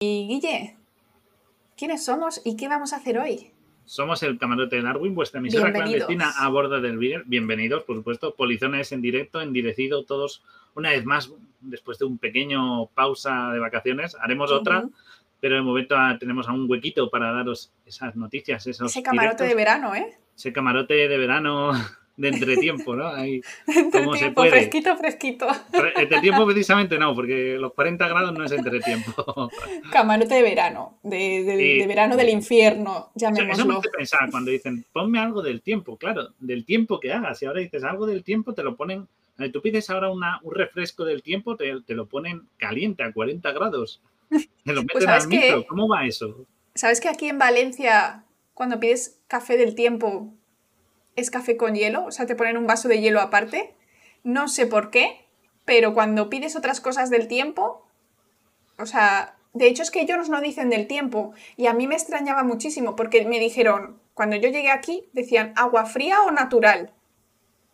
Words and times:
Y 0.00 0.28
Guille, 0.28 0.76
¿quiénes 1.76 2.04
somos 2.04 2.40
y 2.44 2.56
qué 2.56 2.68
vamos 2.68 2.92
a 2.92 2.98
hacer 2.98 3.18
hoy? 3.18 3.50
Somos 3.84 4.22
el 4.22 4.38
Camarote 4.38 4.76
de 4.76 4.82
Darwin, 4.82 5.12
vuestra 5.12 5.40
emisora 5.40 5.72
clandestina 5.72 6.30
a 6.38 6.48
bordo 6.50 6.80
del 6.80 6.98
Beagle. 6.98 7.24
Bienvenidos, 7.26 7.82
por 7.82 7.96
supuesto. 7.96 8.36
Polizones 8.36 8.92
en 8.92 9.02
directo, 9.02 9.40
endirecido, 9.40 10.04
todos 10.04 10.44
una 10.76 10.90
vez 10.90 11.04
más, 11.04 11.32
después 11.62 11.98
de 11.98 12.04
un 12.04 12.18
pequeño 12.18 12.86
pausa 12.94 13.50
de 13.50 13.58
vacaciones. 13.58 14.16
Haremos 14.20 14.52
otra, 14.52 14.88
pero 15.40 15.56
de 15.56 15.62
momento 15.62 15.96
tenemos 16.20 16.46
a 16.46 16.52
un 16.52 16.70
huequito 16.70 17.10
para 17.10 17.32
daros 17.32 17.72
esas 17.84 18.14
noticias. 18.14 18.68
Esos 18.68 18.92
Ese 18.92 19.02
camarote 19.02 19.42
de 19.42 19.54
verano, 19.56 19.96
¿eh? 19.96 20.16
Ese 20.36 20.52
camarote 20.52 20.94
de 20.94 21.18
verano 21.18 21.72
de 22.18 22.28
entretiempo, 22.28 22.96
¿no? 22.96 23.08
Ahí, 23.08 23.40
entretiempo, 23.66 24.44
fresquito, 24.44 24.96
fresquito. 24.96 25.46
Entretiempo 25.96 26.44
precisamente 26.44 26.98
no, 26.98 27.14
porque 27.14 27.56
los 27.58 27.72
40 27.72 28.08
grados 28.08 28.32
no 28.36 28.44
es 28.44 28.52
entretiempo. 28.52 29.50
Camarote 29.92 30.34
de 30.34 30.42
verano, 30.42 30.98
de, 31.04 31.84
verano 31.86 32.16
del 32.16 32.28
infierno, 32.30 33.10
llamémoslo. 33.14 33.52
Eso 33.54 33.66
me 33.66 33.74
hace 33.76 33.88
pensar 33.90 34.30
cuando 34.30 34.50
dicen, 34.50 34.84
ponme 34.92 35.20
algo 35.20 35.42
del 35.42 35.62
tiempo, 35.62 35.96
claro, 35.96 36.30
del 36.40 36.64
tiempo 36.64 36.98
que 36.98 37.12
hagas. 37.12 37.40
Y 37.40 37.46
ahora 37.46 37.60
dices 37.60 37.84
algo 37.84 38.04
del 38.06 38.24
tiempo, 38.24 38.52
te 38.52 38.62
lo 38.62 38.76
ponen... 38.76 39.06
Tú 39.52 39.62
pides 39.62 39.88
ahora 39.88 40.10
una, 40.10 40.40
un 40.42 40.52
refresco 40.52 41.04
del 41.04 41.22
tiempo, 41.22 41.56
te, 41.56 41.80
lo 41.94 42.06
ponen 42.06 42.48
caliente 42.56 43.04
a 43.04 43.12
40 43.12 43.52
grados. 43.52 44.02
Te 44.28 44.72
lo 44.72 44.82
pues 44.92 45.06
meten 45.06 45.08
al 45.08 45.28
micro. 45.28 45.66
¿Cómo 45.68 45.88
va 45.88 46.04
eso? 46.04 46.44
¿Sabes 46.74 47.00
que 47.00 47.08
aquí 47.08 47.28
en 47.28 47.38
Valencia, 47.38 48.24
cuando 48.54 48.80
pides 48.80 49.20
café 49.28 49.56
del 49.56 49.76
tiempo, 49.76 50.34
es 51.18 51.30
café 51.30 51.56
con 51.56 51.74
hielo, 51.74 52.04
o 52.04 52.12
sea, 52.12 52.26
te 52.26 52.36
ponen 52.36 52.56
un 52.56 52.66
vaso 52.66 52.88
de 52.88 53.00
hielo 53.00 53.20
aparte. 53.20 53.74
No 54.24 54.48
sé 54.48 54.66
por 54.66 54.90
qué, 54.90 55.26
pero 55.64 55.94
cuando 55.94 56.30
pides 56.30 56.56
otras 56.56 56.80
cosas 56.80 57.10
del 57.10 57.28
tiempo, 57.28 57.86
o 58.78 58.86
sea, 58.86 59.36
de 59.52 59.66
hecho 59.66 59.82
es 59.82 59.90
que 59.90 60.00
ellos 60.00 60.28
no 60.28 60.40
dicen 60.40 60.70
del 60.70 60.86
tiempo 60.86 61.32
y 61.56 61.66
a 61.66 61.74
mí 61.74 61.86
me 61.86 61.94
extrañaba 61.94 62.44
muchísimo 62.44 62.96
porque 62.96 63.24
me 63.24 63.38
dijeron, 63.38 64.00
cuando 64.14 64.36
yo 64.36 64.48
llegué 64.48 64.70
aquí, 64.70 65.08
decían 65.12 65.52
agua 65.56 65.86
fría 65.86 66.22
o 66.22 66.30
natural. 66.30 66.92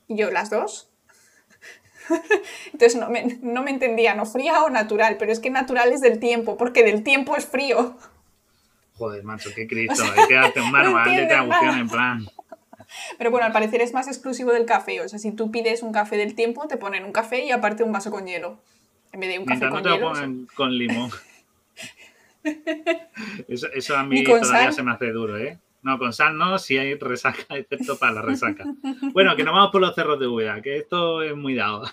Y 0.08 0.16
yo, 0.16 0.30
las 0.30 0.50
dos. 0.50 0.90
Entonces 2.72 2.96
no 2.96 3.08
me, 3.08 3.38
no 3.42 3.62
me 3.62 3.70
entendía, 3.70 4.14
no 4.14 4.26
fría 4.26 4.62
o 4.62 4.70
natural, 4.70 5.16
pero 5.18 5.32
es 5.32 5.40
que 5.40 5.50
natural 5.50 5.92
es 5.92 6.00
del 6.00 6.18
tiempo, 6.20 6.56
porque 6.56 6.82
del 6.82 7.02
tiempo 7.02 7.36
es 7.36 7.46
frío. 7.46 7.96
Joder, 8.96 9.24
macho, 9.24 9.50
qué 9.54 9.66
cristo, 9.68 10.02
hay 10.02 10.28
que 10.28 10.34
darte 10.34 10.60
un 10.60 10.70
manual 10.70 11.16
de 11.16 11.26
traducción 11.26 11.78
en 11.78 11.88
plan. 11.88 12.26
Pero 13.18 13.30
bueno, 13.30 13.46
al 13.46 13.52
parecer 13.52 13.80
es 13.80 13.92
más 13.92 14.08
exclusivo 14.08 14.52
del 14.52 14.66
café. 14.66 15.00
O 15.00 15.08
sea, 15.08 15.18
si 15.18 15.32
tú 15.32 15.50
pides 15.50 15.82
un 15.82 15.92
café 15.92 16.16
del 16.16 16.34
tiempo, 16.34 16.66
te 16.66 16.76
ponen 16.76 17.04
un 17.04 17.12
café 17.12 17.44
y 17.44 17.50
aparte 17.50 17.82
un 17.82 17.92
vaso 17.92 18.10
con 18.10 18.26
hielo. 18.26 18.60
En 19.12 19.20
vez 19.20 19.30
de 19.30 19.38
un 19.38 19.44
café 19.44 19.68
con 19.68 19.82
no 19.82 19.82
te 19.82 19.88
lo 19.90 20.00
ponen 20.00 20.48
con 20.54 20.76
limón. 20.76 21.10
eso, 23.48 23.96
a 23.96 24.04
mí 24.04 24.24
todavía 24.24 24.72
se 24.72 24.82
me 24.82 24.92
hace 24.92 25.12
duro, 25.12 25.38
¿eh? 25.38 25.58
No, 25.82 25.98
con 25.98 26.14
sal 26.14 26.38
no, 26.38 26.58
si 26.58 26.78
hay 26.78 26.94
resaca, 26.94 27.44
excepto 27.50 27.98
para 27.98 28.12
la 28.12 28.22
resaca. 28.22 28.64
Bueno, 29.12 29.36
que 29.36 29.44
no 29.44 29.52
vamos 29.52 29.70
por 29.70 29.82
los 29.82 29.94
cerros 29.94 30.18
de 30.18 30.26
Úbeda, 30.26 30.62
que 30.62 30.78
esto 30.78 31.22
es 31.22 31.36
muy 31.36 31.54
dado. 31.54 31.84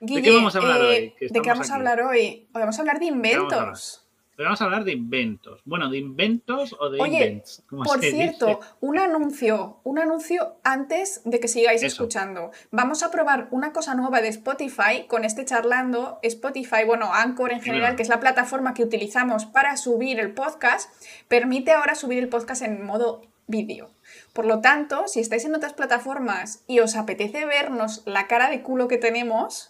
¿De 0.00 0.20
qué 0.20 0.32
vamos 0.32 0.56
a 0.56 0.58
hablar 0.58 0.80
eh, 0.80 1.14
hoy? 1.20 1.28
¿De 1.28 1.40
qué 1.40 1.48
vamos 1.48 1.70
a 1.70 1.74
hablar 1.76 2.00
hoy? 2.02 2.48
Hoy 2.52 2.60
vamos 2.60 2.76
a 2.78 2.82
hablar 2.82 2.98
de 2.98 3.06
inventos 3.06 3.99
vamos 4.44 4.60
a 4.60 4.64
hablar 4.64 4.84
de 4.84 4.92
inventos. 4.92 5.60
Bueno, 5.64 5.90
de 5.90 5.98
inventos 5.98 6.76
o 6.78 6.90
de 6.90 7.00
Oye, 7.00 7.42
por 7.68 8.00
cierto, 8.00 8.60
un 8.80 8.98
anuncio, 8.98 9.80
un 9.84 9.98
anuncio 9.98 10.56
antes 10.64 11.22
de 11.24 11.40
que 11.40 11.48
sigáis 11.48 11.82
escuchando. 11.82 12.50
Vamos 12.70 13.02
a 13.02 13.10
probar 13.10 13.48
una 13.50 13.72
cosa 13.72 13.94
nueva 13.94 14.20
de 14.20 14.28
Spotify 14.28 15.06
con 15.08 15.24
este 15.24 15.44
charlando. 15.44 16.18
Spotify, 16.22 16.84
bueno, 16.86 17.12
Anchor 17.12 17.52
en 17.52 17.60
general, 17.60 17.96
que 17.96 18.02
es 18.02 18.08
la 18.08 18.20
plataforma 18.20 18.74
que 18.74 18.84
utilizamos 18.84 19.46
para 19.46 19.76
subir 19.76 20.20
el 20.20 20.32
podcast, 20.32 20.90
permite 21.28 21.72
ahora 21.72 21.94
subir 21.94 22.18
el 22.18 22.28
podcast 22.28 22.62
en 22.62 22.84
modo 22.84 23.22
vídeo. 23.50 23.90
Por 24.32 24.46
lo 24.46 24.60
tanto, 24.60 25.06
si 25.06 25.20
estáis 25.20 25.44
en 25.44 25.54
otras 25.54 25.74
plataformas 25.74 26.64
y 26.66 26.80
os 26.80 26.96
apetece 26.96 27.44
vernos 27.44 28.02
la 28.06 28.26
cara 28.26 28.48
de 28.48 28.62
culo 28.62 28.88
que 28.88 28.96
tenemos, 28.96 29.69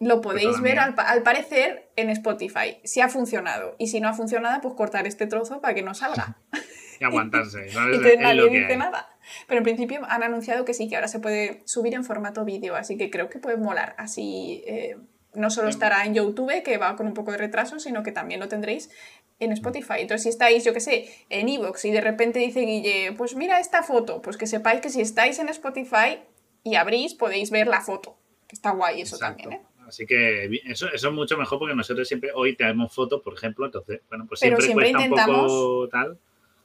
lo 0.00 0.22
podéis 0.22 0.60
ver 0.62 0.78
al, 0.78 0.94
parecer 1.22 1.90
en 1.94 2.08
Spotify, 2.08 2.80
si 2.84 3.02
ha 3.02 3.08
funcionado. 3.08 3.76
Y 3.78 3.88
si 3.88 4.00
no 4.00 4.08
ha 4.08 4.14
funcionado, 4.14 4.60
pues 4.62 4.74
cortar 4.74 5.06
este 5.06 5.26
trozo 5.26 5.60
para 5.60 5.74
que 5.74 5.82
no 5.82 5.94
salga. 5.94 6.38
y 7.00 7.04
aguantarse. 7.04 7.66
y 7.70 8.16
nadie 8.16 8.48
dice 8.48 8.76
nada. 8.76 9.14
Pero 9.46 9.58
en 9.58 9.64
principio 9.64 10.00
han 10.08 10.22
anunciado 10.22 10.64
que 10.64 10.72
sí, 10.72 10.88
que 10.88 10.96
ahora 10.96 11.06
se 11.06 11.20
puede 11.20 11.62
subir 11.66 11.94
en 11.94 12.04
formato 12.04 12.46
vídeo, 12.46 12.76
así 12.76 12.96
que 12.96 13.10
creo 13.10 13.28
que 13.28 13.38
puede 13.38 13.58
molar. 13.58 13.94
Así 13.98 14.64
eh, 14.66 14.96
no 15.34 15.50
solo 15.50 15.68
estará 15.68 16.06
en 16.06 16.14
YouTube, 16.14 16.62
que 16.62 16.78
va 16.78 16.96
con 16.96 17.06
un 17.06 17.14
poco 17.14 17.32
de 17.32 17.38
retraso, 17.38 17.78
sino 17.78 18.02
que 18.02 18.10
también 18.10 18.40
lo 18.40 18.48
tendréis 18.48 18.90
en 19.38 19.52
Spotify. 19.52 19.96
Entonces, 19.98 20.22
si 20.22 20.28
estáis, 20.30 20.64
yo 20.64 20.72
qué 20.72 20.80
sé, 20.80 21.10
en 21.28 21.50
Evox 21.50 21.84
y 21.84 21.90
de 21.90 22.00
repente 22.00 22.38
dice 22.38 22.60
Guille, 22.60 23.12
pues 23.12 23.36
mira 23.36 23.60
esta 23.60 23.82
foto, 23.82 24.22
pues 24.22 24.38
que 24.38 24.46
sepáis 24.46 24.80
que 24.80 24.88
si 24.88 25.02
estáis 25.02 25.38
en 25.38 25.50
Spotify 25.50 26.20
y 26.64 26.76
abrís, 26.76 27.12
podéis 27.12 27.50
ver 27.50 27.66
la 27.66 27.82
foto. 27.82 28.16
Está 28.48 28.70
guay 28.70 29.02
eso 29.02 29.18
también, 29.18 29.52
¿eh? 29.52 29.60
Así 29.90 30.06
que 30.06 30.44
eso, 30.66 30.88
eso 30.92 31.08
es 31.08 31.14
mucho 31.14 31.36
mejor 31.36 31.58
porque 31.58 31.74
nosotros 31.74 32.06
siempre 32.06 32.30
hoy 32.32 32.54
tenemos 32.54 32.94
fotos, 32.94 33.20
por 33.22 33.34
ejemplo, 33.34 33.66
entonces, 33.66 34.00
bueno, 34.08 34.24
pues 34.24 34.38
siempre, 34.38 34.72
cuesta 34.72 35.00
un 35.00 35.10
poco 35.10 35.88
tal. 35.88 36.16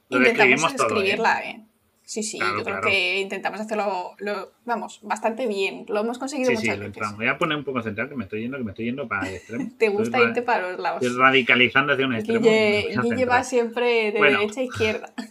Lo 0.09 0.19
intentamos 0.19 0.71
¿eh? 0.71 0.75
escribirla, 0.75 1.39
¿eh? 1.43 1.65
Sí, 2.03 2.21
sí, 2.21 2.37
yo 2.37 2.63
creo 2.63 2.81
que 2.81 3.19
intentamos 3.19 3.59
hacerlo, 3.59 4.11
lo, 4.19 4.51
vamos, 4.63 4.99
bastante 5.01 5.47
bien. 5.47 5.85
Lo 5.89 6.01
hemos 6.01 6.19
conseguido 6.19 6.51
sí, 6.51 6.57
muchas 6.57 6.75
sí, 6.75 6.81
veces. 6.81 7.15
Voy 7.15 7.25
a 7.25 7.35
poner 7.39 7.57
un 7.57 7.63
poco 7.63 7.81
central, 7.81 8.09
que 8.09 8.15
me 8.15 8.25
estoy 8.25 8.41
yendo, 8.41 8.57
que 8.57 8.63
me 8.63 8.71
estoy 8.71 8.85
yendo 8.85 9.07
para 9.07 9.27
el 9.27 9.37
extremo. 9.37 9.71
Te 9.79 9.89
gusta 9.89 10.21
irte 10.21 10.43
para 10.43 10.69
los 10.69 10.79
lados. 10.79 11.01
Estoy 11.01 11.17
radicalizando 11.17 11.93
hacia 11.93 12.05
un 12.05 12.13
extremo. 12.13 12.41
Guille, 12.41 12.95
Guille 13.01 13.25
va 13.25 13.43
siempre 13.43 14.11
de 14.11 14.21
derecha 14.21 14.61
a 14.61 14.63
izquierda. 14.63 15.13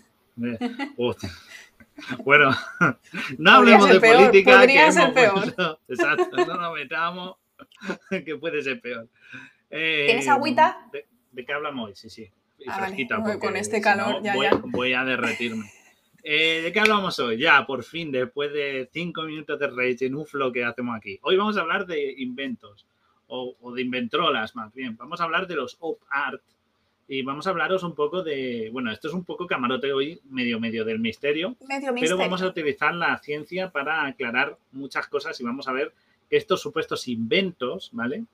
Eh, 0.43 0.59
bueno, 2.25 2.51
no 3.39 3.51
hablemos 3.53 3.89
de 3.89 4.01
política. 4.01 4.57
Podría 4.57 4.91
ser 4.91 5.15
peor. 5.15 5.79
Exacto, 5.87 6.45
no 6.45 6.57
nos 6.57 6.75
metamos. 6.75 7.37
que 8.25 8.37
puede 8.37 8.63
ser 8.63 8.81
peor. 8.81 9.09
¿Tienes 9.69 10.29
agüita? 10.29 10.89
Eh, 10.93 11.05
¿de, 11.33 11.45
qué 11.45 11.53
hablamos 11.53 11.89
hoy? 11.89 11.95
Sí, 11.97 12.11
sí. 12.11 12.31
Ah, 12.67 12.91
con 13.41 13.57
este 13.57 13.81
calor, 13.81 14.23
ya, 14.23 14.35
voy, 14.35 14.47
ya. 14.47 14.61
voy 14.65 14.93
a 14.95 15.05
derretirme. 15.05 15.71
Eh, 16.27 16.63
¿De 16.63 16.73
qué 16.73 16.81
hablamos 16.81 17.19
hoy? 17.19 17.37
Ya, 17.37 17.67
por 17.67 17.85
fin, 17.85 18.11
después 18.11 18.51
de 18.51 18.89
cinco 18.93 19.25
minutos 19.25 19.61
de 19.61 19.67
rage 19.67 20.07
en 20.07 20.15
uflo 20.15 20.51
que 20.51 20.65
hacemos 20.65 20.97
aquí. 20.97 21.19
Hoy 21.21 21.37
vamos 21.37 21.59
a 21.59 21.61
hablar 21.61 21.87
de 21.87 22.15
inventos, 22.17 22.87
o, 23.27 23.55
de 23.75 23.83
inventrolas 23.83 24.57
más 24.57 24.73
bien. 24.73 24.97
Vamos 24.97 25.21
a 25.21 25.25
hablar 25.25 25.47
de 25.47 25.57
los 25.57 25.77
op 25.81 26.01
art 26.09 26.41
y 27.07 27.23
vamos 27.23 27.47
a 27.47 27.51
hablaros 27.51 27.83
un 27.83 27.95
poco 27.95 28.23
de, 28.23 28.71
bueno, 28.73 28.91
esto 28.91 29.09
es 29.09 29.15
un 29.15 29.25
poco 29.25 29.47
camarote 29.47 29.93
hoy, 29.93 30.19
medio 30.31 30.59
medio 30.59 30.87
del 30.87 30.99
misterio, 30.99 31.57
medio 31.69 31.95
pero 32.01 32.17
vamos 32.17 32.41
a 32.41 32.47
utilizar 32.47 32.95
la 32.95 33.19
ciencia 33.19 33.71
para 33.71 34.07
aclarar 34.07 34.57
muchas 34.73 35.07
cosas 35.09 35.39
y 35.39 35.45
vamos 35.45 35.69
a 35.69 35.73
ver 35.73 35.93
estos 36.37 36.61
supuestos 36.61 37.09
inventos, 37.09 37.91
¿vale? 37.93 38.25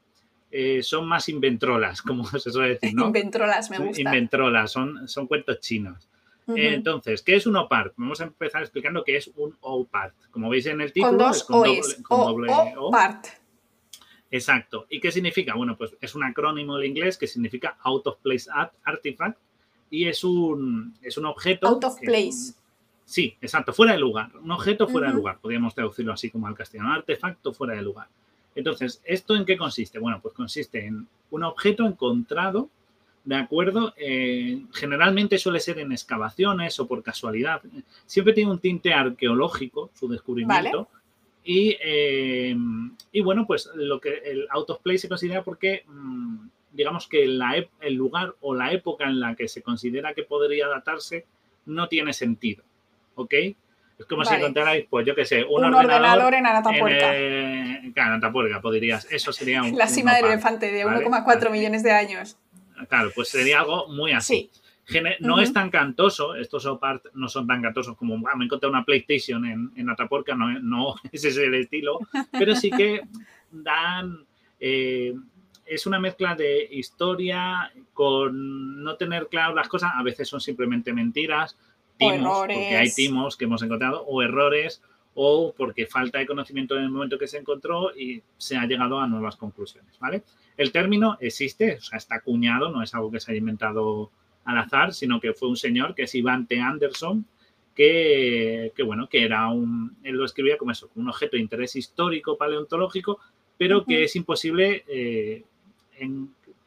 Eh, 0.51 0.83
son 0.83 1.07
más 1.07 1.29
inventrolas, 1.29 2.03
como 2.03 2.25
se 2.27 2.51
suele 2.51 2.71
decir, 2.75 2.95
¿no? 2.95 3.07
Inventrolas, 3.07 3.71
me 3.71 3.79
gusta. 3.79 4.01
Inventrolas, 4.01 4.73
son, 4.73 5.09
son 5.09 5.27
cuentos 5.27 5.61
chinos. 5.61 6.09
Eh, 6.57 6.75
entonces, 6.75 7.23
¿qué 7.23 7.37
es 7.37 7.47
un 7.47 7.55
OPART? 7.57 7.93
Vamos 7.97 8.21
a 8.21 8.25
empezar 8.25 8.63
explicando 8.63 9.05
qué 9.05 9.17
es 9.17 9.31
un 9.37 9.57
OPART. 9.61 10.15
Como 10.33 10.49
veis 10.49 10.67
en 10.67 10.81
el 10.81 10.93
título, 10.93 11.11
con 11.11 11.19
dos 11.19 11.45
con 12.03 12.49
OPART. 12.77 13.27
Exacto. 14.31 14.87
¿Y 14.89 15.01
qué 15.01 15.11
significa? 15.11 15.55
Bueno, 15.55 15.77
pues 15.77 15.97
es 16.01 16.15
un 16.15 16.25
acrónimo 16.25 16.77
del 16.77 16.87
inglés 16.87 17.19
que 17.19 17.27
significa 17.27 17.77
Out 17.83 18.07
of 18.07 18.19
Place 18.21 18.47
Artifact 18.85 19.39
y 19.91 20.07
es 20.07 20.23
un, 20.23 20.95
es 21.03 21.19
un 21.19 21.27
objeto. 21.27 21.67
Out 21.67 21.85
of 21.85 22.01
Place. 22.01 22.55
Sí, 23.11 23.37
exacto, 23.41 23.73
fuera 23.73 23.95
de 23.95 23.99
lugar. 23.99 24.31
Un 24.41 24.53
objeto 24.53 24.87
fuera 24.87 25.09
de 25.09 25.15
lugar. 25.15 25.41
Podríamos 25.41 25.75
traducirlo 25.75 26.13
así 26.13 26.31
como 26.31 26.47
al 26.47 26.55
castellano. 26.55 26.91
Un 26.91 26.95
artefacto 26.95 27.53
fuera 27.53 27.75
de 27.75 27.83
lugar. 27.83 28.07
Entonces, 28.55 29.03
¿esto 29.05 29.35
en 29.35 29.45
qué 29.45 29.57
consiste? 29.57 29.99
Bueno, 29.99 30.21
pues 30.23 30.33
consiste 30.33 30.87
en 30.87 31.09
un 31.33 31.43
objeto 31.43 31.85
encontrado, 31.85 32.71
¿de 33.25 33.35
acuerdo? 33.35 33.95
Eh, 33.97 34.63
generalmente 34.73 35.39
suele 35.39 35.59
ser 35.59 35.81
en 35.81 35.91
excavaciones 35.91 36.79
o 36.79 36.87
por 36.87 37.03
casualidad. 37.03 37.61
Siempre 38.07 38.33
tiene 38.33 38.53
un 38.53 38.61
tinte 38.61 38.93
arqueológico 38.95 39.91
su 39.93 40.07
descubrimiento. 40.07 40.87
Y, 41.43 41.77
eh, 41.83 42.57
y, 43.11 43.21
bueno, 43.23 43.45
pues 43.45 43.69
lo 43.75 44.01
que 44.01 44.19
el 44.25 44.47
out 44.51 44.71
of 44.71 44.83
place 44.83 44.99
se 44.99 45.09
considera 45.09 45.43
porque, 45.43 45.83
mm, 45.89 46.47
digamos 46.71 47.09
que 47.09 47.27
la, 47.27 47.57
el 47.81 47.95
lugar 47.95 48.37
o 48.41 48.55
la 48.55 48.73
época 48.73 49.07
en 49.09 49.19
la 49.19 49.35
que 49.35 49.49
se 49.49 49.63
considera 49.63 50.15
que 50.15 50.23
podría 50.23 50.69
datarse 50.69 51.27
no 51.67 51.89
tiene 51.89 52.13
sentido. 52.13 52.63
¿Ok? 53.21 53.35
Es 53.99 54.07
como 54.07 54.25
si 54.25 54.35
encontrarais, 54.35 54.87
pues 54.89 55.07
yo 55.07 55.15
qué 55.15 55.27
sé, 55.27 55.45
un, 55.45 55.63
ordenador, 55.63 56.33
en 56.33 56.47
Anatapuerca. 56.47 57.15
En, 57.15 57.93
claro, 57.93 58.15
Anatapuerca, 58.15 58.61
podrías, 58.63 59.07
eso 59.11 59.31
sería 59.33 59.63
un... 59.65 59.77
La 59.77 59.89
cima 59.89 60.15
del 60.15 60.25
elefante 60.27 60.71
de 60.73 60.87
1,4 60.87 61.51
millones 61.51 61.83
de 61.83 61.93
años. 61.93 62.39
Claro, 62.89 63.11
pues 63.15 63.29
sería 63.29 63.61
algo 63.61 63.89
muy 63.89 64.13
así. 64.13 64.51
No 65.21 65.41
es 65.41 65.53
tan 65.53 65.71
cantoso, 65.71 66.35
estos 66.35 66.67
OPART 66.67 67.07
no 67.15 67.29
son 67.29 67.47
tan 67.47 67.63
cantosos 67.63 67.97
como 67.97 68.27
ah, 68.29 68.37
me 68.37 68.47
encontré 68.47 68.69
una 68.69 68.85
PlayStation 68.85 69.45
en, 69.45 69.71
en 69.77 69.91
Atapuerca, 69.91 70.35
no, 70.35 70.59
no 70.61 70.95
ese 71.13 71.29
es 71.29 71.37
el 71.37 71.55
estilo, 71.55 72.01
pero 72.33 72.57
sí 72.57 72.71
que 72.71 73.03
dan, 73.51 74.25
eh, 74.59 75.15
es 75.65 75.87
una 75.87 76.01
mezcla 76.01 76.35
de 76.35 76.69
historia 76.73 77.71
con 77.93 78.83
no 78.83 78.97
tener 78.97 79.29
claro 79.29 79.55
las 79.55 79.69
cosas, 79.69 79.93
a 79.95 80.03
veces 80.03 80.29
son 80.29 80.41
simplemente 80.41 80.93
mentiras, 80.93 81.57
timos, 82.01 82.39
porque 82.39 82.77
hay 82.77 82.93
timos 82.93 83.37
que 83.37 83.45
hemos 83.45 83.63
encontrado, 83.63 84.05
o 84.07 84.23
errores, 84.23 84.83
o 85.15 85.55
porque 85.57 85.87
falta 85.87 86.19
de 86.19 86.27
conocimiento 86.27 86.77
en 86.77 86.85
el 86.85 86.91
momento 86.91 87.19
que 87.19 87.27
se 87.27 87.39
encontró 87.39 87.97
y 87.97 88.23
se 88.39 88.57
ha 88.57 88.67
llegado 88.67 88.99
a 88.99 89.07
nuevas 89.07 89.37
conclusiones, 89.37 89.99
¿vale? 89.99 90.23
El 90.57 90.73
término 90.73 91.17
existe, 91.21 91.77
o 91.77 91.81
sea, 91.81 91.99
está 91.99 92.17
acuñado, 92.17 92.71
no 92.71 92.83
es 92.83 92.95
algo 92.95 93.11
que 93.11 93.21
se 93.21 93.31
haya 93.31 93.39
inventado 93.39 94.11
al 94.45 94.59
azar, 94.59 94.93
sino 94.93 95.21
que 95.21 95.33
fue 95.33 95.49
un 95.49 95.57
señor 95.57 95.95
que 95.95 96.03
es 96.05 96.15
Iván 96.15 96.47
T. 96.47 96.61
Anderson, 96.61 97.27
que, 97.75 98.73
bueno, 98.85 99.09
que 99.09 99.25
era 99.25 99.49
un, 99.49 99.97
él 100.03 100.17
lo 100.17 100.25
escribía 100.25 100.59
como 100.59 100.73
eso, 100.73 100.91
un 100.97 101.09
objeto 101.09 101.37
de 101.37 101.43
interés 101.43 101.77
histórico, 101.77 102.37
paleontológico, 102.37 103.21
pero 103.57 103.85
que 103.85 104.05
es 104.05 104.17
imposible 104.17 104.85
eh, 104.89 105.45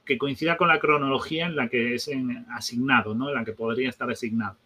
que 0.05 0.17
coincida 0.17 0.57
con 0.57 0.67
la 0.67 0.79
cronología 0.79 1.45
en 1.45 1.55
la 1.55 1.69
que 1.69 1.95
es 1.95 2.09
asignado, 2.49 3.13
¿no? 3.13 3.29
En 3.29 3.35
la 3.35 3.45
que 3.45 3.53
podría 3.53 3.89
estar 3.89 4.09
asignado. 4.09 4.57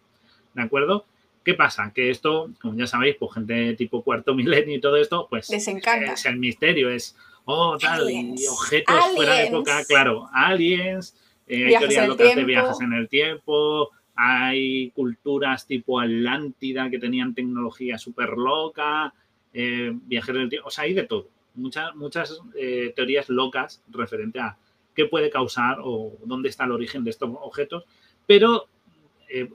¿De 0.58 0.64
acuerdo? 0.64 1.06
¿Qué 1.46 1.54
pasa? 1.54 1.94
Que 1.94 2.10
esto, 2.10 2.50
como 2.60 2.76
ya 2.76 2.88
sabéis, 2.88 3.16
pues 3.18 3.32
gente 3.32 3.76
tipo 3.76 4.04
cuarto 4.04 4.34
milenio 4.34 4.78
y 4.78 4.82
todo 4.82 4.98
esto, 4.98 5.28
pues 5.30 5.50
Les 5.52 5.68
encanta. 5.68 6.14
es 6.14 6.26
el 6.26 6.38
misterio, 6.38 6.90
es, 6.90 7.16
oh, 7.46 7.78
tal, 7.78 8.10
y 8.10 8.48
objetos 8.48 8.96
fuera 9.14 9.36
de 9.36 9.48
época, 9.48 9.86
claro, 9.88 10.28
aliens, 10.34 11.16
eh, 11.48 11.68
hay 11.68 11.78
teorías 11.78 12.08
locas 12.08 12.36
de 12.36 12.44
viajes 12.44 12.82
en 12.82 12.94
el 12.94 13.08
tiempo, 13.08 13.92
hay 14.16 14.90
culturas 14.96 15.68
tipo 15.68 16.00
Atlántida 16.00 16.90
que 16.90 16.98
tenían 16.98 17.36
tecnología 17.36 18.00
súper 18.00 18.30
loca, 18.30 19.14
eh, 19.54 19.92
viajeros 19.94 20.42
del 20.42 20.50
tiempo, 20.50 20.68
o 20.70 20.72
sea, 20.72 20.86
hay 20.86 20.96
de 20.96 21.04
todo. 21.04 21.30
Muchas, 21.54 21.96
muchas 21.96 22.42
eh, 22.56 22.94
teorías 22.96 23.30
locas 23.30 23.84
referente 23.90 24.40
a 24.40 24.58
qué 24.96 25.06
puede 25.06 25.30
causar 25.30 25.78
o 25.84 26.18
dónde 26.26 26.50
está 26.50 26.64
el 26.64 26.72
origen 26.72 27.04
de 27.04 27.12
estos 27.12 27.30
objetos, 27.42 27.86
pero 28.26 28.68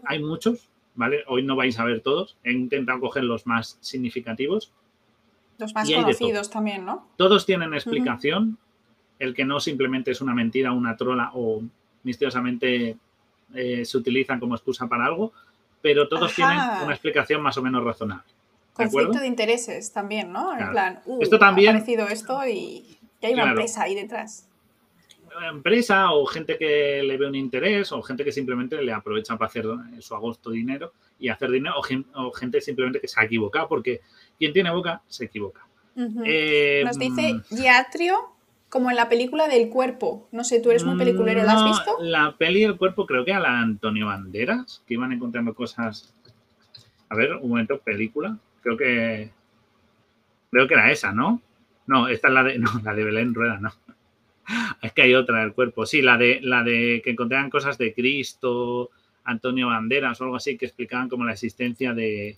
hay 0.05 0.23
muchos, 0.23 0.69
¿vale? 0.95 1.25
Hoy 1.27 1.43
no 1.43 1.57
vais 1.57 1.79
a 1.79 1.85
ver 1.85 2.01
todos, 2.01 2.37
he 2.45 2.53
intentado 2.53 3.01
coger 3.01 3.25
los 3.25 3.47
más 3.47 3.79
significativos. 3.81 4.73
Los 5.59 5.75
más 5.75 5.91
conocidos 5.91 6.51
también, 6.51 6.85
¿no? 6.85 7.07
Todos 7.17 7.47
tienen 7.47 7.75
explicación, 7.75 8.59
el 9.19 9.35
que 9.35 9.45
no 9.45 9.61
simplemente 9.61 10.11
es 10.11 10.21
una 10.21 10.35
mentira, 10.35 10.73
una 10.73 10.97
trola 10.97 11.31
o 11.35 11.63
misteriosamente 12.03 12.97
eh, 13.55 13.85
se 13.85 13.99
utilizan 13.99 14.41
como 14.41 14.55
excusa 14.55 14.89
para 14.89 15.07
algo, 15.07 15.33
pero 15.81 16.09
todos 16.09 16.35
tienen 16.35 16.57
una 16.57 16.93
explicación 16.93 17.43
más 17.43 17.57
o 17.59 17.63
menos 17.63 17.85
razonable. 17.85 18.25
Conflicto 18.73 19.19
de 19.19 19.27
intereses 19.27 19.93
también, 19.93 20.33
¿no? 20.33 20.57
En 20.59 20.71
plan, 20.71 21.01
uh, 21.05 21.23
esto 21.23 21.39
también, 21.39 21.77
ha 21.77 21.79
aparecido 21.79 22.09
esto 22.09 22.41
y, 22.49 22.99
hay 23.21 23.35
una 23.35 23.51
empresa 23.51 23.83
ahí 23.83 23.95
detrás. 23.95 24.49
Empresa 25.49 26.13
o 26.13 26.27
gente 26.27 26.59
que 26.59 27.03
le 27.03 27.17
ve 27.17 27.27
un 27.27 27.35
interés 27.35 27.93
o 27.93 28.03
gente 28.03 28.25
que 28.25 28.33
simplemente 28.33 28.83
le 28.83 28.93
aprovecha 28.93 29.37
para 29.37 29.49
hacer 29.49 29.67
su 30.01 30.15
agosto 30.15 30.51
dinero 30.51 30.93
y 31.19 31.29
hacer 31.29 31.51
dinero 31.51 31.75
o, 32.15 32.33
gente 32.33 32.61
simplemente 32.61 33.01
que 33.01 33.09
se 33.09 33.21
ha 33.21 33.25
equivocado 33.25 33.69
porque 33.69 34.01
quien 34.39 34.53
tiene 34.53 34.71
boca 34.71 35.03
se 35.07 35.27
equivoca. 35.27 35.67
Eh, 36.25 36.83
Nos 36.85 36.99
dice 36.99 37.41
Giatrio 37.51 38.33
como 38.73 38.89
en 38.89 38.97
la 38.97 39.11
película 39.11 39.49
del 39.49 39.69
cuerpo. 39.69 40.27
No 40.33 40.45
sé, 40.45 40.59
tú 40.61 40.71
eres 40.71 40.83
muy 40.83 40.97
peliculero, 40.97 41.43
¿la 41.43 41.53
has 41.53 41.65
visto? 41.65 41.99
La 42.01 42.35
peli 42.39 42.63
del 42.63 42.79
cuerpo 42.79 43.05
creo 43.05 43.23
que 43.23 43.35
a 43.35 43.39
la 43.39 43.61
Antonio 43.61 44.07
Banderas, 44.07 44.83
que 44.87 44.95
iban 44.95 45.13
encontrando 45.13 45.55
cosas. 45.55 46.15
A 47.11 47.15
ver, 47.15 47.35
un 47.35 47.51
momento, 47.51 47.79
película. 47.79 48.39
Creo 48.63 48.79
que. 48.79 49.31
Creo 50.51 50.67
que 50.67 50.73
era 50.73 50.91
esa, 50.91 51.13
¿no? 51.13 51.43
No, 51.87 52.09
esta 52.09 52.29
es 52.29 52.35
la 52.35 52.45
de. 52.45 52.59
No, 52.59 52.71
la 52.83 52.95
de 52.95 53.05
Belén 53.05 53.35
Rueda, 53.35 53.59
no. 53.61 53.73
Es 54.83 54.93
que 54.93 55.03
hay 55.03 55.15
otra 55.15 55.41
del 55.41 55.53
cuerpo. 55.53 55.87
Sí, 55.87 56.03
la 56.03 56.17
de 56.17 56.41
la 56.43 56.63
de 56.63 57.01
que 57.05 57.11
encontraban 57.11 57.51
cosas 57.51 57.79
de 57.79 57.95
Cristo, 57.95 58.91
Antonio 59.25 59.69
Banderas 59.69 60.21
o 60.21 60.25
algo 60.25 60.37
así, 60.37 60.57
que 60.57 60.67
explicaban 60.67 61.09
como 61.09 61.25
la 61.25 61.33
existencia 61.33 61.95
de, 61.95 62.37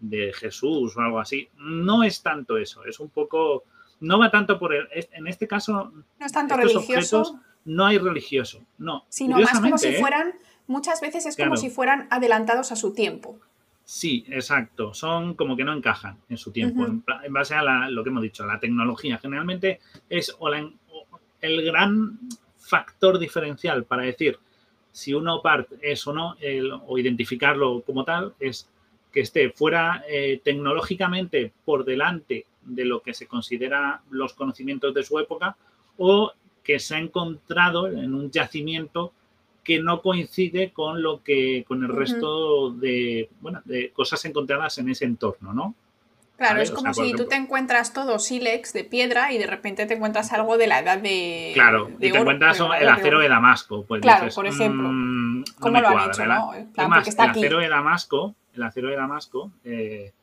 de 0.00 0.32
Jesús 0.32 0.96
o 0.96 1.00
algo 1.00 1.18
así. 1.18 1.48
No 1.58 2.04
es 2.04 2.22
tanto 2.22 2.56
eso, 2.58 2.84
es 2.84 3.00
un 3.00 3.10
poco 3.10 3.64
no 4.00 4.18
va 4.18 4.30
tanto 4.30 4.58
por 4.58 4.74
el. 4.74 4.88
En 5.12 5.26
este 5.26 5.46
caso. 5.46 5.92
No 6.18 6.26
es 6.26 6.32
tanto 6.32 6.56
religioso. 6.56 7.40
No 7.64 7.86
hay 7.86 7.98
religioso, 7.98 8.64
no. 8.78 9.04
Sino 9.10 9.38
más 9.38 9.60
como 9.60 9.78
si 9.78 9.88
¿eh? 9.88 10.00
fueran. 10.00 10.34
Muchas 10.66 11.00
veces 11.00 11.26
es 11.26 11.36
como 11.36 11.56
si 11.56 11.68
fueran 11.68 12.06
adelantados 12.10 12.72
a 12.72 12.76
su 12.76 12.94
tiempo. 12.94 13.38
Sí, 13.84 14.24
exacto. 14.28 14.94
Son 14.94 15.34
como 15.34 15.56
que 15.56 15.64
no 15.64 15.72
encajan 15.72 16.18
en 16.28 16.38
su 16.38 16.52
tiempo, 16.52 16.86
en, 16.86 17.02
base 17.32 17.56
a 17.56 17.90
lo 17.90 18.04
que 18.04 18.10
hemos 18.10 18.22
dicho, 18.22 18.46
la 18.46 18.60
tecnología. 18.60 19.18
Generalmente 19.18 19.80
es 20.08 20.34
el 21.40 21.64
gran 21.64 22.18
factor 22.58 23.18
diferencial 23.18 23.84
para 23.84 24.02
decir 24.02 24.38
si 24.92 25.14
uno 25.14 25.40
part 25.40 25.72
es 25.82 26.06
o 26.06 26.12
no, 26.12 26.36
o 26.86 26.98
identificarlo 26.98 27.82
como 27.82 28.04
tal, 28.04 28.34
es 28.40 28.68
que 29.12 29.20
esté 29.20 29.50
fuera 29.50 30.04
eh, 30.08 30.40
tecnológicamente 30.42 31.52
por 31.64 31.84
delante 31.84 32.46
de 32.62 32.84
lo 32.84 33.02
que 33.02 33.14
se 33.14 33.26
considera 33.26 34.02
los 34.10 34.34
conocimientos 34.34 34.94
de 34.94 35.02
su 35.02 35.18
época 35.18 35.56
o 35.96 36.32
que 36.62 36.78
se 36.78 36.94
ha 36.94 36.98
encontrado 36.98 37.88
en 37.88 38.14
un 38.14 38.30
yacimiento 38.30 39.12
que 39.64 39.80
no 39.80 40.00
coincide 40.00 40.72
con 40.72 41.02
lo 41.02 41.22
que 41.22 41.64
con 41.66 41.82
el 41.82 41.90
resto 41.90 42.70
de, 42.70 43.28
bueno, 43.40 43.60
de 43.64 43.90
cosas 43.90 44.24
encontradas 44.24 44.78
en 44.78 44.88
ese 44.88 45.04
entorno, 45.04 45.52
¿no? 45.52 45.74
Claro, 46.40 46.62
es 46.62 46.70
como 46.70 46.94
si 46.94 47.12
tú 47.12 47.26
te 47.26 47.36
encuentras 47.36 47.92
todo 47.92 48.18
sílex 48.18 48.72
de 48.72 48.82
piedra 48.82 49.30
y 49.30 49.36
de 49.36 49.46
repente 49.46 49.84
te 49.84 49.92
encuentras 49.92 50.32
algo 50.32 50.56
de 50.56 50.68
la 50.68 50.78
edad 50.78 50.96
de. 50.96 51.50
Claro, 51.52 51.90
y 51.98 52.10
te 52.10 52.16
encuentras 52.16 52.58
el 52.80 52.88
acero 52.88 53.18
de, 53.18 53.28
Damasco. 53.28 53.84
Pues 53.84 54.00
claro, 54.00 54.26
por 54.34 54.46
ejemplo. 54.46 54.88
Mm, 54.90 55.44
¿Cómo 55.60 55.82
lo 55.82 55.88
han 55.88 56.08
hecho, 56.08 56.24
no? 56.24 56.54
el 56.54 57.28
acero 57.28 57.58
de 57.58 57.68
Damasco, 57.68 58.34
el 58.54 58.62
acero 58.62 58.88
de 58.88 58.96
Damasco, 58.96 59.52
eh, 59.64 60.14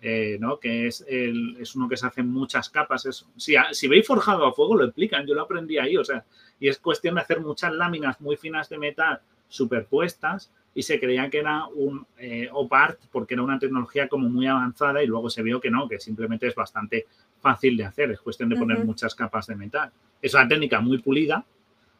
eh, 0.00 0.38
¿no? 0.40 0.58
que 0.58 0.86
es, 0.86 1.04
el, 1.06 1.58
es 1.60 1.76
uno 1.76 1.86
que 1.86 1.98
se 1.98 2.06
hace 2.06 2.22
en 2.22 2.32
muchas 2.32 2.70
capas. 2.70 3.04
Es, 3.04 3.26
si, 3.36 3.54
si 3.72 3.88
veis 3.88 4.06
forjado 4.06 4.46
a 4.46 4.54
fuego, 4.54 4.74
lo 4.74 4.86
explican, 4.86 5.26
yo 5.26 5.34
lo 5.34 5.42
aprendí 5.42 5.76
ahí, 5.76 5.98
o 5.98 6.04
sea, 6.04 6.24
y 6.58 6.68
es 6.68 6.78
cuestión 6.78 7.16
de 7.16 7.20
hacer 7.20 7.40
muchas 7.40 7.74
láminas 7.74 8.22
muy 8.22 8.38
finas 8.38 8.70
de 8.70 8.78
metal 8.78 9.20
superpuestas 9.48 10.50
y 10.78 10.82
se 10.84 11.00
creía 11.00 11.28
que 11.28 11.38
era 11.38 11.66
un 11.66 12.06
eh, 12.18 12.48
OPART 12.52 13.00
porque 13.10 13.34
era 13.34 13.42
una 13.42 13.58
tecnología 13.58 14.06
como 14.06 14.28
muy 14.28 14.46
avanzada 14.46 15.02
y 15.02 15.08
luego 15.08 15.28
se 15.28 15.42
vio 15.42 15.60
que 15.60 15.72
no, 15.72 15.88
que 15.88 15.98
simplemente 15.98 16.46
es 16.46 16.54
bastante 16.54 17.06
fácil 17.40 17.76
de 17.76 17.84
hacer, 17.84 18.12
es 18.12 18.20
cuestión 18.20 18.48
de 18.48 18.54
poner 18.54 18.84
muchas 18.84 19.12
capas 19.16 19.48
de 19.48 19.56
metal. 19.56 19.90
Es 20.22 20.34
una 20.34 20.46
técnica 20.46 20.80
muy 20.80 20.98
pulida, 20.98 21.44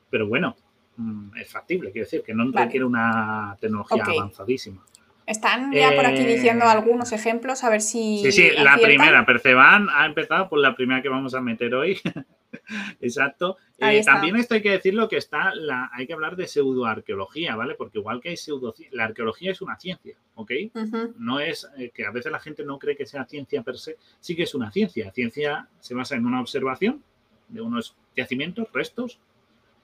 pero 0.08 0.28
bueno, 0.28 0.54
mm, 0.96 1.38
es 1.38 1.50
factible, 1.50 1.90
quiero 1.90 2.04
decir, 2.04 2.22
que 2.22 2.32
no 2.32 2.52
requiere 2.52 2.84
una 2.84 3.56
tecnología 3.60 4.04
avanzadísima. 4.04 4.80
Están 5.26 5.72
ya 5.72 5.96
por 5.96 6.06
aquí 6.06 6.24
diciendo 6.24 6.64
eh, 6.66 6.68
algunos 6.68 7.10
ejemplos, 7.10 7.64
a 7.64 7.70
ver 7.70 7.80
si. 7.80 8.20
Sí, 8.22 8.30
sí, 8.30 8.50
la 8.58 8.78
primera, 8.78 9.26
Perceban 9.26 9.88
ha 9.90 10.06
empezado 10.06 10.48
por 10.48 10.60
la 10.60 10.76
primera 10.76 11.02
que 11.02 11.08
vamos 11.08 11.34
a 11.34 11.40
meter 11.40 11.74
hoy. 11.74 11.98
Exacto. 13.00 13.56
Eh, 13.78 14.02
también 14.04 14.36
esto 14.36 14.54
hay 14.54 14.62
que 14.62 14.70
decirlo 14.70 15.08
que 15.08 15.16
está, 15.16 15.54
la, 15.54 15.90
hay 15.92 16.06
que 16.06 16.12
hablar 16.12 16.36
de 16.36 16.46
pseudoarqueología, 16.46 17.56
¿vale? 17.56 17.74
Porque 17.74 17.98
igual 17.98 18.20
que 18.20 18.30
hay 18.30 18.36
pseudo, 18.36 18.74
la 18.90 19.04
arqueología 19.04 19.52
es 19.52 19.62
una 19.62 19.76
ciencia, 19.78 20.16
¿ok? 20.34 20.52
No 21.16 21.40
es 21.40 21.68
eh, 21.78 21.90
que 21.94 22.04
a 22.04 22.10
veces 22.10 22.32
la 22.32 22.40
gente 22.40 22.64
no 22.64 22.78
cree 22.78 22.96
que 22.96 23.06
sea 23.06 23.24
ciencia 23.24 23.62
per 23.62 23.78
se, 23.78 23.96
sí 24.20 24.36
que 24.36 24.42
es 24.42 24.54
una 24.54 24.70
ciencia. 24.70 25.10
Ciencia 25.12 25.68
se 25.80 25.94
basa 25.94 26.16
en 26.16 26.26
una 26.26 26.40
observación 26.40 27.02
de 27.48 27.60
unos 27.60 27.96
yacimientos, 28.16 28.68
restos, 28.72 29.18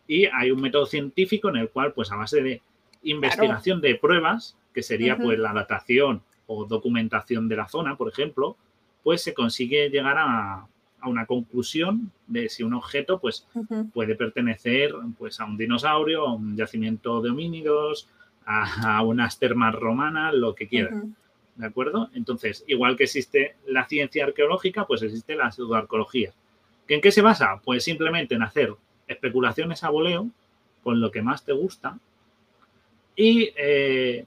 y 0.06 0.26
hay 0.26 0.50
un 0.50 0.60
método 0.60 0.86
científico 0.86 1.48
en 1.48 1.56
el 1.56 1.70
cual, 1.70 1.94
pues 1.94 2.12
a 2.12 2.16
base 2.16 2.42
de 2.42 2.62
investigación 3.02 3.80
de 3.80 3.94
pruebas, 3.94 4.56
que 4.74 4.82
sería 4.82 5.16
pues 5.16 5.38
la 5.38 5.52
datación 5.52 6.22
o 6.46 6.66
documentación 6.66 7.48
de 7.48 7.56
la 7.56 7.68
zona, 7.68 7.96
por 7.96 8.08
ejemplo, 8.08 8.56
pues 9.02 9.22
se 9.22 9.32
consigue 9.32 9.88
llegar 9.88 10.16
a, 10.18 10.66
una 11.08 11.26
conclusión 11.26 12.10
de 12.26 12.48
si 12.48 12.62
un 12.62 12.74
objeto 12.74 13.18
pues 13.18 13.46
puede 13.92 14.14
pertenecer 14.14 14.94
pues 15.18 15.40
a 15.40 15.44
un 15.44 15.56
dinosaurio, 15.56 16.26
a 16.26 16.34
un 16.34 16.56
yacimiento 16.56 17.20
de 17.20 17.30
homínidos, 17.30 18.08
a, 18.46 19.02
unas 19.02 19.38
termas 19.38 19.74
romanas, 19.74 20.34
lo 20.34 20.54
que 20.54 20.68
quieran. 20.68 21.16
¿De 21.56 21.66
acuerdo? 21.66 22.10
Entonces, 22.14 22.64
igual 22.66 22.96
que 22.96 23.04
existe 23.04 23.56
la 23.66 23.86
ciencia 23.86 24.24
arqueológica, 24.24 24.86
pues 24.86 25.02
existe 25.02 25.36
la 25.36 25.52
pseudoarqueología. 25.52 26.32
¿En 26.88 27.00
qué 27.00 27.12
se 27.12 27.22
basa? 27.22 27.60
Pues 27.64 27.84
simplemente 27.84 28.34
en 28.34 28.42
hacer 28.42 28.74
especulaciones 29.06 29.84
a 29.84 29.90
voleo 29.90 30.28
con 30.82 31.00
lo 31.00 31.10
que 31.10 31.22
más 31.22 31.44
te 31.44 31.52
gusta 31.52 31.98
y, 33.16 33.50
eh, 33.56 34.26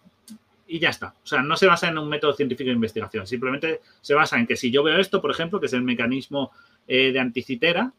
y 0.67 0.79
ya 0.79 0.89
está. 0.89 1.13
O 1.23 1.27
sea, 1.27 1.41
no 1.41 1.55
se 1.55 1.65
basa 1.65 1.87
en 1.87 1.97
un 1.97 2.09
método 2.09 2.33
científico 2.33 2.67
de 2.67 2.75
investigación, 2.75 3.25
simplemente 3.25 3.81
se 4.01 4.13
basa 4.13 4.37
en 4.37 4.45
que 4.45 4.55
si 4.55 4.71
yo 4.71 4.83
veo 4.83 4.99
esto, 4.99 5.21
por 5.21 5.31
ejemplo, 5.31 5.59
que 5.59 5.67
es 5.67 5.73
el 5.73 5.81
mecanismo 5.81 6.51
eh, 6.87 7.11
de 7.11 7.19
anticitera, 7.19 7.91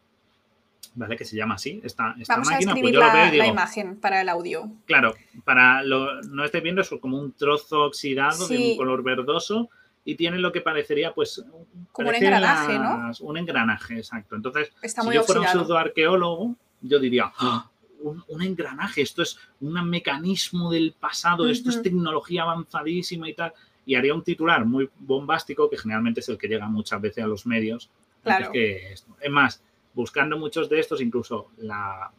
¿vale? 0.95 1.17
Que 1.17 1.25
se 1.25 1.37
llama 1.37 1.55
así, 1.55 1.81
esta, 1.83 2.15
esta 2.19 2.35
Vamos 2.35 2.51
máquina, 2.51 2.73
a 2.73 2.75
pues 2.77 2.93
yo 2.93 3.01
la, 3.01 3.07
lo 3.07 3.13
veo 3.13 3.27
y 3.27 3.31
digo, 3.31 3.43
la 3.45 3.49
imagen 3.49 3.97
para 3.97 4.21
el 4.21 4.29
audio. 4.29 4.71
Claro, 4.87 5.15
para 5.45 5.83
lo 5.83 6.23
no 6.23 6.45
esté 6.45 6.61
viendo 6.61 6.83
es 6.83 6.91
como 7.01 7.19
un 7.19 7.33
trozo 7.33 7.85
oxidado 7.85 8.49
de 8.49 8.73
un 8.73 8.77
color 8.77 9.03
verdoso 9.03 9.71
y 10.05 10.15
tiene 10.15 10.39
lo 10.39 10.53
que 10.53 10.63
parecería, 10.63 11.13
pues, 11.13 11.45
como 11.93 12.09
un 12.09 12.15
engranaje, 12.15 12.79
¿no? 12.79 13.11
Un 13.21 13.37
engranaje, 13.37 13.99
exacto. 13.99 14.37
Entonces, 14.37 14.73
si 14.83 15.13
yo 15.13 15.23
fuera 15.23 15.43
un 15.43 15.47
pseudoarqueólogo, 15.47 16.55
yo 16.81 16.99
diría, 16.99 17.31
¡Ah! 17.39 17.68
Un, 18.01 18.43
engranaje, 18.43 19.03
esto 19.03 19.23
es 19.23 19.39
un 19.61 19.73
mecanismo 19.89 20.71
del 20.71 20.95
pasado, 20.99 21.49
esto 21.49 21.71
es 21.71 21.83
tecnología 21.83 22.43
avanzadísima 22.43 23.29
y 23.29 23.35
tal. 23.35 23.53
Y 23.87 23.95
haría 23.95 24.15
un 24.15 24.23
titular 24.23 24.65
muy 24.65 24.89
bombástico, 24.99 25.69
que 25.71 25.79
generalmente 25.79 26.21
es 26.21 26.29
el 26.29 26.39
que 26.39 26.49
llega 26.49 26.69
muchas 26.69 27.01
veces 27.01 27.25
a 27.25 27.27
los 27.27 27.47
medios. 27.47 27.91
Claro. 28.23 28.51
Es, 28.53 29.07
más, 29.31 29.63
buscando 29.95 30.39
muchos 30.39 30.69
de 30.69 30.81
estos, 30.81 31.01
incluso 31.01 31.51
la... 31.59 32.11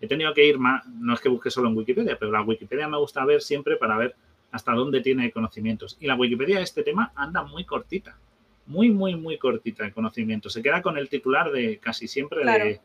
He 0.00 0.06
tenido 0.06 0.32
que 0.32 0.46
ir 0.46 0.58
más, 0.58 0.86
no 0.86 1.12
es 1.12 1.20
que 1.20 1.28
busque 1.28 1.50
solo 1.50 1.68
en 1.68 1.76
Wikipedia, 1.76 2.18
pero 2.18 2.30
la 2.30 2.40
Wikipedia 2.40 2.88
me 2.88 2.96
gusta 2.96 3.24
ver 3.26 3.42
siempre 3.42 3.76
para 3.76 3.98
ver 3.98 4.16
hasta 4.50 4.72
dónde 4.72 5.02
tiene 5.02 5.30
conocimientos. 5.30 5.98
Y 6.00 6.06
la 6.06 6.14
Wikipedia 6.14 6.56
de 6.56 6.62
este 6.62 6.82
tema 6.82 7.12
anda 7.14 7.42
muy 7.42 7.64
cortita, 7.64 8.16
muy, 8.64 8.90
muy, 8.90 9.14
muy 9.16 9.36
cortita 9.36 9.84
de 9.84 9.92
conocimiento. 9.92 10.48
Se 10.48 10.62
queda 10.62 10.80
con 10.80 10.96
el 10.96 11.10
titular 11.10 11.52
de 11.52 11.78
casi 11.78 12.08
siempre 12.08 12.44
de 12.44 12.80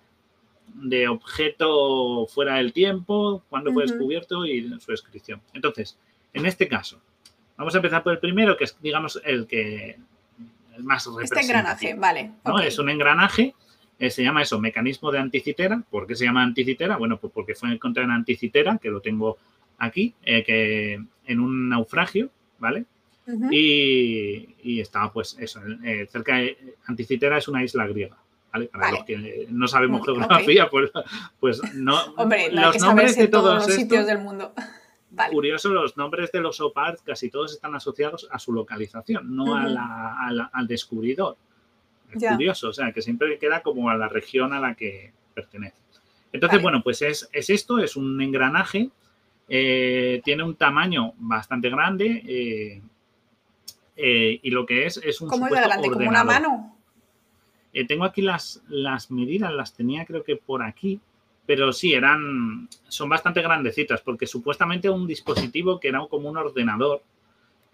de 0.74 1.08
objeto 1.08 2.28
fuera 2.28 2.56
del 2.56 2.74
tiempo, 2.74 3.44
cuándo 3.50 3.72
fue 3.72 3.84
descubierto 3.84 4.46
y 4.46 4.68
su 4.80 4.92
descripción. 4.92 5.42
Entonces, 5.54 5.98
en 6.34 6.46
este 6.46 6.68
caso, 6.68 7.00
vamos 7.58 7.74
a 7.74 7.78
empezar 7.78 8.04
por 8.04 8.14
el 8.14 8.20
primero, 8.20 8.58
que 8.58 8.66
es, 8.66 8.78
digamos, 8.82 9.22
el 9.24 9.48
que 9.48 9.98
el 10.76 10.84
más 10.84 11.08
Este 11.22 11.40
engranaje, 11.40 11.94
vale. 11.96 12.32
¿no? 12.44 12.60
Es 12.60 12.78
un 12.80 12.90
engranaje, 12.90 13.56
eh, 13.98 14.10
se 14.10 14.24
llama 14.24 14.42
eso, 14.42 14.60
mecanismo 14.60 15.12
de 15.12 15.20
anticitera. 15.20 15.82
¿Por 15.90 16.06
qué 16.06 16.16
se 16.16 16.26
llama 16.26 16.44
anticitera? 16.44 16.98
Bueno, 16.98 17.18
pues 17.18 17.32
porque 17.34 17.56
fue 17.56 17.72
encontrado 17.72 18.10
en 18.10 18.16
anticitera, 18.16 18.78
que 18.78 18.90
lo 18.90 19.00
tengo 19.00 19.38
aquí, 19.78 20.14
eh, 20.24 20.44
que 20.44 21.02
en 21.26 21.40
un 21.40 21.70
naufragio, 21.70 22.30
¿vale? 22.60 22.86
y, 23.52 24.80
estaba, 24.80 25.12
pues, 25.12 25.36
eso, 25.40 25.60
eh, 25.84 26.08
cerca 26.12 26.36
de 26.36 26.76
Anticitera 26.86 27.40
es 27.40 27.48
una 27.48 27.64
isla 27.64 27.88
griega. 27.88 28.18
Para 28.72 28.92
los 28.92 29.04
que 29.04 29.48
no 29.50 29.68
sabemos 29.68 30.02
geografía, 30.06 30.70
pues, 30.70 30.92
pues, 31.40 31.76
no. 31.76 31.98
Hombre, 32.16 32.52
los 32.52 32.80
nombres 32.80 33.16
de 33.16 33.28
todos, 33.28 33.68
los 33.68 33.76
sitios 33.76 34.06
del 34.06 34.20
mundo. 34.20 34.54
Curioso, 35.32 35.70
los 35.70 35.96
nombres 35.96 36.32
de 36.32 36.42
los 36.42 36.60
OPART 36.60 37.00
casi 37.04 37.30
todos 37.30 37.54
están 37.54 37.74
asociados 37.74 38.28
a 38.32 38.40
su 38.40 38.52
localización, 38.52 39.34
no 39.36 39.56
al 39.56 40.68
descubridor. 40.68 41.38
Es 42.12 42.24
curioso, 42.24 42.70
o 42.70 42.74
sea, 42.74 42.92
que 42.92 43.02
siempre 43.02 43.38
queda 43.40 43.62
como 43.62 43.90
a 43.90 43.96
la 43.96 44.08
región 44.08 44.54
a 44.54 44.60
la 44.60 44.76
que 44.76 45.14
pertenece. 45.34 45.78
Entonces, 46.32 46.62
bueno, 46.62 46.82
pues 46.84 47.02
es, 47.02 47.30
esto, 47.32 47.80
es 47.80 47.96
un 47.96 48.22
engranaje, 48.22 48.90
eh, 49.48 50.22
tiene 50.24 50.44
un 50.44 50.56
tamaño 50.56 51.14
bastante 51.18 51.70
grande 51.70 52.24
eh, 52.26 52.82
eh, 53.96 54.40
y 54.42 54.50
lo 54.50 54.66
que 54.66 54.86
es 54.86 54.98
es 54.98 55.22
un 55.22 55.30
¿Cómo 55.30 55.48
es 55.48 55.54
grande? 55.54 55.90
¿Como 55.90 56.10
una 56.10 56.24
mano? 56.24 56.75
Eh, 57.76 57.86
tengo 57.86 58.06
aquí 58.06 58.22
las, 58.22 58.64
las 58.70 59.12
medidas, 59.12 59.52
las 59.54 59.74
tenía 59.74 60.06
creo 60.06 60.24
que 60.24 60.38
por 60.38 60.64
aquí, 60.64 61.02
pero 61.46 61.74
sí, 61.74 61.94
eran, 61.94 62.70
son 62.88 63.10
bastante 63.10 63.42
grandecitas, 63.42 64.00
porque 64.00 64.28
supuestamente 64.28 64.90
un 64.90 65.06
dispositivo 65.06 65.78
que 65.78 65.90
era 65.90 66.00
como 66.10 66.30
un 66.30 66.38
ordenador 66.38 67.04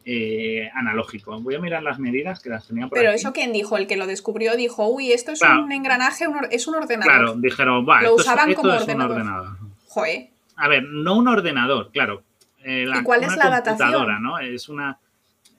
eh, 0.04 0.72
analógico. 0.74 1.40
Voy 1.40 1.54
a 1.54 1.60
mirar 1.60 1.84
las 1.84 2.00
medidas 2.00 2.42
que 2.42 2.50
las 2.50 2.68
tenía 2.68 2.88
por 2.88 2.98
Pero 2.98 3.12
eso 3.12 3.32
quién 3.32 3.54
dijo, 3.54 3.78
el 3.78 3.86
que 3.86 3.96
lo 3.96 4.08
descubrió 4.08 4.56
dijo, 4.56 4.88
uy, 4.88 5.12
esto 5.12 5.34
es 5.34 5.42
un 5.44 5.72
engranaje, 5.72 6.26
es 6.50 6.68
un 6.68 6.74
ordenador. 6.74 7.14
Claro, 7.14 7.36
dijeron, 7.36 7.88
va, 7.88 8.02
lo 8.02 8.16
usaban 8.16 8.56
como 8.56 8.74
ordenador. 8.74 9.56
Joder. 9.88 10.30
A 10.56 10.68
ver, 10.68 10.84
no 10.84 11.16
un 11.16 11.28
ordenador, 11.28 11.92
claro. 11.92 12.24
Eh, 12.64 12.88
¿Y 12.92 13.04
cuál 13.04 13.24
es 13.24 13.38
la 13.38 13.52
datación? 13.52 14.24
¿no? 14.24 14.40
Es 14.40 14.68
una 14.68 14.98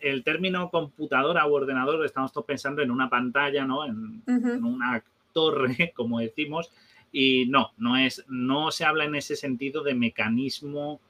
el 0.02 0.24
término 0.24 0.70
computadora 0.70 1.46
o 1.46 1.52
ordenador, 1.52 2.04
estamos 2.04 2.32
todos 2.32 2.46
pensando 2.46 2.82
en 2.82 2.90
una 2.90 3.08
pantalla, 3.08 3.64
¿no? 3.64 3.84
En, 3.84 4.22
una 4.26 5.02
torre, 5.32 5.92
como 5.96 6.20
decimos, 6.20 6.70
y 7.12 7.46
no, 7.46 7.72
no 7.78 7.96
es, 7.96 8.24
no 8.28 8.70
se 8.70 8.84
habla 8.84 9.04
en 9.04 9.14
ese 9.14 9.36
sentido 9.36 9.82
de 9.82 9.94
mecanismo, 9.94 11.00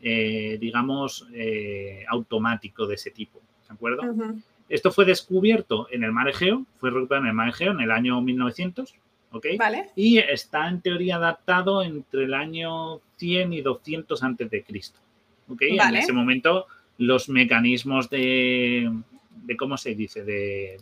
eh, 0.00 0.56
digamos, 0.60 1.26
eh, 1.32 2.04
automático 2.08 2.86
de 2.86 2.94
ese 2.94 3.10
tipo, 3.10 3.40
¿de 3.68 3.74
acuerdo? 3.74 4.02
Esto 4.68 4.92
fue 4.92 5.04
descubierto 5.04 5.88
en 5.90 6.04
el 6.04 6.12
mar 6.12 6.28
Egeo, 6.28 6.64
fue 6.78 6.90
recuperado 6.90 7.24
en 7.24 7.30
el 7.30 7.34
mar 7.34 7.48
Egeo 7.48 7.72
en 7.72 7.80
el 7.80 7.90
año 7.90 8.20
1900, 8.20 8.94
¿ok? 9.32 9.46
Vale. 9.58 9.90
Y 9.96 10.18
está 10.18 10.68
en 10.68 10.80
teoría 10.80 11.16
adaptado 11.16 11.82
entre 11.82 12.24
el 12.24 12.34
año 12.34 13.00
100 13.16 13.52
y 13.54 13.62
200 13.62 14.22
antes 14.22 14.50
de 14.50 14.62
Cristo, 14.62 15.00
¿ok? 15.48 15.62
En 15.62 15.96
ese 15.96 16.12
momento 16.12 16.66
los 16.98 17.28
mecanismos 17.28 18.10
de, 18.10 18.92
de 19.44 19.56
¿cómo 19.56 19.76
se 19.76 19.94
dice?, 19.94 20.24
de, 20.24 20.80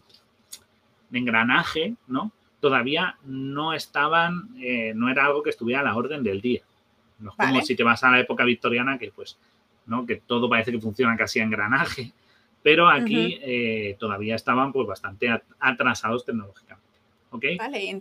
engranaje, 1.12 1.94
¿no? 2.08 2.32
Todavía 2.60 3.16
no 3.24 3.72
estaban, 3.72 4.50
eh, 4.60 4.92
no 4.94 5.08
era 5.08 5.26
algo 5.26 5.42
que 5.42 5.50
estuviera 5.50 5.80
a 5.80 5.84
la 5.84 5.96
orden 5.96 6.22
del 6.22 6.40
día. 6.40 6.62
No 7.18 7.30
es 7.30 7.36
como 7.36 7.62
si 7.62 7.74
te 7.74 7.82
vas 7.82 8.02
a 8.04 8.10
la 8.10 8.20
época 8.20 8.44
victoriana, 8.44 8.98
que 8.98 9.10
pues, 9.12 9.38
¿no? 9.86 10.04
Que 10.04 10.16
todo 10.16 10.48
parece 10.48 10.72
que 10.72 10.80
funciona 10.80 11.16
casi 11.16 11.40
a 11.40 11.44
engranaje. 11.44 12.12
Pero 12.62 12.88
aquí 12.88 13.38
eh, 13.40 13.96
todavía 13.98 14.34
estaban 14.34 14.72
pues 14.72 14.88
bastante 14.88 15.28
atrasados 15.60 16.24
tecnológicamente. 16.24 16.98
¿Ok? 17.30 17.44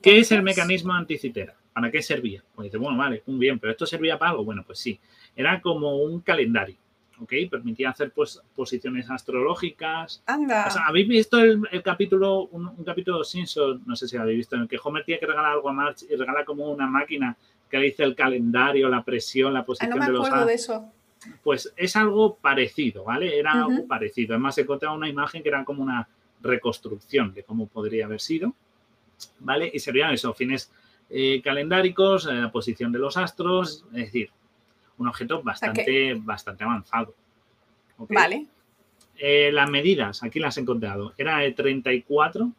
¿Qué 0.02 0.20
es 0.20 0.32
el 0.32 0.42
mecanismo 0.42 0.94
anticitera? 0.94 1.56
¿Para 1.72 1.92
qué 1.92 2.02
servía? 2.02 2.44
Pues 2.56 2.66
dice, 2.66 2.78
bueno, 2.78 2.98
vale, 2.98 3.22
muy 3.28 3.38
bien, 3.38 3.60
pero 3.60 3.72
¿esto 3.72 3.86
servía 3.86 4.18
para 4.18 4.32
algo? 4.32 4.44
Bueno, 4.44 4.64
pues 4.66 4.80
sí. 4.80 5.00
Era 5.36 5.62
como 5.62 5.98
un 5.98 6.22
calendario. 6.22 6.78
¿Ok? 7.20 7.34
Permitía 7.50 7.90
hacer 7.90 8.12
pues 8.12 8.42
posiciones 8.56 9.10
astrológicas. 9.10 10.22
Anda. 10.26 10.68
¿Habéis 10.88 11.08
visto 11.08 11.40
el, 11.40 11.62
capítulo, 11.84 12.44
un, 12.48 12.84
capítulo 12.84 13.20
de 13.20 13.26
Simpson, 13.26 13.84
no 13.86 13.96
sé 13.96 14.08
si 14.08 14.18
habéis 14.18 14.38
visto, 14.38 14.56
en 14.56 14.64
el 14.64 14.68
que 14.68 14.80
Homer 14.84 15.04
tiene 15.04 15.20
que 15.20 15.28
regalar 15.28 15.54
algo 15.54 15.70
a 15.70 15.74
Marge 15.74 16.06
y 16.10 16.16
regala 16.16 16.46
como 16.46 16.70
una 16.70 16.88
máquina 16.88 17.36
que 17.70 17.78
le 17.78 17.86
dice 17.86 18.04
el 18.04 18.16
calendario, 18.16 18.90
la 18.90 19.04
presión, 19.04 19.54
la 19.54 19.66
posición 19.66 19.94
ah, 19.94 19.96
no 19.96 20.00
me 20.02 20.06
de 20.08 20.12
los 20.12 20.28
acuerdo 20.28 20.46
de 20.46 20.54
eso. 20.54 20.92
Pues 21.44 21.74
es 21.76 21.96
algo 21.96 22.36
parecido, 22.36 23.06
¿vale? 23.06 23.40
Era 23.40 23.54
algo 23.54 23.88
parecido. 23.88 24.36
Además, 24.36 24.58
encontraba 24.58 24.96
una 24.96 25.10
imagen 25.10 25.42
que 25.42 25.50
era 25.50 25.66
como 25.66 25.82
una 25.82 26.08
reconstrucción 26.42 27.34
de 27.34 27.44
cómo 27.44 27.68
podría 27.68 28.06
haber 28.06 28.22
sido, 28.22 28.54
¿vale? 29.40 29.72
Y 29.74 29.80
serían 29.80 30.14
esos 30.14 30.38
fines 30.38 30.72
eh, 31.10 31.42
calendáricos, 31.44 32.28
eh, 32.28 32.34
la 32.34 32.52
posición 32.52 32.92
de 32.92 33.00
los 33.00 33.18
astros, 33.18 33.86
es 33.94 34.06
decir, 34.06 34.30
un 34.98 35.08
objeto 35.08 35.42
bastante, 35.44 36.14
bastante 36.16 36.64
avanzado. 36.64 37.14
Vale. 37.98 38.48
Eh, 39.18 39.52
las 39.52 39.70
medidas, 39.70 40.24
aquí 40.24 40.40
las 40.40 40.58
he 40.58 40.62
encontrado, 40.62 41.14
era 41.18 41.38
de 41.40 41.52
34 41.52 42.52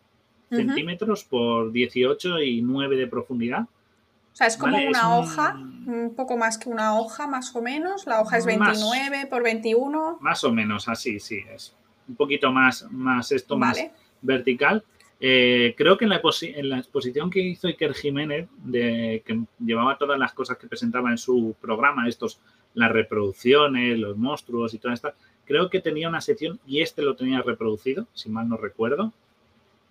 centímetros 0.50 1.24
por 1.24 1.72
18 1.72 2.40
y 2.40 2.62
9 2.62 2.96
de 2.96 3.06
profundidad. 3.06 3.62
O 3.62 4.36
sea, 4.36 4.46
es 4.46 4.56
como 4.56 4.76
una 4.76 5.16
hoja, 5.16 5.54
un... 5.54 6.14
poco 6.14 6.36
más 6.36 6.58
que 6.58 6.68
una 6.68 6.98
hoja, 6.98 7.26
más 7.26 7.54
o 7.56 7.62
menos. 7.62 8.06
La 8.06 8.20
hoja 8.20 8.36
es 8.36 8.44
29 8.44 9.26
por 9.26 9.42
21. 9.42 10.18
Más 10.20 10.44
o 10.44 10.52
menos, 10.52 10.88
así, 10.88 11.20
sí, 11.20 11.42
es 11.50 11.74
un 12.08 12.16
poquito 12.16 12.52
más, 12.52 12.86
más 12.90 13.32
esto, 13.32 13.56
más 13.56 13.78
vertical. 14.20 14.84
Eh, 15.18 15.74
creo 15.78 15.96
que 15.96 16.04
en 16.04 16.10
la, 16.10 16.78
exposición 16.78 17.30
que 17.30 17.40
hizo 17.40 17.68
Iker 17.68 17.94
Jiménez, 17.94 18.48
de, 18.58 19.22
que 19.24 19.40
llevaba 19.58 19.96
todas 19.96 20.18
las 20.18 20.34
cosas 20.34 20.58
que 20.58 20.66
presentaba 20.66 21.10
en 21.10 21.18
su 21.18 21.56
programa, 21.60 22.06
estos, 22.08 22.38
las 22.74 22.92
reproducciones, 22.92 23.98
los 23.98 24.16
monstruos 24.16 24.74
y 24.74 24.78
toda 24.78 24.94
esta, 24.94 25.14
creo 25.46 25.70
que 25.70 25.80
tenía 25.80 26.08
una 26.08 26.20
sección 26.20 26.60
y 26.66 26.82
este 26.82 27.02
lo 27.02 27.16
tenía 27.16 27.40
reproducido, 27.40 28.06
si 28.12 28.28
mal 28.28 28.48
no 28.48 28.56
recuerdo. 28.56 29.12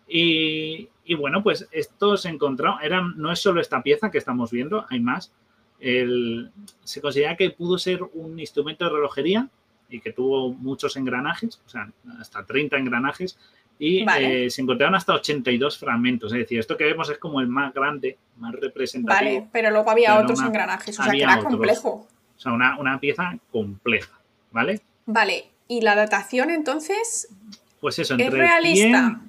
Y, 0.07 0.89
bueno, 1.17 1.41
pues 1.41 1.67
esto 1.71 2.15
se 2.17 2.29
encontró, 2.29 2.79
era, 2.79 3.01
no 3.01 3.31
es 3.31 3.39
solo 3.39 3.59
esta 3.59 3.81
pieza 3.81 4.11
que 4.11 4.19
estamos 4.19 4.51
viendo, 4.51 4.85
hay 4.89 4.99
más. 4.99 5.31
se 5.79 7.01
considera 7.01 7.35
que 7.35 7.49
pudo 7.49 7.79
ser 7.79 8.03
un 8.13 8.39
instrumento 8.39 8.85
de 8.85 8.91
relojería 8.91 9.49
y 9.89 9.99
que 10.01 10.13
tuvo 10.13 10.53
muchos 10.53 10.95
engranajes, 10.95 11.59
o 11.65 11.69
sea, 11.69 11.91
hasta 12.19 12.45
30 12.45 12.77
engranajes, 12.77 13.37
y 13.77 14.05
eh, 14.19 14.49
se 14.49 14.61
encontraron 14.61 14.95
hasta 14.95 15.13
82 15.13 15.77
fragmentos. 15.77 16.31
Es 16.31 16.39
decir, 16.39 16.59
esto 16.59 16.77
que 16.77 16.85
vemos 16.85 17.09
es 17.09 17.17
como 17.17 17.41
el 17.41 17.47
más 17.47 17.73
grande, 17.73 18.17
más 18.37 18.53
representativo. 18.53 19.31
Vale, 19.31 19.47
pero 19.51 19.71
luego 19.71 19.89
había 19.89 20.19
otros 20.19 20.41
engranajes, 20.41 20.99
o 20.99 21.03
sea 21.03 21.11
que 21.11 21.23
era 21.23 21.39
complejo. 21.39 22.07
O 22.37 22.39
sea, 22.39 22.53
una, 22.53 22.99
pieza 22.99 23.37
compleja, 23.51 24.19
¿vale? 24.51 24.81
Vale, 25.05 25.45
¿y 25.67 25.81
la 25.81 25.95
datación 25.95 26.49
entonces? 26.49 27.29
Pues 27.79 27.99
eso, 27.99 28.13
entre 28.13 28.27
¿Es 28.27 28.33
realista? 28.33 29.21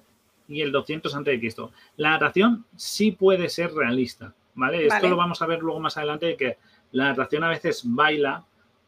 y 0.49 0.61
el 0.61 0.73
200 0.73 1.15
antes 1.15 1.41
de 1.41 1.47
esto. 1.47 1.73
La 1.97 2.11
datación 2.13 2.65
sí 2.77 3.13
puede 3.13 3.49
ser 3.49 3.73
realista, 3.73 4.33
¿vale? 4.55 4.87
Esto 4.87 5.09
lo 5.09 5.17
vamos 5.17 5.43
a 5.43 5.47
ver 5.47 5.61
luego 5.61 5.81
más 5.81 5.97
adelante, 5.97 6.27
de 6.27 6.37
que 6.37 6.59
la 6.93 7.07
datación 7.07 7.45
a 7.45 7.49
veces 7.49 7.83
baila 7.85 8.45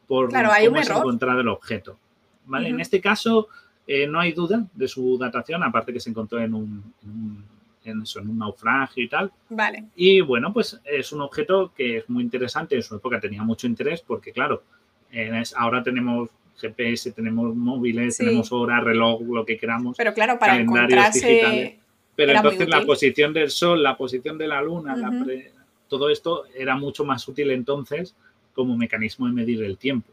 por 0.07 0.29
claro, 0.29 0.51
hay 0.51 0.65
cómo 0.67 0.79
un 0.79 0.83
encontrado 0.85 1.41
el 1.41 1.47
objeto. 1.49 1.97
¿Vale? 2.45 2.69
En 2.69 2.79
este 2.79 2.99
caso, 2.99 3.47
eh, 3.91 4.05
no 4.05 4.19
hay 4.19 4.33
duda 4.33 4.63
de 4.71 4.87
su 4.87 5.17
datación, 5.17 5.63
aparte 5.63 5.91
que 5.91 5.99
se 5.99 6.11
encontró 6.11 6.39
en 6.39 6.53
un, 6.53 6.93
en 7.83 7.97
un, 7.97 8.37
naufragio 8.37 9.03
y 9.03 9.09
tal. 9.09 9.31
Vale. 9.49 9.85
Y 9.95 10.21
bueno, 10.21 10.53
pues 10.53 10.79
es 10.85 11.11
un 11.11 11.21
objeto 11.21 11.73
que 11.75 11.97
es 11.97 12.07
muy 12.07 12.21
interesante. 12.21 12.75
En 12.75 12.83
su 12.83 12.95
época 12.95 13.19
tenía 13.19 13.41
mucho 13.41 13.65
interés 13.65 14.01
porque, 14.01 14.31
claro, 14.31 14.61
ahora 15.55 15.81
tenemos 15.81 16.29
GPS, 16.61 17.13
tenemos 17.13 17.55
móviles, 17.55 18.15
tenemos 18.17 18.51
hora, 18.51 18.79
reloj, 18.79 19.21
lo 19.21 19.43
que 19.43 19.57
queramos. 19.57 19.97
Pero 19.97 20.13
claro, 20.13 20.37
para 20.37 20.57
encontrarse... 20.57 21.79
Pero 22.15 22.33
entonces 22.33 22.69
la 22.69 22.85
posición 22.85 23.33
del 23.33 23.49
sol, 23.49 23.81
la 23.81 23.97
posición 23.97 24.37
de 24.37 24.47
la 24.49 24.61
luna, 24.61 24.93
todo 25.87 26.11
esto 26.11 26.43
era 26.55 26.75
mucho 26.75 27.05
más 27.05 27.27
útil 27.27 27.49
entonces 27.49 28.15
como 28.53 28.77
mecanismo 28.77 29.25
de 29.25 29.33
medir 29.33 29.63
el 29.63 29.79
tiempo. 29.79 30.11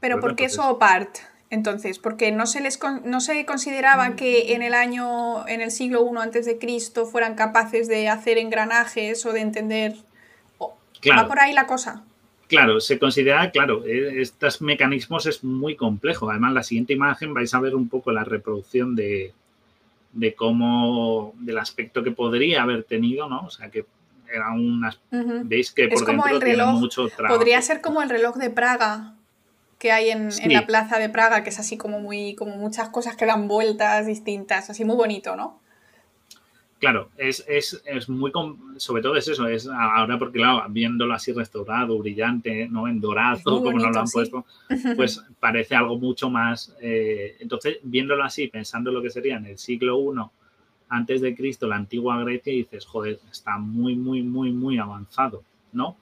Pero 0.00 0.20
¿por 0.20 0.36
qué 0.36 0.44
eso 0.44 0.78
part? 0.78 1.16
Entonces, 1.48 1.98
porque 1.98 2.32
no 2.32 2.46
se 2.46 2.60
les 2.60 2.78
no 3.04 3.20
se 3.20 3.46
consideraba 3.46 4.10
mm. 4.10 4.16
que 4.16 4.54
en 4.54 4.62
el 4.62 4.74
año, 4.74 5.46
en 5.46 5.60
el 5.60 5.70
siglo 5.70 6.04
I 6.12 6.18
antes 6.18 6.44
de 6.44 6.58
Cristo 6.58 7.06
fueran 7.06 7.36
capaces 7.36 7.86
de 7.88 8.08
hacer 8.08 8.38
engranajes 8.38 9.24
o 9.26 9.32
de 9.32 9.40
entender. 9.40 9.94
Va 11.08 11.28
por 11.28 11.38
ahí 11.38 11.52
la 11.52 11.66
cosa. 11.66 12.02
Claro, 12.48 12.80
se 12.80 12.98
considera, 12.98 13.50
claro, 13.50 13.84
e, 13.84 14.20
estos 14.20 14.60
mecanismos 14.60 15.26
es 15.26 15.44
muy 15.44 15.76
complejo. 15.76 16.30
Además, 16.30 16.52
la 16.52 16.62
siguiente 16.62 16.92
imagen 16.92 17.34
vais 17.34 17.52
a 17.54 17.60
ver 17.60 17.74
un 17.74 17.88
poco 17.88 18.12
la 18.12 18.24
reproducción 18.24 18.96
de, 18.96 19.32
de 20.12 20.34
cómo, 20.34 21.32
del 21.38 21.58
aspecto 21.58 22.02
que 22.02 22.10
podría 22.10 22.62
haber 22.62 22.84
tenido, 22.84 23.28
¿no? 23.28 23.46
O 23.46 23.50
sea, 23.50 23.70
que 23.70 23.84
era 24.32 24.52
unas, 24.52 24.98
veis 25.44 25.70
que 25.70 25.88
por 25.88 26.04
dentro 26.04 26.38
tiene 26.40 26.64
mucho 26.66 27.08
trabajo. 27.08 27.36
Podría 27.36 27.62
ser 27.62 27.80
como 27.80 28.02
el 28.02 28.10
reloj 28.10 28.36
de 28.36 28.50
Praga 28.50 29.15
que 29.86 29.92
hay 29.92 30.10
en, 30.10 30.30
en, 30.42 30.52
la 30.52 30.66
plaza 30.66 30.98
de 30.98 31.08
Praga, 31.08 31.44
que 31.44 31.50
es 31.50 31.60
así 31.60 31.76
como 31.76 32.00
muy, 32.00 32.34
como 32.34 32.56
muchas 32.56 32.88
cosas 32.88 33.14
que 33.14 33.24
dan 33.24 33.46
vueltas 33.46 34.04
distintas, 34.04 34.68
así 34.68 34.84
muy 34.84 34.96
bonito, 34.96 35.36
¿no? 35.36 35.60
Claro, 36.80 37.10
es, 37.16 37.44
es, 37.46 37.80
es, 37.86 38.08
muy, 38.08 38.32
sobre 38.78 39.00
todo 39.00 39.14
es 39.14 39.28
eso, 39.28 39.46
es 39.46 39.68
ahora 39.68 40.18
porque 40.18 40.40
claro, 40.40 40.68
viéndolo 40.70 41.14
así 41.14 41.30
restaurado, 41.32 41.96
brillante, 42.00 42.68
¿no? 42.68 42.88
En 42.88 43.00
dorado, 43.00 43.62
como 43.62 43.78
nos 43.78 43.94
lo 43.94 44.00
han 44.00 44.08
puesto, 44.08 44.44
pues 44.96 45.22
parece 45.38 45.76
algo 45.76 45.96
mucho 45.96 46.30
más, 46.30 46.74
eh, 46.80 47.36
entonces 47.38 47.78
viéndolo 47.84 48.24
así, 48.24 48.48
pensando 48.48 48.90
lo 48.90 49.00
que 49.00 49.10
sería 49.10 49.36
en 49.36 49.46
el 49.46 49.56
siglo 49.56 50.00
I 50.00 50.18
antes 50.88 51.20
de 51.20 51.36
Cristo, 51.36 51.68
la 51.68 51.76
antigua 51.76 52.20
Grecia, 52.24 52.52
dices, 52.52 52.84
joder, 52.86 53.20
está 53.30 53.56
muy, 53.56 53.94
muy, 53.94 54.22
muy, 54.22 54.50
muy 54.50 54.78
avanzado, 54.78 55.44
¿no? 55.72 55.96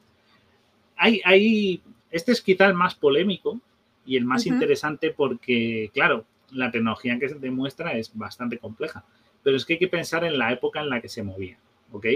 Hay, 0.96 1.20
hay, 1.22 1.82
este 2.10 2.32
es 2.32 2.40
quizá 2.40 2.64
el 2.64 2.74
más 2.74 2.94
polémico 2.94 3.60
y 4.06 4.16
el 4.16 4.25
más 4.25 4.46
interesante 4.46 5.11
porque, 5.11 5.90
claro, 5.94 6.25
la 6.52 6.70
tecnología 6.70 7.18
que 7.18 7.28
se 7.28 7.37
demuestra 7.37 7.96
es 7.96 8.16
bastante 8.16 8.58
compleja 8.58 9.04
pero 9.44 9.56
es 9.56 9.64
que 9.64 9.75
hay 9.75 9.78
que 9.78 9.88
pensar 9.88 10.25
en 10.25 10.38
la 10.38 10.50
época 10.50 10.80
en 10.80 10.88
la 10.88 11.00
que 11.00 11.08
se 11.08 11.23
movía, 11.23 11.56
¿ok? 11.92 12.06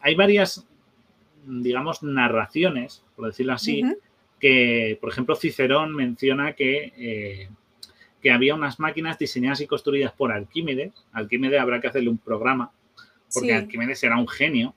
hay 0.00 0.14
varias, 0.14 0.66
digamos, 1.44 2.02
narraciones, 2.02 3.04
por 3.14 3.26
decirlo 3.26 3.52
así, 3.52 3.82
que, 4.40 4.96
por 5.02 5.10
ejemplo, 5.10 5.36
Cicerón 5.36 5.94
menciona 5.94 6.54
que, 6.54 6.94
eh, 6.96 7.48
que 8.22 8.30
había 8.30 8.54
unas 8.54 8.80
máquinas 8.80 9.18
diseñadas 9.18 9.60
y 9.60 9.66
construidas 9.66 10.12
por 10.12 10.32
Arquímedes. 10.32 10.94
Arquímedes 11.12 11.60
habrá 11.60 11.82
que 11.82 11.88
hacerle 11.88 12.08
un 12.08 12.16
programa, 12.16 12.72
porque 13.34 13.52
Arquímedes 13.52 14.02
era 14.02 14.16
un 14.16 14.28
genio. 14.28 14.74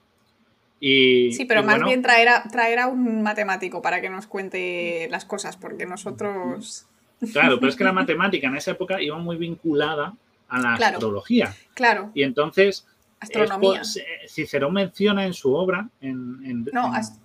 Y, 0.79 1.32
sí, 1.34 1.46
pero 1.46 1.63
más 1.63 1.82
bien 1.84 2.01
traer 2.01 2.29
a, 2.29 2.44
traer 2.44 2.79
a 2.79 2.88
un 2.88 3.24
matemático 3.24 3.82
para 3.82 4.01
que 4.01 4.10
nos 4.10 4.27
cuente 4.27 5.08
las 5.10 5.25
cosas, 5.25 5.58
porque 5.58 5.86
nosotros... 5.86 6.86
Claro, 7.32 7.60
pero 7.60 7.70
es 7.70 7.75
que 7.75 7.84
la 7.84 7.94
matemática 7.94 8.48
en 8.48 8.55
esa 8.55 8.72
época 8.72 9.01
iba 9.01 9.17
muy 9.17 9.38
vinculada 9.38 10.13
a 10.50 10.60
la 10.60 10.74
astrología. 10.74 11.55
Claro. 11.74 12.12
Y 12.13 12.24
entonces, 12.24 12.86
Astronomía. 13.20 13.82
Cicerón 14.27 14.74
menciona 14.74 15.25
en 15.25 15.34
su 15.34 15.53
obra, 15.53 15.89
en, 16.01 16.65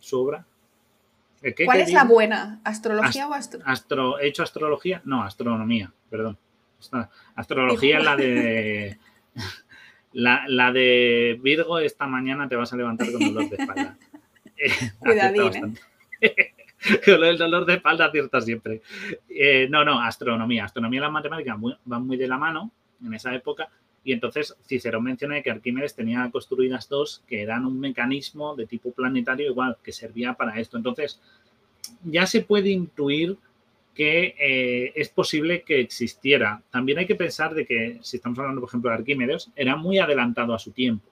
su 0.00 0.20
obra. 0.20 0.44
¿Cuál 1.64 1.80
es 1.80 1.92
la 1.92 2.04
buena? 2.04 2.60
¿Astrología 2.64 3.26
o 3.26 3.34
astro... 3.34 3.60
astro... 3.64 4.18
¿He 4.18 4.28
hecho 4.28 4.42
astrología? 4.42 5.00
No, 5.04 5.22
astronomía, 5.22 5.92
perdón. 6.08 6.38
Astrología 7.34 7.98
es 7.98 8.04
la 8.04 8.16
de. 8.16 8.98
La, 10.12 10.72
de 10.72 11.38
Virgo 11.42 11.78
esta 11.78 12.06
mañana 12.06 12.48
te 12.48 12.56
vas 12.56 12.72
a 12.72 12.76
levantar 12.76 13.10
con 13.12 13.20
dolor 13.20 13.48
de 13.48 13.56
espalda. 13.56 13.98
Cuidadín. 14.98 15.78
¿eh? 16.20 16.54
con 17.04 17.24
el 17.24 17.38
dolor 17.38 17.66
de 17.66 17.74
espalda 17.74 18.06
acierta 18.06 18.40
siempre. 18.40 18.82
Eh, 19.28 19.68
no, 19.70 19.84
no, 19.84 20.00
astronomía. 20.00 20.64
Astronomía 20.64 20.98
y 20.98 21.02
las 21.02 21.12
matemáticas 21.12 21.56
van 21.84 22.06
muy 22.06 22.16
de 22.16 22.28
la 22.28 22.38
mano 22.38 22.70
en 23.04 23.14
esa 23.14 23.34
época. 23.34 23.68
Y 24.02 24.12
entonces 24.12 24.56
Cicerón 24.66 25.04
menciona 25.04 25.42
que 25.42 25.50
Arquímedes 25.50 25.94
tenía 25.94 26.28
construidas 26.30 26.88
dos 26.88 27.22
que 27.26 27.42
eran 27.42 27.66
un 27.66 27.78
mecanismo 27.78 28.56
de 28.56 28.66
tipo 28.66 28.92
planetario 28.92 29.50
igual, 29.50 29.76
que 29.82 29.92
servía 29.92 30.34
para 30.34 30.58
esto. 30.58 30.78
Entonces, 30.78 31.20
ya 32.04 32.26
se 32.26 32.40
puede 32.40 32.70
intuir 32.70 33.36
que 34.00 34.34
eh, 34.38 34.92
es 34.96 35.10
posible 35.10 35.60
que 35.60 35.78
existiera. 35.78 36.62
También 36.70 36.96
hay 36.96 37.06
que 37.06 37.16
pensar 37.16 37.52
de 37.52 37.66
que, 37.66 37.98
si 38.00 38.16
estamos 38.16 38.38
hablando, 38.38 38.62
por 38.62 38.70
ejemplo, 38.70 38.88
de 38.88 38.96
Arquímedes, 38.96 39.50
era 39.54 39.76
muy 39.76 39.98
adelantado 39.98 40.54
a 40.54 40.58
su 40.58 40.70
tiempo. 40.70 41.06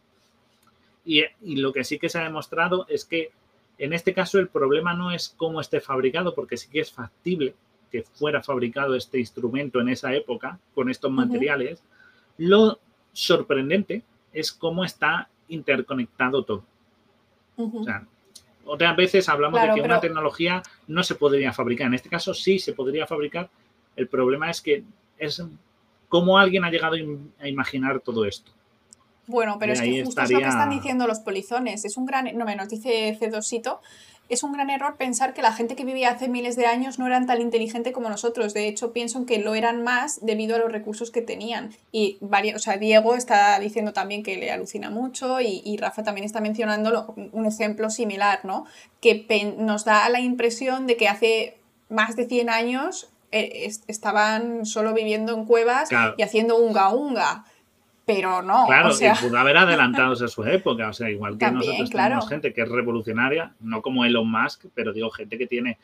Y, 1.05 1.22
y 1.42 1.57
lo 1.57 1.70
que 1.70 1.85
sí 1.85 1.98
que 1.98 2.09
se 2.09 2.18
ha 2.18 2.22
demostrado 2.24 2.87
es 2.88 3.05
que 3.05 3.31
en 3.77 3.92
este 3.92 4.14
caso 4.14 4.38
el 4.38 4.48
problema 4.48 4.94
no 4.94 5.12
es 5.12 5.29
cómo 5.37 5.61
esté 5.61 5.83
fabricado, 5.83 6.35
porque 6.35 6.57
sí 6.57 6.70
que 6.70 6.81
es 6.81 6.90
factible 6.90 7.55
que 7.92 8.05
fuera 8.05 8.42
fabricado 8.42 8.94
este 8.94 9.18
instrumento 9.18 9.83
en 9.83 9.90
esa 9.90 10.14
época 10.14 10.59
con 10.74 10.88
estos 10.88 11.12
materiales, 11.12 11.83
lo 12.38 12.81
sorprendente 13.12 14.03
es 14.33 14.51
cómo 14.51 14.83
está 14.83 15.29
interconectado 15.48 16.42
todo. 16.42 16.64
O 17.59 17.85
sea, 17.85 18.07
otras 18.68 18.96
veces 18.96 19.28
hablamos 19.28 19.61
de 19.61 19.74
que 19.74 19.81
una 19.81 19.98
tecnología 20.00 20.62
no 20.87 21.02
se 21.02 21.14
podría 21.14 21.52
fabricar. 21.52 21.87
En 21.87 21.94
este 21.94 22.09
caso 22.09 22.35
sí 22.35 22.59
se 22.59 22.74
podría 22.74 23.07
fabricar. 23.07 23.48
El 23.96 24.09
problema 24.09 24.50
es 24.50 24.61
que 24.61 24.85
es 25.18 25.42
cómo 26.09 26.38
alguien 26.38 26.64
ha 26.64 26.70
llegado 26.70 26.96
a 27.40 27.48
imaginar 27.48 28.00
todo 28.00 28.24
esto. 28.24 28.52
Bueno, 29.28 29.58
pero 29.60 29.74
es 29.74 29.80
que 29.80 30.04
justo 30.04 30.22
es 30.22 30.30
lo 30.30 30.40
que 30.40 30.48
están 30.48 30.70
diciendo 30.70 31.06
los 31.06 31.20
polizones. 31.20 31.84
Es 31.84 31.96
un 31.96 32.06
gran, 32.06 32.36
no 32.36 32.44
me 32.44 32.56
nos 32.56 32.68
dice 32.68 33.16
C2sito, 33.20 33.78
es 34.28 34.42
un 34.42 34.52
gran 34.52 34.68
error 34.68 34.96
pensar 34.96 35.32
que 35.32 35.40
la 35.40 35.52
gente 35.52 35.74
que 35.74 35.84
vivía 35.84 36.10
hace 36.10 36.28
miles 36.28 36.56
de 36.56 36.66
años 36.66 36.98
no 36.98 37.06
eran 37.06 37.26
tan 37.26 37.40
inteligente 37.40 37.92
como 37.92 38.10
nosotros. 38.10 38.52
De 38.52 38.68
hecho, 38.68 38.92
pienso 38.92 39.24
que 39.24 39.38
lo 39.38 39.54
eran 39.54 39.82
más 39.82 40.24
debido 40.24 40.56
a 40.56 40.58
los 40.58 40.70
recursos 40.70 41.10
que 41.10 41.22
tenían. 41.22 41.70
Y 41.92 42.18
varios, 42.20 42.56
o 42.56 42.58
sea, 42.58 42.76
Diego 42.76 43.14
está 43.14 43.58
diciendo 43.58 43.92
también 43.92 44.22
que 44.22 44.36
le 44.36 44.50
alucina 44.50 44.90
mucho 44.90 45.40
y, 45.40 45.76
Rafa 45.78 46.02
también 46.02 46.24
está 46.24 46.40
mencionando 46.40 47.14
un 47.32 47.46
ejemplo 47.46 47.88
similar, 47.88 48.40
¿no? 48.44 48.66
Que 49.00 49.54
nos 49.58 49.84
da 49.84 50.08
la 50.08 50.20
impresión 50.20 50.86
de 50.86 50.96
que 50.96 51.08
hace 51.08 51.58
más 51.88 52.16
de 52.16 52.26
100 52.26 52.50
años 52.50 53.08
eh, 53.30 53.70
estaban 53.86 54.66
solo 54.66 54.92
viviendo 54.92 55.34
en 55.34 55.44
cuevas 55.44 55.90
y 56.16 56.22
haciendo 56.22 56.58
unga 56.58 56.88
unga 56.90 57.44
pero 58.09 58.40
no. 58.40 58.64
Claro, 58.66 58.88
y 58.99 59.21
pudo 59.21 59.37
haber 59.37 59.57
adelantado 59.59 60.12
a 60.12 60.29
su 60.29 60.42
época, 60.44 60.88
o 60.88 60.92
sea, 60.94 61.11
igual 61.11 61.37
que 61.37 61.51
nosotros 61.51 61.90
tenemos 61.90 62.27
gente 62.27 62.55
que 62.55 62.62
es 62.62 62.68
revolucionaria, 62.71 63.53
no 63.61 63.83
como 63.83 64.07
Elon 64.07 64.31
Musk, 64.31 64.64
pero 64.75 64.94
digo, 64.94 65.11
gente 65.11 65.37
que 65.37 65.47
tiene 65.47 65.77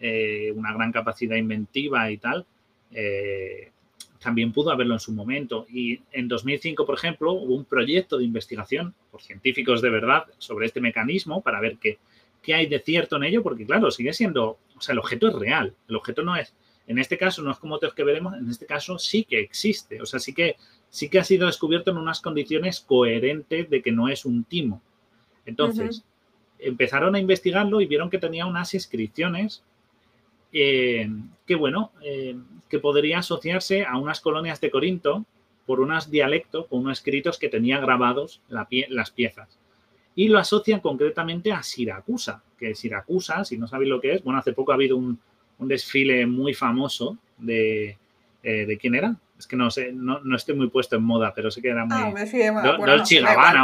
eh, 0.00 0.52
una 0.56 0.72
gran 0.74 0.90
capacidad 0.90 1.36
inventiva 1.36 2.10
y 2.10 2.18
tal, 2.18 2.44
eh, 2.90 3.70
también 4.18 4.52
pudo 4.52 4.72
haberlo 4.72 4.94
en 4.94 4.98
su 4.98 5.12
momento. 5.12 5.66
Y 5.70 6.00
en 6.10 6.26
2005, 6.26 6.84
por 6.84 6.96
ejemplo, 6.96 7.32
hubo 7.34 7.54
un 7.54 7.64
proyecto 7.64 8.18
de 8.18 8.24
investigación 8.24 8.92
por 9.12 9.22
científicos 9.22 9.80
de 9.80 9.90
verdad 9.90 10.24
sobre 10.38 10.66
este 10.66 10.80
mecanismo 10.80 11.42
para 11.42 11.60
ver 11.60 11.76
qué, 11.80 11.98
qué 12.42 12.54
hay 12.54 12.66
de 12.66 12.80
cierto 12.80 13.14
en 13.18 13.22
ello, 13.22 13.44
porque 13.44 13.64
claro, 13.64 13.92
sigue 13.92 14.12
siendo, 14.12 14.58
o 14.76 14.80
sea, 14.80 14.94
el 14.94 14.98
objeto 14.98 15.28
es 15.28 15.34
real, 15.34 15.76
el 15.88 15.94
objeto 15.94 16.24
no 16.24 16.34
es, 16.34 16.52
en 16.88 16.98
este 16.98 17.16
caso 17.16 17.42
no 17.42 17.52
es 17.52 17.58
como 17.58 17.76
otros 17.76 17.94
que 17.94 18.02
veremos, 18.02 18.34
en 18.34 18.50
este 18.50 18.66
caso 18.66 18.98
sí 18.98 19.22
que 19.22 19.38
existe, 19.38 20.02
o 20.02 20.06
sea, 20.06 20.18
sí 20.18 20.32
que 20.32 20.56
sí 20.90 21.08
que 21.08 21.18
ha 21.18 21.24
sido 21.24 21.46
descubierto 21.46 21.90
en 21.90 21.98
unas 21.98 22.20
condiciones 22.20 22.80
coherentes 22.80 23.68
de 23.70 23.82
que 23.82 23.92
no 23.92 24.08
es 24.08 24.24
un 24.24 24.44
timo. 24.44 24.80
Entonces, 25.46 26.04
empezaron 26.58 27.14
a 27.14 27.18
investigarlo 27.18 27.80
y 27.80 27.86
vieron 27.86 28.10
que 28.10 28.18
tenía 28.18 28.46
unas 28.46 28.74
inscripciones 28.74 29.62
eh, 30.52 31.08
que, 31.46 31.54
bueno, 31.54 31.92
eh, 32.02 32.36
que 32.68 32.78
podría 32.78 33.18
asociarse 33.18 33.84
a 33.84 33.96
unas 33.98 34.20
colonias 34.20 34.60
de 34.60 34.70
Corinto 34.70 35.24
por 35.66 35.80
unos 35.80 36.10
dialectos, 36.10 36.66
con 36.66 36.80
unos 36.80 36.98
escritos 36.98 37.38
que 37.38 37.48
tenía 37.48 37.78
grabados 37.78 38.40
las 38.48 39.10
piezas. 39.10 39.58
Y 40.14 40.28
lo 40.28 40.38
asocian 40.38 40.80
concretamente 40.80 41.52
a 41.52 41.62
Siracusa, 41.62 42.42
que 42.58 42.74
Siracusa, 42.74 43.44
si 43.44 43.58
no 43.58 43.68
sabéis 43.68 43.90
lo 43.90 44.00
que 44.00 44.14
es, 44.14 44.24
bueno, 44.24 44.38
hace 44.38 44.52
poco 44.52 44.72
ha 44.72 44.76
habido 44.76 44.96
un, 44.96 45.20
desfile 45.58 46.24
muy 46.24 46.54
famoso 46.54 47.18
de, 47.36 47.98
eh, 48.42 48.66
¿de 48.66 48.78
quién 48.78 48.94
era? 48.94 49.16
Es 49.38 49.46
que 49.46 49.56
no 49.56 49.70
sé, 49.70 49.92
no, 49.92 50.20
estoy 50.34 50.56
muy 50.56 50.68
puesto 50.68 50.96
en 50.96 51.04
moda, 51.04 51.32
pero 51.32 51.50
sé 51.50 51.62
que 51.62 51.68
era 51.68 51.82
ah, 51.82 51.86
muy. 51.86 51.96
Ah, 51.96 52.10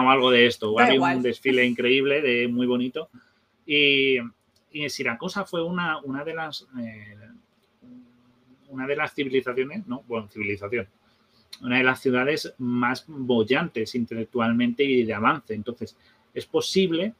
o 0.05 0.11
algo 0.11 0.31
de 0.31 0.47
esto. 0.47 0.79
Había 0.79 1.01
un 1.01 1.23
desfile 1.23 1.65
increíble, 1.67 2.23
de, 2.23 2.47
muy 2.47 2.67
bonito. 2.67 3.09
Y, 3.67 4.19
y 4.71 4.89
Siracosa 4.89 5.45
fue 5.45 5.63
una, 5.63 5.99
una 5.99 6.25
de 6.25 6.35
las. 6.35 6.67
Eh, 6.79 7.17
una 8.69 8.87
de 8.87 8.97
las 8.97 9.15
civilizaciones, 9.15 9.87
¿no? 9.87 10.03
Bueno, 10.07 10.29
civilización. 10.29 10.89
Una 11.63 11.79
de 11.79 11.85
las 11.85 12.01
ciudades 12.01 12.55
más 12.59 13.05
bollantes 13.07 13.95
intelectualmente 13.95 14.83
y 14.85 15.05
de 15.05 15.15
avance. 15.15 15.55
Entonces, 15.55 15.97
es 16.35 16.47
posible 16.47 17.15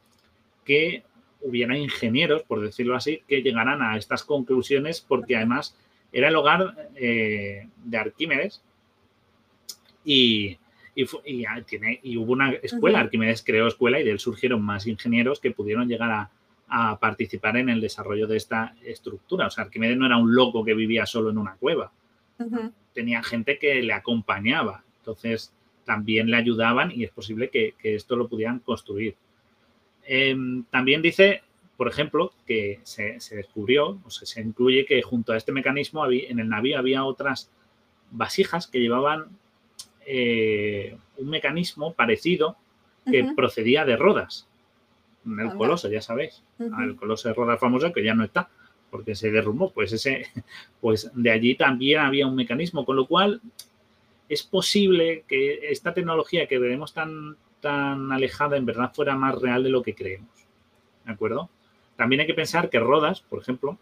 que 0.65 1.03
hubiera 1.41 1.77
ingenieros, 1.77 2.43
por 2.43 2.61
decirlo 2.61 2.95
así, 2.95 3.21
que 3.27 3.41
llegaran 3.41 3.81
a 3.81 3.97
estas 3.97 4.23
conclusiones 4.23 4.99
porque 4.99 5.35
además 5.35 5.77
era 6.11 6.29
el 6.29 6.35
hogar 6.35 6.89
eh, 6.95 7.67
de 7.83 7.97
Arquímedes 7.97 8.61
y, 10.03 10.57
Y, 10.95 11.45
tiene, 11.65 11.99
y 12.03 12.17
hubo 12.17 12.31
una 12.33 12.51
escuela, 12.51 12.99
Arquímedes 13.01 13.43
creó 13.43 13.67
escuela 13.67 13.99
y 13.99 14.03
de 14.03 14.11
él 14.11 14.19
surgieron 14.19 14.61
más 14.61 14.87
ingenieros 14.87 15.39
que 15.39 15.51
pudieron 15.51 15.89
llegar 15.89 16.11
a, 16.11 16.31
a 16.67 16.99
participar 16.99 17.57
en 17.57 17.69
el 17.69 17.81
desarrollo 17.81 18.27
de 18.27 18.37
esta 18.37 18.75
estructura. 18.83 19.47
O 19.47 19.49
sea, 19.49 19.65
Arquímedes 19.65 19.97
no 19.97 20.05
era 20.05 20.17
un 20.17 20.33
loco 20.33 20.63
que 20.63 20.73
vivía 20.73 21.05
solo 21.05 21.29
en 21.29 21.37
una 21.37 21.55
cueva. 21.55 21.91
Tenía 22.93 23.23
gente 23.23 23.57
que 23.59 23.81
le 23.81 23.93
acompañaba. 23.93 24.83
Entonces, 24.99 25.53
también 25.85 26.29
le 26.29 26.37
ayudaban 26.37 26.91
y 26.91 27.03
es 27.03 27.11
posible 27.11 27.49
que, 27.49 27.75
esto 27.81 28.15
lo 28.15 28.27
pudieran 28.27 28.59
construir. 28.59 29.15
Em, 30.03 30.63
también 30.65 31.01
dice, 31.01 31.43
por 31.77 31.87
ejemplo, 31.87 32.33
que 32.45 32.79
se, 32.83 33.17
descubrió, 33.31 33.99
o 34.05 34.09
se 34.09 34.41
incluye 34.41 34.85
que 34.85 35.01
junto 35.01 35.33
a 35.33 35.37
este 35.37 35.51
mecanismo 35.51 36.03
había, 36.03 36.29
en 36.29 36.39
el 36.39 36.49
navío 36.49 36.77
había 36.77 37.03
otras 37.03 37.49
vasijas 38.11 38.67
que 38.67 38.79
llevaban 38.79 39.25
eh, 40.05 40.97
un 41.17 41.29
mecanismo 41.29 41.93
parecido 41.93 42.55
que 43.09 43.27
procedía 43.35 43.85
de 43.85 43.97
rodas 43.97 44.47
el 45.25 45.55
Coloso, 45.55 45.89
ya 45.89 46.01
sabéis, 46.01 46.43
el 46.59 46.95
Coloso 46.95 47.27
de 47.27 47.33
Rodas 47.33 47.59
famoso 47.59 47.91
que 47.91 48.03
ya 48.03 48.13
no 48.13 48.23
está 48.23 48.49
porque 48.91 49.15
se 49.15 49.31
derrumbó, 49.31 49.71
pues 49.71 49.91
ese, 49.91 50.27
pues 50.81 51.11
de 51.13 51.31
allí 51.31 51.55
también 51.55 51.99
había 51.99 52.27
un 52.27 52.35
mecanismo, 52.35 52.85
con 52.85 52.95
lo 52.95 53.07
cual 53.07 53.41
es 54.29 54.43
posible 54.43 55.23
que 55.27 55.71
esta 55.71 55.93
tecnología 55.93 56.47
que 56.47 56.59
veremos 56.59 56.93
tan, 56.93 57.35
tan 57.59 58.11
alejada 58.11 58.57
en 58.57 58.65
verdad 58.65 58.93
fuera 58.93 59.15
más 59.15 59.35
real 59.41 59.63
de 59.63 59.69
lo 59.69 59.81
que 59.81 59.95
creemos, 59.95 60.29
¿de 61.05 61.11
acuerdo? 61.11 61.49
También 61.95 62.21
hay 62.21 62.27
que 62.27 62.33
pensar 62.33 62.69
que 62.69 62.79
Rodas, 62.79 63.21
por 63.21 63.41
ejemplo, 63.41 63.77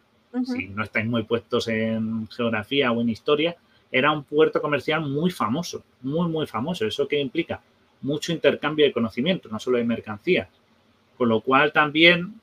si 0.46 0.68
no 0.68 0.84
estáis 0.84 1.06
muy 1.06 1.24
puestos 1.24 1.68
en 1.68 2.28
geografía 2.30 2.92
o 2.92 3.02
en 3.02 3.10
historia, 3.10 3.56
era 3.92 4.12
un 4.12 4.24
puerto 4.24 4.62
comercial 4.62 5.02
muy 5.02 5.30
famoso, 5.30 5.84
muy, 6.02 6.28
muy 6.28 6.48
famoso. 6.48 6.86
¿Eso 6.86 7.08
que 7.08 7.20
implica? 7.20 7.62
Mucho 8.02 8.32
intercambio 8.32 8.86
de 8.86 8.92
conocimiento, 8.92 9.50
no 9.50 9.60
solo 9.60 9.78
de 9.78 9.84
mercancías. 9.84 10.48
Con 11.18 11.30
lo 11.30 11.42
cual 11.42 11.72
también 11.72 12.34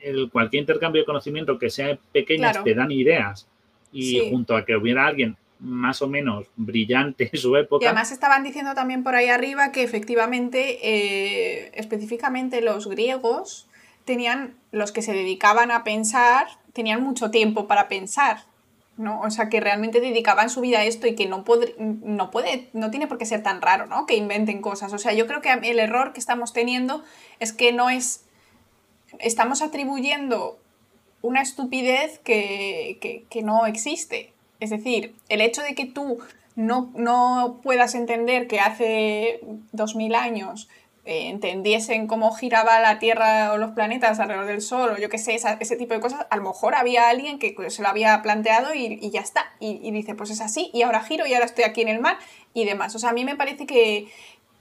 el, 0.00 0.30
cualquier 0.30 0.60
intercambio 0.62 1.02
de 1.02 1.06
conocimiento 1.06 1.58
que 1.58 1.70
sea 1.70 1.98
pequeño 2.12 2.48
te 2.64 2.74
dan 2.74 2.92
ideas 2.92 3.48
y 3.92 4.30
junto 4.30 4.56
a 4.56 4.64
que 4.64 4.76
hubiera 4.76 5.06
alguien 5.06 5.36
más 5.58 6.00
o 6.00 6.08
menos 6.08 6.46
brillante 6.56 7.28
en 7.32 7.38
su 7.38 7.56
época. 7.56 7.84
Y 7.84 7.86
además 7.86 8.12
estaban 8.12 8.44
diciendo 8.44 8.74
también 8.74 9.02
por 9.02 9.14
ahí 9.14 9.28
arriba 9.28 9.72
que 9.72 9.82
efectivamente, 9.82 10.78
eh, 10.82 11.72
específicamente 11.74 12.62
los 12.62 12.88
griegos 12.88 13.68
tenían, 14.10 14.56
los 14.72 14.90
que 14.90 15.02
se 15.02 15.12
dedicaban 15.12 15.70
a 15.70 15.84
pensar, 15.84 16.48
tenían 16.72 17.00
mucho 17.00 17.30
tiempo 17.30 17.68
para 17.68 17.86
pensar. 17.86 18.38
¿no? 18.96 19.20
O 19.20 19.30
sea, 19.30 19.48
que 19.48 19.60
realmente 19.60 20.00
dedicaban 20.00 20.50
su 20.50 20.60
vida 20.60 20.80
a 20.80 20.84
esto 20.84 21.06
y 21.06 21.14
que 21.14 21.26
no, 21.26 21.44
puede, 21.44 21.76
no 22.72 22.90
tiene 22.90 23.06
por 23.06 23.18
qué 23.18 23.24
ser 23.24 23.44
tan 23.44 23.62
raro, 23.62 23.86
¿no? 23.86 24.06
Que 24.06 24.16
inventen 24.16 24.60
cosas. 24.60 24.92
O 24.92 24.98
sea, 24.98 25.12
yo 25.12 25.28
creo 25.28 25.40
que 25.40 25.52
el 25.52 25.78
error 25.78 26.12
que 26.12 26.18
estamos 26.18 26.52
teniendo 26.52 27.04
es 27.38 27.52
que 27.52 27.72
no 27.72 27.88
es, 27.88 28.24
estamos 29.20 29.62
atribuyendo 29.62 30.58
una 31.22 31.40
estupidez 31.40 32.18
que, 32.18 33.24
no 33.44 33.64
existe. 33.66 34.32
Es 34.58 34.70
decir, 34.70 35.14
el 35.28 35.40
hecho 35.40 35.62
de 35.62 35.76
que 35.76 35.86
tú 35.86 36.18
no, 36.56 36.90
no 36.96 37.60
puedas 37.62 37.94
entender 37.94 38.48
que 38.48 38.58
hace 38.58 39.40
dos 39.70 39.94
mil 39.94 40.16
años 40.16 40.68
eh, 41.04 41.28
entendiesen 41.28 42.06
cómo 42.06 42.32
giraba 42.32 42.78
la 42.80 42.98
Tierra 42.98 43.52
o 43.52 43.56
los 43.56 43.72
planetas 43.72 44.20
alrededor 44.20 44.46
del 44.46 44.60
Sol, 44.60 44.90
o 44.90 44.98
yo 44.98 45.08
qué 45.08 45.18
sé, 45.18 45.34
ese 45.34 45.76
tipo 45.76 45.94
de 45.94 46.00
cosas, 46.00 46.26
a 46.28 46.36
lo 46.36 46.42
mejor 46.42 46.74
había 46.74 47.08
alguien 47.08 47.38
que 47.38 47.54
se 47.70 47.82
lo 47.82 47.88
había 47.88 48.20
planteado 48.22 48.74
y, 48.74 49.10
ya 49.10 49.20
está. 49.20 49.52
Y, 49.60 49.90
dice, 49.90 50.14
pues 50.14 50.30
es 50.30 50.40
así, 50.40 50.70
y 50.74 50.82
ahora 50.82 51.02
giro 51.02 51.26
y 51.26 51.34
ahora 51.34 51.46
estoy 51.46 51.64
aquí 51.64 51.80
en 51.80 51.88
el 51.88 52.00
mar 52.00 52.18
y 52.54 52.64
demás. 52.64 52.94
O 52.94 52.98
sea, 52.98 53.10
a 53.10 53.12
mí 53.14 53.24
me 53.24 53.36
parece 53.36 53.66
que, 53.66 54.08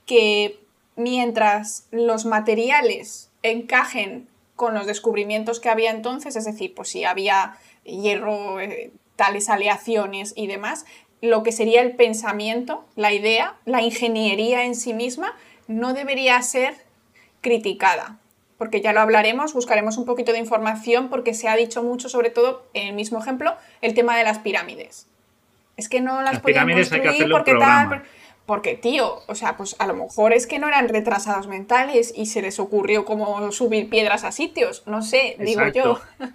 que 0.05 0.59
mientras 0.95 1.87
los 1.91 2.25
materiales 2.25 3.31
encajen 3.43 4.27
con 4.55 4.73
los 4.73 4.85
descubrimientos 4.85 5.59
que 5.59 5.69
había 5.69 5.91
entonces, 5.91 6.35
es 6.35 6.45
decir, 6.45 6.73
pues 6.73 6.89
si 6.89 7.05
había 7.05 7.57
hierro, 7.83 8.59
eh, 8.59 8.91
tales 9.15 9.49
aleaciones 9.49 10.33
y 10.35 10.47
demás, 10.47 10.85
lo 11.21 11.43
que 11.43 11.51
sería 11.51 11.81
el 11.81 11.95
pensamiento, 11.95 12.85
la 12.95 13.11
idea, 13.11 13.57
la 13.65 13.81
ingeniería 13.81 14.63
en 14.63 14.75
sí 14.75 14.93
misma, 14.93 15.35
no 15.69 15.93
debería 15.93 16.41
ser 16.41 16.73
criticada, 17.41 18.17
porque 18.57 18.81
ya 18.81 18.91
lo 18.91 19.01
hablaremos, 19.01 19.53
buscaremos 19.53 19.97
un 19.97 20.05
poquito 20.05 20.33
de 20.33 20.39
información 20.39 21.09
porque 21.09 21.35
se 21.35 21.47
ha 21.47 21.55
dicho 21.55 21.83
mucho, 21.83 22.09
sobre 22.09 22.31
todo 22.31 22.65
en 22.73 22.87
el 22.87 22.93
mismo 22.95 23.19
ejemplo, 23.19 23.55
el 23.81 23.93
tema 23.93 24.17
de 24.17 24.23
las 24.23 24.39
pirámides. 24.39 25.07
Es 25.77 25.87
que 25.87 26.01
no 26.01 26.23
las, 26.23 26.39
podían 26.39 26.69
construir 26.71 27.29
porque 27.31 27.53
tal, 27.53 28.03
porque 28.47 28.75
tío, 28.75 29.19
o 29.27 29.35
sea, 29.35 29.57
pues 29.57 29.75
a 29.77 29.85
lo 29.85 29.93
mejor 29.93 30.33
es 30.33 30.47
que 30.47 30.57
no 30.57 30.67
eran 30.67 30.89
retrasados 30.89 31.47
mentales 31.47 32.11
y 32.17 32.25
se 32.25 32.41
les 32.41 32.59
ocurrió 32.59 33.05
como 33.05 33.51
subir 33.51 33.89
piedras 33.89 34.23
a 34.23 34.31
sitios, 34.31 34.83
no 34.87 35.03
sé, 35.03 35.37
digo 35.39 35.67
yo. 35.67 36.01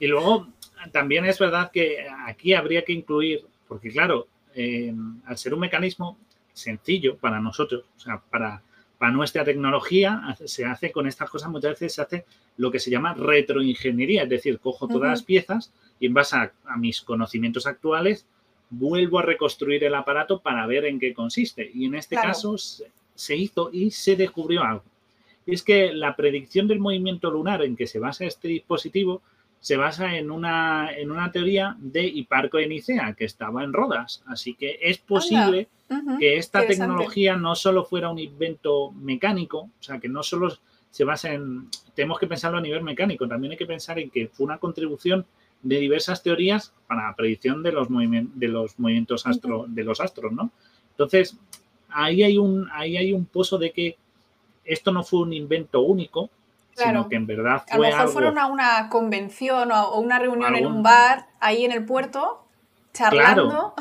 Y 0.00 0.08
luego 0.08 0.48
también 0.90 1.24
es 1.24 1.38
verdad 1.38 1.70
que 1.70 2.04
aquí 2.26 2.52
habría 2.52 2.84
que 2.84 2.92
incluir, 2.92 3.46
porque 3.68 3.90
claro, 3.90 4.26
eh, 4.54 4.92
al 5.24 5.38
ser 5.38 5.54
un 5.54 5.60
mecanismo 5.60 6.18
sencillo 6.54 7.18
para 7.18 7.40
nosotros, 7.40 7.84
o 7.96 8.00
sea, 8.00 8.22
para, 8.30 8.62
para 8.96 9.12
nuestra 9.12 9.44
tecnología 9.44 10.34
se 10.46 10.64
hace 10.64 10.90
con 10.90 11.06
estas 11.06 11.28
cosas, 11.28 11.50
muchas 11.50 11.72
veces 11.72 11.94
se 11.94 12.02
hace 12.02 12.24
lo 12.56 12.70
que 12.70 12.78
se 12.78 12.90
llama 12.90 13.12
retroingeniería, 13.12 14.22
es 14.22 14.28
decir, 14.28 14.58
cojo 14.60 14.88
todas 14.88 15.10
las 15.10 15.22
piezas 15.22 15.72
y 16.00 16.06
en 16.06 16.14
base 16.14 16.36
a, 16.36 16.52
mis 16.78 17.02
conocimientos 17.02 17.66
actuales 17.66 18.26
vuelvo 18.70 19.18
a 19.18 19.22
reconstruir 19.22 19.84
el 19.84 19.94
aparato 19.94 20.40
para 20.40 20.66
ver 20.66 20.84
en 20.86 20.98
qué 20.98 21.12
consiste. 21.12 21.70
Y 21.74 21.86
en 21.86 21.96
este 21.96 22.16
caso 22.16 22.56
se, 22.56 23.36
hizo 23.36 23.70
y 23.72 23.90
se 23.90 24.16
descubrió 24.16 24.62
algo. 24.62 24.84
Y 25.46 25.54
es 25.54 25.62
que 25.62 25.92
la 25.92 26.16
predicción 26.16 26.66
del 26.66 26.80
movimiento 26.80 27.30
lunar 27.30 27.62
en 27.62 27.76
que 27.76 27.86
se 27.86 27.98
basa 27.98 28.24
este 28.24 28.48
dispositivo 28.48 29.22
se 29.64 29.78
basa 29.78 30.14
en 30.18 30.30
una, 30.30 30.90
en 30.94 31.10
una 31.10 31.32
teoría 31.32 31.74
de 31.78 32.06
Hiparco 32.06 32.58
de 32.58 32.66
Nicea, 32.66 33.14
que 33.14 33.24
estaba 33.24 33.64
en 33.64 33.72
Rodas. 33.72 34.22
Así 34.26 34.52
que 34.52 34.78
es 34.82 34.98
posible 34.98 35.68
que 36.18 36.36
esta 36.36 36.66
tecnología 36.66 37.34
no 37.36 37.54
solo 37.54 37.82
fuera 37.86 38.10
un 38.10 38.18
invento 38.18 38.90
mecánico, 38.90 39.60
o 39.60 39.82
sea, 39.82 39.98
que 39.98 40.08
no 40.10 40.22
solo 40.22 40.54
se 40.90 41.04
basa 41.04 41.32
en... 41.32 41.70
Tenemos 41.94 42.18
que 42.18 42.26
pensarlo 42.26 42.58
a 42.58 42.60
nivel 42.60 42.82
mecánico, 42.82 43.26
también 43.26 43.52
hay 43.52 43.56
que 43.56 43.64
pensar 43.64 43.98
en 43.98 44.10
que 44.10 44.28
fue 44.28 44.44
una 44.44 44.58
contribución 44.58 45.24
de 45.62 45.78
diversas 45.78 46.22
teorías 46.22 46.74
para 46.86 47.06
la 47.06 47.16
predicción 47.16 47.62
de 47.62 47.72
los, 47.72 47.88
movimientos, 47.88 48.38
de 48.38 48.48
los 48.48 48.78
movimientos 48.78 49.26
astro, 49.26 49.64
de 49.66 49.82
los 49.82 49.98
astros, 49.98 50.30
¿no? 50.30 50.50
Entonces, 50.90 51.38
ahí 51.88 52.22
hay, 52.22 52.36
un, 52.36 52.68
ahí 52.70 52.98
hay 52.98 53.14
un 53.14 53.24
pozo 53.24 53.56
de 53.56 53.70
que 53.70 53.96
esto 54.66 54.92
no 54.92 55.02
fue 55.04 55.20
un 55.20 55.32
invento 55.32 55.80
único, 55.80 56.28
sino 56.76 57.08
que 57.08 57.16
en 57.16 57.26
verdad 57.26 57.64
fue. 57.66 57.74
A 57.74 57.90
lo 57.90 57.96
mejor 57.96 58.12
fueron 58.12 58.38
a 58.38 58.46
una 58.46 58.88
convención 58.88 59.70
o 59.72 59.98
una 59.98 60.18
reunión 60.18 60.54
en 60.56 60.66
un 60.66 60.82
bar 60.82 61.26
ahí 61.40 61.64
en 61.64 61.72
el 61.72 61.84
puerto, 61.84 62.46
charlando. 62.92 63.74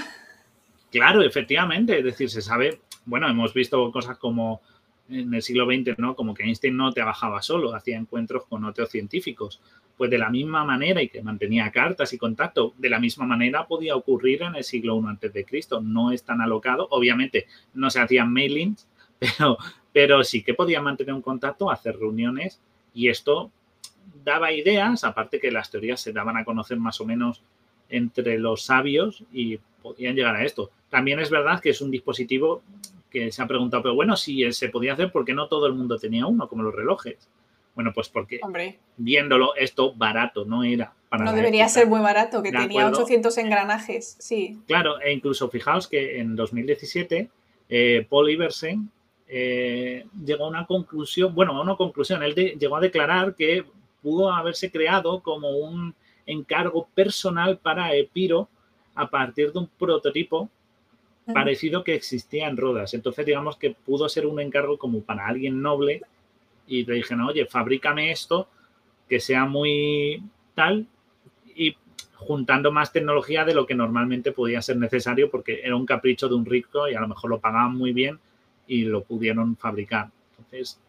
Claro. 0.92 1.22
efectivamente. 1.24 2.00
Es 2.00 2.06
decir, 2.06 2.30
se 2.30 2.42
sabe. 2.42 2.82
Bueno, 3.06 3.28
hemos 3.28 3.54
visto 3.54 3.92
cosas 3.92 4.18
como 4.18 4.62
en 5.10 5.34
el 5.34 5.42
siglo 5.42 5.66
XX, 5.66 5.98
¿no? 6.00 6.16
Como 6.16 6.34
que 6.34 6.44
Einstein 6.44 6.78
no 6.78 6.92
trabajaba 6.92 7.42
solo, 7.42 7.76
hacía 7.76 7.98
encuentros 7.98 8.46
con 8.46 8.64
otros 8.66 8.90
científicos. 8.90 9.62
Pues 9.98 10.10
de 10.10 10.18
la 10.18 10.30
misma 10.30 10.64
manera 10.64 11.02
y 11.02 11.10
que 11.10 11.22
mantenía 11.22 11.72
cartas 11.72 12.14
y 12.14 12.18
contacto, 12.18 12.74
de 12.78 12.90
la 12.90 13.00
misma 13.00 13.26
manera 13.26 13.68
podía 13.68 13.96
ocurrir 13.96 14.42
en 14.42 14.56
el 14.56 14.64
siglo 14.64 15.00
I 15.00 15.08
antes 15.08 15.34
de 15.34 15.46
Cristo. 15.46 15.82
No 15.82 16.12
es 16.12 16.24
tan 16.24 16.42
alocado, 16.42 16.88
obviamente 16.90 17.48
no 17.74 17.90
se 17.90 18.00
hacían 18.00 18.34
mailings, 18.34 18.88
pero, 19.20 19.58
pero 19.92 20.24
sí 20.24 20.44
que 20.44 20.54
podía 20.54 20.82
mantener 20.82 21.14
un 21.14 21.22
contacto, 21.22 21.70
hacer 21.70 21.98
reuniones 21.98 22.60
y 22.94 23.10
esto 23.10 23.52
daba 24.24 24.52
ideas, 24.52 25.04
aparte 25.04 25.40
que 25.40 25.52
las 25.52 25.70
teorías 25.70 26.00
se 26.02 26.14
daban 26.14 26.38
a 26.38 26.46
conocer 26.46 26.78
más 26.78 27.00
o 27.02 27.06
menos 27.06 27.42
entre 27.90 28.38
los 28.40 28.64
sabios 28.64 29.24
y 29.32 29.60
podían 29.82 30.16
llegar 30.16 30.36
a 30.36 30.44
esto. 30.44 30.72
También 30.90 31.20
es 31.20 31.30
verdad 31.30 31.60
que 31.60 31.70
es 31.70 31.82
un 31.82 31.92
dispositivo 31.92 32.62
que 33.10 33.32
se 33.32 33.42
ha 33.42 33.48
preguntado, 33.48 33.84
pero 33.84 33.96
bueno, 33.96 34.16
si 34.16 34.52
se 34.54 34.70
podía 34.70 34.94
hacer, 34.94 35.12
¿por 35.12 35.26
qué 35.26 35.34
no 35.34 35.48
todo 35.48 35.68
el 35.68 35.74
mundo 35.74 36.00
tenía 36.00 36.26
uno, 36.26 36.48
como 36.48 36.64
los 36.64 36.74
relojes? 36.74 37.30
Bueno, 37.76 37.92
pues 37.94 38.10
porque 38.10 38.40
viéndolo, 38.98 39.56
esto 39.56 39.94
barato 39.94 40.46
no 40.46 40.64
era 40.64 40.94
para 41.10 41.26
No 41.26 41.34
debería 41.34 41.68
ser 41.70 41.88
muy 41.88 42.00
barato, 42.02 42.42
que 42.44 42.52
tenía 42.52 42.88
800 42.88 43.36
engranajes, 43.40 44.16
sí. 44.20 44.60
Claro, 44.68 45.00
e 45.02 45.12
incluso 45.12 45.50
fijaos 45.50 45.88
que 45.88 46.20
en 46.20 46.36
2017 46.36 47.30
eh, 47.70 48.08
Paul 48.10 48.30
Iversen 48.30 48.90
eh, 49.28 50.06
llegó 50.26 50.46
a 50.46 50.50
una 50.50 50.66
conclusión, 50.66 51.34
bueno, 51.34 51.58
a 51.58 51.62
una 51.62 51.76
conclusión, 51.76 52.24
él 52.24 52.36
llegó 52.36 52.78
a 52.78 52.82
declarar 52.82 53.36
que 53.36 53.66
pudo 54.02 54.32
haberse 54.32 54.70
creado 54.70 55.22
como 55.22 55.50
un 55.50 55.96
encargo 56.26 56.88
personal 56.94 57.58
para 57.58 57.96
Epiro 57.96 58.50
a 58.96 59.10
partir 59.10 59.52
de 59.52 59.60
un 59.60 59.68
prototipo 59.68 60.50
parecido 61.34 61.84
que 61.84 61.96
existía 61.96 62.48
en 62.48 62.58
Rodas. 62.58 62.94
Entonces, 62.94 63.26
digamos 63.26 63.58
que 63.58 63.72
pudo 63.72 64.10
ser 64.10 64.26
un 64.28 64.40
encargo 64.40 64.78
como 64.78 65.02
para 65.02 65.28
alguien 65.28 65.62
noble 65.62 66.02
y 66.68 66.86
le 66.86 66.96
dijeron, 66.96 67.26
oye, 67.26 67.46
fabrícame 67.46 68.12
esto 68.12 68.48
que 69.08 69.20
sea 69.20 69.46
muy 69.46 70.22
tal. 70.54 70.86
Y 71.56 71.76
juntando 72.16 72.72
más 72.72 72.92
tecnología 72.92 73.46
de 73.46 73.54
lo 73.54 73.66
que 73.66 73.76
normalmente 73.76 74.32
podía 74.32 74.62
ser 74.62 74.78
necesario 74.78 75.30
porque 75.30 75.62
era 75.64 75.76
un 75.76 75.86
capricho 75.86 76.28
de 76.28 76.36
un 76.36 76.46
rico 76.46 76.88
y 76.88 76.94
a 76.94 77.02
lo 77.02 77.08
mejor 77.08 77.30
lo 77.30 77.40
pagaban 77.40 77.76
muy 77.76 77.94
bien 77.94 78.20
y 78.68 78.84
lo 78.84 79.04
pudieron 79.04 79.56
fabricar. 79.58 80.10
Entonces, 80.38 80.80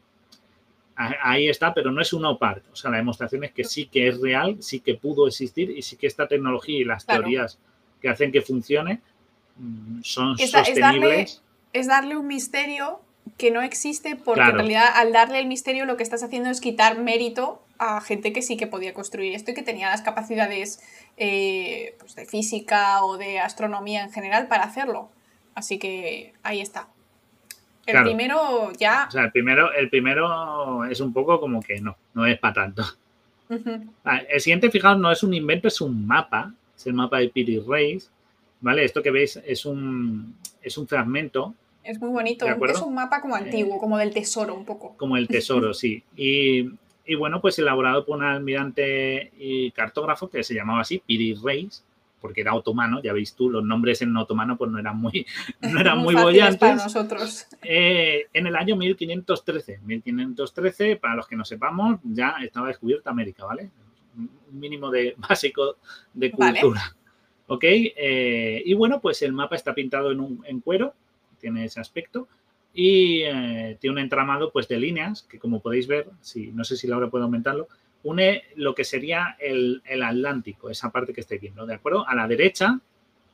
ahí 0.96 1.48
está, 1.48 1.74
pero 1.74 1.90
no 1.90 2.00
es 2.00 2.12
una 2.12 2.36
parte. 2.38 2.68
O 2.72 2.76
sea, 2.76 2.90
la 2.90 2.98
demostración 2.98 3.44
es 3.44 3.52
que 3.52 3.64
sí 3.64 3.86
que 3.86 4.08
es 4.08 4.20
real, 4.20 4.56
sí 4.60 4.80
que 4.80 4.94
pudo 4.94 5.26
existir 5.26 5.70
y 5.70 5.82
sí 5.82 5.96
que 5.96 6.06
esta 6.06 6.28
tecnología 6.28 6.78
y 6.78 6.84
las 6.84 7.06
teorías 7.06 7.58
que 8.00 8.08
hacen 8.08 8.32
que 8.32 8.42
funcione 8.42 9.00
mm, 9.56 10.02
son 10.02 10.38
sostenibles. 10.38 11.42
Es 11.72 11.88
darle, 11.88 12.16
un 12.16 12.28
misterio 12.28 13.00
que 13.36 13.50
no 13.50 13.62
existe 13.62 14.14
porque 14.14 14.42
en 14.42 14.52
realidad 14.52 14.84
al 14.94 15.12
darle 15.12 15.40
el 15.40 15.46
misterio 15.46 15.86
lo 15.86 15.96
que 15.96 16.04
estás 16.04 16.22
haciendo 16.22 16.50
es 16.50 16.60
quitar 16.60 16.98
mérito 16.98 17.62
a 17.78 18.00
gente 18.00 18.32
que 18.32 18.42
sí 18.42 18.56
que 18.56 18.68
podía 18.68 18.94
construir 18.94 19.34
esto 19.34 19.50
y 19.50 19.54
que 19.54 19.62
tenía 19.62 19.90
las 19.90 20.02
capacidades 20.02 20.80
eh, 21.16 21.96
pues 21.98 22.14
de 22.14 22.26
física 22.26 23.02
o 23.04 23.16
de 23.16 23.40
astronomía 23.40 24.04
en 24.04 24.12
general 24.12 24.46
para 24.46 24.64
hacerlo. 24.64 25.10
Así 25.56 25.78
que 25.78 26.34
ahí 26.44 26.60
está. 26.60 26.88
El 27.86 28.02
primero 28.02 28.72
ya. 28.78 29.06
O 29.08 29.10
sea, 29.10 29.24
el 29.24 29.32
primero, 29.32 29.72
el 29.72 29.88
primero 29.90 30.84
es 30.84 31.00
un 31.00 31.12
poco 31.12 31.40
como 31.40 31.62
que 31.62 31.80
no, 31.80 31.96
no 32.14 32.26
es 32.26 32.38
para 32.38 32.54
tanto. 32.54 32.84
Ah, 34.04 34.22
el 34.28 34.40
siguiente, 34.40 34.70
fijaos, 34.70 34.98
no 34.98 35.12
es 35.12 35.22
un 35.22 35.34
invento, 35.34 35.68
es 35.68 35.80
un 35.80 36.06
mapa. 36.06 36.52
Es 36.76 36.86
el 36.86 36.94
mapa 36.94 37.18
de 37.18 37.28
Piri 37.28 37.60
Reis. 37.60 38.10
¿Vale? 38.60 38.84
Esto 38.84 39.02
que 39.02 39.10
veis 39.10 39.36
es 39.44 39.66
un, 39.66 40.36
es 40.62 40.78
un 40.78 40.88
fragmento. 40.88 41.54
Es 41.82 42.00
muy 42.00 42.10
bonito. 42.10 42.46
Es 42.46 42.80
un 42.80 42.94
mapa 42.94 43.20
como 43.20 43.34
antiguo, 43.34 43.78
como 43.78 43.98
del 43.98 44.14
tesoro, 44.14 44.54
un 44.54 44.64
poco. 44.64 44.96
Como 44.96 45.18
el 45.18 45.28
tesoro, 45.28 45.74
sí. 45.74 46.02
Y, 46.16 46.70
y, 47.04 47.14
bueno, 47.14 47.42
pues 47.42 47.58
elaborado 47.58 48.06
por 48.06 48.16
un 48.16 48.24
almirante 48.24 49.32
y 49.38 49.70
cartógrafo 49.72 50.30
que 50.30 50.42
se 50.42 50.54
llamaba 50.54 50.80
así, 50.80 51.02
Piri 51.04 51.34
Reis 51.34 51.84
porque 52.24 52.40
era 52.40 52.54
otomano, 52.54 53.02
ya 53.02 53.12
veis 53.12 53.34
tú, 53.34 53.50
los 53.50 53.62
nombres 53.62 54.00
en 54.00 54.16
otomano 54.16 54.56
pues 54.56 54.70
no 54.70 54.78
eran 54.78 54.98
muy, 54.98 55.26
no 55.60 55.78
eran 55.78 55.98
muy, 55.98 56.14
bollantes. 56.14 56.58
Para 56.58 56.76
nosotros. 56.76 57.46
Eh, 57.62 58.28
en 58.32 58.46
el 58.46 58.56
año 58.56 58.76
1513, 58.76 59.80
1513, 59.84 60.96
para 60.96 61.16
los 61.16 61.26
que 61.26 61.36
no 61.36 61.44
sepamos, 61.44 62.00
ya 62.02 62.36
estaba 62.42 62.68
descubierta 62.68 63.10
América, 63.10 63.44
¿vale? 63.44 63.70
Un 64.16 64.30
mínimo 64.58 64.90
de 64.90 65.14
básico 65.28 65.76
de 66.14 66.30
cultura. 66.30 66.96
¿Ok? 67.46 67.64
Eh, 67.64 68.62
y 68.64 68.72
bueno, 68.72 69.02
pues 69.02 69.20
el 69.20 69.34
mapa 69.34 69.56
está 69.56 69.74
pintado 69.74 70.10
en, 70.10 70.20
un, 70.20 70.42
en 70.46 70.60
cuero, 70.60 70.94
tiene 71.38 71.66
ese 71.66 71.78
aspecto, 71.78 72.26
y 72.72 73.20
eh, 73.24 73.76
tiene 73.82 73.96
un 73.96 73.98
entramado 73.98 74.50
pues 74.50 74.66
de 74.66 74.78
líneas, 74.78 75.24
que 75.24 75.38
como 75.38 75.60
podéis 75.60 75.86
ver, 75.86 76.08
si, 76.22 76.52
no 76.52 76.64
sé 76.64 76.78
si 76.78 76.86
Laura 76.86 77.10
puede 77.10 77.24
aumentarlo, 77.24 77.68
une 78.04 78.44
lo 78.56 78.74
que 78.74 78.84
sería 78.84 79.36
el, 79.38 79.82
Atlántico, 80.02 80.70
esa 80.70 80.90
parte 80.90 81.12
que 81.12 81.22
estáis 81.22 81.40
viendo, 81.40 81.66
¿de 81.66 81.74
acuerdo? 81.74 82.06
A 82.06 82.14
la 82.14 82.28
derecha, 82.28 82.78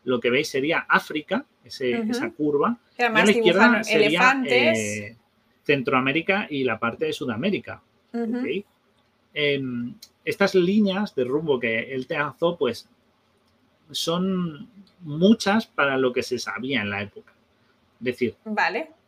lo 0.05 0.21
que 0.21 0.31
veis 0.31 0.49
sería 0.49 0.87
África, 0.89 1.45
esa 1.65 2.31
curva. 2.31 2.79
Y 2.99 3.03
a 3.03 3.11
la 3.11 3.31
izquierda 3.31 3.85
sería 3.85 4.43
eh, 4.47 5.17
Centroamérica 5.65 6.47
y 6.49 6.65
la 6.65 6.79
parte 6.79 7.07
de 7.07 7.13
Sudamérica. 7.13 7.83
Em, 9.33 9.95
estas 10.25 10.55
líneas 10.55 11.15
de 11.15 11.25
rumbo 11.25 11.59
que 11.61 11.93
él 11.93 12.07
te 12.07 12.15
trazó, 12.15 12.57
pues 12.57 12.89
son 13.91 14.69
muchas 15.01 15.67
para 15.67 15.97
lo 15.97 16.13
que 16.13 16.23
se 16.23 16.39
sabía 16.39 16.81
en 16.81 16.91
la 16.91 17.03
época. 17.03 17.33
Es 17.99 18.05
decir, 18.05 18.37
vale 18.45 19.00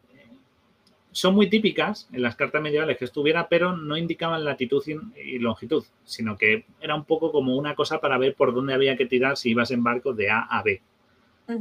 son 1.12 1.34
muy 1.34 1.48
típicas 1.48 2.08
en 2.12 2.22
las 2.22 2.36
cartas 2.36 2.62
medievales 2.62 2.96
que 2.96 3.04
estuviera, 3.04 3.48
pero 3.48 3.76
no 3.76 3.96
indicaban 3.96 4.44
latitud 4.44 4.82
y 5.16 5.38
longitud, 5.38 5.84
sino 6.04 6.36
que 6.36 6.64
era 6.80 6.94
un 6.94 7.04
poco 7.04 7.30
como 7.30 7.56
una 7.56 7.74
cosa 7.74 8.00
para 8.00 8.18
ver 8.18 8.34
por 8.34 8.54
dónde 8.54 8.74
había 8.74 8.96
que 8.96 9.06
tirar 9.06 9.36
si 9.36 9.50
ibas 9.50 9.70
en 9.70 9.82
barco 9.82 10.14
de 10.14 10.30
A 10.30 10.40
a 10.40 10.62
B. 10.62 10.80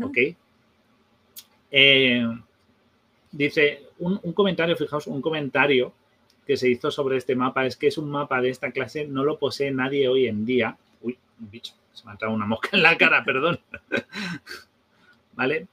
¿Ok? 0.01 0.17
Eh, 1.69 2.25
dice, 3.31 3.83
un, 3.99 4.17
comentario, 4.33 4.75
fijaos, 4.75 5.07
un 5.07 5.21
comentario 5.21 5.93
que 6.45 6.57
se 6.57 6.69
hizo 6.69 6.89
sobre 6.89 7.17
este 7.17 7.35
mapa 7.35 7.65
es 7.65 7.75
que 7.75 7.87
es 7.87 7.97
un 7.97 8.09
mapa 8.09 8.41
de 8.41 8.49
esta 8.49 8.71
clase, 8.71 9.05
no 9.05 9.23
lo 9.23 9.37
posee 9.37 9.71
nadie 9.71 10.07
hoy 10.07 10.27
en 10.27 10.45
día. 10.45 10.77
Uy, 11.01 11.17
un 11.39 11.51
bicho, 11.51 11.73
se 11.93 12.05
me 12.05 12.11
ha 12.11 12.13
entrado 12.13 12.33
una 12.33 12.45
mosca 12.45 12.69
en 12.73 12.83
la 12.83 12.97
cara, 12.97 13.23
perdón. 13.25 13.59
¿Vale? 15.33 15.67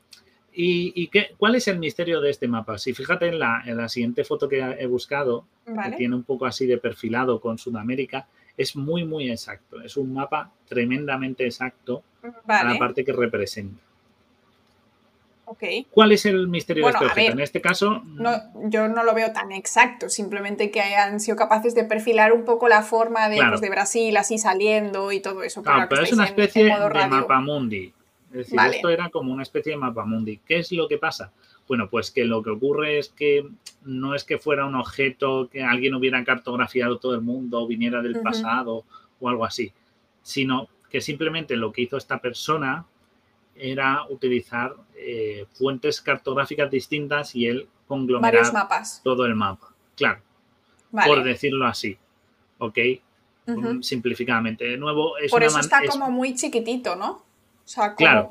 ¿Y, 0.60 1.06
qué, 1.06 1.36
cuál 1.38 1.54
es 1.54 1.68
el 1.68 1.78
misterio 1.78 2.20
de 2.20 2.30
este 2.30 2.48
mapa? 2.48 2.78
Si 2.78 2.92
fíjate 2.92 3.28
en 3.28 3.38
la, 3.38 3.88
siguiente 3.88 4.24
foto 4.24 4.48
que 4.48 4.58
he 4.58 4.86
buscado, 4.86 5.44
que 5.64 5.96
tiene 5.96 6.16
un 6.16 6.24
poco 6.24 6.46
así 6.46 6.66
de 6.66 6.78
perfilado 6.78 7.40
con 7.40 7.58
Sudamérica, 7.58 8.26
es 8.56 8.74
muy, 8.74 9.04
muy 9.04 9.30
exacto. 9.30 9.80
Es 9.80 9.96
un 9.96 10.12
mapa 10.12 10.50
tremendamente 10.68 11.44
exacto 11.44 12.02
para 12.44 12.72
la 12.72 12.76
parte 12.76 13.04
que 13.04 13.12
representa. 13.12 13.80
Okay. 15.44 15.86
¿Cuál 15.92 16.10
es 16.10 16.26
el 16.26 16.48
misterio 16.48 16.84
de 16.84 16.90
este 16.90 17.04
objeto? 17.06 17.32
en 17.32 17.40
este 17.40 17.60
caso. 17.60 18.02
No, 18.04 18.32
yo 18.68 18.88
no 18.88 19.04
lo 19.04 19.14
veo 19.14 19.32
tan 19.32 19.52
exacto, 19.52 20.08
simplemente 20.08 20.72
que 20.72 20.80
hayan 20.80 21.20
sido 21.20 21.36
capaces 21.36 21.76
de 21.76 21.84
perfilar 21.84 22.32
un 22.32 22.44
poco 22.44 22.66
la 22.68 22.82
forma 22.82 23.28
de, 23.28 23.38
pues, 23.48 23.60
de 23.60 23.70
Brasil 23.70 24.16
así 24.16 24.38
saliendo 24.38 25.12
y 25.12 25.20
todo 25.20 25.44
eso. 25.44 25.62
Claro, 25.62 25.86
pero 25.88 26.02
es 26.02 26.12
una 26.12 26.24
especie 26.24 26.64
de 26.64 26.70
mapa 27.06 27.40
mundi. 27.40 27.94
Es 28.30 28.50
decir, 28.50 28.58
esto 28.70 28.90
era 28.90 29.08
como 29.08 29.32
una 29.32 29.42
especie 29.42 29.72
de 29.72 29.78
mapa 29.78 30.04
mundi. 30.04 30.38
¿Qué 30.46 30.58
es 30.58 30.70
lo 30.72 30.86
que 30.86 30.98
pasa? 30.98 31.32
Bueno, 31.66 31.88
pues 31.88 32.10
que 32.10 32.24
lo 32.24 32.42
que 32.42 32.50
ocurre 32.50 32.98
es 32.98 33.08
que 33.08 33.46
no 33.84 34.14
es 34.14 34.24
que 34.24 34.38
fuera 34.38 34.66
un 34.66 34.74
objeto 34.74 35.48
que 35.50 35.62
alguien 35.62 35.94
hubiera 35.94 36.22
cartografiado 36.24 36.98
todo 36.98 37.14
el 37.14 37.22
mundo 37.22 37.66
viniera 37.66 38.02
del 38.02 38.20
pasado 38.20 38.84
o 39.20 39.28
algo 39.28 39.44
así, 39.44 39.72
sino 40.22 40.68
que 40.90 41.00
simplemente 41.00 41.56
lo 41.56 41.72
que 41.72 41.82
hizo 41.82 41.96
esta 41.96 42.18
persona 42.18 42.86
era 43.54 44.06
utilizar 44.08 44.74
eh, 44.96 45.46
fuentes 45.52 46.00
cartográficas 46.00 46.70
distintas 46.70 47.34
y 47.34 47.46
él 47.46 47.68
conglomerar 47.86 48.46
todo 49.02 49.26
el 49.26 49.34
mapa. 49.34 49.74
Claro, 49.96 50.20
por 50.90 51.24
decirlo 51.24 51.66
así. 51.66 51.98
¿Ok? 52.58 52.78
Simplificadamente. 53.80 54.64
De 54.66 54.76
nuevo, 54.76 55.16
es 55.16 55.30
Por 55.30 55.42
eso 55.42 55.58
está 55.58 55.80
como 55.86 56.10
muy 56.10 56.34
chiquitito, 56.34 56.96
¿no? 56.96 57.27
Claro. 57.96 58.30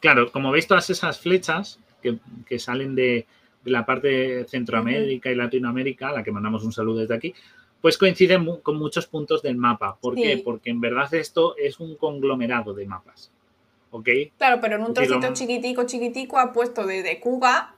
Claro, 0.00 0.32
como 0.32 0.50
veis 0.50 0.66
todas 0.66 0.88
esas 0.88 1.20
flechas 1.20 1.78
que, 2.02 2.58
salen 2.58 2.94
de, 2.94 3.26
la 3.64 3.84
parte 3.84 4.08
de 4.08 4.44
Centroamérica 4.48 5.30
y 5.30 5.34
Latinoamérica, 5.34 6.08
a 6.08 6.12
la 6.12 6.22
que 6.22 6.32
mandamos 6.32 6.64
un 6.64 6.72
saludo 6.72 7.00
desde 7.00 7.14
aquí, 7.14 7.34
pues 7.82 7.98
coinciden 7.98 8.60
con 8.62 8.76
muchos 8.76 9.06
puntos 9.06 9.42
del 9.42 9.56
mapa. 9.56 9.98
¿Por 10.00 10.14
qué? 10.14 10.40
Porque 10.42 10.70
en 10.70 10.80
verdad 10.80 11.12
esto 11.14 11.54
es 11.56 11.80
un 11.80 11.96
conglomerado 11.96 12.72
de 12.72 12.86
mapas. 12.86 13.30
¿Ok? 13.90 14.08
Claro, 14.38 14.60
pero 14.60 14.76
en 14.76 14.82
un 14.82 14.94
trocito 14.94 15.32
chiquitico, 15.34 15.84
chiquitico 15.84 16.38
ha 16.38 16.52
puesto 16.52 16.86
desde 16.86 17.20
Cuba 17.20 17.74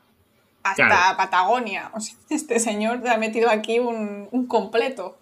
hasta 0.63 1.17
Patagonia. 1.17 1.91
O 1.95 2.01
sea, 2.01 2.15
este 2.31 2.61
señor 2.61 3.07
ha 3.09 3.17
metido 3.17 3.51
aquí 3.51 3.79
un, 3.79 4.29
un 4.31 4.47
completo. 4.47 5.19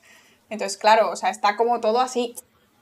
Entonces, 0.50 0.76
claro, 0.76 1.10
o 1.10 1.16
sea, 1.16 1.30
está 1.30 1.56
como 1.56 1.80
todo 1.80 2.00
así, 2.00 2.34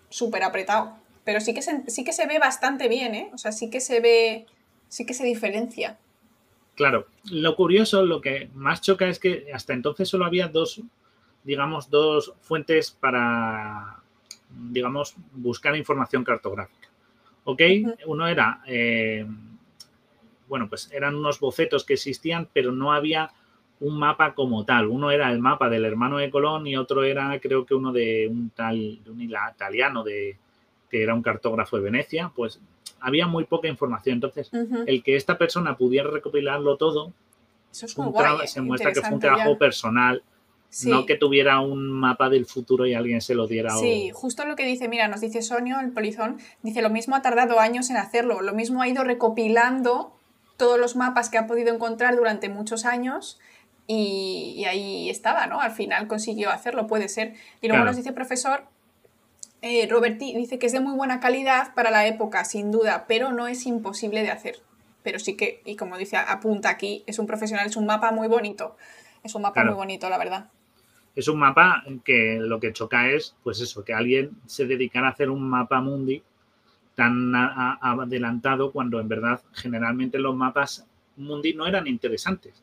súper 0.09 0.43
apretado 0.43 0.97
pero 1.29 1.43
sí 1.43 1.53
que, 1.53 1.61
se, 1.61 1.83
sí 1.89 2.05
que 2.05 2.15
se 2.15 2.27
ve 2.27 2.39
bastante 2.39 2.89
bien, 2.89 3.15
¿eh? 3.15 3.31
O 3.35 3.37
sea, 3.37 3.53
sí 3.53 3.69
que 3.69 3.83
se 3.83 4.01
ve, 4.01 4.47
sí 4.89 5.05
que 5.05 5.13
se 5.13 5.27
diferencia. 5.27 5.99
Claro, 6.75 7.07
lo 7.31 7.55
curioso, 7.55 8.03
lo 8.07 8.23
que 8.23 8.49
más 8.55 8.81
choca 8.81 9.07
es 9.07 9.19
que 9.19 9.45
hasta 9.53 9.75
entonces 9.75 10.09
solo 10.09 10.25
había 10.25 10.49
dos, 10.49 10.81
digamos, 11.45 11.91
dos 11.91 12.33
fuentes 12.41 12.93
para, 12.93 13.99
digamos, 14.71 15.17
buscar 15.33 15.77
información 15.77 16.25
cartográfica. 16.25 16.89
¿Ok? 17.45 17.61
Uno 18.07 18.27
era, 18.27 18.63
eh, 18.67 19.27
bueno, 20.49 20.67
pues 20.71 20.91
eran 20.93 21.15
unos 21.15 21.41
bocetos 21.41 21.85
que 21.85 21.93
existían, 21.93 22.49
pero 22.55 22.73
no 22.73 22.91
había 22.91 23.33
un 23.81 23.99
mapa 23.99 24.33
como 24.33 24.65
tal. 24.65 24.87
Uno 24.87 25.11
era 25.11 25.31
el 25.31 25.41
mapa 25.41 25.69
del 25.69 25.85
hermano 25.85 26.17
de 26.17 26.31
Colón 26.31 26.67
y 26.67 26.79
otro 26.79 27.05
era, 27.05 27.39
creo 27.39 27.67
que 27.67 27.75
uno 27.75 27.93
de 27.93 28.29
un 28.29 28.49
tal, 28.49 29.05
de 29.05 29.11
un 29.11 29.21
italiano 29.21 30.03
de, 30.03 30.39
que 30.91 31.03
era 31.03 31.15
un 31.15 31.23
cartógrafo 31.23 31.77
de 31.77 31.83
Venecia, 31.83 32.33
pues 32.35 32.61
había 33.01 33.27
muy 33.27 33.45
poca 33.45 33.69
información. 33.69 34.15
Entonces, 34.15 34.51
el 34.87 35.03
que 35.03 35.17
esta 35.17 35.39
persona 35.39 35.77
pudiera 35.77 36.11
recopilarlo 36.11 36.77
todo, 36.77 37.13
se 37.71 38.61
muestra 38.61 38.93
que 38.93 39.01
fue 39.01 39.15
un 39.15 39.21
trabajo 39.21 39.59
personal, 39.59 40.23
no 40.85 41.07
que 41.07 41.17
tuviera 41.17 41.61
un 41.61 41.91
mapa 41.91 42.29
del 42.29 42.47
futuro 42.47 42.87
y 42.87 42.95
alguien 42.95 43.21
se 43.21 43.35
lo 43.35 43.47
diera. 43.47 43.71
Sí, 43.71 44.11
justo 44.13 44.45
lo 44.45 44.57
que 44.57 44.67
dice, 44.67 44.89
mira, 44.89 45.09
nos 45.09 45.21
dice 45.21 45.43
Sonio, 45.43 45.81
el 45.81 45.93
polizón, 45.93 46.39
dice, 46.63 46.83
lo 46.83 46.91
mismo 46.91 47.17
ha 47.17 47.23
tardado 47.23 47.59
años 47.61 47.91
en 47.91 47.97
hacerlo, 47.97 48.43
lo 48.43 48.53
mismo 48.53 48.83
ha 48.83 48.89
ido 48.89 49.05
recopilando 49.05 50.13
todos 50.57 50.79
los 50.79 50.97
mapas 50.97 51.31
que 51.31 51.39
ha 51.39 51.47
podido 51.47 51.73
encontrar 51.73 52.17
durante 52.17 52.49
muchos 52.49 52.85
años 52.85 53.39
y, 53.87 54.65
ahí 54.67 55.09
estaba, 55.09 55.47
¿no? 55.47 55.61
Al 55.61 55.71
final 55.71 56.09
consiguió 56.09 56.51
hacerlo, 56.51 56.87
puede 56.87 57.09
ser. 57.09 57.35
Y 57.63 57.69
luego 57.69 57.85
nos 57.85 57.97
dice 57.97 58.13
profesor 58.13 58.65
eh, 59.63 59.87
Roberti 59.91 60.35
dice 60.37 60.59
que 60.59 60.67
es 60.67 60.73
de 60.73 60.81
muy 60.81 60.95
buena 60.95 61.21
calidad 61.21 61.75
para 61.75 61.91
la 61.91 62.07
época, 62.07 62.45
sin 62.45 62.71
duda, 62.71 63.07
pero 63.09 63.33
no 63.33 63.47
es 63.49 63.67
imposible 63.67 64.23
de 64.23 64.31
hacer. 64.31 64.57
Pero 65.03 65.19
sí 65.19 65.37
que, 65.37 65.63
y 65.65 65.77
como 65.77 65.97
dice, 65.97 66.17
apunta 66.17 66.71
aquí, 66.71 67.03
es 67.07 67.19
un 67.19 67.27
profesional, 67.27 67.67
es 67.67 67.77
un 67.77 67.87
mapa 67.87 68.13
muy 68.13 68.29
bonito. 68.29 68.77
Es 69.23 69.35
un 69.35 69.43
mapa 69.43 69.65
muy 69.65 69.75
bonito, 69.75 70.09
la 70.09 70.19
verdad. 70.19 70.51
es 71.15 71.27
un 71.27 71.39
mapa 71.39 71.83
que 72.05 72.39
lo 72.41 72.61
que 72.61 72.73
choca 72.73 73.11
es, 73.11 73.35
pues 73.43 73.61
eso, 73.61 73.85
que 73.85 73.93
alguien 73.93 74.31
se 74.47 74.67
dedicara 74.67 75.09
a 75.09 75.11
hacer 75.11 75.31
un 75.31 75.49
mapa 75.49 75.81
mundi 75.81 76.23
tan 76.95 77.35
adelantado 77.35 78.71
cuando 78.71 79.01
en 79.01 79.09
verdad 79.09 79.41
generalmente 79.53 80.19
los 80.19 80.37
mapas 80.37 80.87
mundi 81.17 81.55
no 81.55 81.67
eran 81.67 81.89
interesantes. 81.89 82.63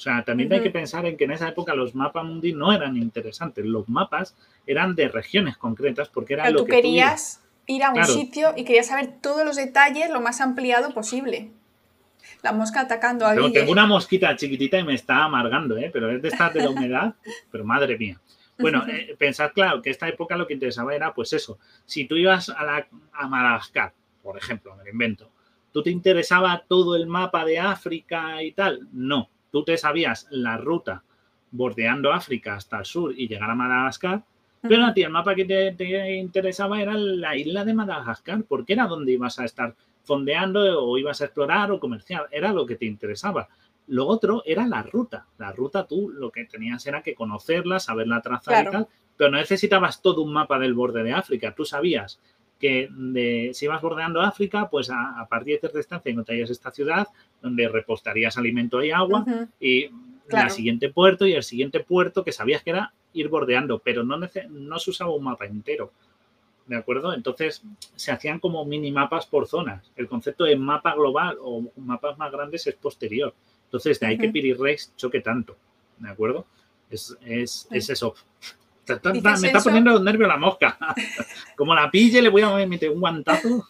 O 0.00 0.02
sea, 0.02 0.24
también 0.24 0.50
hay 0.50 0.62
que 0.62 0.70
pensar 0.70 1.04
en 1.04 1.14
que 1.18 1.24
en 1.24 1.32
esa 1.32 1.50
época 1.50 1.74
los 1.74 1.94
mapas 1.94 2.24
mundi 2.24 2.54
no 2.54 2.72
eran 2.72 2.96
interesantes. 2.96 3.66
Los 3.66 3.86
mapas 3.90 4.34
eran 4.66 4.94
de 4.94 5.08
regiones 5.08 5.58
concretas 5.58 6.08
porque 6.08 6.32
era 6.32 6.48
lo 6.48 6.60
tú 6.60 6.64
que 6.64 6.76
querías 6.76 7.42
ir 7.66 7.84
a 7.84 7.90
un 7.90 8.06
sitio 8.06 8.54
y 8.56 8.64
querías 8.64 8.86
saber 8.86 9.12
todos 9.20 9.44
los 9.44 9.56
detalles 9.56 10.08
lo 10.08 10.22
más 10.22 10.40
ampliado 10.40 10.94
posible. 10.94 11.50
La 12.40 12.52
mosca 12.52 12.80
atacando 12.80 13.26
a 13.26 13.34
Pero 13.34 13.52
Tengo 13.52 13.72
una 13.72 13.84
mosquita 13.84 14.34
chiquitita 14.36 14.78
y 14.78 14.84
me 14.84 14.94
está 14.94 15.22
amargando, 15.24 15.76
¿eh? 15.76 15.90
Pero 15.92 16.10
es 16.10 16.22
de 16.22 16.28
estar 16.28 16.50
de 16.50 16.60
la 16.62 16.70
humedad, 16.70 17.14
pero 17.52 17.66
madre 17.66 17.98
mía. 17.98 18.18
Bueno, 18.58 18.86
eh, 18.88 19.14
pensad, 19.18 19.52
claro, 19.52 19.82
que 19.82 19.90
esta 19.90 20.08
época 20.08 20.34
lo 20.34 20.46
que 20.46 20.54
interesaba 20.54 20.94
era, 20.94 21.12
pues 21.12 21.34
eso, 21.34 21.58
si 21.84 22.06
tú 22.06 22.16
ibas 22.16 22.48
a, 22.48 22.64
la, 22.64 22.86
a 23.12 23.28
Madagascar, 23.28 23.92
por 24.22 24.38
ejemplo, 24.38 24.74
me 24.76 24.84
lo 24.84 24.90
invento, 24.90 25.30
¿tú 25.70 25.82
te 25.82 25.90
interesaba 25.90 26.64
todo 26.66 26.96
el 26.96 27.06
mapa 27.06 27.44
de 27.44 27.58
África 27.58 28.42
y 28.42 28.52
tal? 28.52 28.88
No, 28.92 29.28
tú 29.50 29.64
te 29.64 29.76
sabías 29.76 30.26
la 30.30 30.56
ruta 30.56 31.02
bordeando 31.50 32.12
África 32.12 32.54
hasta 32.54 32.78
el 32.78 32.84
sur 32.84 33.12
y 33.16 33.28
llegar 33.28 33.50
a 33.50 33.54
Madagascar, 33.54 34.22
pero 34.62 34.84
a 34.84 34.92
ti 34.92 35.02
el 35.02 35.10
mapa 35.10 35.34
que 35.34 35.44
te, 35.44 35.72
te, 35.72 36.14
interesaba 36.16 36.80
era 36.80 36.94
la 36.94 37.34
isla 37.36 37.64
de 37.64 37.74
Madagascar, 37.74 38.44
porque 38.44 38.74
era 38.74 38.86
donde 38.86 39.12
ibas 39.12 39.38
a 39.38 39.44
estar 39.44 39.74
fondeando 40.02 40.84
o 40.84 40.98
ibas 40.98 41.20
a 41.20 41.24
explorar 41.24 41.72
o 41.72 41.80
comerciar, 41.80 42.28
era 42.30 42.52
lo 42.52 42.66
que 42.66 42.76
te 42.76 42.84
interesaba. 42.84 43.48
Lo 43.86 44.06
otro 44.06 44.42
era 44.46 44.66
la 44.66 44.82
ruta. 44.82 45.26
La 45.38 45.50
ruta 45.50 45.86
tú 45.86 46.10
lo 46.10 46.30
que 46.30 46.44
tenías 46.44 46.86
era 46.86 47.02
que 47.02 47.14
conocerla, 47.14 47.80
saberla 47.80 48.20
trazar 48.20 48.66
y 48.66 48.70
tal, 48.70 48.88
pero 49.16 49.30
no 49.30 49.38
necesitabas 49.38 50.00
todo 50.00 50.22
un 50.22 50.32
mapa 50.32 50.58
del 50.58 50.74
borde 50.74 51.02
de 51.02 51.12
África. 51.12 51.54
Tú 51.54 51.64
sabías 51.64 52.20
que 52.60 52.88
de, 52.90 53.50
si 53.52 53.64
ibas 53.64 53.82
bordeando 53.82 54.20
África, 54.20 54.68
pues 54.70 54.90
a, 54.90 55.26
partir 55.28 55.54
de 55.54 55.60
cierta 55.60 55.78
distancia 55.78 56.12
encontrarías 56.12 56.50
esta 56.50 56.70
ciudad 56.70 57.08
donde 57.42 57.68
repostarías 57.68 58.36
alimento 58.36 58.82
y 58.82 58.90
agua 58.90 59.24
y 59.58 59.90
el 60.28 60.50
siguiente 60.50 60.90
puerto 60.90 61.26
y 61.26 61.32
el 61.32 61.42
siguiente 61.42 61.80
puerto 61.80 62.24
que 62.24 62.32
sabías 62.32 62.62
que 62.62 62.70
era 62.70 62.92
ir 63.12 63.28
bordeando, 63.28 63.80
pero 63.80 64.04
no, 64.04 64.16
no 64.16 64.78
se 64.78 64.90
usaba 64.90 65.14
un 65.14 65.24
mapa 65.24 65.46
entero. 65.46 65.92
¿De 66.66 66.76
acuerdo? 66.76 67.12
Entonces 67.12 67.62
se 67.96 68.12
hacían 68.12 68.38
como 68.38 68.64
minimapas 68.64 69.26
por 69.26 69.48
zonas. 69.48 69.90
El 69.96 70.06
concepto 70.06 70.44
de 70.44 70.54
mapa 70.54 70.94
global 70.94 71.36
o 71.40 71.64
mapas 71.76 72.16
más 72.16 72.30
grandes 72.30 72.66
es 72.68 72.76
posterior. 72.76 73.34
Entonces 73.64 73.98
de 73.98 74.06
ahí 74.06 74.18
que 74.18 74.28
Piri 74.28 74.52
Rex 74.52 74.94
choque 74.96 75.20
tanto. 75.20 75.56
¿De 75.98 76.08
acuerdo? 76.08 76.46
Es, 76.88 77.16
es, 77.22 77.66
es 77.70 77.90
eso 77.90 78.14
me 79.12 79.46
está 79.48 79.60
poniendo 79.60 79.98
nervio 80.00 80.26
la 80.26 80.36
mosca. 80.36 80.78
Como 81.56 81.74
la 81.74 81.90
pille, 81.90 82.22
le 82.22 82.28
voy 82.28 82.42
a 82.42 82.66
meter 82.66 82.90
un 82.90 83.00
guantazo. 83.00 83.68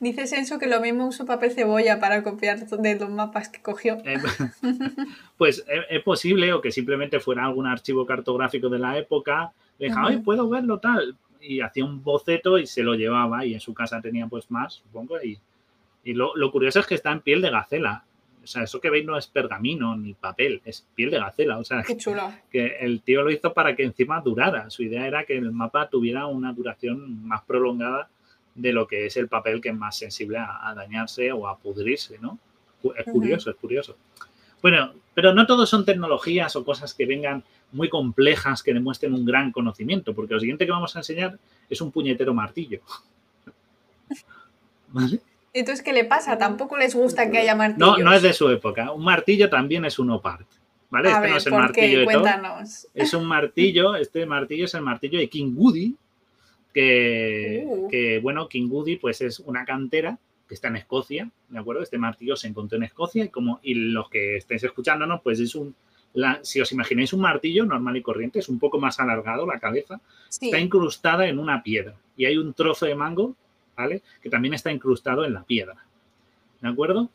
Dice 0.00 0.26
Senso 0.26 0.58
que 0.58 0.66
lo 0.66 0.80
mismo 0.80 1.06
usó 1.06 1.26
papel 1.26 1.52
cebolla 1.52 2.00
para 2.00 2.22
copiar 2.22 2.66
de 2.66 2.98
los 2.98 3.10
mapas 3.10 3.48
que 3.48 3.60
cogió. 3.60 3.98
Eh, 4.04 4.18
pues 5.38 5.64
eh, 5.68 5.82
es, 5.90 6.02
posible, 6.02 6.52
o 6.52 6.60
que 6.60 6.72
simplemente 6.72 7.20
fuera 7.20 7.44
algún 7.44 7.66
archivo 7.66 8.06
cartográfico 8.06 8.68
de 8.68 8.78
la 8.78 8.98
época. 8.98 9.52
Le 9.78 9.88
dijo, 9.88 10.00
ay, 10.02 10.18
puedo 10.18 10.48
verlo 10.48 10.78
tal. 10.78 11.16
Y 11.40 11.60
hacía 11.60 11.84
un 11.84 12.02
boceto 12.02 12.58
y 12.58 12.66
se 12.66 12.82
lo 12.82 12.94
llevaba. 12.94 13.44
Y 13.44 13.54
en 13.54 13.60
su 13.60 13.74
casa 13.74 14.00
tenía 14.00 14.26
pues 14.26 14.50
más, 14.50 14.74
supongo. 14.74 15.22
Y, 15.22 15.38
y 16.04 16.14
lo, 16.14 16.36
lo 16.36 16.50
curioso 16.50 16.80
es 16.80 16.86
que 16.86 16.94
está 16.94 17.12
en 17.12 17.20
piel 17.20 17.42
de 17.42 17.50
gacela. 17.50 18.04
O 18.42 18.46
sea, 18.46 18.64
eso 18.64 18.80
que 18.80 18.90
veis 18.90 19.04
no 19.04 19.16
es 19.16 19.28
pergamino 19.28 19.96
ni 19.96 20.14
papel, 20.14 20.60
es 20.64 20.86
piel 20.94 21.10
de 21.10 21.18
gacela. 21.18 21.58
O 21.58 21.64
sea, 21.64 21.82
Qué 21.82 21.96
chulo. 21.96 22.32
que 22.50 22.78
el 22.80 23.02
tío 23.02 23.22
lo 23.22 23.30
hizo 23.30 23.52
para 23.52 23.76
que 23.76 23.84
encima 23.84 24.20
durara. 24.20 24.68
Su 24.70 24.82
idea 24.82 25.06
era 25.06 25.24
que 25.24 25.36
el 25.36 25.52
mapa 25.52 25.88
tuviera 25.88 26.26
una 26.26 26.52
duración 26.52 27.24
más 27.26 27.42
prolongada 27.42 28.08
de 28.54 28.72
lo 28.72 28.86
que 28.86 29.06
es 29.06 29.16
el 29.16 29.28
papel 29.28 29.60
que 29.60 29.70
es 29.70 29.76
más 29.76 29.96
sensible 29.96 30.38
a, 30.38 30.72
dañarse 30.74 31.32
o 31.32 31.48
a 31.48 31.58
pudrirse, 31.58 32.18
¿no? 32.18 32.38
Es 32.96 33.04
curioso, 33.04 33.50
es 33.50 33.56
curioso. 33.56 33.96
Bueno, 34.60 34.92
pero 35.14 35.34
no 35.34 35.46
todo 35.46 35.66
son 35.66 35.84
tecnologías 35.84 36.54
o 36.56 36.64
cosas 36.64 36.94
que 36.94 37.06
vengan 37.06 37.44
muy 37.72 37.88
complejas 37.88 38.62
que 38.62 38.74
demuestren 38.74 39.14
un 39.14 39.24
gran 39.24 39.52
conocimiento, 39.52 40.14
porque 40.14 40.34
lo 40.34 40.40
siguiente 40.40 40.66
que 40.66 40.72
vamos 40.72 40.94
a 40.94 41.00
enseñar 41.00 41.38
es 41.68 41.80
un 41.80 41.90
puñetero 41.90 42.34
martillo. 42.34 42.80
¿Vale? 44.88 45.20
Entonces, 45.52 45.84
¿qué 45.84 45.92
le 45.92 46.04
pasa? 46.04 46.38
Tampoco 46.38 46.76
les 46.76 46.94
gusta 46.94 47.30
que 47.30 47.38
haya 47.38 47.54
martillos. 47.54 47.98
No, 47.98 48.04
no 48.04 48.12
es 48.12 48.22
de 48.22 48.32
su 48.32 48.48
época. 48.48 48.92
Un 48.92 49.04
martillo 49.04 49.50
también 49.50 49.84
es 49.84 49.98
un 49.98 50.10
opart. 50.10 50.46
¿Vale? 50.90 51.08
este 51.08 51.28
no 51.28 51.36
es 51.36 51.46
el 51.46 51.52
martillo 51.52 51.98
de 52.00 52.04
Cuéntanos. 52.04 52.86
Es 52.92 53.14
un 53.14 53.24
martillo, 53.24 53.96
este 53.96 54.26
martillo 54.26 54.66
es 54.66 54.74
el 54.74 54.82
martillo 54.82 55.18
de 55.18 55.28
King 55.28 55.54
Woody, 55.56 55.96
que, 56.72 57.64
uh. 57.66 57.88
que, 57.88 58.20
bueno, 58.20 58.48
King 58.48 58.68
Woody 58.70 58.96
pues 58.96 59.20
es 59.20 59.40
una 59.40 59.64
cantera 59.64 60.18
que 60.48 60.54
está 60.54 60.68
en 60.68 60.76
Escocia, 60.76 61.30
¿de 61.48 61.58
acuerdo? 61.58 61.82
Este 61.82 61.98
martillo 61.98 62.36
se 62.36 62.48
encontró 62.48 62.76
en 62.76 62.84
Escocia 62.84 63.24
y 63.24 63.28
como 63.28 63.60
y 63.62 63.74
los 63.74 64.08
que 64.08 64.36
estéis 64.36 64.64
escuchándonos, 64.64 65.20
pues 65.22 65.40
es 65.40 65.54
un, 65.54 65.74
si 66.42 66.60
os 66.60 66.72
imagináis 66.72 67.12
un 67.12 67.20
martillo 67.20 67.64
normal 67.64 67.96
y 67.96 68.02
corriente, 68.02 68.38
es 68.38 68.48
un 68.48 68.58
poco 68.58 68.78
más 68.78 69.00
alargado 69.00 69.46
la 69.46 69.58
cabeza, 69.58 70.00
está 70.28 70.58
incrustada 70.58 71.26
en 71.26 71.38
una 71.38 71.62
piedra 71.62 71.94
y 72.16 72.26
hay 72.26 72.36
un 72.36 72.52
trozo 72.52 72.86
de 72.86 72.94
mango 72.94 73.34
¿vale? 73.76 74.02
Que 74.22 74.30
también 74.30 74.54
está 74.54 74.70
incrustado 74.70 75.24
en 75.24 75.34
la 75.34 75.44
piedra, 75.44 75.84
¿de 76.60 76.68
acuerdo? 76.68 77.10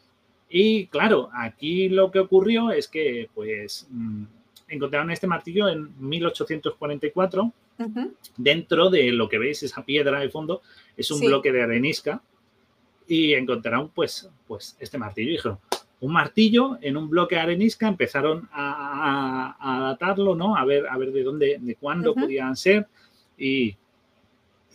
Y 0.49 0.87
claro, 0.87 1.29
aquí 1.33 1.89
lo 1.89 2.11
que 2.11 2.19
ocurrió 2.19 2.71
es 2.71 2.87
que, 2.87 3.29
pues, 3.33 3.87
mm, 3.89 4.23
encontraron 4.69 5.11
este 5.11 5.27
martillo 5.27 5.67
en 5.67 5.89
1844 5.99 7.51
dentro 8.37 8.89
de 8.89 9.11
lo 9.11 9.29
que 9.29 9.37
veis, 9.37 9.63
esa 9.63 9.85
piedra 9.85 10.19
de 10.19 10.29
fondo, 10.29 10.61
es 10.95 11.11
un 11.11 11.19
bloque 11.19 11.51
de 11.51 11.63
arenisca 11.63 12.21
y 13.07 13.33
encontraron, 13.33 13.89
pues, 13.89 14.29
pues 14.47 14.75
este 14.79 14.97
martillo 14.97 15.29
y 15.29 15.33
dijeron, 15.33 15.59
un 15.99 16.13
martillo 16.13 16.77
en 16.81 16.97
un 16.97 17.09
bloque 17.09 17.35
de 17.35 17.41
arenisca, 17.41 17.87
empezaron 17.87 18.47
a, 18.51 19.55
a, 19.59 19.81
datarlo, 19.81 20.35
¿no? 20.35 20.55
A 20.55 20.65
ver, 20.65 20.87
a 20.87 20.97
ver 20.97 21.11
de 21.11 21.23
dónde, 21.23 21.57
de 21.59 21.75
cuándo 21.75 22.13
podían 22.13 22.55
ser 22.55 22.87
y 23.37 23.75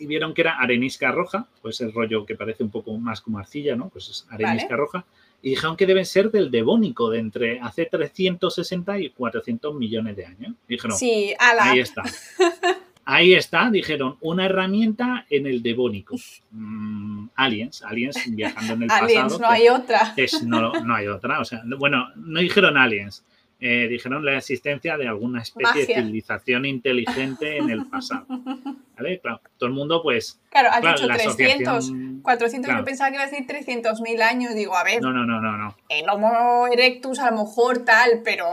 y 0.03 0.07
vieron 0.07 0.35
que 0.35 0.43
era 0.43 0.59
arenisca 0.59 1.13
roja, 1.13 1.47
pues 1.61 1.81
el 1.81 1.93
rollo 1.93 2.27
que 2.27 2.35
parece 2.35 2.65
un 2.65 2.71
poco 2.71 2.97
más 2.99 3.21
como 3.21 3.39
arcilla, 3.39 3.77
¿no? 3.77 3.89
Pues 3.89 4.09
es 4.09 4.27
arenisca 4.31 4.75
roja. 4.75 5.05
Y 5.43 5.51
dijeron 5.51 5.77
que 5.77 5.87
deben 5.87 6.07
ser 6.07 6.31
del 6.31 6.51
devónico, 6.51 7.11
de 7.11 7.19
entre 7.19 7.61
hace 7.61 7.87
360 7.87 8.99
y 8.99 9.11
400 9.11 9.75
millones 9.75 10.17
de 10.17 10.27
años. 10.27 10.55
Dijeron, 10.69 10.97
sí, 10.97 11.35
ahí 11.39 11.81
está. 11.81 12.03
Ahí 13.05 13.35
está, 13.35 13.69
dijeron, 13.71 14.17
una 14.21 14.47
herramienta 14.47 15.27
en 15.29 15.47
el 15.47 15.63
devónico. 15.63 16.17
Mm, 16.51 17.27
aliens, 17.35 17.83
aliens 17.83 18.17
viajando 18.29 18.75
en 18.75 18.83
el 18.83 18.89
pasado. 18.89 19.05
Aliens, 19.07 19.41
no 19.41 19.49
hay 19.49 19.69
otra. 19.69 20.15
no, 20.45 20.73
no 20.85 20.95
hay 20.95 21.09
otra. 21.09 21.41
O 21.41 21.45
sea, 21.45 21.63
bueno, 21.65 22.09
no 22.15 22.41
dijeron 22.41 22.77
aliens, 22.77 23.25
eh, 23.65 23.87
dijeron 23.87 24.25
la 24.25 24.39
existencia 24.39 24.97
de 24.97 25.07
alguna 25.07 25.41
especie 25.41 25.87
de 25.87 25.95
civilización 25.95 26.65
inteligente 26.65 27.59
en 27.59 27.71
el 27.71 27.87
pasado. 27.87 28.27
¿Vale? 28.97 29.21
Claro, 29.21 29.41
todo 29.57 29.69
el 29.69 29.73
mundo, 29.73 30.03
pues. 30.03 30.41
Claro, 30.51 30.71
has 30.73 30.83
dicho 30.83 31.07
300, 31.07 31.93
400, 32.23 32.77
yo 32.77 32.85
pensaba 32.85 33.11
que 33.11 33.15
iba 33.15 33.23
a 33.23 33.29
decir 33.29 33.47
300.000 33.47 34.21
años. 34.21 34.57
Digo, 34.57 34.77
a 34.77 34.83
ver. 34.83 35.01
No, 35.01 35.13
no, 35.13 35.25
no, 35.25 35.41
no. 35.41 35.57
no. 35.57 35.77
El 35.89 36.11
Homo 36.11 36.67
erectus, 36.67 37.21
a 37.21 37.31
lo 37.31 37.45
mejor 37.45 37.85
tal, 37.85 38.23
pero 38.25 38.47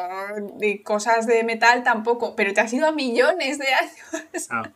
de 0.59 0.83
cosas 0.83 1.25
de 1.25 1.43
metal 1.43 1.83
tampoco. 1.83 2.35
Pero 2.35 2.53
te 2.53 2.61
has 2.61 2.71
ido 2.71 2.85
a 2.85 2.91
millones 2.91 3.57
de 3.57 3.65
años. 3.67 4.47
Claro. 4.47 4.71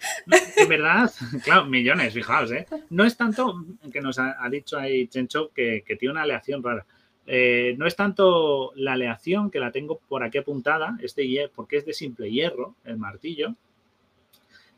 en 0.57 0.67
verdad, 0.67 1.11
claro, 1.43 1.65
millones, 1.65 2.11
fijaos, 2.11 2.51
¿eh? 2.51 2.65
No 2.89 3.05
es 3.05 3.15
tanto 3.15 3.53
que 3.91 4.01
nos 4.01 4.17
ha, 4.17 4.35
dicho 4.49 4.79
ahí 4.79 5.07
Chencho 5.07 5.51
que, 5.53 5.83
que 5.85 5.95
tiene 5.95 6.13
una 6.13 6.23
aleación 6.23 6.63
rara 6.63 6.85
eh, 7.25 7.75
no 7.77 7.88
es 7.88 7.95
tanto 7.95 8.73
la 8.75 8.93
aleación, 8.93 9.49
que 9.49 9.59
la 9.59 9.71
tengo 9.71 9.99
por 10.07 10.23
aquí 10.23 10.38
apuntada, 10.38 10.97
este 11.01 11.49
porque 11.55 11.77
es 11.77 11.86
de 11.86 11.93
simple 11.93 12.31
hierro, 12.31 12.75
el 12.83 12.97
martillo. 12.97 13.55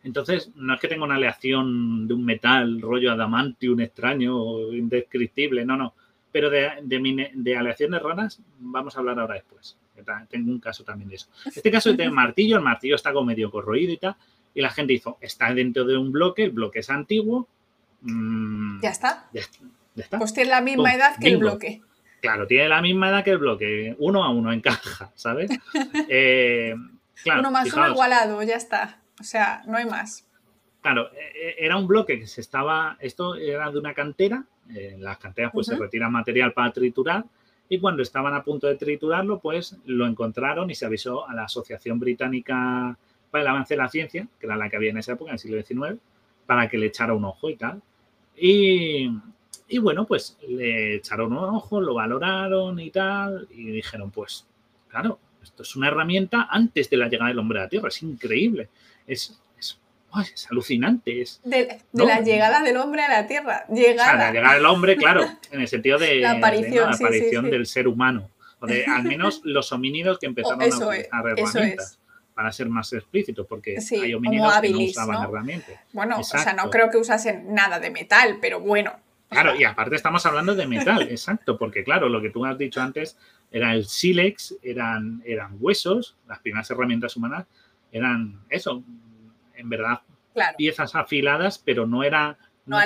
Entonces, 0.04 0.52
no 0.56 0.76
es 0.76 0.80
que 0.80 0.88
tenga 0.88 1.04
una 1.04 1.16
aleación 1.16 2.08
de 2.08 2.14
un 2.14 2.24
metal, 2.24 2.80
rollo 2.80 3.12
adamantium 3.12 3.80
extraño 3.80 4.38
o 4.40 4.72
indescriptible, 4.72 5.66
no, 5.66 5.76
no. 5.76 5.96
Pero 6.32 6.50
de, 6.50 6.74
de, 6.84 7.58
aleaciones 7.58 8.02
raras 8.02 8.40
vamos 8.60 8.96
a 8.96 9.00
hablar 9.00 9.20
ahora 9.20 9.36
después. 9.36 9.78
Tengo 10.30 10.52
un 10.52 10.60
caso 10.60 10.84
también 10.84 11.10
de 11.10 11.16
eso. 11.16 11.30
Este 11.46 11.72
caso 11.72 11.90
es 11.90 11.98
de 11.98 12.10
martillo, 12.12 12.58
el 12.58 12.64
martillo 12.64 12.96
está 12.96 13.14
como 13.14 13.26
medio 13.26 13.50
corroído 13.50 13.94
y 13.94 13.98
tal, 13.98 14.16
y 14.54 14.62
la 14.62 14.70
gente 14.70 14.94
hizo, 14.94 15.18
está 15.22 15.52
dentro 15.54 15.86
de 15.86 15.98
un 15.98 16.12
bloque, 16.12 16.44
el 16.44 16.52
bloque 16.52 16.80
es 16.80 16.90
antiguo. 16.90 17.48
Mm, 18.02 18.82
ya 18.82 18.90
está. 18.90 19.28
Ya, 19.34 19.42
está. 19.96 20.20
Pues 20.20 20.34
tiene 20.34 20.52
la 20.52 20.62
misma 20.62 20.94
edad 20.94 21.18
que 21.20 21.30
el 21.30 21.38
bloque. 21.38 21.82
Claro, 22.26 22.48
tiene 22.48 22.70
la 22.70 22.82
misma 22.82 23.10
edad 23.10 23.24
que 23.24 23.32
el 23.32 23.38
bloque, 23.38 23.96
uno 24.00 24.24
a 24.24 24.30
uno 24.30 24.52
encaja, 24.52 25.12
¿sabes? 25.16 25.52
Eh, 26.10 26.76
uno 27.26 27.50
más 27.52 27.74
uno 27.74 27.90
igualado, 27.90 28.44
ya 28.44 28.56
está. 28.56 29.00
O 29.20 29.24
sea, 29.24 29.64
no 29.66 29.78
hay 29.78 29.86
más. 29.86 30.28
Claro, 30.82 31.10
e, 31.14 31.50
e, 31.50 31.66
era 31.66 31.78
un 31.78 31.88
bloque 31.88 32.20
que 32.20 32.28
se 32.28 32.42
estaba, 32.42 32.98
esto 33.00 33.36
era 33.36 33.72
de 33.72 33.80
una 33.80 33.94
cantera, 33.94 34.46
en 34.70 35.04
las 35.04 35.18
canteras 35.18 35.52
pues 35.54 35.68
se 35.68 35.76
retira 35.76 36.10
material 36.10 36.54
para 36.54 36.72
triturar 36.72 37.26
y 37.70 37.80
cuando 37.80 38.02
estaban 38.02 38.34
a 38.34 38.44
punto 38.44 38.68
de 38.68 38.76
triturarlo 38.76 39.40
pues 39.40 39.78
lo 39.86 40.06
encontraron 40.06 40.70
y 40.70 40.76
se 40.76 40.86
avisó 40.86 41.28
a 41.28 41.34
la 41.34 41.46
Asociación 41.46 42.00
Británica 42.00 42.98
para 43.32 43.42
el 43.42 43.48
avance 43.48 43.74
de 43.74 43.82
la 43.82 43.90
ciencia, 43.90 44.28
que 44.40 44.46
era 44.46 44.56
la 44.56 44.70
que 44.70 44.76
había 44.78 44.92
en 44.92 44.98
esa 44.98 45.14
época, 45.14 45.32
en 45.32 45.36
el 45.36 45.40
siglo 45.40 45.62
XIX, 45.62 46.00
para 46.46 46.70
que 46.70 46.78
le 46.78 46.88
echara 46.88 47.14
un 47.14 47.26
ojo 47.26 47.50
y 47.50 47.56
tal. 47.56 47.82
Y, 48.38 49.10
y 49.68 49.80
bueno, 49.80 50.06
pues 50.06 50.38
le 50.48 50.96
echaron 50.96 51.34
un 51.34 51.44
ojo, 51.44 51.82
lo 51.82 51.96
valoraron 51.96 52.80
y 52.80 52.92
tal, 52.92 53.48
y 53.52 53.72
dijeron, 53.72 54.12
pues, 54.12 54.46
claro, 54.88 55.20
esto 55.42 55.64
es 55.64 55.76
una 55.76 55.88
herramienta 55.88 56.48
antes 56.50 56.90
de 56.90 56.98
la 56.98 57.08
llegada 57.08 57.30
del 57.30 57.40
hombre 57.40 57.60
a 57.60 57.64
la 57.64 57.70
Tierra, 57.70 57.88
es 57.88 58.02
increíble, 58.04 58.70
es, 59.08 59.40
es, 59.60 59.80
es 60.34 60.48
alucinante. 60.52 61.22
Es, 61.22 61.42
de, 61.44 61.80
la 61.94 62.22
llegada 62.22 62.62
del 62.62 62.78
hombre 62.78 63.04
a 63.04 63.10
la 63.10 63.28
Tierra, 63.28 63.66
llegada. 63.68 64.14
O 64.14 64.18
sea, 64.18 64.18
la 64.18 64.32
llegada 64.32 64.56
del 64.56 64.66
hombre, 64.66 64.98
claro, 64.98 65.26
en 65.52 65.62
el 65.62 65.68
sentido 65.68 65.98
de 65.98 66.16
la 66.22 66.32
aparición, 66.32 66.90
la 66.90 66.96
aparición 66.96 67.50
del 67.50 67.66
ser 67.66 67.88
humano, 67.88 68.30
o 68.60 68.68
de 68.68 68.86
al 68.86 69.04
menos 69.04 69.42
los 69.46 69.72
homínidos 69.72 70.20
que 70.20 70.28
empezaron 70.28 70.62
a 70.62 70.66
utilizar 70.66 71.28
herramientas 71.28 72.00
para 72.36 72.52
ser 72.52 72.68
más 72.68 72.92
explícito, 72.94 73.48
porque 73.48 73.78
hay 73.92 74.14
homínidos 74.14 74.60
que 74.62 74.70
no 74.70 74.80
usaban 74.80 75.24
herramientas. 75.24 75.80
Bueno, 75.94 76.20
o 76.20 76.24
sea, 76.24 76.54
no 76.54 76.70
creo 76.70 76.92
que 76.92 76.98
usasen 76.98 77.54
nada 77.54 77.80
de 77.80 77.90
metal, 77.90 78.38
pero 78.42 78.60
bueno. 78.60 78.94
Claro, 79.30 79.56
y 79.56 79.64
aparte 79.64 79.96
estamos 79.96 80.26
hablando 80.26 80.56
de 80.56 80.68
metal, 80.68 81.02
exacto, 81.10 81.58
porque 81.58 81.84
claro, 81.84 82.10
lo 82.10 82.22
que 82.22 82.30
tú 82.30 82.46
has 82.46 82.58
dicho 82.58 82.82
antes 82.82 83.18
era 83.52 83.74
el 83.74 83.86
sílex, 83.86 84.56
eran, 84.62 85.22
eran 85.26 85.58
huesos, 85.60 86.16
las 86.28 86.40
primeras 86.40 86.70
herramientas 86.72 87.16
humanas 87.16 87.46
eran 87.92 88.42
eso, 88.50 88.84
en 89.56 89.70
verdad, 89.70 90.02
piezas 90.58 90.96
afiladas, 90.96 91.60
pero 91.60 91.88
no 91.88 92.04
era 92.04 92.38
no, 92.66 92.78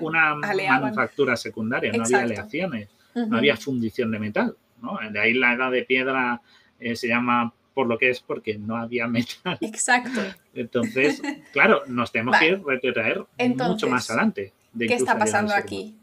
una 0.00 0.34
manufactura 0.34 1.36
secundaria, 1.36 1.92
no 1.92 2.04
había 2.04 2.22
aleaciones, 2.22 2.88
no 3.14 3.36
había 3.36 3.56
fundición 3.56 4.10
de 4.10 4.18
metal. 4.18 4.56
¿no? 4.82 4.98
De 5.10 5.20
ahí 5.20 5.34
la 5.34 5.52
edad 5.52 5.70
de 5.70 5.84
piedra 5.84 6.42
eh, 6.80 6.96
se 6.96 7.08
llama 7.08 7.52
por 7.74 7.86
lo 7.86 7.98
que 7.98 8.10
es 8.10 8.20
porque 8.20 8.58
no 8.58 8.76
había 8.76 9.06
metal. 9.08 9.58
Exacto. 9.60 10.20
Entonces, 10.54 11.22
claro, 11.52 11.82
nos 11.86 12.10
tenemos 12.10 12.38
que 12.38 12.56
retraer 12.56 13.24
mucho 13.38 13.88
más 13.88 14.10
adelante. 14.10 14.52
¿Qué 14.78 14.94
está 14.94 15.18
pasando 15.18 15.54
aquí? 15.54 15.94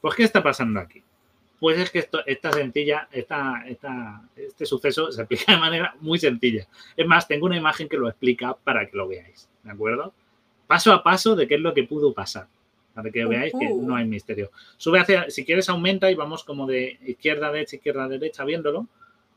Pues, 0.00 0.14
¿qué 0.14 0.24
está 0.24 0.42
pasando 0.42 0.80
aquí? 0.80 1.02
Pues 1.60 1.78
es 1.78 1.90
que 1.90 1.98
esto, 1.98 2.24
esta 2.24 2.52
sencilla, 2.52 3.08
esta, 3.10 3.64
este 3.66 4.64
suceso 4.64 5.10
se 5.10 5.22
explica 5.22 5.52
de 5.54 5.58
manera 5.58 5.94
muy 6.00 6.18
sencilla. 6.18 6.68
Es 6.96 7.06
más, 7.06 7.26
tengo 7.26 7.46
una 7.46 7.56
imagen 7.56 7.88
que 7.88 7.96
lo 7.96 8.08
explica 8.08 8.54
para 8.54 8.86
que 8.86 8.96
lo 8.96 9.08
veáis, 9.08 9.48
¿de 9.64 9.72
acuerdo? 9.72 10.12
Paso 10.68 10.92
a 10.92 11.02
paso 11.02 11.34
de 11.34 11.48
qué 11.48 11.56
es 11.56 11.60
lo 11.60 11.74
que 11.74 11.82
pudo 11.82 12.12
pasar, 12.12 12.46
para 12.94 13.10
que 13.10 13.24
veáis 13.24 13.52
que 13.58 13.70
no 13.70 13.96
hay 13.96 14.04
misterio. 14.04 14.52
Sube 14.76 15.00
hacia, 15.00 15.30
si 15.30 15.44
quieres 15.44 15.68
aumenta 15.68 16.10
y 16.10 16.14
vamos 16.14 16.44
como 16.44 16.66
de 16.66 16.98
izquierda 17.04 17.48
a 17.48 17.52
derecha, 17.52 17.76
izquierda 17.76 18.04
a 18.04 18.08
derecha 18.08 18.44
viéndolo, 18.44 18.86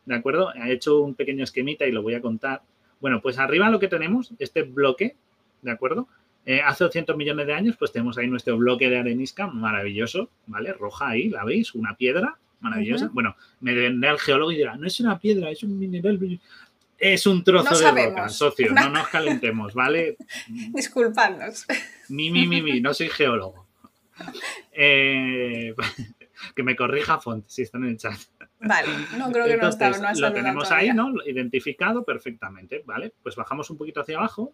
¿de 0.05 0.15
acuerdo? 0.15 0.53
He 0.53 0.73
hecho 0.73 1.01
un 1.01 1.15
pequeño 1.15 1.43
esquemita 1.43 1.87
y 1.87 1.91
lo 1.91 2.03
voy 2.03 2.13
a 2.13 2.21
contar. 2.21 2.61
Bueno, 2.99 3.19
pues 3.19 3.39
arriba 3.39 3.71
lo 3.71 3.79
que 3.79 3.87
tenemos, 3.87 4.31
este 4.37 4.61
bloque, 4.61 5.15
¿de 5.63 5.71
acuerdo? 5.71 6.07
Eh, 6.45 6.61
hace 6.61 6.83
200 6.83 7.15
millones 7.15 7.45
de 7.45 7.53
años, 7.53 7.75
pues 7.77 7.91
tenemos 7.91 8.17
ahí 8.17 8.27
nuestro 8.27 8.57
bloque 8.57 8.89
de 8.89 8.97
arenisca 8.97 9.47
maravilloso, 9.47 10.29
¿vale? 10.47 10.73
Roja 10.73 11.09
ahí, 11.09 11.29
¿la 11.29 11.45
veis? 11.45 11.75
Una 11.75 11.95
piedra 11.95 12.37
maravillosa. 12.59 13.09
Bueno, 13.13 13.35
me 13.59 13.73
vendrá 13.73 14.11
el 14.11 14.19
geólogo 14.19 14.51
y 14.51 14.57
dirá, 14.57 14.75
no 14.75 14.87
es 14.87 14.99
una 14.99 15.19
piedra, 15.19 15.51
es 15.51 15.63
un 15.63 15.77
mineral. 15.77 16.19
Es 16.97 17.25
un 17.25 17.43
trozo 17.43 17.77
de 17.79 18.05
roca, 18.05 18.29
socio, 18.29 18.71
no 18.71 18.89
nos 18.91 19.07
calentemos, 19.09 19.73
¿vale? 19.73 20.17
Disculpadnos. 20.73 21.65
Mi, 22.09 22.31
mi, 22.31 22.47
mi, 22.47 22.61
mi, 22.61 22.81
no 22.81 22.93
soy 22.93 23.09
geólogo. 23.09 23.67
Eh, 24.71 25.73
que 26.55 26.63
me 26.63 26.75
corrija 26.75 27.19
Font 27.19 27.47
si 27.47 27.63
están 27.63 27.83
en 27.83 27.91
el 27.91 27.97
chat. 27.97 28.19
Vale, 28.59 28.89
no 29.17 29.31
creo 29.31 29.45
que 29.45 29.57
no 29.57 29.69
está. 29.69 29.89
No 29.89 30.13
lo 30.13 30.33
tenemos 30.33 30.71
ahí, 30.71 30.91
¿no? 30.91 31.13
Identificado 31.25 32.03
perfectamente, 32.03 32.83
¿vale? 32.85 33.13
Pues 33.21 33.35
bajamos 33.35 33.69
un 33.69 33.77
poquito 33.77 34.01
hacia 34.01 34.17
abajo 34.17 34.53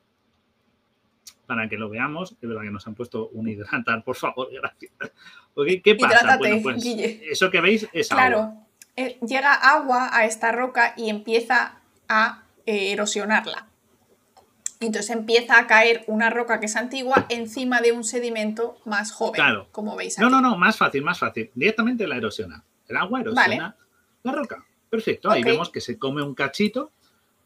para 1.47 1.67
que 1.67 1.77
lo 1.77 1.89
veamos. 1.89 2.33
Es 2.33 2.47
verdad 2.47 2.61
que 2.61 2.71
nos 2.71 2.85
han 2.85 2.93
puesto 2.93 3.29
un 3.29 3.47
hidratar, 3.47 4.03
por 4.03 4.15
favor, 4.15 4.49
gracias. 4.53 4.91
¿Qué 5.83 5.95
pasa? 5.95 6.37
bueno, 6.37 6.61
pues 6.61 6.85
eso 6.85 7.49
que 7.49 7.61
veis 7.61 7.87
es 7.93 8.11
agua. 8.11 8.23
Claro, 8.23 8.53
eh, 8.95 9.17
llega 9.25 9.53
agua 9.53 10.09
a 10.11 10.25
esta 10.25 10.51
roca 10.51 10.93
y 10.95 11.09
empieza 11.09 11.79
a 12.07 12.43
eh, 12.65 12.91
erosionarla. 12.91 13.67
Entonces 14.79 15.09
empieza 15.09 15.57
a 15.57 15.65
caer 15.65 16.03
una 16.05 16.29
roca 16.29 16.59
que 16.59 16.67
es 16.67 16.75
antigua 16.75 17.25
encima 17.29 17.81
de 17.81 17.93
un 17.93 18.03
sedimento 18.03 18.77
más 18.85 19.11
joven, 19.11 19.33
claro. 19.33 19.67
como 19.71 19.95
veis 19.95 20.19
aquí. 20.19 20.23
No, 20.23 20.29
no, 20.29 20.39
no, 20.39 20.55
más 20.55 20.77
fácil, 20.77 21.03
más 21.03 21.17
fácil. 21.17 21.49
Directamente 21.55 22.05
la 22.05 22.17
erosiona. 22.17 22.63
El 22.87 22.97
agua 22.97 23.21
erosiona 23.21 23.75
la 24.21 24.31
roca. 24.31 24.63
Perfecto. 24.89 25.31
Ahí 25.31 25.43
vemos 25.43 25.69
que 25.69 25.81
se 25.81 25.97
come 25.97 26.21
un 26.21 26.35
cachito, 26.35 26.91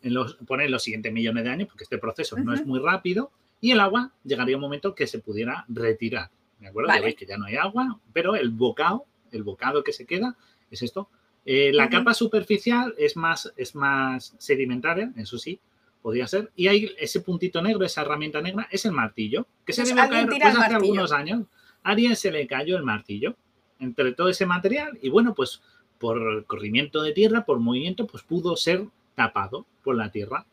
en 0.01 0.13
los, 0.13 0.35
pone 0.35 0.65
en 0.65 0.71
los 0.71 0.83
siguientes 0.83 1.13
millones 1.13 1.43
de 1.43 1.49
años, 1.49 1.67
porque 1.69 1.83
este 1.83 1.97
proceso 1.97 2.37
no 2.37 2.53
es 2.53 2.65
muy 2.65 2.79
rápido, 2.79 3.31
y 3.62 3.72
el 3.72 3.80
agua 3.80 4.12
llegaría 4.24 4.57
un 4.57 4.62
momento 4.62 4.93
que 4.95 5.07
se 5.07 5.20
pudiera 5.20 5.66
retirar. 5.70 6.32
¿De 6.59 6.68
acuerdo? 6.68 6.91
Ya 6.93 7.01
veis 7.01 7.16
que 7.16 7.26
ya 7.26 7.38
no 7.38 7.45
hay 7.45 7.55
agua, 7.55 7.99
pero 8.12 8.36
el 8.36 8.49
bocado, 8.49 9.05
el 9.32 9.43
bocado 9.43 9.84
que 9.84 9.93
se 9.93 10.05
queda 10.05 10.36
es 10.70 10.82
esto. 10.82 11.09
Eh, 11.45 11.72
la 11.74 11.89
capa 11.89 12.14
superficial 12.14 12.93
es 12.97 13.16
más, 13.16 13.51
es 13.55 13.74
más 13.76 14.36
sedimentaria, 14.38 15.12
eso 15.16 15.38
sí, 15.38 15.59
podría 16.01 16.28
ser. 16.28 16.51
Y 16.55 16.68
hay 16.68 16.91
ese 16.99 17.22
puntito 17.22 17.62
negro, 17.62 17.86
esa 17.86 18.01
herramienta 18.01 18.41
negra, 18.41 18.68
es 18.70 18.86
el 18.86 18.91
martillo, 18.91 19.47
que 19.66 19.74
se 19.74 19.82
pues 19.82 19.95
debió 19.95 20.09
caer 20.09 20.28
pues, 20.28 20.43
hace 20.43 20.76
algunos 20.76 21.12
años. 21.12 21.45
A 21.84 21.91
alguien 21.91 22.16
se 22.16 22.32
le 22.32 22.45
cayó 22.45 22.78
el 22.78 22.84
martillo 22.84 23.36
entre 23.80 24.14
todo 24.14 24.30
ese 24.30 24.45
material 24.45 24.99
y 25.01 25.09
bueno, 25.09 25.34
pues 25.34 25.62
por 25.97 26.45
corrimiento 26.45 27.01
de 27.01 27.14
tierra, 27.14 27.45
por 27.45 27.59
movimiento, 27.59 28.07
pues 28.07 28.24
pudo 28.24 28.55
ser 28.55 28.86
tapado 29.16 29.66
por 29.84 29.95
la 29.95 30.12
tierra. 30.12 30.45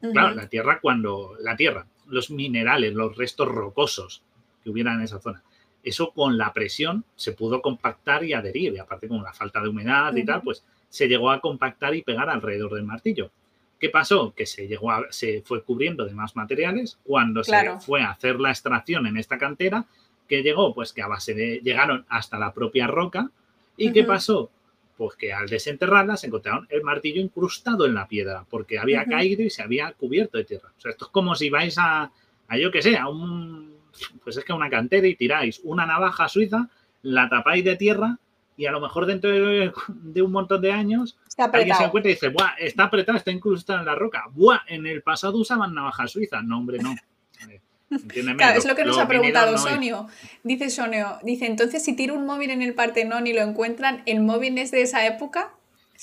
Claro, 0.00 0.34
la 0.34 0.48
tierra 0.48 0.80
cuando 0.82 1.34
la 1.40 1.56
tierra, 1.56 1.86
los 2.06 2.30
minerales, 2.30 2.94
los 2.94 3.16
restos 3.16 3.48
rocosos 3.48 4.22
que 4.62 4.70
hubieran 4.70 4.96
en 4.96 5.02
esa 5.02 5.20
zona, 5.20 5.42
eso 5.84 6.12
con 6.12 6.38
la 6.38 6.52
presión 6.52 7.04
se 7.14 7.32
pudo 7.32 7.60
compactar 7.60 8.24
y 8.24 8.32
adherir, 8.32 8.72
y 8.72 8.78
aparte 8.78 9.06
con 9.06 9.22
la 9.22 9.32
falta 9.32 9.60
de 9.60 9.68
humedad 9.68 10.14
y 10.16 10.24
tal, 10.24 10.42
pues 10.42 10.64
se 10.88 11.08
llegó 11.08 11.30
a 11.30 11.40
compactar 11.40 11.94
y 11.94 12.02
pegar 12.02 12.30
alrededor 12.30 12.74
del 12.74 12.84
martillo. 12.84 13.30
¿Qué 13.78 13.90
pasó? 13.90 14.32
Que 14.34 14.46
se 14.46 14.66
llegó 14.66 14.90
a, 14.90 15.04
se 15.10 15.42
fue 15.42 15.62
cubriendo 15.62 16.06
de 16.06 16.14
más 16.14 16.36
materiales. 16.36 16.98
Cuando 17.04 17.44
se 17.44 17.78
fue 17.80 18.00
a 18.00 18.12
hacer 18.12 18.40
la 18.40 18.50
extracción 18.50 19.06
en 19.06 19.18
esta 19.18 19.36
cantera, 19.36 19.84
que 20.26 20.42
llegó, 20.42 20.74
pues 20.74 20.92
que 20.92 21.02
a 21.02 21.06
base 21.06 21.34
de, 21.34 21.60
llegaron 21.62 22.06
hasta 22.08 22.38
la 22.38 22.54
propia 22.54 22.86
roca, 22.86 23.30
¿y 23.76 23.92
qué 23.92 24.04
pasó? 24.04 24.50
Pues 24.96 25.16
que 25.16 25.32
al 25.32 25.48
desenterrarla 25.48 26.16
se 26.16 26.28
encontraron 26.28 26.66
el 26.70 26.82
martillo 26.82 27.20
incrustado 27.20 27.86
en 27.86 27.94
la 27.94 28.06
piedra, 28.06 28.44
porque 28.48 28.78
había 28.78 29.04
caído 29.04 29.42
y 29.42 29.50
se 29.50 29.62
había 29.62 29.92
cubierto 29.92 30.38
de 30.38 30.44
tierra. 30.44 30.70
O 30.76 30.80
sea, 30.80 30.92
esto 30.92 31.06
es 31.06 31.10
como 31.10 31.34
si 31.34 31.50
vais 31.50 31.76
a, 31.78 32.12
a 32.48 32.58
yo 32.58 32.70
que 32.70 32.80
sé, 32.82 32.96
a 32.96 33.08
un, 33.08 33.74
pues 34.22 34.36
es 34.36 34.44
que 34.44 34.52
a 34.52 34.56
una 34.56 34.70
cantera 34.70 35.06
y 35.06 35.16
tiráis 35.16 35.60
una 35.64 35.86
navaja 35.86 36.28
suiza, 36.28 36.68
la 37.02 37.28
tapáis 37.28 37.64
de 37.64 37.76
tierra 37.76 38.18
y 38.56 38.66
a 38.66 38.72
lo 38.72 38.80
mejor 38.80 39.06
dentro 39.06 39.30
de, 39.30 40.22
un 40.22 40.32
montón 40.32 40.60
de 40.62 40.72
años 40.72 41.16
alguien 41.36 41.76
se 41.76 41.84
encuentra 41.84 42.10
y 42.10 42.14
dice, 42.14 42.28
Buah, 42.28 42.54
está 42.58 42.84
apretado, 42.84 43.18
está 43.18 43.32
incrustado 43.32 43.80
en 43.80 43.86
la 43.86 43.94
roca. 43.94 44.24
Buah, 44.32 44.60
en 44.68 44.86
el 44.86 45.02
pasado 45.02 45.38
usaban 45.38 45.74
navaja 45.74 46.06
suiza. 46.06 46.40
No, 46.42 46.58
hombre, 46.58 46.78
no. 46.78 46.94
Claro, 48.36 48.58
es 48.58 48.64
lo 48.64 48.74
que 48.74 48.84
nos 48.84 48.98
ha 48.98 49.08
preguntado 49.08 49.56
Sonio. 49.58 50.08
Dice 50.42 50.70
Sonio, 50.70 51.18
dice, 51.22 51.46
entonces 51.46 51.82
si 51.82 51.94
tiro 51.94 52.14
un 52.14 52.26
móvil 52.26 52.50
en 52.50 52.62
el 52.62 52.74
Partenón 52.74 53.26
y 53.26 53.32
lo 53.32 53.42
encuentran, 53.42 54.02
¿el 54.06 54.20
móvil 54.20 54.58
es 54.58 54.70
de 54.70 54.82
esa 54.82 55.06
época? 55.06 55.52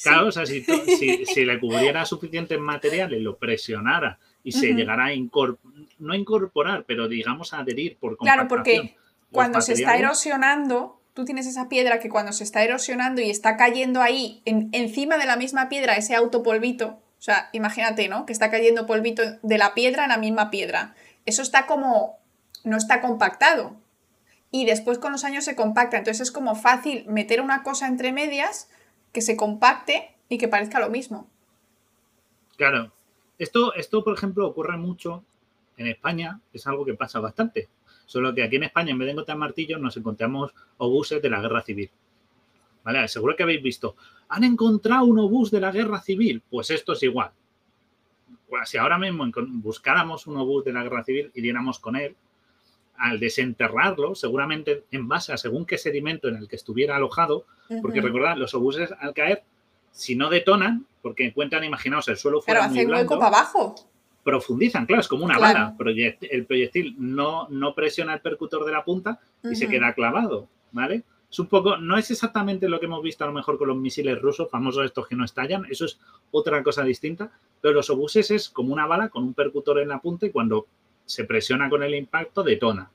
Claro, 0.01 0.27
o 0.27 0.31
sea, 0.31 0.45
si, 0.45 0.63
si, 0.63 1.45
le 1.45 1.59
cubriera 1.59 2.05
suficientes 2.05 2.59
materiales, 2.59 3.21
lo 3.21 3.37
presionara 3.37 4.19
y 4.43 4.51
se 4.51 4.73
llegara 4.73 5.05
a 5.05 5.13
incorporar, 5.13 5.85
no 5.99 6.15
incorporar, 6.15 6.85
pero 6.87 7.07
digamos 7.07 7.53
a 7.53 7.59
adherir 7.59 7.97
por 7.97 8.17
Claro, 8.17 8.47
porque 8.47 8.95
cuando 9.31 9.61
se 9.61 9.73
está 9.73 9.97
erosionando, 9.97 10.99
tú 11.13 11.25
tienes 11.25 11.45
esa 11.45 11.69
piedra 11.69 11.99
que 11.99 12.09
cuando 12.09 12.31
se 12.31 12.43
está 12.43 12.63
erosionando 12.63 13.21
y 13.21 13.29
está 13.29 13.57
cayendo 13.57 14.01
ahí, 14.01 14.41
encima 14.45 15.17
de 15.17 15.25
la 15.25 15.35
misma 15.35 15.69
piedra, 15.69 15.95
ese 15.95 16.15
autopolvito, 16.15 16.87
o 16.87 17.23
sea, 17.23 17.49
imagínate, 17.51 18.07
¿no? 18.07 18.25
Que 18.25 18.33
está 18.33 18.49
cayendo 18.49 18.87
polvito 18.87 19.21
de 19.43 19.57
la 19.59 19.75
piedra 19.75 20.03
en 20.03 20.09
la 20.09 20.17
misma 20.17 20.49
piedra 20.49 20.95
eso 21.25 21.41
está 21.41 21.67
como, 21.67 22.19
no 22.63 22.77
está 22.77 23.01
compactado. 23.01 23.75
Y 24.51 24.65
después 24.65 24.99
con 24.99 25.11
los 25.11 25.23
años 25.23 25.45
se 25.45 25.55
compacta. 25.55 25.97
Entonces 25.97 26.21
es 26.21 26.31
como 26.31 26.55
fácil 26.55 27.05
meter 27.07 27.41
una 27.41 27.63
cosa 27.63 27.87
entre 27.87 28.11
medias 28.11 28.69
que 29.13 29.21
se 29.21 29.37
compacte 29.37 30.15
y 30.29 30.37
que 30.37 30.47
parezca 30.47 30.79
lo 30.79 30.89
mismo. 30.89 31.29
Claro. 32.57 32.91
Esto, 33.39 33.73
esto, 33.73 34.03
por 34.03 34.13
ejemplo, 34.13 34.47
ocurre 34.47 34.77
mucho 34.77 35.23
en 35.77 35.87
España, 35.87 36.39
es 36.53 36.67
algo 36.67 36.85
que 36.85 36.93
pasa 36.93 37.19
bastante. 37.19 37.69
Solo 38.05 38.35
que 38.35 38.43
aquí 38.43 38.57
en 38.57 38.63
España, 38.63 38.91
en 38.91 38.99
vez 38.99 39.07
de 39.07 39.13
encontrar 39.13 39.37
martillos, 39.37 39.79
nos 39.79 39.97
encontramos 39.97 40.53
obuses 40.77 41.21
de 41.21 41.29
la 41.29 41.41
guerra 41.41 41.61
civil. 41.61 41.89
¿Vale? 42.83 43.07
Seguro 43.07 43.35
que 43.35 43.43
habéis 43.43 43.63
visto. 43.63 43.95
¿Han 44.29 44.43
encontrado 44.43 45.05
un 45.05 45.19
obús 45.19 45.49
de 45.49 45.61
la 45.61 45.71
guerra 45.71 46.01
civil? 46.01 46.43
Pues 46.49 46.69
esto 46.71 46.93
es 46.93 47.03
igual 47.03 47.31
si 48.65 48.77
ahora 48.77 48.97
mismo 48.97 49.25
buscáramos 49.35 50.27
un 50.27 50.37
obús 50.37 50.65
de 50.65 50.73
la 50.73 50.83
guerra 50.83 51.03
civil 51.03 51.31
y 51.33 51.41
diéramos 51.41 51.79
con 51.79 51.95
él, 51.95 52.15
al 52.97 53.19
desenterrarlo, 53.19 54.13
seguramente 54.13 54.83
en 54.91 55.07
base 55.07 55.33
a 55.33 55.37
según 55.37 55.65
qué 55.65 55.77
sedimento 55.77 56.27
en 56.27 56.35
el 56.35 56.47
que 56.47 56.55
estuviera 56.55 56.95
alojado, 56.95 57.45
porque 57.81 57.99
recordad, 57.99 58.37
los 58.37 58.53
obuses 58.53 58.93
al 58.99 59.13
caer, 59.13 59.43
si 59.91 60.15
no 60.15 60.29
detonan, 60.29 60.85
porque 61.01 61.25
encuentran, 61.25 61.63
imaginaos, 61.63 62.07
el 62.09 62.17
suelo 62.17 62.41
fuera 62.41 62.61
Pero 62.61 62.71
hacen 62.71 62.91
hueco 62.91 63.17
para 63.17 63.39
abajo. 63.39 63.75
profundizan, 64.23 64.85
claro, 64.85 65.01
es 65.01 65.07
como 65.07 65.25
una 65.25 65.39
bala. 65.39 65.75
el 65.79 66.45
proyectil 66.45 66.95
no, 66.99 67.47
no 67.49 67.73
presiona 67.73 68.13
el 68.13 68.21
percutor 68.21 68.65
de 68.65 68.71
la 68.71 68.83
punta 68.83 69.19
y 69.43 69.55
se 69.55 69.67
queda 69.67 69.93
clavado, 69.93 70.47
¿vale? 70.71 71.03
Es 71.31 71.39
un 71.39 71.47
poco, 71.47 71.77
no 71.77 71.97
es 71.97 72.11
exactamente 72.11 72.67
lo 72.67 72.77
que 72.79 72.87
hemos 72.87 73.01
visto 73.01 73.23
a 73.23 73.27
lo 73.27 73.33
mejor 73.33 73.57
con 73.57 73.69
los 73.69 73.77
misiles 73.77 74.21
rusos, 74.21 74.49
famosos 74.51 74.83
estos 74.83 75.07
que 75.07 75.15
no 75.15 75.23
estallan, 75.23 75.65
eso 75.69 75.85
es 75.85 75.97
otra 76.29 76.61
cosa 76.61 76.83
distinta, 76.83 77.31
pero 77.61 77.73
los 77.73 77.89
obuses 77.89 78.31
es 78.31 78.49
como 78.49 78.73
una 78.73 78.85
bala 78.85 79.07
con 79.07 79.23
un 79.23 79.33
percutor 79.33 79.79
en 79.79 79.87
la 79.87 79.99
punta 79.99 80.25
y 80.25 80.31
cuando 80.31 80.67
se 81.05 81.23
presiona 81.23 81.69
con 81.69 81.83
el 81.83 81.95
impacto 81.95 82.43
detona, 82.43 82.91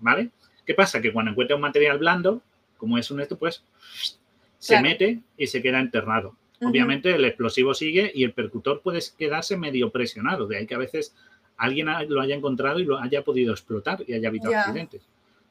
¿vale? 0.00 0.30
¿Qué 0.66 0.74
pasa? 0.74 1.00
Que 1.00 1.12
cuando 1.12 1.30
encuentra 1.30 1.54
un 1.54 1.62
material 1.62 1.98
blando, 1.98 2.42
como 2.78 2.98
es 2.98 3.08
un 3.12 3.20
esto, 3.20 3.38
pues 3.38 3.62
se 4.58 4.80
mete 4.80 5.20
y 5.36 5.46
se 5.46 5.62
queda 5.62 5.78
enterrado. 5.78 6.34
Obviamente 6.60 7.14
el 7.14 7.24
explosivo 7.24 7.74
sigue 7.74 8.10
y 8.12 8.24
el 8.24 8.32
percutor 8.32 8.80
puede 8.80 9.00
quedarse 9.16 9.56
medio 9.56 9.90
presionado, 9.90 10.48
de 10.48 10.56
ahí 10.56 10.66
que 10.66 10.74
a 10.74 10.78
veces 10.78 11.14
alguien 11.56 11.88
lo 12.08 12.20
haya 12.20 12.34
encontrado 12.34 12.80
y 12.80 12.84
lo 12.84 12.98
haya 12.98 13.22
podido 13.22 13.52
explotar 13.52 14.02
y 14.06 14.14
haya 14.14 14.28
habido 14.28 14.52
accidentes. 14.52 15.02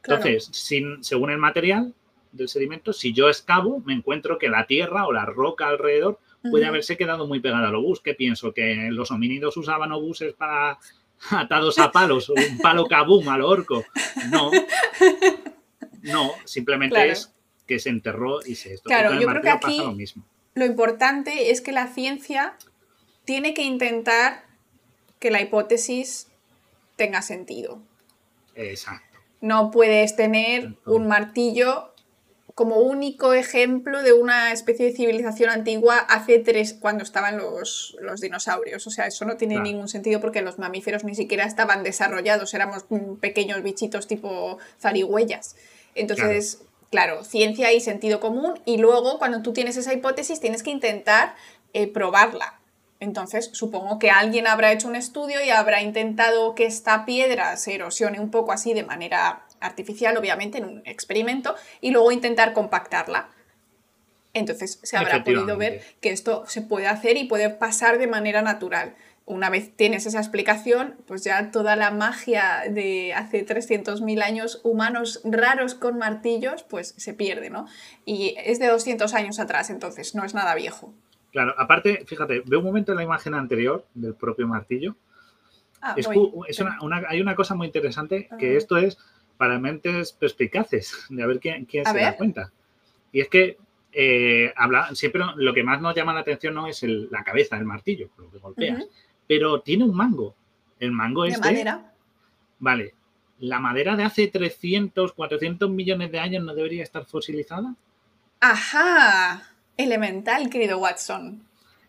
Entonces, 0.04 0.50
sin, 0.52 1.04
según 1.04 1.32
el 1.32 1.38
material 1.38 1.94
del 2.32 2.50
sedimento, 2.50 2.94
si 2.94 3.14
yo 3.14 3.30
excavo, 3.30 3.82
me 3.82 3.94
encuentro 3.94 4.38
que 4.38 4.50
la 4.50 4.68
tierra 4.68 5.06
o 5.06 5.14
la 5.14 5.26
roca 5.26 5.68
alrededor 5.68 6.20
puede 6.50 6.66
haberse 6.66 6.98
quedado 6.98 7.28
muy 7.28 7.40
pegada 7.40 7.68
al 7.68 7.76
obús. 7.76 8.02
¿Qué 8.02 8.14
pienso? 8.14 8.54
¿Que 8.54 8.90
los 8.92 9.12
homínidos 9.12 9.58
usaban 9.58 9.92
obuses 9.92 10.34
para 10.34 10.80
atados 11.30 11.78
a 11.80 11.92
palos 11.92 12.30
o 12.30 12.34
un 12.34 12.58
palo 12.60 12.88
cabum 12.88 13.28
al 13.30 13.42
orco? 13.42 13.84
No. 14.30 14.52
No, 16.04 16.32
simplemente 16.46 17.12
es 17.12 17.32
que 17.68 17.80
se 17.80 17.90
enterró 17.90 18.40
y 18.46 18.56
se 18.56 18.74
esto. 18.74 18.88
Claro, 18.88 19.20
yo 19.20 19.28
creo 19.28 19.42
que 19.42 19.50
aquí 19.50 19.78
lo, 19.78 19.92
mismo. 19.92 20.26
lo 20.56 20.66
importante 20.66 21.52
es 21.52 21.62
que 21.62 21.72
la 21.72 21.88
ciencia 21.88 22.58
tiene 23.24 23.54
que 23.54 23.62
intentar 23.62 24.46
que 25.20 25.32
la 25.32 25.42
hipótesis 25.42 26.28
tenga 26.96 27.22
sentido. 27.22 27.82
Exacto. 28.56 29.20
No 29.42 29.72
puedes 29.72 30.16
tener 30.16 30.76
un 30.86 31.08
martillo 31.08 31.91
como 32.56 32.78
único 32.78 33.34
ejemplo 33.34 34.04
de 34.04 34.14
una 34.14 34.52
especie 34.52 34.86
de 34.86 34.94
civilización 34.94 35.50
antigua 35.50 35.98
hace 35.98 36.40
tres, 36.40 36.74
cuando 36.74 37.04
estaban 37.04 37.38
los, 37.38 37.96
dinosaurios. 38.20 38.86
O 38.88 38.90
sea, 38.90 39.08
eso 39.08 39.26
no 39.26 39.38
tiene 39.38 39.60
ningún 39.60 39.88
sentido 39.88 40.20
porque 40.22 40.42
los 40.42 40.60
mamíferos 40.60 41.04
ni 41.04 41.16
siquiera 41.16 41.46
estaban 41.46 41.84
desarrollados, 41.84 42.54
éramos 42.54 42.86
pequeños 43.20 43.64
bichitos 43.64 44.08
tipo 44.08 44.58
zarigüeyas. 44.80 45.56
Entonces, 45.96 46.62
claro. 46.90 47.24
ciencia 47.24 47.72
y 47.74 47.82
sentido 47.82 48.20
común 48.20 48.60
y 48.66 48.78
luego 48.78 49.18
cuando 49.20 49.42
tú 49.42 49.54
tienes 49.54 49.78
esa 49.78 49.94
hipótesis 49.94 50.40
tienes 50.40 50.64
que 50.64 50.72
intentar 50.72 51.36
eh, 51.74 51.88
probarla. 51.88 52.60
Entonces, 53.00 53.50
supongo 53.54 53.98
que 53.98 54.12
alguien 54.12 54.46
habrá 54.46 54.72
hecho 54.72 54.88
un 54.88 54.96
estudio 54.96 55.44
y 55.44 55.50
habrá 55.50 55.82
intentado 55.82 56.54
que 56.54 56.66
esta 56.66 57.04
piedra 57.04 57.58
se 57.58 57.74
erosione 57.74 58.20
un 58.20 58.30
poco 58.30 58.52
así 58.52 58.76
de 58.76 58.84
manera 58.84 59.42
artificial, 59.62 60.18
obviamente, 60.18 60.58
en 60.58 60.66
un 60.66 60.82
experimento, 60.86 61.56
y 61.80 61.92
luego 61.92 62.12
intentar 62.12 62.52
compactarla. 62.54 63.30
Entonces 64.34 64.80
se 64.84 64.98
habrá 64.98 65.24
podido 65.24 65.58
ver 65.58 65.82
que 66.02 66.12
esto 66.12 66.44
se 66.48 66.62
puede 66.62 66.88
hacer 66.88 67.18
y 67.18 67.26
puede 67.26 67.50
pasar 67.50 67.98
de 67.98 68.08
manera 68.08 68.42
natural. 68.42 68.96
Una 69.26 69.50
vez 69.50 69.76
tienes 69.76 70.06
esa 70.06 70.20
explicación, 70.20 70.96
pues 71.06 71.24
ya 71.24 71.52
toda 71.52 71.76
la 71.76 71.92
magia 71.92 72.64
de 72.70 73.14
hace 73.14 73.46
300.000 73.46 74.24
años 74.24 74.60
humanos 74.64 75.22
raros 75.24 75.76
con 75.76 75.98
martillos, 75.98 76.64
pues 76.64 76.96
se 76.98 77.14
pierde, 77.14 77.50
¿no? 77.50 77.68
Y 78.04 78.36
es 78.44 78.60
de 78.60 78.68
200 78.68 79.14
años 79.14 79.40
atrás, 79.40 79.70
entonces 79.70 80.16
no 80.16 80.26
es 80.26 80.34
nada 80.34 80.56
viejo. 80.56 80.94
Claro, 81.32 81.54
aparte, 81.58 82.04
fíjate, 82.06 82.42
veo 82.46 82.60
un 82.60 82.66
momento 82.66 82.92
en 82.92 82.98
la 82.98 83.04
imagen 83.04 83.34
anterior 83.34 83.86
del 83.94 84.16
propio 84.16 84.48
martillo. 84.48 84.96
Ah, 85.82 85.96
hay 87.08 87.22
una 87.22 87.36
cosa 87.36 87.54
muy 87.56 87.68
interesante 87.68 88.28
que 88.40 88.58
esto 88.58 88.78
es 88.78 88.98
para 89.42 89.58
mentes 89.58 90.12
perspicaces, 90.12 91.08
de 91.10 91.24
a 91.24 91.26
ver 91.26 91.40
quién, 91.40 91.66
quién 91.66 91.84
se 91.84 91.98
da 91.98 92.16
cuenta. 92.16 92.52
Y 93.12 93.22
es 93.22 93.28
que 93.28 93.58
eh, 93.92 94.54
habla, 94.56 94.94
siempre 94.94 95.24
lo 95.36 95.52
que 95.52 95.64
más 95.64 95.82
nos 95.82 95.96
llama 95.96 96.14
la 96.14 96.20
atención 96.20 96.54
no 96.54 96.68
es 96.68 96.84
la 96.84 97.24
cabeza 97.24 97.56
del 97.56 97.66
martillo, 97.66 98.12
lo 98.20 98.30
que 98.30 98.38
golpeas, 98.38 98.86
pero 99.26 99.62
tiene 99.62 99.84
un 99.84 99.96
mango. 99.96 100.36
El 100.80 100.92
mango 100.92 101.26
es 101.26 101.34
de 101.34 101.40
madera. 101.40 101.92
Vale, 102.60 102.94
¿la 103.40 103.60
madera 103.60 103.96
de 103.96 104.04
hace 104.04 104.28
300, 104.28 105.14
400 105.14 105.72
millones 105.72 106.12
de 106.12 106.20
años 106.20 106.44
no 106.44 106.54
debería 106.54 106.84
estar 106.84 107.06
fosilizada? 107.06 107.74
Ajá, 108.42 109.56
elemental, 109.76 110.52
querido 110.52 110.78
Watson. 110.78 111.42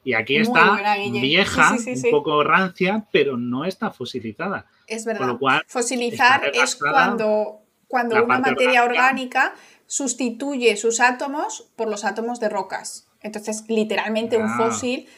Y 0.05 0.15
aquí 0.15 0.37
está 0.37 0.79
vieja, 1.21 1.77
un 1.77 2.11
poco 2.11 2.43
rancia, 2.43 3.05
pero 3.13 3.37
no 3.37 3.67
está 3.67 3.91
fosilizada. 3.91 4.65
Es 4.93 5.05
verdad. 5.05 5.37
Fosilizar 5.67 6.51
es 6.53 6.77
cuando, 6.77 7.63
cuando 7.89 8.25
una 8.25 8.39
materia 8.39 8.85
orgánica 8.85 9.55
sustituye 9.87 10.77
sus 10.77 11.01
átomos 11.01 11.71
por 11.77 11.89
los 11.89 12.05
átomos 12.05 12.41
de 12.41 12.49
rocas. 12.49 13.09
Entonces, 13.21 13.65
literalmente 13.69 14.37
un 14.37 14.49
ah. 14.49 14.57
fósil 14.57 15.09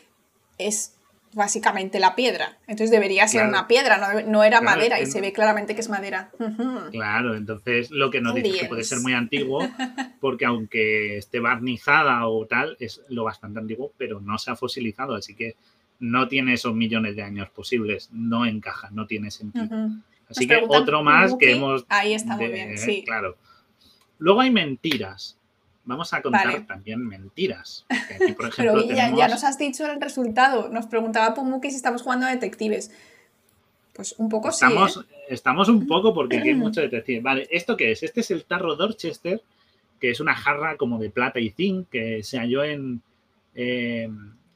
es 0.59 0.95
básicamente 1.35 1.99
la 1.99 2.15
piedra. 2.15 2.59
Entonces 2.67 2.91
debería 2.91 3.27
ser 3.29 3.47
una 3.47 3.67
piedra, 3.67 4.23
no, 4.27 4.45
era 4.45 4.61
madera 4.61 5.01
y 5.01 5.07
se 5.07 5.21
ve 5.21 5.33
claramente 5.33 5.75
que 5.75 5.81
es 5.81 5.89
madera. 5.89 6.31
Claro, 6.91 7.35
entonces 7.35 7.91
lo 7.91 8.11
que 8.11 8.21
nos 8.21 8.35
dice 8.35 8.61
que 8.61 8.67
puede 8.67 8.85
ser 8.85 9.01
muy 9.01 9.13
antiguo, 9.13 9.61
porque 10.21 10.45
aunque 10.45 11.19
esté 11.19 11.41
barnizada 11.41 12.27
o 12.29 12.47
tal, 12.47 12.77
es 12.81 13.03
lo 13.09 13.25
bastante 13.25 13.59
antiguo, 13.59 13.93
pero 13.99 14.21
no 14.21 14.39
se 14.39 14.51
ha 14.51 14.57
fosilizado, 14.57 15.15
así 15.15 15.35
que 15.35 15.57
no 16.01 16.29
tiene 16.29 16.55
esos 16.55 16.75
millones 16.75 17.17
de 17.17 17.23
años 17.23 17.49
posibles, 17.51 18.11
no 18.13 18.47
encaja, 18.47 18.91
no 18.91 19.07
tiene 19.07 19.31
sentido. 19.31 19.91
Así 20.29 20.47
que 20.47 20.65
otro 20.69 21.03
más 21.03 21.35
que 21.35 21.53
hemos... 21.53 21.85
Ahí 21.89 22.15
está 22.15 22.37
muy 22.37 22.49
bien, 22.49 22.77
sí. 22.79 23.03
Claro. 23.05 23.37
Luego 24.19 24.41
hay 24.41 24.51
mentiras. 24.51 25.37
Vamos 25.85 26.15
a 26.15 26.23
contar 26.23 26.67
también 26.67 27.07
mentiras. 27.07 27.85
Pero 28.57 28.83
ya, 28.89 29.29
nos 29.29 29.45
has 29.45 29.59
dicho 29.59 29.87
el 29.87 30.01
resultado. 30.01 30.71
Nos 30.71 30.87
preguntaba 30.87 31.35
Pumuki 31.35 31.71
si 31.71 31.77
estamos 31.77 32.03
jugando 32.03 32.27
a 32.27 32.31
detectives. 32.31 32.91
Pues 33.93 34.15
un 34.19 34.29
poco 34.29 34.49
estamos, 34.49 34.95
sí. 34.95 35.01
¿eh? 35.01 35.25
Estamos 35.29 35.69
un 35.69 35.87
poco 35.87 36.15
porque 36.15 36.39
hay 36.39 36.55
mucho 36.55 36.81
detective. 36.81 37.21
Vale, 37.21 37.47
¿esto 37.51 37.77
qué 37.77 37.93
es? 37.93 38.03
Este 38.03 38.23
es 38.23 38.31
el 38.31 38.45
tarro 38.45 38.77
Dorchester, 38.77 39.43
que 40.01 40.11
es 40.11 40.21
una 40.21 40.35
jarra 40.35 40.77
como 40.77 40.99
de 40.99 41.11
plata 41.11 41.39
y 41.39 41.51
zinc 41.51 41.89
que 41.91 42.23
se 42.23 42.39
halló 42.39 42.65
en, 42.65 43.03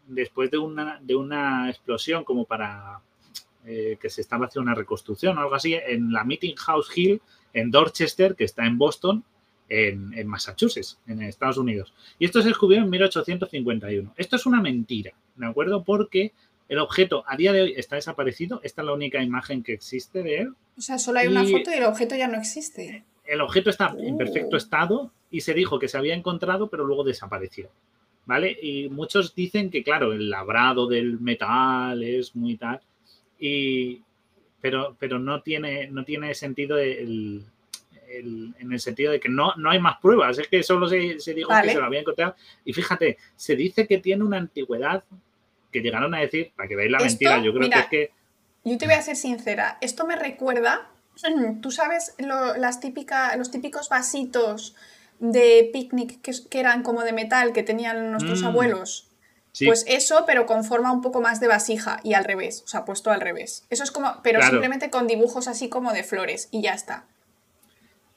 después 0.09 0.50
de 0.50 0.59
una, 0.59 0.98
de 1.00 1.14
una 1.14 1.70
explosión 1.70 2.24
como 2.24 2.44
para 2.44 3.00
eh, 3.64 3.98
que 4.00 4.11
se 4.11 4.20
estaba 4.20 4.46
haciendo 4.46 4.70
una 4.70 4.74
reconstrucción 4.74 5.36
o 5.36 5.40
algo 5.42 5.54
así 5.54 5.74
en 5.74 6.12
la 6.12 6.24
Meeting 6.24 6.56
House 6.56 6.90
Hill 6.96 7.20
en 7.52 7.70
Dorchester, 7.70 8.34
que 8.34 8.44
está 8.44 8.66
en 8.66 8.78
Boston, 8.78 9.24
en, 9.68 10.26
Massachusetts, 10.26 10.98
en 11.06 11.22
Estados 11.22 11.59
Unidos. 11.59 11.92
Y 12.18 12.24
esto 12.24 12.40
se 12.40 12.48
descubrió 12.48 12.80
en 12.80 12.88
1851. 12.88 14.14
Esto 14.16 14.36
es 14.36 14.46
una 14.46 14.62
mentira, 14.62 15.12
¿de 15.36 15.46
acuerdo? 15.46 15.84
Porque 15.84 16.32
el 16.68 16.78
objeto 16.78 17.24
a 17.26 17.36
día 17.36 17.52
de 17.52 17.62
hoy 17.62 17.74
está 17.76 17.96
desaparecido. 17.96 18.61
Esta 18.62 18.82
es 18.82 18.86
la 18.86 18.92
única 18.92 19.22
imagen 19.22 19.62
que 19.62 19.72
existe 19.72 20.22
de 20.22 20.38
él. 20.38 20.54
O 20.76 20.80
sea, 20.80 20.98
solo 20.98 21.18
hay 21.18 21.28
una 21.28 21.44
foto 21.44 21.70
y 21.70 21.74
el 21.74 21.84
objeto 21.84 22.14
ya 22.14 22.28
no 22.28 22.38
existe. 22.38 23.04
El 23.24 23.40
objeto 23.40 23.68
está 23.68 23.94
en 23.98 24.16
perfecto 24.16 24.54
oh. 24.54 24.56
estado 24.56 25.12
y 25.30 25.42
se 25.42 25.52
dijo 25.52 25.78
que 25.78 25.88
se 25.88 25.98
había 25.98 26.14
encontrado, 26.14 26.68
pero 26.68 26.84
luego 26.84 27.04
desapareció. 27.04 27.70
¿Vale? 28.29 28.55
Y 28.61 28.91
muchos 28.91 29.35
dicen 29.35 29.70
que, 29.70 29.83
claro, 29.83 30.12
el 30.12 30.29
labrado 30.29 30.87
del 30.87 31.18
metal 31.18 32.03
es 32.03 32.37
muy 32.37 32.59
tal, 32.59 32.79
y, 33.39 34.03
pero, 34.61 34.95
pero 34.99 35.18
no, 35.18 35.41
tiene, 35.41 35.87
no 35.89 36.05
tiene 36.05 36.35
sentido 36.35 36.76
el, 36.76 37.43
en 38.11 38.70
el 38.70 38.81
sentido 38.81 39.12
de 39.12 39.18
que 39.18 39.31
no, 39.31 39.55
no 39.57 39.70
hay 39.70 39.79
más 39.79 39.99
pruebas, 39.99 40.39
es 40.39 40.47
que 40.47 40.62
solo 40.62 40.87
se, 40.89 40.99
dijo 41.33 41.51
que 41.62 41.70
se 41.70 41.79
lo 41.79 41.87
había 41.87 42.01
encontrado. 42.01 42.37
Y 42.66 42.74
fíjate, 42.74 43.16
se 43.35 43.57
dice 43.57 43.87
que 43.87 43.97
tiene 43.97 44.22
una 44.24 44.37
antigüedad 44.37 45.05
que 45.72 45.81
llegaron 45.81 46.14
a 46.14 46.20
decir, 46.20 46.53
para 46.55 46.68
que 46.68 46.76
veáis 46.76 46.93
la 46.93 46.99
mentira, 46.99 47.43
yo 47.43 47.55
creo 47.55 47.70
que 47.70 47.79
es 47.79 47.87
que... 47.87 48.11
Yo 48.62 48.76
te 48.76 48.85
voy 48.85 48.95
a 48.95 49.01
ser 49.01 49.16
sincera, 49.16 49.79
esto 49.81 50.07
me 50.07 50.16
recuerda, 50.16 50.91
tú 51.62 51.70
sabes, 51.70 52.14
las 52.18 52.81
típicas, 52.81 53.39
los 53.39 53.51
típicos 53.51 53.89
vasitos 53.89 54.76
de 55.18 55.70
picnic 55.72 56.20
que, 56.20 56.58
eran 56.58 56.82
como 56.82 57.02
de 57.02 57.12
metal 57.12 57.52
que 57.52 57.62
tenían 57.62 58.10
nuestros 58.10 58.42
mm. 58.42 58.46
abuelos. 58.46 59.04
Pues 59.64 59.84
eso, 59.88 60.24
pero 60.24 60.46
con 60.46 60.62
forma 60.62 60.92
un 60.92 61.00
poco 61.00 61.20
más 61.20 61.40
de 61.40 61.48
vasija 61.48 61.98
y 62.04 62.14
al 62.14 62.24
revés, 62.24 62.62
o 62.64 62.68
sea, 62.68 62.84
puesto 62.84 63.10
al 63.10 63.20
revés. 63.20 63.66
Eso 63.70 63.82
es 63.82 63.90
como, 63.90 64.20
pero 64.22 64.40
simplemente 64.42 64.88
con 64.88 65.08
dibujos 65.08 65.48
así 65.48 65.68
como 65.68 65.92
de 65.92 66.04
flores 66.04 66.48
y 66.52 66.62
ya 66.62 66.74
está. 66.74 67.06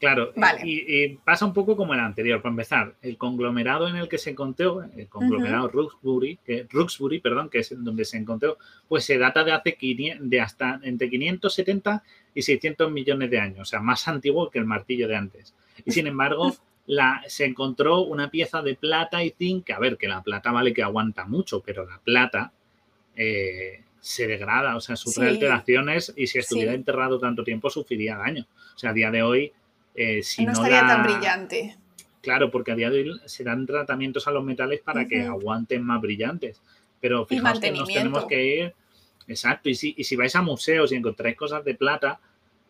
Claro, 0.01 0.33
vale. 0.35 0.61
y, 0.63 1.09
pasa 1.23 1.45
un 1.45 1.53
poco 1.53 1.77
como 1.77 1.93
el 1.93 1.99
anterior. 1.99 2.41
Para 2.41 2.53
empezar, 2.53 2.95
el 3.03 3.17
conglomerado 3.17 3.87
en 3.87 3.95
el 3.97 4.09
que 4.09 4.17
se 4.17 4.31
encontró, 4.31 4.83
el 4.83 5.07
conglomerado 5.07 5.67
Ruxbury, 5.67 6.39
que, 6.43 6.65
Ruxbury, 6.67 7.19
perdón, 7.19 7.49
que 7.49 7.59
es 7.59 7.71
donde 7.77 8.03
se 8.03 8.17
encontró, 8.17 8.57
pues 8.87 9.05
se 9.05 9.19
data 9.19 9.43
de 9.43 9.51
hace 9.51 9.77
de 10.19 10.41
hasta 10.41 10.79
entre 10.81 11.07
570 11.07 12.03
y 12.33 12.41
600 12.41 12.91
millones 12.91 13.29
de 13.29 13.39
años, 13.39 13.59
o 13.59 13.65
sea, 13.65 13.79
más 13.79 14.07
antiguo 14.07 14.49
que 14.49 14.57
el 14.57 14.65
martillo 14.65 15.07
de 15.07 15.15
antes. 15.15 15.53
Y 15.85 15.91
sin 15.91 16.07
embargo, 16.07 16.51
se 17.27 17.45
encontró 17.45 18.01
una 18.01 18.29
pieza 18.29 18.61
de 18.61 18.75
plata 18.75 19.23
y 19.23 19.31
zinc, 19.31 19.65
que 19.65 19.73
a 19.73 19.79
ver, 19.79 19.97
que 19.97 20.07
la 20.07 20.21
plata 20.21 20.51
vale 20.51 20.73
que 20.73 20.83
aguanta 20.83 21.25
mucho, 21.25 21.61
pero 21.61 21.85
la 21.85 21.99
plata, 21.99 22.51
eh, 23.15 23.83
se 23.99 24.27
degrada, 24.27 24.75
o 24.75 24.81
sea, 24.81 24.95
sufre 24.95 25.29
alteraciones 25.29 26.11
y 26.17 26.27
si 26.27 26.39
estuviera 26.39 26.73
enterrado 26.73 27.19
tanto 27.19 27.43
tiempo 27.43 27.69
sufriría 27.69 28.17
daño. 28.17 28.47
O 28.75 28.77
sea, 28.77 28.89
a 28.89 28.93
día 28.93 29.11
de 29.11 29.21
hoy, 29.21 29.53
eh, 29.93 30.23
si 30.23 30.43
no, 30.43 30.53
estaría 30.53 30.85
tan 30.87 31.03
brillante. 31.03 31.77
Claro, 32.21 32.49
porque 32.49 32.71
a 32.71 32.75
día 32.75 32.89
de 32.89 33.01
hoy 33.01 33.21
se 33.25 33.43
dan 33.43 33.65
tratamientos 33.65 34.27
a 34.27 34.31
los 34.31 34.43
metales 34.43 34.81
para 34.81 35.07
que 35.07 35.21
aguanten 35.21 35.83
más 35.83 36.01
brillantes. 36.01 36.61
Pero 36.99 37.25
fijaos 37.25 37.59
que 37.59 37.71
nos 37.71 37.87
tenemos 37.87 38.25
que 38.25 38.43
ir. 38.43 38.73
Exacto, 39.27 39.69
y 39.69 39.75
si, 39.75 39.93
y 39.97 40.03
si 40.03 40.15
vais 40.15 40.35
a 40.35 40.41
museos 40.41 40.91
y 40.91 40.95
encontráis 40.95 41.37
cosas 41.37 41.63
de 41.63 41.75
plata, 41.75 42.19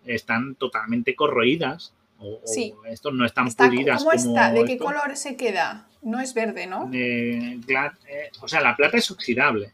están 0.06 0.56
totalmente 0.56 1.16
corroídas 1.16 1.94
o, 2.22 2.42
sí. 2.46 2.74
estos 2.88 3.14
no 3.14 3.26
están 3.26 3.52
pulidas. 3.52 4.00
¿Cómo 4.00 4.14
está? 4.14 4.52
¿De 4.52 4.66
qué 4.66 4.78
color 4.78 5.16
se 5.18 5.36
queda? 5.36 5.88
No 6.02 6.20
es 6.20 6.34
verde, 6.34 6.68
¿no? 6.68 6.90
Eh, 6.94 7.60
o 8.42 8.48
sea, 8.48 8.62
la 8.62 8.76
plata 8.76 8.98
es 8.98 9.10
oxidable. 9.12 9.74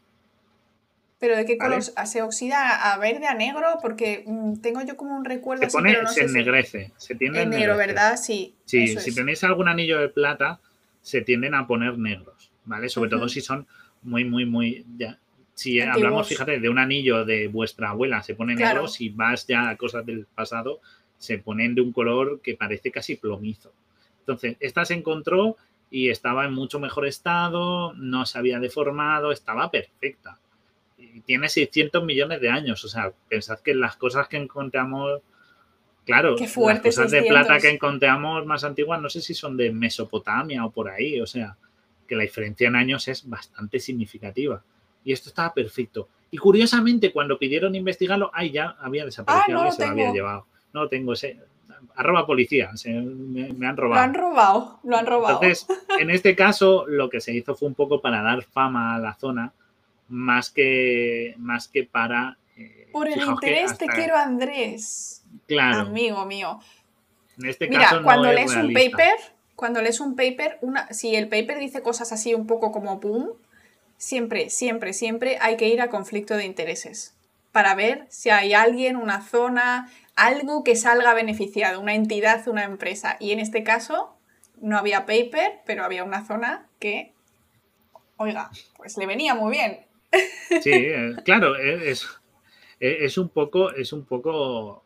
¿Pero 1.18 1.36
de 1.36 1.44
qué 1.44 1.58
color? 1.58 1.82
¿Se 1.82 2.22
oxida 2.22 2.92
a 2.92 2.98
verde, 2.98 3.26
a 3.26 3.34
negro? 3.34 3.78
Porque 3.82 4.22
mm, 4.26 4.56
tengo 4.60 4.82
yo 4.82 4.96
como 4.96 5.16
un 5.16 5.24
recuerdo. 5.24 5.64
Se 5.64 5.70
pone, 5.70 5.96
se 6.06 6.24
ennegrece. 6.24 6.92
Se 6.96 7.14
tiende 7.14 7.42
en 7.42 7.50
negro, 7.50 7.76
¿verdad? 7.76 8.16
Sí. 8.16 8.54
Sí, 8.64 8.96
si 8.98 9.14
tenéis 9.14 9.42
algún 9.42 9.68
anillo 9.68 9.98
de 9.98 10.08
plata, 10.08 10.60
se 11.02 11.22
tienden 11.22 11.54
a 11.54 11.66
poner 11.66 11.98
negros, 11.98 12.52
¿vale? 12.64 12.88
Sobre 12.88 13.10
todo 13.10 13.28
si 13.28 13.40
son 13.40 13.66
muy, 14.02 14.24
muy, 14.24 14.44
muy. 14.46 14.86
Ya, 14.96 15.18
si 15.54 15.80
hablamos, 15.80 16.28
fíjate, 16.28 16.60
de 16.60 16.68
un 16.68 16.78
anillo 16.78 17.24
de 17.24 17.48
vuestra 17.48 17.90
abuela, 17.90 18.22
se 18.22 18.36
pone 18.36 18.54
negro. 18.54 18.86
Si 18.86 19.08
vas 19.08 19.44
ya 19.44 19.70
a 19.70 19.76
cosas 19.76 20.06
del 20.06 20.26
pasado, 20.26 20.80
se 21.18 21.38
ponen 21.38 21.74
de 21.74 21.82
un 21.82 21.92
color 21.92 22.40
que 22.40 22.54
parece 22.54 22.90
casi 22.90 23.16
plomizo. 23.16 23.72
Entonces, 24.20 24.56
esta 24.60 24.84
se 24.84 24.94
encontró 24.94 25.56
y 25.90 26.10
estaba 26.10 26.44
en 26.44 26.52
mucho 26.52 26.78
mejor 26.78 27.06
estado, 27.06 27.92
no 27.94 28.24
se 28.26 28.38
había 28.38 28.60
deformado, 28.60 29.32
estaba 29.32 29.70
perfecta. 29.70 30.38
Y 30.96 31.20
tiene 31.20 31.48
600 31.48 32.04
millones 32.04 32.40
de 32.40 32.50
años, 32.50 32.84
o 32.84 32.88
sea, 32.88 33.12
pensad 33.28 33.60
que 33.60 33.74
las 33.74 33.96
cosas 33.96 34.28
que 34.28 34.36
encontramos, 34.36 35.20
claro, 36.04 36.36
las 36.38 36.80
cosas 36.80 37.10
de 37.10 37.22
plata 37.22 37.58
que 37.58 37.70
encontramos 37.70 38.44
más 38.46 38.64
antiguas, 38.64 39.00
no 39.00 39.08
sé 39.08 39.20
si 39.20 39.34
son 39.34 39.56
de 39.56 39.72
Mesopotamia 39.72 40.64
o 40.64 40.70
por 40.70 40.90
ahí, 40.90 41.20
o 41.20 41.26
sea, 41.26 41.56
que 42.06 42.16
la 42.16 42.22
diferencia 42.22 42.68
en 42.68 42.76
años 42.76 43.08
es 43.08 43.28
bastante 43.28 43.80
significativa. 43.80 44.62
Y 45.04 45.12
esto 45.12 45.30
estaba 45.30 45.54
perfecto. 45.54 46.08
Y 46.30 46.36
curiosamente, 46.36 47.12
cuando 47.12 47.38
pidieron 47.38 47.74
investigarlo, 47.74 48.30
ay, 48.34 48.50
ya 48.50 48.76
había 48.80 49.04
desaparecido, 49.06 49.62
ah, 49.62 49.72
se 49.72 49.86
lo 49.86 49.92
había 49.92 50.12
llevado 50.12 50.46
no 50.72 50.88
tengo 50.88 51.12
ese. 51.12 51.38
Arroba 51.94 52.26
policía, 52.26 52.70
me, 52.86 53.66
han 53.66 53.76
robado. 53.76 54.00
Lo 54.00 54.00
han 54.00 54.14
robado, 54.14 54.80
lo 54.84 54.96
han 54.96 55.06
robado. 55.06 55.40
Entonces, 55.42 55.66
en 56.00 56.10
este 56.10 56.34
caso, 56.34 56.86
lo 56.86 57.08
que 57.08 57.20
se 57.20 57.32
hizo 57.34 57.54
fue 57.54 57.68
un 57.68 57.74
poco 57.74 58.00
para 58.00 58.22
dar 58.22 58.42
fama 58.42 58.94
a 58.94 58.98
la 58.98 59.14
zona, 59.14 59.52
más 60.08 60.50
que, 60.50 61.34
más 61.38 61.68
que 61.68 61.84
para. 61.84 62.38
Eh, 62.56 62.88
Por 62.92 63.08
el 63.08 63.20
interés 63.20 63.78
te 63.78 63.86
quiero, 63.86 64.16
Andrés. 64.16 65.24
Claro. 65.46 65.80
Amigo 65.80 66.24
mío. 66.24 66.58
En 67.38 67.46
este 67.46 67.68
Mira, 67.68 67.82
caso, 67.82 68.02
cuando 68.02 68.32
lees 68.32 68.54
un 68.56 68.72
paper, 68.72 69.14
cuando 69.54 69.80
lees 69.82 70.00
un 70.00 70.16
paper, 70.16 70.58
una, 70.60 70.92
si 70.92 71.14
el 71.14 71.28
paper 71.28 71.58
dice 71.58 71.82
cosas 71.82 72.12
así 72.12 72.34
un 72.34 72.46
poco 72.46 72.72
como 72.72 72.98
boom, 72.98 73.30
siempre, 73.96 74.50
siempre, 74.50 74.92
siempre 74.92 75.38
hay 75.40 75.56
que 75.56 75.68
ir 75.68 75.80
a 75.80 75.90
conflicto 75.90 76.36
de 76.36 76.44
intereses 76.44 77.17
para 77.58 77.74
ver 77.74 78.06
si 78.08 78.30
hay 78.30 78.54
alguien, 78.54 78.94
una 78.94 79.20
zona, 79.20 79.90
algo 80.14 80.62
que 80.62 80.76
salga 80.76 81.12
beneficiado, 81.12 81.80
una 81.80 81.96
entidad, 81.96 82.46
una 82.46 82.62
empresa. 82.62 83.16
Y 83.18 83.32
en 83.32 83.40
este 83.40 83.64
caso 83.64 84.16
no 84.60 84.78
había 84.78 85.06
paper, 85.06 85.54
pero 85.66 85.82
había 85.82 86.04
una 86.04 86.24
zona 86.24 86.68
que, 86.78 87.14
oiga, 88.16 88.48
pues 88.76 88.96
le 88.96 89.06
venía 89.06 89.34
muy 89.34 89.50
bien. 89.50 89.80
Sí, 90.62 90.70
eh, 90.70 91.16
claro, 91.24 91.56
eh, 91.56 91.90
es, 91.90 92.06
eh, 92.78 92.98
es, 93.00 93.18
un 93.18 93.28
poco, 93.28 93.72
es 93.72 93.92
un 93.92 94.04
poco, 94.04 94.84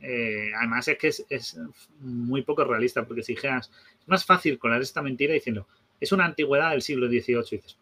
además 0.00 0.88
es 0.88 0.98
que 0.98 1.06
es, 1.06 1.56
muy 2.00 2.42
poco 2.42 2.64
realista, 2.64 3.06
porque 3.06 3.22
si 3.22 3.36
dijeras, 3.36 3.70
es 4.00 4.08
más 4.08 4.24
fácil 4.24 4.58
colar 4.58 4.82
esta 4.82 5.02
mentira 5.02 5.34
diciendo, 5.34 5.68
es 6.00 6.10
una 6.10 6.24
antigüedad 6.24 6.72
del 6.72 6.82
siglo 6.82 7.06
XVIII, 7.06 7.44
dices, 7.48 7.78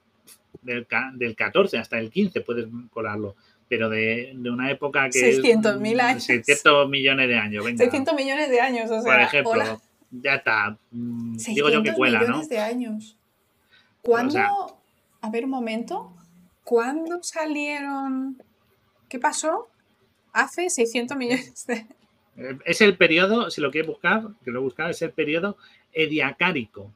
del, 0.61 0.87
del 1.15 1.35
14 1.35 1.79
hasta 1.79 1.99
el 1.99 2.11
15 2.11 2.43
puedes 2.43 2.67
colarlo 2.91 3.35
pero 3.69 3.89
de, 3.89 4.37
una 4.45 4.71
época 4.71 5.07
que 5.07 5.19
600 5.19 5.81
mil 5.81 6.01
años. 6.01 6.25
600 6.25 6.89
millones 6.89 7.29
de 7.29 7.37
años, 7.37 7.65
venga. 7.65 7.85
600 7.85 8.15
millones 8.15 8.51
de 8.51 8.61
años, 8.61 8.91
o 8.91 9.01
sea, 9.01 9.13
Por 9.13 9.21
ejemplo, 9.21 9.83
ya 10.11 10.35
está. 10.37 10.79
Mm, 10.91 11.37
digo 11.37 11.71
yo 11.71 11.83
que 11.83 11.93
cuela, 11.93 12.21
millones 12.21 12.49
de 12.49 12.59
años. 12.59 13.17
¿Cuándo? 14.03 14.39
a 15.21 15.31
ver 15.31 15.45
un 15.45 15.51
momento. 15.51 16.15
¿Cuándo 16.63 17.23
salieron? 17.23 18.43
¿Qué 19.09 19.19
pasó? 19.19 19.69
Hace 20.33 20.69
600 20.69 21.17
millones 21.17 21.67
de 21.67 21.87
es 22.65 22.81
el 22.81 22.97
periodo, 22.97 23.51
si 23.51 23.61
lo 23.61 23.71
quieres 23.71 23.89
buscar, 23.89 24.29
que 24.45 24.51
lo 24.51 24.61
he 24.61 24.63
buscado, 24.63 24.91
es 24.91 25.03
el 25.03 25.13
periodo 25.13 25.57
ediacárico. 25.93 26.93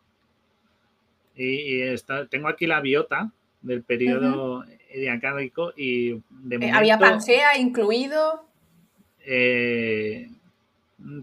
Y, 1.35 1.81
está, 1.81 2.27
tengo 2.27 2.49
aquí 2.49 2.67
la 2.67 2.81
biota 2.81 3.33
del 3.63 3.83
periodo 3.83 4.65
diacádico 4.95 5.73
y 5.77 6.21
de 6.31 6.57
eh, 6.57 6.71
¿Había 6.73 6.99
Pangea 6.99 7.59
incluido? 7.59 8.45
Eh, 9.25 10.31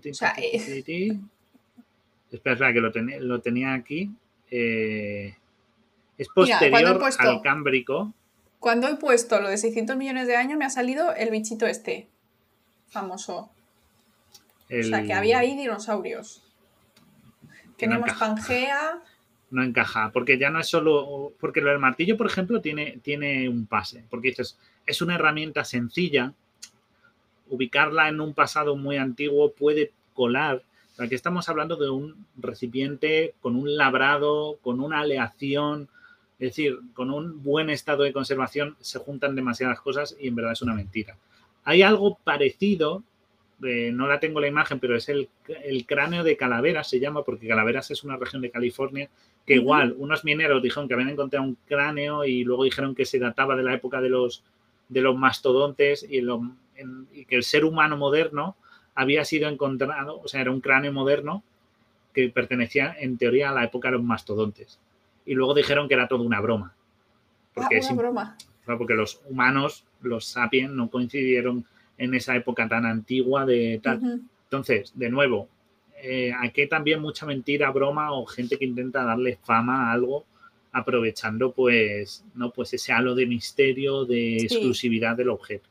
eh, 0.04 1.20
espera, 2.32 2.74
que 2.74 2.80
lo, 2.80 2.92
lo 3.20 3.42
tenía 3.42 3.74
aquí. 3.74 4.12
es 4.50 5.36
posterior 6.34 7.04
al 7.20 7.42
Cámbrico. 7.42 8.14
Cuando 8.60 8.88
he 8.88 8.96
puesto 8.96 9.40
lo 9.40 9.50
de 9.50 9.58
600 9.58 9.96
millones 9.98 10.28
de 10.28 10.36
años, 10.36 10.58
me 10.58 10.66
ha 10.66 10.70
salido 10.70 11.14
el 11.14 11.30
bichito 11.30 11.68
este, 11.68 12.08
famoso. 12.88 13.52
O 14.70 14.84
sea, 14.84 15.04
que 15.04 15.14
había 15.14 15.40
ahí 15.40 15.56
dinosaurios. 15.56 16.44
Tenemos 17.78 18.12
Pangea, 18.14 19.02
no 19.50 19.64
encaja, 19.64 20.12
porque 20.12 20.38
ya 20.38 20.50
no 20.50 20.60
es 20.60 20.68
solo, 20.68 21.34
porque 21.39 21.62
del 21.62 21.80
martillo, 21.80 22.18
por 22.18 22.28
ejemplo, 22.28 22.62
tiene, 22.62 23.00
tiene 23.02 23.48
un 23.48 23.66
pase, 23.66 24.04
porque 24.10 24.30
dices, 24.30 24.58
es 24.86 25.02
una 25.02 25.16
herramienta 25.16 25.64
sencilla, 25.64 26.34
ubicarla 27.50 28.10
en 28.10 28.20
un 28.20 28.34
pasado 28.34 28.76
muy 28.76 28.98
antiguo 28.98 29.54
puede 29.54 29.91
colar, 30.14 30.64
aquí 30.98 31.16
estamos 31.16 31.48
hablando 31.48 31.76
de 31.76 31.89
un 31.89 32.26
recipiente 32.38 33.36
con 33.39 33.56
un 33.56 33.78
labrado, 33.78 34.58
con 34.62 34.82
una 34.82 35.00
aleación, 35.00 35.88
es 36.39 36.50
decir, 36.50 36.80
con 36.93 37.10
un 37.12 37.41
buen 37.41 37.70
estado 37.70 38.04
de 38.04 38.14
conservación 38.14 38.76
se 38.80 39.00
juntan 39.00 39.36
demasiadas 39.36 39.80
cosas 39.82 40.16
y 40.20 40.28
en 40.28 40.36
verdad 40.36 40.54
es 40.54 40.62
una 40.62 40.74
mentira. 40.74 41.18
Hay 41.64 41.82
algo 41.82 42.18
parecido 42.24 43.04
eh, 43.64 43.91
no 43.91 44.08
la 44.08 44.20
tengo 44.20 44.39
la 44.39 44.47
imagen, 44.47 44.80
pero 44.80 44.95
es 44.95 45.10
el, 45.10 45.30
cráneo 45.88 46.24
de 46.24 46.38
Calaveras, 46.38 46.89
se 46.89 46.99
llama, 46.99 47.24
porque 47.24 47.47
Calaveras 47.47 47.89
es 47.89 48.03
una 48.03 48.16
región 48.16 48.41
de 48.41 48.51
California, 48.51 49.10
que 49.45 49.55
igual 49.55 49.95
unos 49.97 50.24
mineros 50.24 50.62
dijeron 50.62 50.88
que 50.88 50.93
habían 50.93 51.10
encontrado 51.10 51.45
un 51.45 51.58
cráneo 51.66 52.24
y 52.24 52.43
luego 52.43 52.66
dijeron 52.66 52.93
que 52.93 53.05
se 53.05 53.18
databa 53.18 53.55
de 53.55 53.64
la 53.64 53.74
época 53.74 53.99
de 53.99 54.10
los, 54.10 54.43
de 54.89 55.01
los 55.01 55.18
mastodontes 55.18 56.05
y, 56.08 56.22
que 57.26 57.36
el 57.36 57.43
ser 57.43 57.66
humano 57.66 57.97
moderno 57.97 58.55
había 58.93 59.26
sido 59.26 59.49
encontrado, 59.49 60.20
o 60.20 60.28
sea, 60.28 60.41
era 60.41 60.51
un 60.51 60.62
cráneo 60.62 60.93
moderno 60.93 61.43
que 62.14 62.30
pertenecía 62.30 62.95
en 62.99 63.18
teoría 63.18 63.49
a 63.49 63.53
la 63.53 63.64
época 63.64 63.89
de 63.89 63.93
los 63.93 64.03
mastodontes. 64.03 64.80
Y 65.26 65.34
luego 65.34 65.53
dijeron 65.55 65.88
que 65.88 65.95
era 65.95 66.08
todo 66.08 66.24
una 66.24 66.41
broma. 66.41 66.76
Porque 67.53 67.78
ah, 67.78 67.88
una 67.91 68.01
broma. 68.01 68.38
Porque 68.66 68.93
los 68.93 69.22
humanos, 69.28 69.86
los 70.01 70.26
sapiens, 70.26 70.72
no 70.72 70.89
coincidieron 70.89 71.66
en 71.98 72.14
esa 72.14 72.36
época 72.36 72.68
tan 72.68 72.86
antigua 72.86 73.45
de 73.45 73.80
tal. 73.82 74.22
Entonces, 74.43 74.91
de 74.95 75.10
nuevo, 75.10 75.50
eh, 76.02 76.32
aquí 76.39 76.68
también 76.68 77.02
mucha 77.02 77.26
mentira, 77.26 77.72
broma 77.72 78.12
o 78.14 78.26
gente 78.26 78.58
que 78.58 78.66
intenta 78.66 79.04
darle 79.04 79.38
fama 79.43 79.89
a 79.89 79.93
algo 79.93 80.26
aprovechando 80.72 81.54
pues, 81.54 82.24
¿no? 82.36 82.52
pues 82.52 82.74
ese 82.74 82.93
halo 82.93 83.16
de 83.16 83.26
misterio, 83.26 84.06
de 84.06 84.38
exclusividad 84.38 85.16
del 85.16 85.30
objeto. 85.30 85.68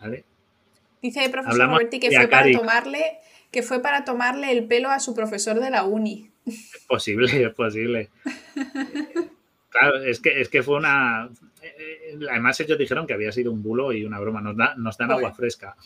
¿Vale? 0.00 0.24
Dice 1.00 1.24
el 1.24 1.30
profesor 1.30 1.68
Roberti 1.68 1.98
que 1.98 2.10
fue 2.10 2.28
para 2.28 2.52
tomarle 2.52 3.18
que 3.50 3.62
fue 3.62 3.82
para 3.82 4.04
tomarle 4.04 4.50
el 4.50 4.66
pelo 4.66 4.90
a 4.90 4.98
su 4.98 5.14
profesor 5.14 5.60
de 5.60 5.70
la 5.70 5.84
uni. 5.84 6.30
Es 6.46 6.84
posible, 6.88 7.44
es 7.44 7.54
posible. 7.54 8.10
claro, 9.72 9.96
es 10.02 10.20
que, 10.20 10.40
es 10.40 10.48
que 10.48 10.62
fue 10.62 10.76
una 10.76 11.28
eh, 11.62 12.18
además 12.30 12.58
ellos 12.60 12.78
dijeron 12.78 13.06
que 13.06 13.14
había 13.14 13.32
sido 13.32 13.52
un 13.52 13.62
bulo 13.62 13.92
y 13.92 14.04
una 14.04 14.18
broma, 14.18 14.40
nos, 14.40 14.56
dan 14.56 15.10
agua 15.10 15.32
fresca. 15.32 15.76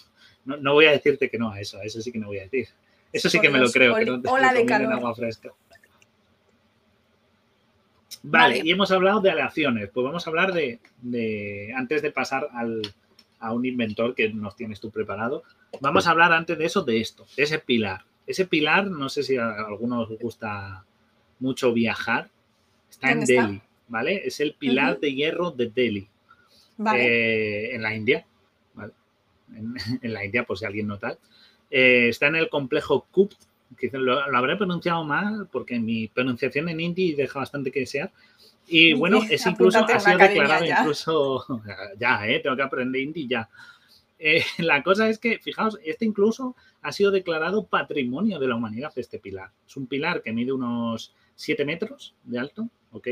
No, 0.44 0.72
voy 0.72 0.86
a 0.86 0.92
decirte 0.92 1.28
que 1.28 1.38
no 1.38 1.50
a 1.50 1.60
eso, 1.60 1.78
a 1.78 1.84
eso 1.84 2.00
sí 2.00 2.12
que 2.12 2.18
no 2.18 2.28
voy 2.28 2.38
a 2.38 2.42
decir. 2.42 2.68
Eso 3.12 3.28
sí 3.28 3.40
que 3.40 3.50
me 3.50 3.58
lo 3.58 3.70
creo, 3.70 3.94
que 3.94 4.04
no 4.04 4.18
de 4.18 4.92
agua 4.92 5.14
fresca. 5.14 5.50
Vale, 8.22 8.60
y 8.64 8.70
hemos 8.72 8.90
hablado 8.90 9.20
de 9.20 9.30
aleaciones. 9.30 9.88
Pues 9.90 10.04
vamos 10.04 10.26
a 10.26 10.30
hablar 10.30 10.52
de, 10.52 10.80
antes 11.74 12.02
de 12.02 12.10
pasar 12.10 12.48
a 13.38 13.52
un 13.52 13.64
inventor 13.64 14.14
que 14.14 14.30
nos 14.30 14.56
tienes 14.56 14.80
tú 14.80 14.90
preparado, 14.90 15.42
vamos 15.80 16.06
a 16.06 16.10
hablar 16.10 16.32
antes 16.32 16.58
de 16.58 16.64
eso, 16.64 16.82
de 16.82 17.00
esto, 17.00 17.26
de 17.36 17.42
ese 17.42 17.58
pilar. 17.58 18.04
Ese 18.26 18.46
pilar, 18.46 18.88
no 18.88 19.08
sé 19.08 19.22
si 19.22 19.36
a 19.36 19.50
algunos 19.50 20.10
os 20.10 20.18
gusta 20.18 20.84
mucho 21.38 21.72
viajar, 21.72 22.28
está 22.90 23.12
en 23.12 23.24
Delhi. 23.24 23.62
¿Vale? 23.88 24.22
Es 24.26 24.40
el 24.40 24.54
pilar 24.54 25.00
de 25.00 25.14
hierro 25.14 25.50
de 25.50 25.70
Delhi. 25.70 26.08
eh, 26.94 27.70
en 27.72 27.82
la 27.82 27.94
India. 27.94 28.26
En, 30.02 30.12
la 30.12 30.24
India, 30.24 30.44
pues 30.44 30.58
si 30.58 30.66
alguien 30.66 30.88
no 30.88 30.98
tal. 30.98 31.18
Eh, 31.70 32.08
está 32.08 32.26
en 32.26 32.34
el 32.34 32.48
complejo 32.48 33.06
Kupt, 33.12 33.40
que 33.78 33.88
lo, 33.92 34.18
habré 34.36 34.56
pronunciado 34.56 35.04
mal 35.04 35.48
porque 35.50 35.78
mi 35.78 36.08
pronunciación 36.08 36.68
en 36.68 36.80
hindi 36.80 37.14
deja 37.14 37.38
bastante 37.38 37.70
que 37.70 37.80
desear. 37.80 38.12
Y 38.68 38.94
bueno, 38.94 39.20
es 39.30 39.46
incluso, 39.46 39.78
ha 39.78 40.00
sido 40.00 40.18
declarado 40.18 40.64
incluso, 40.64 41.62
ya, 41.98 42.26
eh, 42.26 42.40
tengo 42.40 42.56
que 42.56 42.62
aprender 42.62 43.00
hindi 43.00 43.28
ya. 43.28 43.48
Eh, 44.18 44.42
la 44.58 44.82
cosa 44.82 45.08
es 45.08 45.18
que, 45.18 45.38
fijaos, 45.38 45.78
este 45.84 46.04
incluso 46.04 46.56
ha 46.82 46.92
sido 46.92 47.10
declarado 47.10 47.66
patrimonio 47.66 48.38
de 48.38 48.48
la 48.48 48.56
humanidad, 48.56 48.92
este 48.96 49.18
pilar. 49.18 49.50
Es 49.66 49.76
un 49.76 49.86
pilar 49.86 50.22
que 50.22 50.32
mide 50.32 50.52
unos 50.52 51.14
7 51.34 51.64
metros 51.64 52.14
de 52.24 52.38
alto, 52.38 52.68
¿ok? 52.90 53.08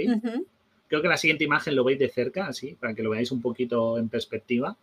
Creo 0.89 1.03
que 1.03 1.09
la 1.09 1.16
siguiente 1.16 1.45
imagen 1.45 1.74
lo 1.74 1.85
veis 1.85 1.99
de 1.99 2.09
cerca, 2.09 2.47
así, 2.47 2.74
para 2.74 2.95
que 2.95 3.03
lo 3.03 3.11
veáis 3.11 3.32
un 3.32 3.41
poquito 3.41 3.99
en 3.99 4.09
perspectiva. 4.09 4.76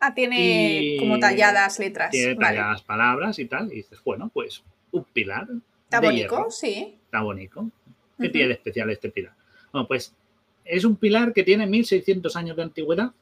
Ah, 0.00 0.14
tiene 0.14 0.96
como 0.98 1.18
talladas 1.18 1.78
letras. 1.78 2.10
Tiene 2.10 2.36
talladas 2.36 2.82
palabras 2.82 3.38
y 3.38 3.46
tal. 3.46 3.72
Y 3.72 3.76
dices, 3.76 4.00
bueno, 4.04 4.30
pues 4.32 4.62
un 4.92 5.04
pilar. 5.04 5.48
Está 5.84 6.00
bonito, 6.00 6.50
sí. 6.50 6.98
Está 7.04 7.22
bonito. 7.22 7.70
¿Qué 8.20 8.28
tiene 8.28 8.48
de 8.48 8.54
especial 8.54 8.90
este 8.90 9.10
pilar? 9.10 9.34
Bueno, 9.72 9.88
pues 9.88 10.14
es 10.64 10.84
un 10.84 10.96
pilar 10.96 11.32
que 11.32 11.42
tiene 11.42 11.66
1600 11.66 12.36
años 12.36 12.56
de 12.56 12.62
antigüedad. 12.62 13.12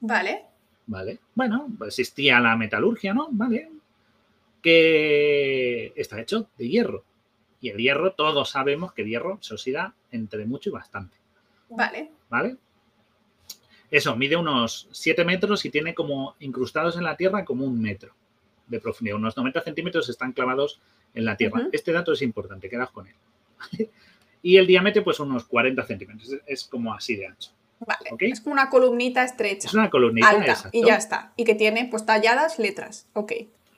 Vale. 0.00 0.42
Vale. 0.86 1.18
Bueno, 1.34 1.68
pues 1.78 1.98
existía 1.98 2.40
la 2.40 2.56
metalurgia, 2.56 3.14
¿no? 3.14 3.28
Vale. 3.30 3.70
Que 4.60 5.92
está 5.96 6.20
hecho 6.20 6.48
de 6.58 6.68
hierro. 6.68 7.04
Y 7.60 7.68
el 7.68 7.78
hierro, 7.78 8.12
todos 8.12 8.50
sabemos 8.50 8.92
que 8.92 9.02
el 9.02 9.08
hierro 9.08 9.38
se 9.40 9.54
oxida 9.54 9.94
entre 10.10 10.44
mucho 10.44 10.70
y 10.70 10.72
bastante. 10.72 11.16
Vale. 11.76 12.10
¿Vale? 12.28 12.56
Eso, 13.90 14.16
mide 14.16 14.36
unos 14.36 14.88
7 14.90 15.24
metros 15.24 15.64
y 15.66 15.70
tiene 15.70 15.94
como 15.94 16.34
incrustados 16.40 16.96
en 16.96 17.04
la 17.04 17.16
tierra 17.16 17.44
como 17.44 17.66
un 17.66 17.80
metro 17.80 18.14
de 18.66 18.80
profundidad. 18.80 19.18
Unos 19.18 19.36
90 19.36 19.62
centímetros 19.62 20.08
están 20.08 20.32
clavados 20.32 20.80
en 21.14 21.26
la 21.26 21.36
tierra. 21.36 21.68
Este 21.72 21.92
dato 21.92 22.12
es 22.12 22.22
importante, 22.22 22.70
quedas 22.70 22.90
con 22.90 23.06
él. 23.06 23.14
Y 24.44 24.56
el 24.56 24.66
diámetro, 24.66 25.04
pues 25.04 25.20
unos 25.20 25.44
40 25.44 25.84
centímetros. 25.84 26.28
Es, 26.46 26.64
como 26.64 26.92
así 26.92 27.14
de 27.14 27.26
ancho. 27.26 27.52
Vale. 27.78 28.10
Es 28.18 28.40
como 28.40 28.54
una 28.54 28.70
columnita 28.70 29.22
estrecha. 29.22 29.68
Es 29.68 29.74
una 29.74 29.88
columnita. 29.88 30.28
Alta, 30.28 30.68
y 30.72 30.84
ya 30.84 30.96
está. 30.96 31.32
Y 31.36 31.44
que 31.44 31.54
tiene 31.54 31.86
pues 31.88 32.04
talladas 32.04 32.58
letras. 32.58 33.06
Ok. 33.12 33.32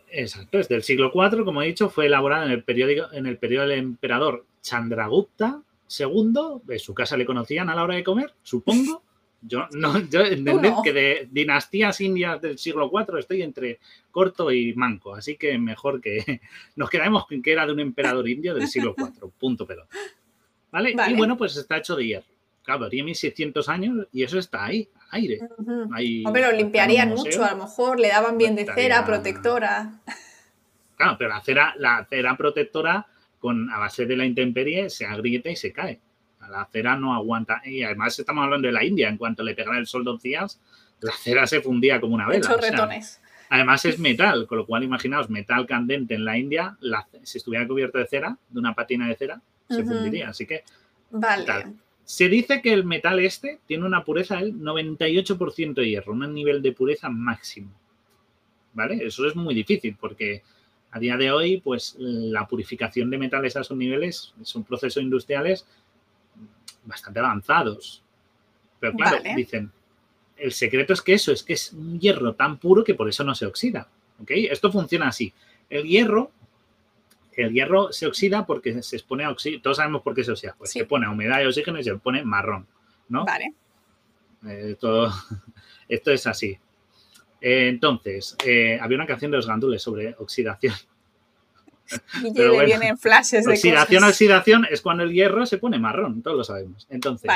Exacto, 0.08 0.58
es 0.58 0.68
del 0.68 0.82
siglo 0.82 1.10
IV, 1.12 1.44
como 1.44 1.60
he 1.60 1.66
dicho, 1.66 1.90
fue 1.90 2.06
elaborado 2.06 2.46
en 2.46 2.52
el, 2.52 2.62
periódico, 2.62 3.12
en 3.12 3.26
el 3.26 3.36
periodo 3.36 3.66
del 3.66 3.78
emperador 3.78 4.46
Chandragupta 4.62 5.60
En 6.00 6.78
su 6.78 6.94
casa 6.94 7.16
le 7.16 7.26
conocían 7.26 7.70
a 7.70 7.74
la 7.74 7.84
hora 7.84 7.94
de 7.94 8.04
comer, 8.04 8.32
supongo. 8.42 9.02
Yo 9.46 9.68
no, 9.72 9.98
yo 10.08 10.24
entended 10.24 10.72
que 10.82 10.94
de 10.94 11.28
dinastías 11.30 12.00
indias 12.00 12.40
del 12.40 12.56
siglo 12.56 12.90
IV 12.90 13.18
estoy 13.18 13.42
entre 13.42 13.78
corto 14.10 14.50
y 14.50 14.72
manco, 14.72 15.14
así 15.14 15.36
que 15.36 15.58
mejor 15.58 16.00
que 16.00 16.40
nos 16.76 16.88
quedamos 16.88 17.26
con 17.26 17.42
que 17.42 17.52
era 17.52 17.66
de 17.66 17.72
un 17.72 17.80
emperador 17.80 18.26
indio 18.26 18.54
del 18.54 18.68
siglo 18.68 18.94
IV, 18.96 19.32
punto 19.38 19.66
pero. 19.66 19.86
¿Vale? 20.70 20.96
Y 21.10 21.14
bueno, 21.14 21.36
pues 21.36 21.54
está 21.58 21.76
hecho 21.76 21.94
de 21.94 22.06
hierro. 22.06 22.24
Claro, 22.62 22.88
tiene 22.88 23.04
1600 23.04 23.68
años 23.68 24.06
y 24.12 24.22
eso 24.22 24.38
está 24.38 24.64
ahí, 24.64 24.88
al 25.10 25.20
aire. 25.20 25.40
Hombre, 26.24 26.42
lo 26.42 26.52
limpiarían 26.52 27.10
mucho, 27.10 27.44
a 27.44 27.50
lo 27.50 27.64
mejor 27.64 28.00
le 28.00 28.08
daban 28.08 28.38
bien 28.38 28.56
de 28.56 28.64
cera 28.64 29.04
protectora. 29.04 30.00
Claro, 30.96 31.16
pero 31.18 31.28
la 31.28 31.42
cera, 31.42 31.74
la 31.76 32.06
cera 32.08 32.34
protectora 32.34 33.06
con 33.44 33.68
a 33.68 33.78
base 33.78 34.06
de 34.06 34.16
la 34.16 34.24
intemperie 34.24 34.88
se 34.88 35.04
agrieta 35.04 35.50
y 35.50 35.56
se 35.56 35.70
cae. 35.70 36.00
La 36.48 36.64
cera 36.72 36.96
no 36.96 37.14
aguanta. 37.14 37.60
Y 37.62 37.82
además 37.82 38.18
estamos 38.18 38.42
hablando 38.42 38.68
de 38.68 38.72
la 38.72 38.82
India. 38.82 39.06
En 39.10 39.18
cuanto 39.18 39.42
le 39.42 39.54
pegara 39.54 39.76
el 39.76 39.86
sol 39.86 40.02
dos 40.02 40.22
días, 40.22 40.62
la 41.00 41.12
cera 41.12 41.46
se 41.46 41.60
fundía 41.60 42.00
como 42.00 42.14
una 42.14 42.26
vela. 42.26 42.56
retones. 42.58 43.20
además 43.50 43.84
es 43.84 43.98
metal, 44.08 44.46
con 44.46 44.56
lo 44.56 44.64
cual 44.64 44.82
imaginaos, 44.82 45.28
metal 45.28 45.66
candente 45.66 46.14
en 46.14 46.24
la 46.24 46.38
India, 46.38 46.78
si 47.22 47.36
estuviera 47.36 47.68
cubierto 47.68 47.98
de 47.98 48.06
cera, 48.06 48.38
de 48.48 48.58
una 48.58 48.74
patina 48.74 49.08
de 49.08 49.14
cera, 49.14 49.42
se 49.68 49.84
fundiría. 49.84 50.30
Así 50.30 50.46
que. 50.46 50.64
Vale. 51.10 51.74
Se 52.02 52.30
dice 52.30 52.62
que 52.62 52.72
el 52.72 52.86
metal 52.86 53.20
este 53.20 53.60
tiene 53.66 53.84
una 53.84 54.04
pureza 54.04 54.36
del 54.36 54.54
98% 54.54 55.74
de 55.74 55.90
hierro, 55.90 56.14
un 56.14 56.32
nivel 56.32 56.62
de 56.62 56.72
pureza 56.72 57.10
máximo. 57.10 57.74
¿Vale? 58.72 59.04
Eso 59.04 59.26
es 59.26 59.36
muy 59.36 59.54
difícil 59.54 59.98
porque 60.00 60.42
a 60.94 61.00
día 61.00 61.16
de 61.16 61.32
hoy, 61.32 61.60
pues 61.60 61.96
la 61.98 62.46
purificación 62.46 63.10
de 63.10 63.18
metales 63.18 63.56
a 63.56 63.62
esos 63.62 63.76
niveles 63.76 64.32
son 64.42 64.62
procesos 64.62 65.02
industriales 65.02 65.66
bastante 66.84 67.18
avanzados. 67.18 68.04
Pero 68.78 68.92
claro, 68.92 69.16
dicen, 69.34 69.72
el 70.36 70.52
secreto 70.52 70.92
es 70.92 71.02
que 71.02 71.14
eso, 71.14 71.32
es 71.32 71.42
que 71.42 71.54
es 71.54 71.72
un 71.72 71.98
hierro 71.98 72.36
tan 72.36 72.58
puro 72.58 72.84
que 72.84 72.94
por 72.94 73.08
eso 73.08 73.24
no 73.24 73.34
se 73.34 73.44
oxida. 73.44 73.88
¿Ok? 74.22 74.30
Esto 74.34 74.70
funciona 74.70 75.08
así. 75.08 75.34
El 75.68 75.82
hierro, 75.82 76.30
el 77.32 77.52
hierro 77.52 77.92
se 77.92 78.06
oxida 78.06 78.46
porque 78.46 78.80
se 78.80 78.94
expone 78.94 79.24
a 79.24 79.30
oxígeno. 79.30 79.62
Todos 79.62 79.78
sabemos 79.78 80.02
por 80.02 80.14
qué 80.14 80.22
se 80.22 80.30
oxida. 80.30 80.54
Pues 80.56 80.70
se 80.70 80.84
pone 80.84 81.06
a 81.06 81.10
humedad 81.10 81.40
y 81.42 81.46
oxígeno 81.46 81.80
y 81.80 81.82
se 81.82 81.96
pone 81.96 82.24
marrón. 82.24 82.68
¿No? 83.08 83.24
Vale. 83.24 83.52
Eh, 84.46 84.76
esto 85.88 86.10
es 86.12 86.26
así. 86.28 86.56
Eh, 87.46 87.68
entonces, 87.68 88.38
eh, 88.42 88.78
había 88.80 88.96
una 88.96 89.06
canción 89.06 89.30
de 89.30 89.36
los 89.36 89.46
gandules 89.46 89.82
sobre 89.82 90.14
oxidación. 90.18 90.74
Y 92.24 92.32
le 92.32 92.64
vienen 92.64 92.96
flashes 92.96 93.44
de 93.44 93.52
Oxidación, 93.52 94.04
oxidación 94.04 94.66
es 94.70 94.80
cuando 94.80 95.02
el 95.02 95.12
hierro 95.12 95.44
se 95.44 95.58
pone 95.58 95.78
marrón, 95.78 96.22
todos 96.22 96.34
lo 96.34 96.42
sabemos. 96.42 96.86
Entonces, 96.88 97.30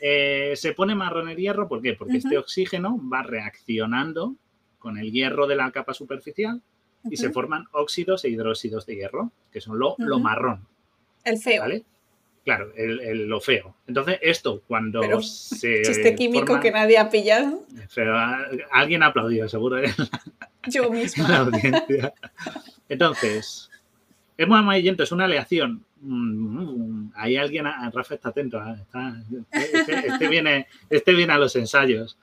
eh, 0.00 0.54
se 0.56 0.72
pone 0.72 0.94
marrón 0.94 1.28
el 1.28 1.36
hierro, 1.36 1.68
¿por 1.68 1.82
qué? 1.82 1.92
Porque 1.92 2.16
este 2.16 2.38
oxígeno 2.38 2.98
va 3.12 3.22
reaccionando 3.22 4.36
con 4.78 4.96
el 4.96 5.12
hierro 5.12 5.46
de 5.46 5.56
la 5.56 5.70
capa 5.70 5.92
superficial 5.92 6.62
y 7.10 7.18
se 7.18 7.28
forman 7.28 7.66
óxidos 7.72 8.24
e 8.24 8.30
hidróxidos 8.30 8.86
de 8.86 8.96
hierro, 8.96 9.30
que 9.52 9.60
son 9.60 9.78
lo, 9.78 9.96
marrón. 10.18 10.66
El 11.22 11.36
feo. 11.36 11.60
¿Vale? 11.60 11.84
Claro, 12.44 12.72
el, 12.76 13.26
lo 13.26 13.40
feo. 13.40 13.74
Entonces, 13.86 14.18
esto 14.20 14.62
cuando 14.66 15.22
se. 15.22 15.80
Este 15.80 16.14
químico 16.14 16.60
que 16.60 16.70
nadie 16.70 16.98
ha 16.98 17.08
pillado. 17.08 17.62
alguien 18.70 19.02
ha 19.02 19.06
aplaudido, 19.06 19.48
seguro. 19.48 19.80
Yo 20.66 20.90
mismo. 20.90 21.26
Entonces, 22.88 23.70
es 24.36 24.48
muy 24.48 24.58
amarillento, 24.58 25.02
es 25.02 25.12
una 25.12 25.24
aleación. 25.24 25.84
Mm, 26.00 27.12
hay 27.14 27.36
alguien, 27.36 27.64
Rafa 27.92 28.14
está 28.14 28.28
atento, 28.28 28.60
¿eh? 28.62 28.76
este, 29.52 30.06
este, 30.06 30.28
viene, 30.28 30.66
este 30.90 31.14
viene 31.14 31.32
a 31.32 31.38
los 31.38 31.56
ensayos. 31.56 32.18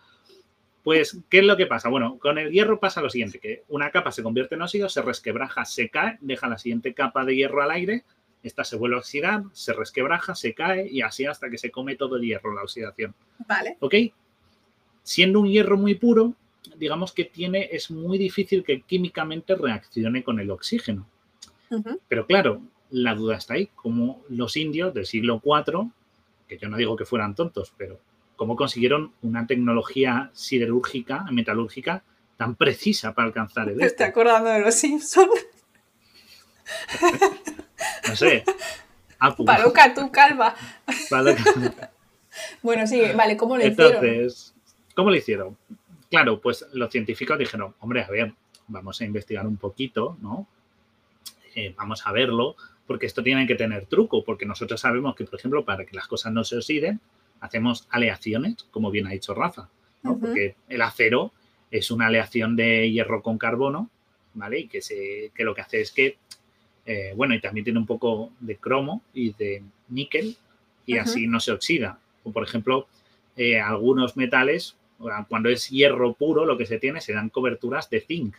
Pues, 0.84 1.18
¿qué 1.30 1.40
es 1.40 1.46
lo 1.46 1.58
que 1.58 1.68
pasa? 1.68 1.90
Bueno, 1.90 2.18
con 2.20 2.38
el 2.38 2.52
hierro 2.52 2.80
pasa 2.80 3.02
lo 3.02 3.10
siguiente, 3.10 3.40
que 3.40 3.64
una 3.70 3.92
capa 3.92 4.12
se 4.12 4.24
convierte 4.24 4.56
en 4.56 4.64
óxido, 4.64 4.90
se 4.90 5.02
resquebraja, 5.02 5.66
se 5.66 5.90
cae, 5.90 6.18
deja 6.22 6.48
la 6.48 6.58
siguiente 6.58 6.94
capa 6.94 7.24
de 7.24 7.36
hierro 7.36 7.62
al 7.62 7.72
aire, 7.72 8.04
esta 8.44 8.64
se 8.64 8.76
vuelve 8.76 8.96
a 8.96 9.00
oxidar, 9.00 9.44
se 9.54 9.74
resquebraja, 9.74 10.36
se 10.36 10.54
cae 10.54 10.88
y 10.90 11.02
así 11.02 11.26
hasta 11.26 11.50
que 11.50 11.58
se 11.58 11.72
come 11.72 11.96
todo 11.96 12.16
el 12.16 12.24
hierro, 12.24 12.54
la 12.54 12.64
oxidación. 12.64 13.14
Vale. 13.48 13.78
¿Ok? 13.80 13.96
Siendo 15.04 15.40
un 15.40 15.48
hierro 15.48 15.78
muy 15.78 15.96
puro, 15.96 16.34
digamos 16.78 17.12
que 17.14 17.26
tiene, 17.26 17.70
es 17.72 17.92
muy 17.92 18.18
difícil 18.18 18.64
que 18.64 18.82
químicamente 18.82 19.56
reaccione 19.56 20.24
con 20.24 20.40
el 20.40 20.52
oxígeno. 20.52 21.08
Pero 22.08 22.26
claro, 22.26 22.62
la 22.90 23.16
duda 23.16 23.38
está 23.38 23.54
ahí, 23.54 23.68
como 23.76 24.24
los 24.28 24.58
indios 24.58 24.94
del 24.94 25.06
siglo 25.06 25.42
IV, 25.44 25.90
que 26.48 26.58
yo 26.58 26.68
no 26.68 26.78
digo 26.78 26.98
que 26.98 27.06
fueran 27.06 27.34
tontos, 27.34 27.74
pero 27.78 28.00
cómo 28.36 28.56
consiguieron 28.56 29.14
una 29.22 29.48
tecnología 29.48 30.32
siderúrgica, 30.34 31.24
metalúrgica, 31.32 32.04
tan 32.36 32.56
precisa 32.56 33.14
para 33.14 33.28
alcanzar 33.28 33.70
el... 33.70 33.76
Me 33.76 33.86
estoy 33.86 34.08
acordando 34.08 34.50
de 34.50 34.62
los 34.62 34.76
Simpsons. 34.76 35.30
No 38.08 38.16
sé. 38.16 38.44
Paluca, 39.46 39.94
tú 39.96 40.12
calva. 40.12 40.56
bueno, 42.62 42.88
sí, 42.88 43.02
vale, 43.16 43.38
¿cómo 43.38 43.58
lo 43.58 43.66
hicieron? 43.66 44.06
Entonces, 44.06 44.54
¿cómo 44.96 45.10
lo 45.10 45.16
hicieron? 45.16 45.58
Claro, 46.10 46.42
pues 46.42 46.66
los 46.74 46.92
científicos 46.92 47.38
dijeron, 47.38 47.76
hombre, 47.80 48.04
a 48.04 48.10
ver, 48.10 48.34
vamos 48.68 49.00
a 49.02 49.06
investigar 49.06 49.46
un 49.46 49.58
poquito, 49.58 50.18
¿no? 50.22 50.48
Eh, 51.56 51.74
vamos 51.78 52.06
a 52.06 52.12
verlo, 52.12 52.56
porque 52.88 53.06
esto 53.06 53.22
tiene 53.22 53.46
que 53.46 53.56
tener 53.56 53.86
truco, 53.86 54.24
porque 54.24 54.46
nosotros 54.46 54.82
sabemos 54.82 55.16
que, 55.16 55.26
por 55.26 55.40
ejemplo, 55.40 55.64
para 55.64 55.86
que 55.86 55.96
las 55.96 56.08
cosas 56.08 56.34
no 56.34 56.44
se 56.44 56.58
oxiden, 56.58 57.00
hacemos 57.40 57.88
aleaciones, 57.90 58.68
como 58.72 58.92
bien 58.92 59.08
ha 59.08 59.12
dicho 59.12 59.34
Rafa, 59.34 59.70
¿no? 60.04 60.18
Porque 60.18 60.56
el 60.68 60.82
acero 60.82 61.32
es 61.70 61.92
una 61.92 62.08
aleación 62.08 62.56
de 62.56 62.92
hierro 62.92 63.22
con 63.22 63.38
carbono, 63.38 63.90
¿vale? 64.34 64.60
Y 64.60 64.68
que, 64.68 64.82
se, 64.82 65.32
que 65.36 65.44
lo 65.44 65.54
que 65.54 65.62
hace 65.62 65.82
es 65.82 65.92
que, 65.92 66.18
eh, 66.92 67.14
bueno, 67.16 67.34
y 67.34 67.40
también 67.40 67.64
tiene 67.64 67.80
un 67.80 67.86
poco 67.86 68.34
de 68.42 68.58
cromo 68.58 69.02
y 69.14 69.32
de 69.32 69.64
níquel, 69.88 70.36
y 70.86 70.98
así 70.98 71.26
no 71.26 71.40
se 71.40 71.54
oxida. 71.54 71.98
O, 72.26 72.34
por 72.34 72.44
ejemplo, 72.44 72.88
eh, 73.38 73.62
algunos 73.62 74.18
metales, 74.18 74.76
cuando 75.30 75.48
es 75.48 75.70
hierro 75.70 76.14
puro, 76.14 76.46
lo 76.46 76.58
que 76.58 76.66
se 76.66 76.80
tiene 76.80 77.00
se 77.00 77.14
dan 77.14 77.30
coberturas 77.30 77.90
de 77.90 78.02
zinc, 78.02 78.36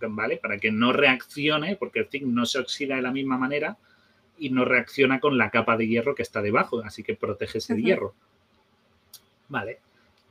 ¿vale? 0.00 0.36
Para 0.36 0.58
que 0.58 0.70
no 0.70 0.92
reaccione, 0.92 1.74
porque 1.74 1.98
el 1.98 2.06
zinc 2.06 2.26
no 2.26 2.46
se 2.46 2.60
oxida 2.60 2.94
de 2.94 3.02
la 3.02 3.10
misma 3.10 3.36
manera 3.36 3.76
y 4.38 4.50
no 4.50 4.64
reacciona 4.64 5.18
con 5.18 5.36
la 5.36 5.50
capa 5.50 5.76
de 5.76 5.88
hierro 5.88 6.14
que 6.14 6.22
está 6.22 6.40
debajo, 6.40 6.80
así 6.84 7.02
que 7.02 7.16
protege 7.16 7.58
ese 7.58 7.74
hierro. 7.74 8.14
Vale. 9.48 9.80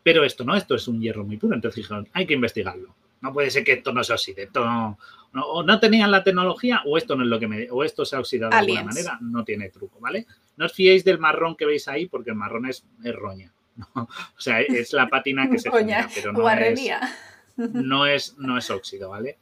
Pero 0.01 0.23
esto 0.23 0.45
no, 0.45 0.55
esto 0.55 0.75
es 0.75 0.87
un 0.87 1.01
hierro 1.01 1.25
muy 1.25 1.35
puro. 1.35 1.55
Entonces 1.55 1.83
dijeron, 1.83 2.07
hay 2.13 2.25
que 2.25 2.35
investigarlo. 2.35 2.95
No 3.21 3.33
puede 3.33 3.49
ser 3.49 3.63
que 3.63 3.73
esto 3.73 3.91
no 3.93 4.03
se 4.03 4.13
oxide. 4.13 4.43
Esto 4.43 4.63
no, 4.65 4.97
o 5.33 5.63
no 5.63 5.79
tenían 5.79 6.11
la 6.11 6.23
tecnología 6.23 6.81
o 6.85 6.97
esto 6.97 7.15
no 7.15 7.23
es 7.23 7.29
lo 7.29 7.39
que 7.39 7.47
me... 7.47 7.67
O 7.71 7.83
esto 7.83 8.05
se 8.05 8.15
ha 8.15 8.19
oxidado 8.19 8.51
de 8.51 8.57
alguna 8.57 8.83
manera. 8.83 9.17
No 9.21 9.43
tiene 9.43 9.69
truco, 9.69 9.99
¿vale? 9.99 10.25
No 10.55 10.65
os 10.65 10.73
fiéis 10.73 11.03
del 11.03 11.19
marrón 11.19 11.55
que 11.55 11.65
veis 11.65 11.87
ahí 11.87 12.07
porque 12.07 12.31
el 12.31 12.35
marrón 12.35 12.67
es, 12.67 12.85
roña. 13.13 13.51
O 13.95 14.07
sea, 14.39 14.61
es 14.61 14.93
la 14.93 15.07
pátina 15.07 15.49
que 15.49 15.59
se 15.59 15.71
genera, 15.71 16.09
pero 16.13 16.33
no 16.33 16.49
es, 16.49 17.13
no 17.57 18.05
es, 18.05 18.37
no 18.37 18.57
es 18.57 18.69
óxido, 18.69 19.09
¿vale? 19.09 19.37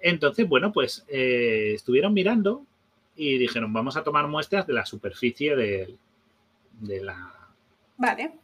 Entonces, 0.00 0.48
bueno, 0.48 0.72
pues 0.72 1.04
eh, 1.08 1.72
estuvieron 1.74 2.12
mirando 2.12 2.64
y 3.16 3.38
dijeron, 3.38 3.72
vamos 3.72 3.96
a 3.96 4.04
tomar 4.04 4.28
muestras 4.28 4.66
de 4.66 4.72
la 4.72 4.86
superficie 4.86 5.56
de, 5.56 5.96
la, 7.02 7.32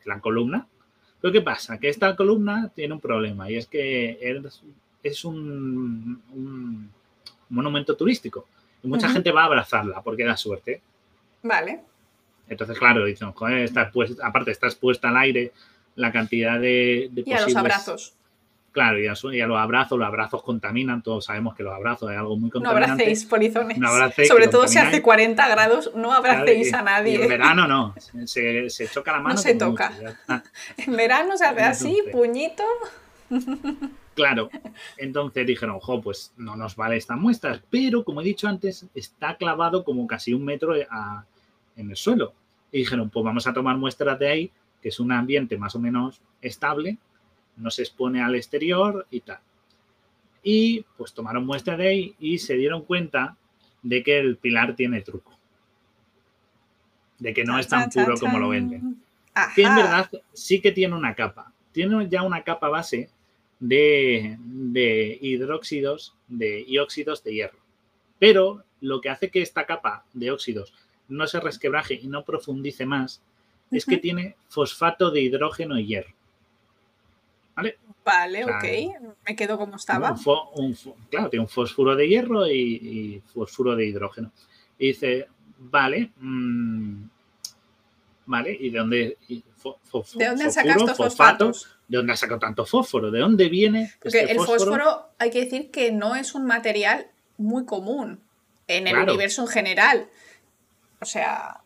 la 0.04 0.20
columna. 0.20 0.66
Pero 1.24 1.32
¿qué 1.32 1.40
pasa? 1.40 1.78
Que 1.78 1.88
esta 1.88 2.14
columna 2.14 2.70
tiene 2.74 2.92
un 2.92 3.00
problema 3.00 3.50
y 3.50 3.56
es 3.56 3.66
que 3.66 4.18
es, 5.02 5.24
un, 5.24 6.20
monumento 7.48 7.96
turístico. 7.96 8.46
Y 8.82 8.88
mucha 8.88 9.08
gente 9.08 9.32
va 9.32 9.44
a 9.44 9.46
abrazarla 9.46 10.02
porque 10.02 10.22
da 10.22 10.36
suerte. 10.36 10.82
Vale. 11.42 11.80
Entonces, 12.46 12.78
claro, 12.78 13.06
dicen, 13.06 13.32
joder, 13.32 13.70
aparte 14.22 14.50
está 14.50 14.66
expuesta 14.66 15.08
al 15.08 15.16
aire 15.16 15.52
la 15.94 16.12
cantidad 16.12 16.60
de, 16.60 17.08
de 17.10 17.22
y 17.24 17.32
a 17.32 17.40
los 17.40 17.56
abrazos. 17.56 18.12
Claro, 18.74 18.98
y 18.98 19.06
a, 19.06 19.46
los 19.46 19.56
abrazos, 19.56 19.96
los 19.96 20.04
abrazos 20.04 20.42
contaminan, 20.42 21.00
todos 21.00 21.26
sabemos 21.26 21.54
que 21.54 21.62
los 21.62 21.72
abrazos 21.72 22.10
es 22.10 22.18
algo 22.18 22.36
muy 22.36 22.50
contaminante. 22.50 22.88
No 22.88 22.92
abracéis 22.94 23.24
polizones. 23.24 23.78
Sobre 24.26 24.48
todo 24.48 24.66
si 24.66 24.78
hace 24.78 25.00
40 25.00 25.48
grados, 25.48 25.92
no 25.94 26.12
abracéis 26.12 26.74
a 26.74 26.82
nadie. 26.82 27.22
en 27.22 27.28
verano 27.28 27.68
no, 27.68 27.94
se, 28.26 28.66
choca 28.92 29.12
la 29.12 29.20
mano. 29.20 29.36
No 29.36 29.40
se 29.40 29.54
toca. 29.54 29.92
en 30.76 30.96
verano 30.96 31.36
se 31.36 31.44
hace 31.44 31.62
así, 31.62 32.02
puñito. 32.10 32.64
Claro, 34.14 34.50
entonces 34.96 35.46
dijeron, 35.46 35.76
ojo, 35.76 36.02
pues 36.02 36.32
no 36.36 36.56
nos 36.56 36.74
vale 36.74 36.96
estas 36.96 37.16
muestras, 37.16 37.62
pero 37.70 38.02
como 38.04 38.22
he 38.22 38.24
dicho 38.24 38.48
antes, 38.48 38.86
está 38.92 39.36
clavado 39.36 39.84
como 39.84 40.04
casi 40.08 40.34
un 40.34 40.44
metro 40.44 40.74
en 40.74 41.90
el 41.90 41.96
suelo. 41.96 42.32
Y 42.72 42.78
dijeron, 42.78 43.08
pues 43.08 43.24
vamos 43.24 43.46
a 43.46 43.52
tomar 43.52 43.76
muestras 43.76 44.18
de 44.18 44.28
ahí, 44.28 44.50
que 44.82 44.88
es 44.88 44.98
un 44.98 45.12
ambiente 45.12 45.56
más 45.56 45.76
o 45.76 45.78
menos 45.78 46.20
estable, 46.42 46.98
no 47.57 47.70
se 47.70 47.82
expone 47.82 48.22
al 48.22 48.34
exterior 48.34 49.07
y 49.11 49.20
tal. 49.20 49.38
Y 50.42 50.84
pues 50.96 51.12
tomaron 51.12 51.46
muestra 51.46 51.76
de 51.76 51.88
ahí 51.88 52.14
y 52.18 52.38
se 52.38 52.55
dieron 52.55 52.84
cuenta 52.84 53.36
de 53.82 54.02
que 54.02 54.18
el 54.18 54.36
pilar 54.36 54.74
tiene 54.76 55.00
truco. 55.00 55.32
De 57.18 57.32
que 57.32 57.44
no 57.44 57.59
es 57.59 57.68
tan 57.68 57.90
puro 57.90 58.16
como 58.18 58.38
lo 58.38 58.48
venden. 58.48 59.02
Que 59.55 59.62
en 59.62 59.74
verdad 59.74 60.11
sí 60.32 60.61
que 60.61 60.72
tiene 60.72 60.94
una 60.94 61.14
capa. 61.14 61.52
Tiene 61.72 62.09
ya 62.09 62.22
una 62.22 62.42
capa 62.42 62.68
base 62.68 63.09
de, 63.59 64.36
de 64.38 65.18
hidróxidos 65.20 66.14
de, 66.28 66.64
y 66.66 66.78
óxidos 66.78 67.24
de 67.24 67.34
hierro. 67.34 67.59
Pero 68.18 68.64
lo 68.80 69.00
que 69.00 69.09
hace 69.09 69.30
que 69.30 69.42
esta 69.42 69.64
capa 69.64 70.05
de 70.12 70.30
óxidos 70.30 70.72
no 71.09 71.26
se 71.26 71.40
resquebraje 71.40 71.94
y 71.94 72.07
no 72.07 72.24
profundice 72.24 72.86
más 72.86 73.22
es 73.70 73.86
que 73.86 73.98
tiene 73.98 74.36
fosfato 74.48 75.11
de 75.11 75.22
hidrógeno 75.22 75.78
y 75.78 75.86
hierro. 75.86 76.14
¿Vale? 77.57 77.78
Vale, 78.05 78.44
ok. 78.44 78.64
Me 79.26 79.36
quedo 79.36 79.57
como 79.57 79.76
estaba. 79.76 80.14
claro, 81.11 81.30
tiene 81.30 81.42
un 81.42 81.48
fósforo 81.48 81.96
de 81.96 82.09
hierro 82.09 82.46
y, 82.46 83.22
fósforo 83.32 83.74
de 83.76 83.86
hidrógeno. 83.86 84.30
Y 84.78 84.88
dice, 84.88 85.28
vale, 85.59 86.11
mm, 86.18 87.05
vale, 88.26 88.57
¿y 88.59 88.70
de 88.70 88.78
dónde? 88.78 89.18
¿De 89.28 89.42
dónde? 90.26 90.44
¿De 91.86 91.98
dónde 91.98 92.12
ha 92.12 92.16
sacado 92.16 92.38
tanto 92.38 92.66
fósforo? 92.66 93.11
¿De 93.11 93.20
dónde 93.20 93.48
viene? 93.48 93.92
Porque 94.00 94.20
este 94.20 94.32
el 94.32 94.38
fósforo? 94.38 95.11
hay 95.18 95.30
que 95.30 95.44
decir 95.44 95.70
que 95.70 95.92
no 95.92 96.16
es 96.16 96.34
un 96.34 96.46
material 96.46 97.07
muy 97.36 97.64
común 97.64 98.20
en 98.66 98.86
el 98.86 98.96
universo 98.96 99.42
en 99.42 99.48
general. 99.48 100.09
O 101.00 101.05
sea, 101.05 101.61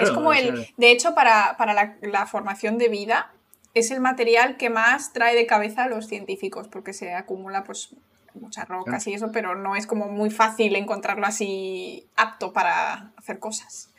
es 0.00 0.10
como 0.10 0.32
el. 0.32 0.66
De 0.76 0.90
hecho, 0.90 1.14
para, 1.14 1.56
la 2.02 2.26
formación 2.26 2.78
de 2.78 2.88
vida, 2.88 3.32
es 3.74 3.90
el 3.90 4.00
material 4.00 4.56
que 4.56 4.70
más 4.70 5.12
trae 5.12 5.34
de 5.34 5.46
cabeza 5.46 5.84
a 5.84 5.88
los 5.88 6.06
científicos, 6.06 6.68
porque 6.68 6.92
se 6.92 7.14
acumula 7.14 7.64
pues 7.64 7.94
muchas 8.34 8.68
rocas 8.68 9.06
y 9.06 9.14
eso, 9.14 9.30
pero 9.32 9.54
no 9.54 9.76
es 9.76 9.86
como 9.86 10.08
muy 10.08 10.30
fácil 10.30 10.76
encontrarlo 10.76 11.26
así 11.26 12.06
apto 12.16 12.52
para 12.52 13.12
hacer 13.16 13.38
cosas. 13.38 13.92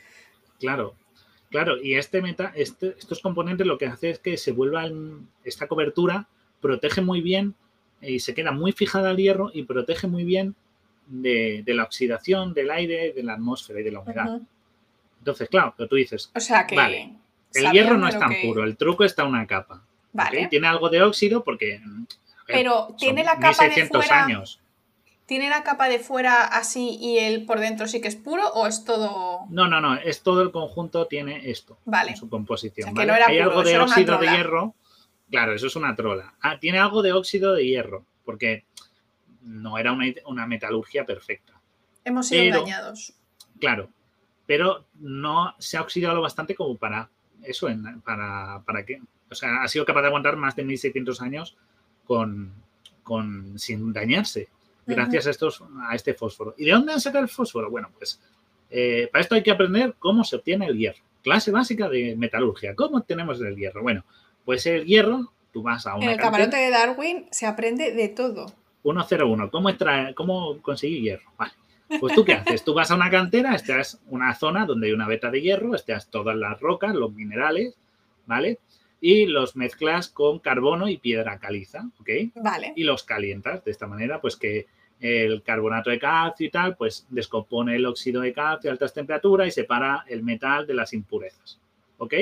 Claro, 0.58 0.94
claro, 1.50 1.80
y 1.82 1.94
este 1.94 2.22
meta, 2.22 2.52
este, 2.54 2.94
estos 2.98 3.20
componentes 3.20 3.66
lo 3.66 3.78
que 3.78 3.86
hace 3.86 4.10
es 4.10 4.18
que 4.18 4.36
se 4.36 4.52
vuelva 4.52 4.88
esta 5.44 5.68
cobertura, 5.68 6.28
protege 6.60 7.00
muy 7.00 7.20
bien 7.20 7.54
y 8.00 8.20
se 8.20 8.34
queda 8.34 8.52
muy 8.52 8.72
fijada 8.72 9.10
al 9.10 9.16
hierro 9.16 9.50
y 9.52 9.64
protege 9.64 10.06
muy 10.06 10.24
bien 10.24 10.54
de, 11.06 11.62
la 11.66 11.84
oxidación 11.84 12.54
del 12.54 12.70
aire, 12.70 13.12
de 13.12 13.22
la 13.22 13.34
atmósfera 13.34 13.80
y 13.80 13.82
de 13.82 13.92
la 13.92 14.00
humedad. 14.00 14.40
Entonces, 15.18 15.48
claro, 15.48 15.74
pero 15.76 15.88
tú 15.88 15.96
dices, 15.96 16.30
o 16.34 16.40
sea 16.40 16.66
que 16.66 16.76
vale, 16.76 17.14
el 17.54 17.70
hierro 17.72 17.96
no 17.96 18.08
es 18.08 18.18
tan 18.18 18.32
puro, 18.42 18.64
el 18.64 18.76
truco 18.76 19.04
está 19.04 19.24
una 19.24 19.46
capa. 19.46 19.84
Vale. 20.12 20.46
Tiene 20.48 20.68
algo 20.68 20.88
de 20.88 21.02
óxido 21.02 21.44
porque. 21.44 21.80
Pero 22.46 22.94
tiene 22.98 23.24
la 23.24 23.38
capa 23.38 23.68
de 23.68 23.86
fuera. 23.86 24.24
años. 24.24 24.60
¿Tiene 25.26 25.48
la 25.48 25.62
capa 25.62 25.88
de 25.88 25.98
fuera 25.98 26.44
así 26.44 26.98
y 27.00 27.18
el 27.18 27.46
por 27.46 27.58
dentro 27.58 27.88
sí 27.88 28.00
que 28.00 28.08
es 28.08 28.16
puro 28.16 28.46
o 28.48 28.66
es 28.66 28.84
todo.? 28.84 29.46
No, 29.48 29.66
no, 29.66 29.80
no. 29.80 29.94
Es 29.96 30.22
todo 30.22 30.42
el 30.42 30.50
conjunto 30.50 31.06
tiene 31.06 31.50
esto. 31.50 31.78
Vale. 31.86 32.10
En 32.10 32.16
su 32.16 32.28
composición. 32.28 32.96
Hay 32.98 33.38
algo 33.38 33.62
de 33.62 33.78
óxido 33.78 34.18
de 34.18 34.28
hierro. 34.28 34.74
Claro, 35.30 35.54
eso 35.54 35.66
es 35.66 35.76
una 35.76 35.96
trola. 35.96 36.34
Ah, 36.40 36.58
tiene 36.60 36.78
algo 36.78 37.02
de 37.02 37.12
óxido 37.12 37.54
de 37.54 37.66
hierro. 37.66 38.04
Porque 38.24 38.66
no 39.40 39.78
era 39.78 39.92
una, 40.26 40.46
metalurgia 40.46 41.06
perfecta. 41.06 41.54
Hemos 42.04 42.28
sido 42.28 42.42
engañados. 42.42 43.14
Claro. 43.58 43.88
Pero 44.46 44.86
no 44.94 45.54
se 45.58 45.78
ha 45.78 45.82
oxidado 45.82 46.20
bastante 46.20 46.54
como 46.54 46.76
para 46.76 47.10
eso, 47.46 47.68
para, 48.04 48.62
para 48.64 48.84
que, 48.84 49.00
o 49.30 49.34
sea, 49.34 49.62
ha 49.62 49.68
sido 49.68 49.84
capaz 49.84 50.02
de 50.02 50.08
aguantar 50.08 50.36
más 50.36 50.56
de 50.56 50.64
1600 50.64 51.20
años 51.22 51.56
con, 52.04 52.52
con 53.02 53.58
sin 53.58 53.92
dañarse, 53.92 54.48
gracias 54.86 55.26
a, 55.26 55.30
estos, 55.30 55.62
a 55.88 55.94
este 55.94 56.14
fósforo. 56.14 56.54
¿Y 56.58 56.64
de 56.66 56.72
dónde 56.72 56.92
han 56.92 57.00
sacado 57.00 57.24
el 57.24 57.30
fósforo? 57.30 57.70
Bueno, 57.70 57.90
pues 57.96 58.20
eh, 58.70 59.08
para 59.12 59.22
esto 59.22 59.34
hay 59.34 59.42
que 59.42 59.50
aprender 59.50 59.94
cómo 59.98 60.24
se 60.24 60.36
obtiene 60.36 60.66
el 60.66 60.76
hierro. 60.76 61.02
Clase 61.22 61.50
básica 61.50 61.88
de 61.88 62.16
metalurgia. 62.16 62.74
¿Cómo 62.74 62.98
obtenemos 62.98 63.40
el 63.40 63.56
hierro? 63.56 63.82
Bueno, 63.82 64.04
pues 64.44 64.66
el 64.66 64.84
hierro, 64.84 65.32
tú 65.52 65.62
vas 65.62 65.86
a 65.86 65.94
una. 65.94 66.04
En 66.04 66.10
el 66.10 66.18
camarote 66.18 66.56
de 66.56 66.70
Darwin 66.70 67.26
se 67.30 67.46
aprende 67.46 67.92
de 67.92 68.08
todo. 68.08 68.52
101. 68.82 69.50
¿Cómo, 69.50 69.70
extrae, 69.70 70.14
cómo 70.14 70.60
conseguir 70.60 71.02
hierro? 71.02 71.32
Vale. 71.38 71.52
Pues 72.00 72.14
tú 72.14 72.24
qué 72.24 72.34
haces? 72.34 72.64
Tú 72.64 72.74
vas 72.74 72.90
a 72.90 72.94
una 72.94 73.10
cantera, 73.10 73.54
esta 73.54 73.80
es 73.80 74.00
una 74.08 74.34
zona 74.34 74.66
donde 74.66 74.88
hay 74.88 74.92
una 74.92 75.08
veta 75.08 75.30
de 75.30 75.40
hierro, 75.40 75.74
estás 75.74 76.10
todas 76.10 76.36
las 76.36 76.60
rocas, 76.60 76.94
los 76.94 77.12
minerales, 77.12 77.74
¿vale? 78.26 78.58
Y 79.00 79.26
los 79.26 79.56
mezclas 79.56 80.08
con 80.08 80.38
carbono 80.38 80.88
y 80.88 80.98
piedra 80.98 81.38
caliza, 81.38 81.88
¿ok? 82.00 82.10
Vale. 82.36 82.72
Y 82.76 82.84
los 82.84 83.04
calientas 83.04 83.64
de 83.64 83.70
esta 83.70 83.86
manera, 83.86 84.20
pues 84.20 84.36
que 84.36 84.66
el 85.00 85.42
carbonato 85.42 85.90
de 85.90 85.98
calcio 85.98 86.46
y 86.46 86.50
tal, 86.50 86.76
pues 86.76 87.06
descompone 87.10 87.76
el 87.76 87.84
óxido 87.86 88.22
de 88.22 88.32
calcio 88.32 88.70
a 88.70 88.72
altas 88.72 88.94
temperaturas 88.94 89.48
y 89.48 89.50
separa 89.50 90.04
el 90.08 90.22
metal 90.22 90.66
de 90.66 90.74
las 90.74 90.92
impurezas, 90.92 91.58
¿ok? 91.98 92.14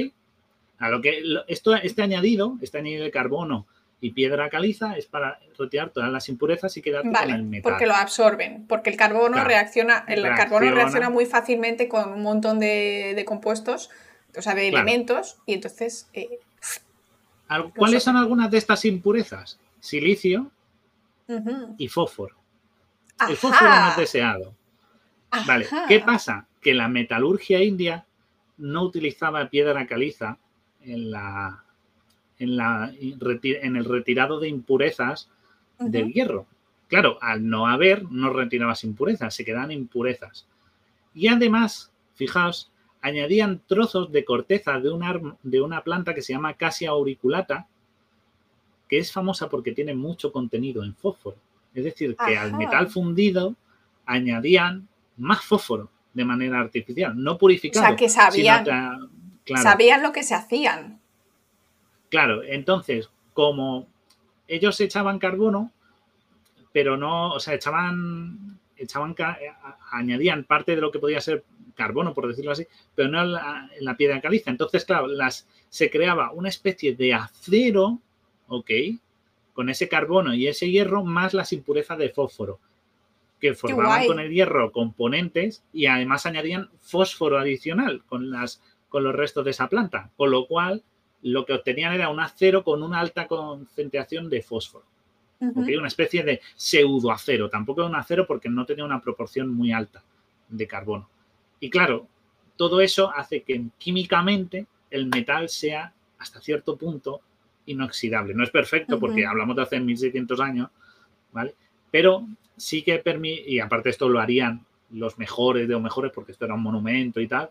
A 0.79 0.89
lo 0.91 1.01
que 1.01 1.23
esto, 1.47 1.75
este 1.77 2.03
añadido, 2.03 2.59
este 2.61 2.79
añadido 2.79 3.05
de 3.05 3.13
carbono 3.13 3.67
y 4.03 4.11
piedra 4.11 4.51
caliza 4.51 4.97
es 4.97 5.07
para 5.07 5.39
retirar 5.57 5.91
todas 5.91 6.11
las 6.11 6.29
impurezas 6.29 6.77
y 6.77 6.83
quedarte 6.83 7.09
con 7.09 7.31
el 7.31 7.45
metal. 7.45 7.71
Porque 7.71 7.87
lo 7.87 7.95
absorben, 7.95 8.67
porque 8.67 8.91
el 8.91 8.97
carbono 8.97 9.45
reacciona, 9.45 10.05
el 10.09 10.25
carbono 10.35 10.73
reacciona 10.73 11.09
muy 11.09 11.25
fácilmente 11.25 11.89
con 11.89 12.15
un 12.15 12.23
montón 12.23 12.59
de, 12.59 13.23
compuestos, 13.25 13.91
o 14.37 14.43
sea, 14.43 14.57
de 14.57 14.67
elementos, 14.67 15.39
y 15.47 15.55
entonces. 15.55 16.09
Eh, 16.15 16.41
¿Cuáles 17.77 18.03
son 18.03 18.17
algunas 18.17 18.51
de 18.51 18.59
estas 18.59 18.85
impurezas? 18.85 19.61
Silicio 19.79 20.51
y 21.79 21.87
fósforo. 21.87 22.35
El 23.29 23.37
fósforo 23.37 23.71
más 23.71 23.97
deseado. 23.97 24.53
Vale, 25.47 25.69
¿qué 25.87 26.01
pasa? 26.01 26.49
Que 26.61 26.75
la 26.75 26.89
metalurgia 26.89 27.63
india 27.63 28.05
no 28.57 28.83
utilizaba 28.83 29.49
piedra 29.49 29.87
caliza 29.87 30.39
en 30.81 31.13
la, 31.13 31.63
en, 32.43 32.57
la, 32.57 32.93
en 32.99 33.77
el 33.77 33.85
retirado 33.85 34.41
de 34.41 34.49
impurezas 34.49 35.29
del 35.79 36.13
hierro. 36.13 36.47
Claro, 36.89 37.19
al 37.21 37.49
no 37.49 37.69
haber, 37.69 38.11
no 38.11 38.33
retirabas 38.33 38.85
impurezas, 38.85 39.35
se 39.35 39.45
quedan 39.45 39.71
impurezas. 39.71 40.47
Y 41.15 41.29
además, 41.29 41.93
fijaos, 42.15 42.71
añadían 43.01 43.63
trozos 43.67 44.13
de 44.13 44.25
corteza 44.25 44.79
de 44.81 44.91
una, 44.91 45.21
de 45.43 45.61
una 45.61 45.83
planta 45.83 46.15
que 46.15 46.23
se 46.23 46.33
llama 46.33 46.55
Casia 46.55 46.91
auriculata, 46.91 47.67
que 48.89 48.99
es 48.99 49.13
famosa 49.13 49.49
porque 49.49 49.73
tiene 49.73 49.95
mucho 49.95 50.33
contenido 50.33 50.85
en 50.85 50.95
fósforo. 50.95 51.37
Es 51.75 51.85
decir, 51.85 52.17
que 52.17 52.37
al 52.37 52.55
metal 52.55 52.89
fundido 52.89 53.55
añadían 54.05 54.89
más 55.17 55.43
fósforo 55.43 55.91
de 56.13 56.25
manera 56.25 56.61
artificial, 56.61 57.15
no 57.17 57.39
purificado. 57.39 57.85
O 57.85 57.89
sea, 57.89 57.97
que 57.97 58.09
sabían, 58.09 58.67
sabían 59.57 60.03
lo 60.03 60.13
que 60.13 60.23
se 60.23 60.35
hacían. 60.35 61.02
Claro, 62.13 62.43
entonces, 62.43 63.09
como 63.33 63.89
ellos 64.47 64.79
echaban 64.83 65.19
carbono, 65.19 65.73
pero 66.71 66.99
no, 66.99 67.33
o 67.33 67.41
sea, 67.41 67.55
echaban, 67.55 68.61
echaban, 68.77 69.17
añadían 69.91 70.45
parte 70.45 70.75
de 70.75 70.83
lo 70.83 70.91
que 70.91 70.99
podía 70.99 71.23
ser 71.23 71.43
carbono, 71.75 72.13
por 72.13 72.29
decirlo 72.29 72.53
así, 72.53 72.67
pero 72.95 73.09
no 73.09 73.23
en 73.23 73.33
la, 73.33 73.97
piedra 73.97 74.21
caliza. 74.21 74.51
Entonces, 74.51 74.85
claro, 74.85 75.07
las, 75.07 75.49
se 75.71 75.91
creaba 75.91 76.33
una 76.33 76.51
especie 76.51 76.95
de 76.95 77.15
acero, 77.15 77.99
¿ok? 78.47 78.71
Con 79.55 79.71
ese 79.71 79.89
carbono 79.89 80.35
y 80.35 80.49
ese 80.49 80.71
hierro 80.71 81.05
más 81.05 81.33
las 81.33 81.55
impurezas 81.55 81.97
de 81.97 82.11
fósforo, 82.11 82.61
que 83.41 83.55
formaban 83.55 84.07
con 84.07 84.21
el 84.21 84.31
hierro 84.31 84.71
componentes 84.71 85.65
y 85.73 85.87
además 85.87 86.27
añadían 86.27 86.69
fósforo 86.83 87.39
adicional 87.39 88.05
con, 88.05 88.31
las, 88.31 88.61
con 88.91 89.03
los 89.03 89.15
restos 89.15 89.47
de 89.47 89.53
esa 89.53 89.71
planta, 89.71 90.11
con 90.19 90.31
lo 90.31 90.47
cual 90.47 90.85
lo 91.23 91.45
que 91.47 91.53
obtenían 91.53 91.93
era 91.93 92.09
un 92.09 92.21
acero 92.21 92.65
con 92.65 92.83
una 92.83 93.01
alta 93.01 93.27
concentración 93.27 94.29
de 94.29 94.43
fósforo. 94.43 94.85
Una 95.41 95.89
especie 95.89 96.23
de 96.23 96.41
pseudoacero, 96.55 97.51
tampoco 97.51 97.85
un 97.85 97.97
acero 97.97 98.27
porque 98.27 98.49
no 98.49 98.65
tenía 98.65 98.85
una 98.85 99.01
proporción 99.01 99.53
muy 99.53 99.73
alta 99.73 100.03
de 100.49 100.69
carbono. 100.69 101.09
Y 101.59 101.69
claro, 101.69 102.07
todo 102.57 102.81
eso 102.81 103.13
hace 103.13 103.43
que 103.43 103.65
químicamente 103.77 104.67
el 104.91 105.07
metal 105.07 105.49
sea 105.49 105.93
hasta 106.19 106.41
cierto 106.41 106.77
punto 106.77 107.21
inoxidable. 107.67 108.35
No 108.35 108.45
es 108.45 108.51
perfecto 108.51 109.01
porque 109.01 109.27
hablamos 109.27 109.57
de 109.57 109.63
hace 109.63 109.81
1600 109.81 110.41
años, 110.41 110.69
¿vale? 111.33 111.55
Pero 111.91 112.27
sí 112.57 112.83
que 112.83 112.99
permite, 112.99 113.51
y 113.51 113.59
aparte 113.59 113.91
esto 113.91 114.09
lo 114.09 114.21
harían 114.21 114.65
los 114.93 115.19
mejores 115.19 115.67
de 115.67 115.75
los 115.75 115.83
mejores 115.83 116.13
porque 116.15 116.33
esto 116.33 116.45
era 116.45 116.55
un 116.55 116.63
monumento 116.63 117.21
y 117.21 117.27
tal. 117.27 117.51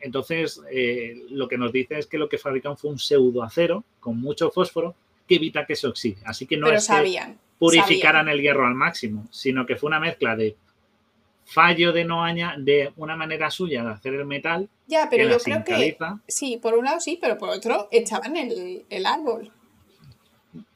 Entonces, 0.00 0.60
eh, 0.70 1.24
lo 1.30 1.48
que 1.48 1.58
nos 1.58 1.72
dice 1.72 1.98
es 1.98 2.06
que 2.06 2.18
lo 2.18 2.28
que 2.28 2.38
fabrican 2.38 2.76
fue 2.76 2.90
un 2.90 2.98
pseudoacero 2.98 3.84
con 4.00 4.20
mucho 4.20 4.50
fósforo 4.50 4.94
que 5.26 5.36
evita 5.36 5.66
que 5.66 5.76
se 5.76 5.86
oxide. 5.86 6.18
Así 6.24 6.46
que 6.46 6.56
no 6.56 6.70
es 6.70 6.86
que 6.86 7.34
purificaran 7.58 8.28
el 8.28 8.40
hierro 8.40 8.66
al 8.66 8.74
máximo, 8.74 9.26
sino 9.30 9.66
que 9.66 9.76
fue 9.76 9.88
una 9.88 10.00
mezcla 10.00 10.36
de 10.36 10.56
fallo 11.44 11.92
de 11.92 12.04
no 12.04 12.24
de 12.58 12.92
una 12.96 13.16
manera 13.16 13.50
suya 13.50 13.82
de 13.82 13.90
hacer 13.90 14.14
el 14.14 14.26
metal. 14.26 14.68
Ya, 14.86 15.08
pero 15.10 15.28
yo 15.28 15.38
creo 15.38 15.64
que 15.64 15.96
sí, 16.26 16.58
por 16.58 16.74
un 16.74 16.84
lado 16.84 17.00
sí, 17.00 17.18
pero 17.20 17.38
por 17.38 17.48
otro 17.48 17.88
echaban 17.90 18.36
el, 18.36 19.06
árbol. 19.06 19.52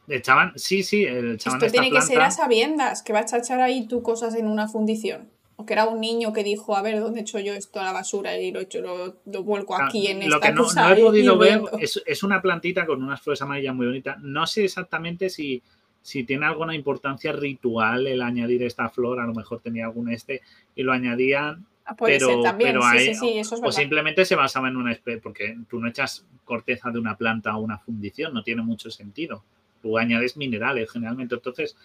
Echaban, 0.08 0.52
sí, 0.56 0.82
sí, 0.82 1.04
echaban 1.04 1.62
Esto 1.62 1.70
tiene 1.70 1.90
que 1.90 2.02
ser 2.02 2.20
a 2.20 2.30
sabiendas, 2.30 3.02
que 3.02 3.12
vas 3.12 3.32
a 3.32 3.38
echar 3.38 3.60
ahí 3.60 3.86
tú 3.86 4.02
cosas 4.02 4.34
en 4.34 4.46
una 4.46 4.68
fundición. 4.68 5.30
O 5.56 5.66
que 5.66 5.74
era 5.74 5.86
un 5.86 6.00
niño 6.00 6.32
que 6.32 6.42
dijo, 6.42 6.76
a 6.76 6.82
ver, 6.82 6.98
¿dónde 6.98 7.20
echo 7.20 7.38
yo 7.38 7.52
esto 7.52 7.80
a 7.80 7.84
la 7.84 7.92
basura? 7.92 8.36
Y 8.38 8.50
lo 8.50 8.60
echo, 8.60 8.80
lo, 8.80 9.20
lo 9.26 9.42
vuelco 9.42 9.76
aquí 9.76 10.08
en 10.08 10.18
lo 10.20 10.36
esta 10.36 10.48
que 10.48 10.54
no, 10.54 10.66
no 10.72 10.90
he 10.90 10.96
podido 10.96 11.38
ver 11.38 11.62
es, 11.78 12.02
es, 12.06 12.22
una 12.22 12.40
plantita 12.40 12.86
con 12.86 13.02
unas 13.02 13.20
flores 13.20 13.42
amarillas 13.42 13.74
muy 13.74 13.86
bonitas. 13.86 14.18
No 14.20 14.46
sé 14.46 14.64
exactamente 14.64 15.28
si 15.28 15.62
si 16.02 16.24
tiene 16.24 16.46
alguna 16.46 16.74
importancia 16.74 17.32
ritual 17.32 18.06
el 18.06 18.20
añadir 18.20 18.64
esta 18.64 18.88
flor, 18.90 19.20
a 19.20 19.26
lo 19.26 19.34
mejor 19.34 19.60
tenía 19.60 19.86
algún 19.86 20.10
este 20.10 20.42
y 20.74 20.82
lo 20.82 20.92
añadían. 20.92 21.64
Ah, 21.84 21.96
puede 21.96 22.18
pero, 22.18 22.26
ser 22.28 22.42
también, 22.42 22.78
sí, 22.98 23.14
sí, 23.14 23.38
eso 23.38 23.56
es 23.56 23.60
o 23.64 23.72
simplemente 23.72 24.24
se 24.24 24.36
basaba 24.36 24.68
en 24.68 24.76
una 24.76 24.92
especie, 24.92 25.20
porque 25.20 25.56
tú 25.68 25.80
no 25.80 25.88
echas 25.88 26.26
corteza 26.44 26.90
de 26.90 26.98
una 26.98 27.16
planta 27.16 27.50
a 27.50 27.56
una 27.56 27.78
fundición, 27.78 28.34
no 28.34 28.42
tiene 28.42 28.62
mucho 28.62 28.90
sentido. 28.90 29.44
Tú 29.80 29.98
añades 29.98 30.36
minerales 30.36 30.90
generalmente. 30.90 31.34
Entonces, 31.34 31.76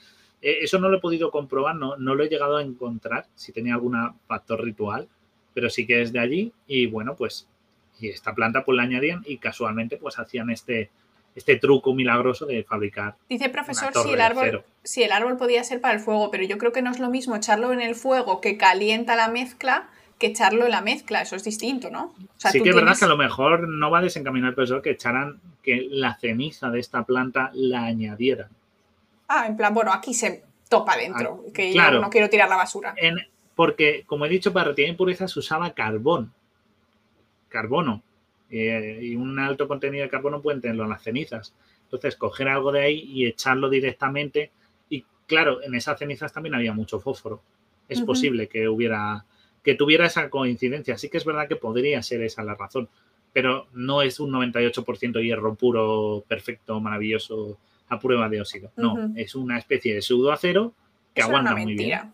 eh, 0.41 0.59
eso 0.61 0.79
no 0.79 0.89
lo 0.89 0.97
he 0.97 1.01
podido 1.01 1.31
comprobar, 1.31 1.75
no, 1.75 1.97
no 1.97 2.15
lo 2.15 2.23
he 2.23 2.29
llegado 2.29 2.57
a 2.57 2.63
encontrar 2.63 3.27
si 3.35 3.51
tenía 3.51 3.73
algún 3.73 3.95
factor 4.27 4.63
ritual, 4.63 5.07
pero 5.53 5.69
sí 5.69 5.85
que 5.87 6.01
es 6.01 6.11
de 6.11 6.19
allí 6.19 6.53
y 6.67 6.85
bueno, 6.87 7.15
pues 7.15 7.47
y 7.99 8.09
esta 8.09 8.35
planta 8.35 8.63
pues 8.63 8.75
la 8.75 8.83
añadían 8.83 9.23
y 9.25 9.37
casualmente 9.37 9.97
pues 9.97 10.19
hacían 10.19 10.49
este, 10.51 10.91
este 11.35 11.55
truco 11.57 11.95
milagroso 11.95 12.45
de 12.45 12.63
fabricar. 12.63 13.15
Dice 13.29 13.49
profesor 13.49 13.91
si 13.93 14.11
el 14.11 14.21
árbol, 14.21 14.63
si 14.83 15.03
el 15.03 15.11
árbol 15.11 15.37
podía 15.37 15.63
ser 15.63 15.81
para 15.81 15.95
el 15.95 15.99
fuego, 15.99 16.29
pero 16.29 16.43
yo 16.43 16.57
creo 16.57 16.71
que 16.71 16.81
no 16.81 16.91
es 16.91 16.99
lo 16.99 17.09
mismo 17.09 17.35
echarlo 17.35 17.73
en 17.73 17.81
el 17.81 17.95
fuego 17.95 18.39
que 18.39 18.57
calienta 18.57 19.15
la 19.15 19.29
mezcla 19.29 19.89
que 20.17 20.27
echarlo 20.27 20.65
en 20.65 20.71
la 20.71 20.81
mezcla, 20.81 21.21
eso 21.21 21.35
es 21.35 21.43
distinto, 21.43 21.91
¿no? 21.91 22.13
sí 22.37 22.61
que 22.61 22.69
es 22.69 22.75
verdad 22.75 22.97
que 22.97 23.05
a 23.05 23.07
lo 23.07 23.17
mejor 23.17 23.67
no 23.67 23.91
va 23.91 23.99
a 23.99 24.01
desencaminar 24.01 24.49
el 24.49 24.55
profesor 24.55 24.81
que 24.81 24.91
echaran 24.91 25.39
que 25.61 25.87
la 25.89 26.15
ceniza 26.15 26.69
de 26.71 26.79
esta 26.79 27.03
planta 27.03 27.51
la 27.53 27.85
añadieran. 27.85 28.49
Ah, 29.27 29.45
en 29.47 29.57
plan, 29.57 29.73
bueno, 29.73 29.91
aquí 29.91 30.13
se 30.13 30.43
topa 30.69 30.97
dentro, 30.97 31.43
ah, 31.45 31.51
que 31.53 31.73
yo 31.73 31.91
no 31.91 32.09
quiero 32.09 32.29
tirar 32.29 32.49
la 32.49 32.57
basura. 32.57 32.95
porque, 33.55 34.03
como 34.05 34.25
he 34.25 34.29
dicho, 34.29 34.53
para 34.53 34.69
retirar 34.69 34.91
impurezas 34.91 35.31
se 35.31 35.39
usaba 35.39 35.73
carbón, 35.73 36.33
carbono. 37.49 38.03
Eh, 38.49 38.99
y 39.01 39.15
un 39.15 39.37
alto 39.39 39.67
contenido 39.67 40.03
de 40.03 40.09
carbono 40.09 40.41
pueden 40.41 40.61
tenerlo 40.61 40.83
en 40.83 40.91
las 40.91 41.03
cenizas. 41.03 41.53
Entonces, 41.83 42.15
coger 42.15 42.47
algo 42.47 42.71
de 42.71 42.81
ahí 42.81 42.99
y 42.99 43.25
echarlo 43.25 43.69
directamente. 43.69 44.51
Y 44.89 45.05
claro, 45.25 45.61
en 45.63 45.75
esas 45.75 45.99
cenizas 45.99 46.31
también 46.31 46.55
había 46.55 46.73
mucho 46.73 46.99
fósforo. 46.99 47.41
Es 47.89 48.01
posible 48.01 48.47
que 48.47 48.67
hubiera, 48.67 49.25
que 49.63 49.73
tuviera 49.73 50.05
esa 50.05 50.29
coincidencia. 50.29 50.97
Sí 50.97 51.09
que 51.09 51.17
es 51.17 51.25
verdad 51.25 51.47
que 51.47 51.55
podría 51.55 52.03
ser 52.03 52.21
esa 52.21 52.43
la 52.43 52.55
razón, 52.55 52.89
pero 53.31 53.67
no 53.73 54.01
es 54.01 54.19
un 54.19 54.31
98% 54.31 55.21
hierro 55.23 55.55
puro, 55.55 56.23
perfecto, 56.27 56.79
maravilloso, 56.81 57.57
a 57.89 57.99
prueba 57.99 58.29
de 58.29 58.41
óxido. 58.41 58.71
No, 58.75 59.11
es 59.15 59.35
una 59.35 59.57
especie 59.57 59.95
de 59.95 60.01
pseudoacero 60.01 60.73
que 61.13 61.21
aguanta 61.21 61.55
muy 61.55 61.75
bien. 61.75 62.13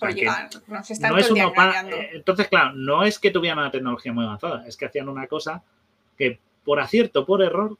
Oye, 0.00 0.26
no 0.26 1.16
es 1.16 1.30
eh, 1.30 2.10
Entonces, 2.12 2.48
claro, 2.48 2.74
no 2.74 3.02
es 3.02 3.18
que 3.18 3.30
tuvieran 3.30 3.58
una 3.58 3.70
tecnología 3.70 4.12
muy 4.12 4.24
avanzada, 4.24 4.66
es 4.66 4.76
que 4.76 4.84
hacían 4.84 5.08
una 5.08 5.26
cosa 5.26 5.62
que 6.18 6.38
por 6.66 6.80
acierto, 6.80 7.24
por 7.24 7.42
error, 7.42 7.78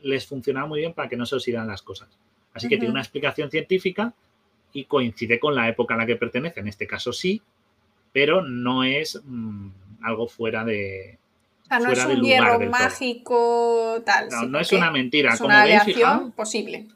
les 0.00 0.26
funcionaba 0.26 0.68
muy 0.68 0.80
bien 0.80 0.94
para 0.94 1.08
que 1.08 1.16
no 1.16 1.26
se 1.26 1.34
oxidan 1.34 1.66
las 1.66 1.82
cosas. 1.82 2.08
Así 2.54 2.68
que 2.68 2.76
tiene 2.76 2.92
una 2.92 3.00
explicación 3.00 3.50
científica 3.50 4.14
y 4.72 4.84
coincide 4.84 5.40
con 5.40 5.54
la 5.54 5.68
época 5.68 5.94
a 5.94 5.96
la 5.98 6.06
que 6.06 6.16
pertenece. 6.16 6.60
En 6.60 6.68
este 6.68 6.86
caso 6.86 7.12
sí, 7.12 7.42
pero 8.12 8.42
no 8.42 8.84
es 8.84 9.20
mm, 9.24 9.68
algo 10.02 10.28
fuera 10.28 10.64
de. 10.64 11.18
O 11.66 11.68
sea, 11.68 11.80
no 11.80 11.90
es 11.90 12.04
un 12.04 12.22
hierro 12.22 12.60
mágico, 12.70 14.00
tal. 14.04 14.28
No, 14.28 14.42
no 14.46 14.60
es 14.60 14.72
una 14.72 14.90
mentira. 14.90 15.34
Es 15.34 15.40
una 15.40 15.62
aleación 15.62 16.32
posible. 16.32 16.86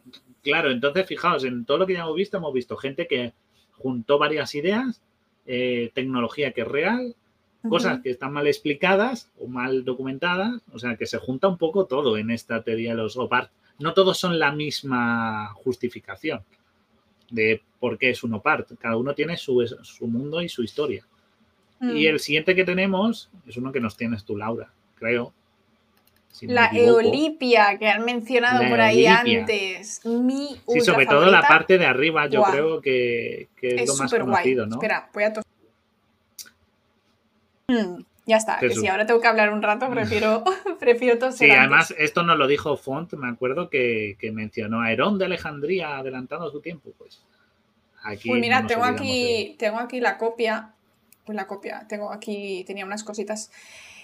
Claro, 0.43 0.71
entonces 0.71 1.07
fijaos, 1.07 1.45
en 1.45 1.65
todo 1.65 1.79
lo 1.79 1.87
que 1.87 1.95
ya 1.95 2.01
hemos 2.01 2.15
visto, 2.15 2.37
hemos 2.37 2.55
visto 2.55 2.77
gente 2.77 3.07
que 3.07 3.33
juntó 3.73 4.19
varias 4.19 4.55
ideas, 4.55 5.03
eh, 5.47 5.91
tecnología 5.95 6.53
que 6.53 6.63
es 6.63 6.69
real, 6.69 7.15
cosas 7.69 8.01
que 8.01 8.11
están 8.11 8.33
mal 8.33 8.47
explicadas 8.47 9.31
o 9.39 9.47
mal 9.47 9.85
documentadas, 9.85 10.63
o 10.73 10.79
sea 10.79 10.97
que 10.97 11.07
se 11.07 11.19
junta 11.19 11.49
un 11.49 11.59
poco 11.59 11.85
todo 11.85 12.17
en 12.17 12.31
esta 12.31 12.63
teoría 12.63 12.91
de 12.91 13.03
los 13.03 13.17
OPART. 13.17 13.51
No 13.79 13.93
todos 13.93 14.19
son 14.19 14.39
la 14.39 14.53
misma 14.53 15.53
justificación 15.55 16.43
de 17.31 17.63
por 17.79 17.99
qué 17.99 18.11
es 18.11 18.23
un 18.23 18.35
OPART, 18.35 18.79
cada 18.79 18.97
uno 18.97 19.15
tiene 19.15 19.37
su, 19.37 19.67
su 19.83 20.07
mundo 20.07 20.41
y 20.41 20.49
su 20.49 20.63
historia. 20.63 21.07
Y 21.81 21.85
mm. 21.85 22.09
el 22.09 22.21
siguiente 22.21 22.55
que 22.55 22.65
tenemos 22.65 23.31
es 23.47 23.57
uno 23.57 23.73
que 23.73 23.81
nos 23.81 23.97
tienes 23.97 24.25
tú, 24.25 24.37
Laura, 24.37 24.71
creo, 24.97 25.33
la 26.43 26.67
eolipia 26.67 27.77
que 27.79 27.89
han 27.89 28.05
mencionado 28.05 28.69
por 28.69 28.81
ahí 28.81 29.07
antes. 29.07 30.05
Mi 30.05 30.61
sí, 30.69 30.81
sobre 30.81 31.07
todo 31.07 31.27
la 31.31 31.43
parte 31.43 31.77
de 31.79 31.87
arriba, 31.87 32.27
yo 32.29 32.43
creo 32.43 32.81
que, 32.81 33.49
es, 33.61 33.89
lo 33.89 33.97
más 33.97 34.13
conocido, 34.13 34.67
¿no? 34.67 34.77
Espera, 34.77 35.11
voy 35.13 35.25
a 35.25 35.33
tos 35.33 35.45
mm, 37.69 38.03
ya 38.27 38.37
está, 38.37 38.59
que 38.59 38.71
si 38.71 38.87
ahora 38.87 39.07
tengo 39.07 39.21
que 39.21 39.27
hablar 39.27 39.53
un 39.53 39.63
rato, 39.63 39.91
prefiero, 39.91 40.45
prefiero 40.81 41.19
toser. 41.19 41.51
Sí, 41.51 41.55
además, 41.55 41.95
esto 41.99 42.23
nos 42.23 42.39
lo 42.39 42.47
dijo 42.47 42.77
Font, 42.77 43.13
me 43.15 43.29
acuerdo 43.29 43.69
que, 43.69 44.17
mencionó 44.33 44.83
a 44.83 44.93
Herón 44.93 45.19
de 45.19 45.27
Alejandría 45.27 45.99
adelantando 45.99 46.51
su 46.51 46.61
tiempo, 46.61 46.91
pues. 46.97 47.23
Aquí 48.03 48.31
pues 48.31 48.41
mira, 48.41 48.67
tengo 48.67 48.85
aquí, 48.85 49.57
tengo 49.59 49.79
aquí 49.79 50.01
la 50.01 50.17
copia. 50.17 50.73
Pues 51.31 51.37
la 51.37 51.47
copia, 51.47 51.87
tengo 51.89 52.11
aquí, 52.11 52.65
tenía 52.67 52.85
unas 52.85 53.05
cositas. 53.05 53.53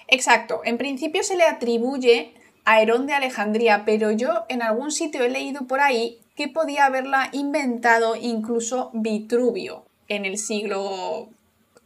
Exacto, 0.07 0.61
en 0.63 0.79
principio 0.79 1.25
se 1.25 1.37
le 1.37 1.43
atribuye 1.43 2.35
a 2.65 2.81
Herón 2.81 3.09
de 3.09 3.15
Alejandría, 3.15 3.85
pero 3.85 4.13
yo 4.13 4.45
en 4.49 4.63
algún 4.63 4.93
sitio 4.93 5.25
he 5.25 5.29
leído 5.29 5.67
por 5.67 5.81
ahí 5.81 6.21
que 6.37 6.47
podía 6.47 6.87
haberla 6.87 7.31
inventado 7.33 8.15
incluso 8.15 8.91
Vitruvio 8.93 9.87
en 10.07 10.25
el 10.25 10.39
siglo, 10.39 11.31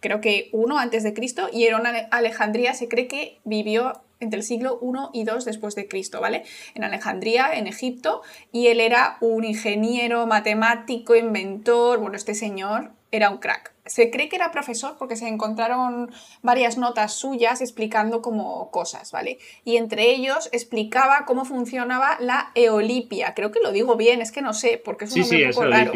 creo 0.01 0.21
que 0.21 0.51
1 0.53 0.79
antes 0.79 1.05
de 1.05 1.15
Cristo, 1.15 1.49
y 1.51 1.65
Herón 1.65 1.85
Alejandría 2.11 2.75
se 2.75 2.87
cree 2.87 3.09
que 3.09 3.39
vivió 3.45 4.03
entre 4.21 4.41
el 4.41 4.45
siglo 4.45 4.79
1 4.83 5.09
y 5.15 5.25
2 5.25 5.47
después 5.47 5.75
de 5.75 5.89
Cristo, 5.89 6.21
¿vale? 6.21 6.45
En 6.75 6.85
Alejandría, 6.85 7.55
en 7.55 7.67
Egipto, 7.67 8.21
y 8.53 8.67
él 8.67 8.79
era 8.79 9.17
un 9.23 9.45
ingeniero, 9.45 10.27
matemático, 10.27 11.17
inventor, 11.17 11.99
bueno, 11.99 12.17
este 12.17 12.35
señor 12.35 12.91
era 13.13 13.31
un 13.31 13.39
crack. 13.39 13.73
Se 13.87 14.11
cree 14.11 14.29
que 14.29 14.37
era 14.37 14.53
profesor 14.53 14.97
porque 14.99 15.17
se 15.17 15.27
encontraron 15.27 16.13
varias 16.43 16.79
notas 16.79 17.13
suyas 17.15 17.61
explicando 17.61 18.23
como 18.23 18.71
cosas, 18.71 19.11
¿vale? 19.11 19.39
Y 19.65 19.77
entre 19.77 20.11
ellos 20.11 20.49
explicaba 20.53 21.25
cómo 21.27 21.45
funcionaba 21.45 22.17
la 22.21 22.53
eolipia. 22.55 23.35
Creo 23.35 23.51
que 23.51 23.61
lo 23.61 23.73
digo 23.73 23.97
bien, 23.97 24.21
es 24.21 24.31
que 24.31 24.43
no 24.43 24.53
sé, 24.55 24.81
porque 24.85 25.07
es 25.07 25.17
un 25.17 25.25
sí, 25.25 25.39
sí, 25.39 25.45
poco 25.47 25.67
raro. 25.67 25.93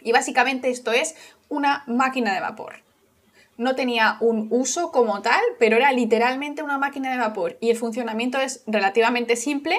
Y 0.00 0.12
básicamente 0.12 0.68
esto 0.68 0.92
es 0.92 1.14
una 1.48 1.84
máquina 1.86 2.34
de 2.34 2.40
vapor. 2.40 2.74
no 3.56 3.74
tenía 3.74 4.16
un 4.20 4.48
uso 4.50 4.90
como 4.90 5.22
tal, 5.22 5.40
pero 5.58 5.76
era 5.76 5.92
literalmente 5.92 6.62
una 6.62 6.78
máquina 6.78 7.12
de 7.12 7.18
vapor 7.18 7.58
y 7.60 7.70
el 7.70 7.76
funcionamiento 7.76 8.38
es 8.38 8.62
relativamente 8.66 9.36
simple, 9.36 9.78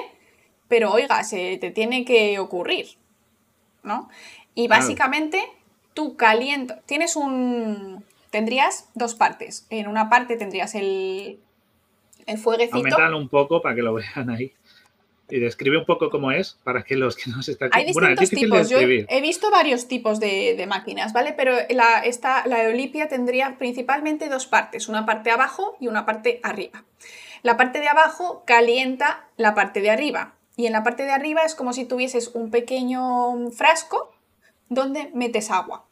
pero 0.68 0.92
oiga, 0.92 1.22
se 1.24 1.58
te 1.58 1.70
tiene 1.70 2.04
que 2.04 2.38
ocurrir, 2.38 2.96
¿no? 3.82 4.08
Y 4.54 4.68
básicamente 4.68 5.42
tú 5.94 6.16
calientas, 6.16 6.84
tienes 6.86 7.16
un, 7.16 8.04
tendrías 8.30 8.90
dos 8.94 9.14
partes. 9.14 9.66
En 9.70 9.88
una 9.88 10.10
parte 10.10 10.36
tendrías 10.36 10.74
el, 10.74 11.38
el 12.26 12.38
fueguecito. 12.38 12.76
Aumentalo 12.76 13.16
un 13.16 13.28
poco 13.28 13.62
para 13.62 13.74
que 13.74 13.82
lo 13.82 13.94
vean 13.94 14.28
ahí. 14.30 14.52
Y 15.30 15.38
describe 15.38 15.78
un 15.78 15.86
poco 15.86 16.10
cómo 16.10 16.32
es 16.32 16.58
para 16.64 16.82
que 16.82 16.96
los 16.96 17.16
que 17.16 17.30
nos 17.30 17.48
están... 17.48 17.70
Hay 17.72 17.86
distintos 17.86 18.28
tipos. 18.28 18.68
Yo 18.68 18.78
he 18.78 19.20
visto 19.22 19.50
varios 19.50 19.88
tipos 19.88 20.20
de, 20.20 20.62
máquinas, 20.68 21.12
¿vale? 21.14 21.32
Pero 21.32 21.54
la, 21.70 22.00
esta, 22.00 22.46
la 22.46 22.64
Eolipia 22.64 23.08
tendría 23.08 23.56
principalmente 23.58 24.28
dos 24.28 24.46
partes, 24.46 24.88
una 24.88 25.06
parte 25.06 25.30
abajo 25.30 25.76
y 25.80 25.88
una 25.88 26.04
parte 26.04 26.40
arriba. 26.42 26.84
La 27.42 27.56
parte 27.56 27.80
de 27.80 27.88
abajo 27.88 28.42
calienta 28.46 29.28
la 29.36 29.54
parte 29.54 29.80
de 29.80 29.90
arriba. 29.90 30.34
Y 30.56 30.66
en 30.66 30.72
la 30.72 30.82
parte 30.82 31.04
de 31.04 31.10
arriba 31.10 31.42
es 31.42 31.54
como 31.54 31.72
si 31.72 31.84
tuvieses 31.84 32.28
un 32.34 32.50
pequeño 32.50 33.50
frasco 33.50 34.13
donde 34.68 35.10
metes 35.14 35.50
agua. 35.50 35.86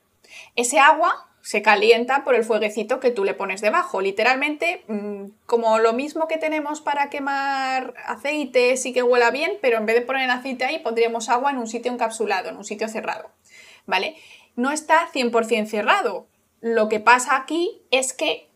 Ese 0.57 0.79
agua 0.79 1.29
se 1.43 1.61
calienta 1.61 2.23
por 2.23 2.37
el 2.37 2.45
fueguecito 2.45 3.01
que 3.01 3.11
tú 3.11 3.25
le 3.25 3.35
pones 3.35 3.61
debajo. 3.61 4.01
Literalmente, 4.01 4.85
mm, 4.87 5.25
como 5.45 5.79
lo 5.81 5.93
mismo 5.93 6.29
que 6.29 6.39
tenemos 6.39 6.81
para 6.81 7.11
quemar 7.11 7.95
aceites 8.07 8.87
y 8.87 8.93
que 8.93 9.03
huela 9.03 9.31
bien, 9.31 9.59
pero 9.61 9.79
en 9.79 9.87
vez 9.87 9.97
de 9.97 10.03
poner 10.03 10.31
aceite 10.31 10.65
ahí, 10.65 10.79
pondríamos 10.79 11.29
agua 11.29 11.51
en 11.51 11.59
un 11.59 11.67
sitio 11.67 11.93
encapsulado, 11.93 12.49
en 12.49 12.57
un 12.57 12.65
sitio 12.65 12.89
cerrado. 12.89 13.31
¿Vale? 13.87 14.17
No 14.55 14.71
está 14.71 15.09
100% 15.13 15.67
cerrado. 15.67 16.29
Lo 16.61 16.89
que 16.89 17.01
pasa 17.01 17.37
aquí 17.37 17.83
es 17.91 18.13
que 18.13 18.49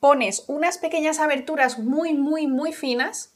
pones 0.00 0.44
unas 0.48 0.78
pequeñas 0.78 1.20
aberturas 1.20 1.78
muy, 1.78 2.14
muy, 2.14 2.46
muy 2.46 2.72
finas 2.72 3.31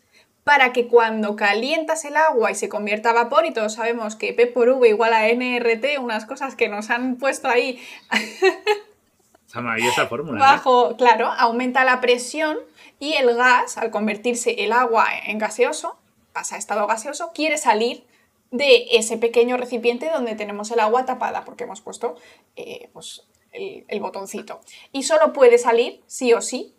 para 0.46 0.72
que 0.72 0.86
cuando 0.86 1.34
calientas 1.34 2.04
el 2.04 2.16
agua 2.16 2.52
y 2.52 2.54
se 2.54 2.68
convierta 2.68 3.10
a 3.10 3.14
vapor, 3.14 3.46
y 3.46 3.52
todos 3.52 3.74
sabemos 3.74 4.14
que 4.14 4.32
P 4.32 4.46
por 4.46 4.68
V 4.68 4.88
igual 4.88 5.12
a 5.12 5.26
NRT, 5.26 5.98
unas 5.98 6.24
cosas 6.24 6.54
que 6.54 6.68
nos 6.68 6.88
han 6.90 7.16
puesto 7.16 7.48
ahí. 7.48 7.82
Esa 9.48 9.60
maravillosa 9.60 10.06
fórmula. 10.06 10.38
¿eh? 10.38 10.40
Bajo, 10.40 10.96
claro, 10.96 11.32
aumenta 11.36 11.82
la 11.82 12.00
presión 12.00 12.58
y 13.00 13.14
el 13.14 13.34
gas, 13.34 13.76
al 13.76 13.90
convertirse 13.90 14.62
el 14.62 14.70
agua 14.70 15.08
en 15.26 15.38
gaseoso, 15.38 15.98
pasa 16.32 16.54
a 16.54 16.58
estado 16.58 16.86
gaseoso, 16.86 17.32
quiere 17.34 17.58
salir 17.58 18.06
de 18.52 18.86
ese 18.92 19.18
pequeño 19.18 19.56
recipiente 19.56 20.08
donde 20.10 20.36
tenemos 20.36 20.70
el 20.70 20.78
agua 20.78 21.04
tapada, 21.06 21.44
porque 21.44 21.64
hemos 21.64 21.80
puesto 21.80 22.14
eh, 22.54 22.88
pues, 22.92 23.26
el, 23.50 23.98
botoncito. 23.98 24.60
Y 24.92 25.02
solo 25.02 25.32
puede 25.32 25.58
salir, 25.58 26.04
sí 26.06 26.32
o 26.34 26.40
sí, 26.40 26.72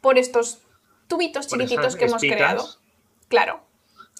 por 0.00 0.18
estos 0.18 0.62
tubitos 1.06 1.46
chiquititos 1.46 1.94
que 1.94 2.06
hemos 2.06 2.20
creado. 2.20 2.82
Claro. 3.28 3.60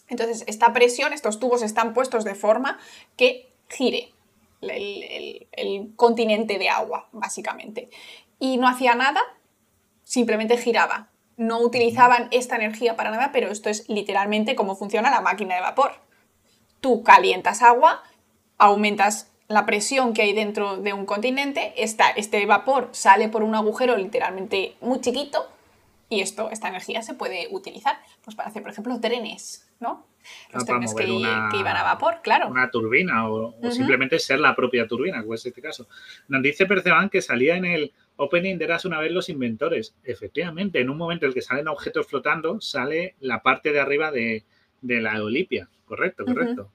Entonces, 0.09 0.45
esta 0.47 0.73
presión, 0.73 1.13
estos 1.13 1.41
tubos 1.41 1.63
están 1.63 1.95
puestos 1.95 2.25
de 2.25 2.35
forma 2.35 2.79
que 3.17 3.51
gire 3.69 4.13
el, 4.61 5.93
continente 5.97 6.59
de 6.59 6.69
agua, 6.69 7.09
básicamente. 7.13 7.91
Y 8.39 8.57
no 8.59 8.69
hacía 8.69 8.95
nada, 8.95 9.21
simplemente 10.03 10.57
giraba. 10.57 11.09
No 11.37 11.61
utilizaban 11.61 12.29
esta 12.31 12.57
energía 12.57 12.97
para 12.97 13.11
nada, 13.11 13.31
pero 13.33 13.51
esto 13.51 13.69
es 13.69 13.89
literalmente 13.89 14.55
cómo 14.55 14.77
funciona 14.77 15.11
la 15.11 15.21
máquina 15.21 15.55
de 15.55 15.63
vapor. 15.63 15.93
Tú 16.81 17.03
calientas 17.03 17.63
agua, 17.63 18.03
aumentas 18.59 19.31
la 19.49 19.67
presión 19.67 20.15
que 20.15 20.23
hay 20.23 20.33
dentro 20.33 20.77
de 20.77 20.93
un 20.93 21.07
continente, 21.07 21.75
este 21.77 22.47
vapor 22.47 22.89
sale 22.93 23.29
por 23.29 23.43
un 23.43 23.55
agujero 23.55 23.97
literalmente 23.97 24.75
muy 24.81 25.01
chiquito 25.01 25.54
y 26.15 26.21
esto, 26.21 26.51
esta 26.51 26.69
energía 26.69 27.03
se 27.03 27.15
puede 27.15 27.49
utilizar 27.51 27.97
pues, 28.23 28.37
para 28.37 28.49
hacer, 28.49 28.63
por 28.63 28.71
ejemplo, 28.71 29.01
trenes, 29.01 29.71
¿no? 29.81 30.07
Los 30.53 30.63
ah, 30.63 30.67
trenes 30.67 30.95
que, 30.95 31.05
iban 31.05 31.77
a 31.77 31.83
vapor, 31.83 32.21
claro. 32.23 32.49
Una 32.49 32.71
turbina 32.71 33.29
o, 33.29 33.55
simplemente 33.71 34.19
ser 34.19 34.41
la 34.41 34.57
propia 34.57 34.87
turbina, 34.87 35.21
como 35.21 35.35
es 35.35 35.45
este 35.45 35.61
caso. 35.61 35.87
Nos 36.29 36.43
dice 36.43 36.67
Perceban 36.67 37.11
que 37.11 37.21
salía 37.21 37.57
en 37.57 37.67
el 37.67 37.93
Opening 38.17 38.57
de 38.57 38.79
una 38.85 39.01
vez 39.01 39.13
los 39.13 39.29
inventores. 39.29 39.95
Efectivamente, 40.05 40.81
en 40.81 40.89
un 40.89 40.97
momento 40.97 41.27
en 41.27 41.31
el 41.31 41.35
que 41.35 41.43
salen 41.43 41.69
objetos 41.69 42.07
flotando, 42.07 42.61
sale 42.61 43.17
la 43.21 43.43
parte 43.43 43.73
de 43.73 43.81
arriba 43.81 44.11
de, 44.11 44.45
la 44.81 45.17
Eolipia. 45.17 45.69
Correcto, 45.85 46.25
correcto. 46.25 46.71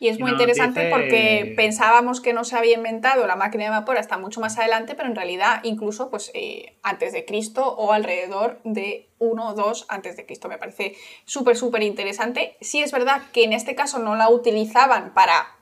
Y 0.00 0.08
es 0.08 0.20
muy 0.20 0.30
interesante 0.30 0.90
porque 0.90 1.54
pensábamos 1.56 2.20
que 2.20 2.32
no 2.32 2.44
se 2.44 2.56
había 2.56 2.74
inventado 2.74 3.26
la 3.26 3.34
máquina 3.34 3.64
de 3.64 3.70
vapor 3.70 3.98
hasta 3.98 4.16
mucho 4.16 4.40
más 4.40 4.56
adelante, 4.56 4.94
pero 4.94 5.08
en 5.08 5.16
realidad 5.16 5.60
incluso 5.64 6.08
pues, 6.08 6.30
eh, 6.34 6.76
antes 6.82 7.12
de 7.12 7.24
Cristo 7.24 7.66
o 7.66 7.92
alrededor 7.92 8.60
de 8.62 9.08
1 9.18 9.48
o 9.48 9.54
2 9.54 9.86
antes 9.88 10.16
de 10.16 10.24
Cristo. 10.24 10.48
Me 10.48 10.58
parece 10.58 10.94
súper, 11.24 11.56
súper 11.56 11.82
interesante. 11.82 12.56
Sí 12.60 12.80
es 12.80 12.92
verdad 12.92 13.22
que 13.32 13.42
en 13.42 13.52
este 13.52 13.74
caso 13.74 13.98
no 13.98 14.14
la 14.14 14.28
utilizaban 14.30 15.14
para 15.14 15.56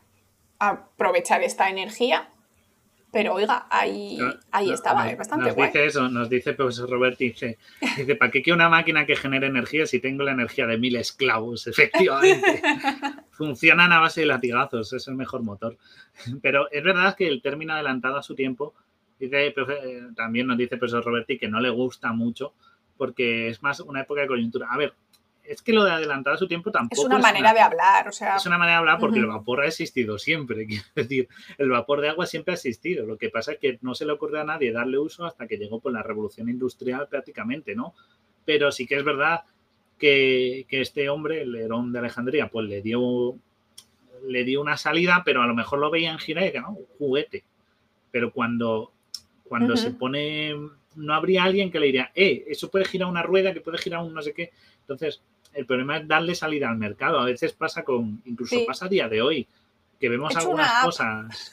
aprovechar 0.58 1.42
esta 1.42 1.70
energía, 1.70 2.28
pero 3.12 3.34
oiga, 3.34 3.66
ahí, 3.70 4.18
ahí 4.50 4.70
estaba, 4.70 5.10
es 5.10 5.16
bastante 5.16 5.46
nos 5.46 5.56
Dice 5.56 5.86
eso, 5.86 6.08
nos 6.08 6.28
dice 6.28 6.52
profesor 6.52 6.90
Robert, 6.90 7.16
dice, 7.18 7.56
dice, 7.96 8.14
¿para 8.16 8.30
qué 8.30 8.42
quiero 8.42 8.56
una 8.56 8.68
máquina 8.68 9.06
que 9.06 9.16
genere 9.16 9.46
energía 9.46 9.86
si 9.86 10.00
tengo 10.00 10.22
la 10.22 10.32
energía 10.32 10.66
de 10.66 10.76
mil 10.76 10.96
esclavos? 10.96 11.66
Efectivamente. 11.66 12.60
Funcionan 13.36 13.92
a 13.92 14.00
base 14.00 14.22
de 14.22 14.26
latigazos, 14.26 14.92
es 14.92 15.08
el 15.08 15.14
mejor 15.14 15.42
motor. 15.42 15.76
Pero 16.42 16.70
es 16.70 16.82
verdad 16.82 17.14
que 17.14 17.28
el 17.28 17.42
término 17.42 17.74
adelantado 17.74 18.16
a 18.16 18.22
su 18.22 18.34
tiempo, 18.34 18.74
dice, 19.18 19.48
eh, 19.48 19.54
también 20.16 20.46
nos 20.46 20.56
dice 20.56 20.76
el 20.76 20.78
profesor 20.78 21.04
Roberti 21.04 21.38
que 21.38 21.48
no 21.48 21.60
le 21.60 21.70
gusta 21.70 22.12
mucho 22.12 22.54
porque 22.96 23.48
es 23.48 23.62
más 23.62 23.80
una 23.80 24.02
época 24.02 24.22
de 24.22 24.26
coyuntura. 24.26 24.68
A 24.70 24.76
ver, 24.76 24.94
es 25.44 25.62
que 25.62 25.72
lo 25.72 25.84
de 25.84 25.92
adelantar 25.92 26.34
a 26.34 26.36
su 26.36 26.48
tiempo 26.48 26.70
tampoco. 26.70 27.02
Es 27.02 27.06
una 27.06 27.18
manera 27.18 27.52
de 27.52 27.60
hablar, 27.60 28.08
o 28.08 28.12
sea. 28.12 28.36
Es 28.36 28.46
una 28.46 28.58
manera 28.58 28.76
de 28.76 28.80
hablar 28.80 28.98
porque 28.98 29.18
el 29.18 29.26
vapor 29.26 29.60
ha 29.60 29.66
existido 29.66 30.18
siempre. 30.18 30.66
Quiero 30.66 30.84
decir, 30.94 31.28
el 31.58 31.70
vapor 31.70 32.00
de 32.00 32.08
agua 32.08 32.26
siempre 32.26 32.52
ha 32.52 32.56
existido. 32.56 33.06
Lo 33.06 33.16
que 33.16 33.30
pasa 33.30 33.52
es 33.52 33.58
que 33.58 33.78
no 33.82 33.94
se 33.94 34.06
le 34.06 34.12
ocurrió 34.12 34.40
a 34.40 34.44
nadie 34.44 34.72
darle 34.72 34.98
uso 34.98 35.24
hasta 35.24 35.46
que 35.46 35.56
llegó 35.56 35.80
por 35.80 35.92
la 35.92 36.02
revolución 36.02 36.48
industrial 36.48 37.06
prácticamente, 37.08 37.74
¿no? 37.74 37.94
Pero 38.44 38.72
sí 38.72 38.86
que 38.86 38.96
es 38.96 39.04
verdad 39.04 39.44
que, 39.98 40.66
este 40.70 41.08
hombre, 41.08 41.42
el 41.42 41.54
Herón 41.54 41.92
de 41.92 41.98
Alejandría, 41.98 42.48
pues 42.48 42.66
le 42.68 42.82
dio, 42.82 43.36
le 44.26 44.44
dio 44.44 44.60
una 44.60 44.76
salida, 44.76 45.22
pero 45.24 45.42
a 45.42 45.46
lo 45.46 45.54
mejor 45.54 45.78
lo 45.78 45.90
veía 45.90 46.12
en 46.12 46.18
gira 46.18 46.46
y 46.46 46.52
que 46.52 46.60
no, 46.60 46.70
un 46.70 46.86
juguete. 46.98 47.44
Pero 48.10 48.32
cuando, 48.32 48.92
cuando 49.44 49.76
se 49.76 49.90
pone, 49.90 50.54
no 50.94 51.14
habría 51.14 51.44
alguien 51.44 51.70
que 51.70 51.80
le 51.80 51.86
diría, 51.86 52.10
eh, 52.14 52.44
eso 52.48 52.70
puede 52.70 52.84
girar 52.84 53.08
una 53.08 53.22
rueda, 53.22 53.52
que 53.52 53.60
puede 53.60 53.78
girar 53.78 54.02
un 54.02 54.14
no 54.14 54.22
sé 54.22 54.32
qué. 54.32 54.52
Entonces, 54.80 55.20
el 55.52 55.66
problema 55.66 55.98
es 55.98 56.08
darle 56.08 56.34
salida 56.34 56.68
al 56.68 56.76
mercado. 56.76 57.18
A 57.18 57.24
veces 57.24 57.52
pasa 57.52 57.82
con, 57.82 58.22
incluso 58.26 58.56
pasa 58.66 58.86
a 58.86 58.88
día 58.88 59.08
de 59.08 59.22
hoy, 59.22 59.46
que 59.98 60.08
vemos 60.08 60.36
algunas 60.36 60.84
cosas. 60.84 61.52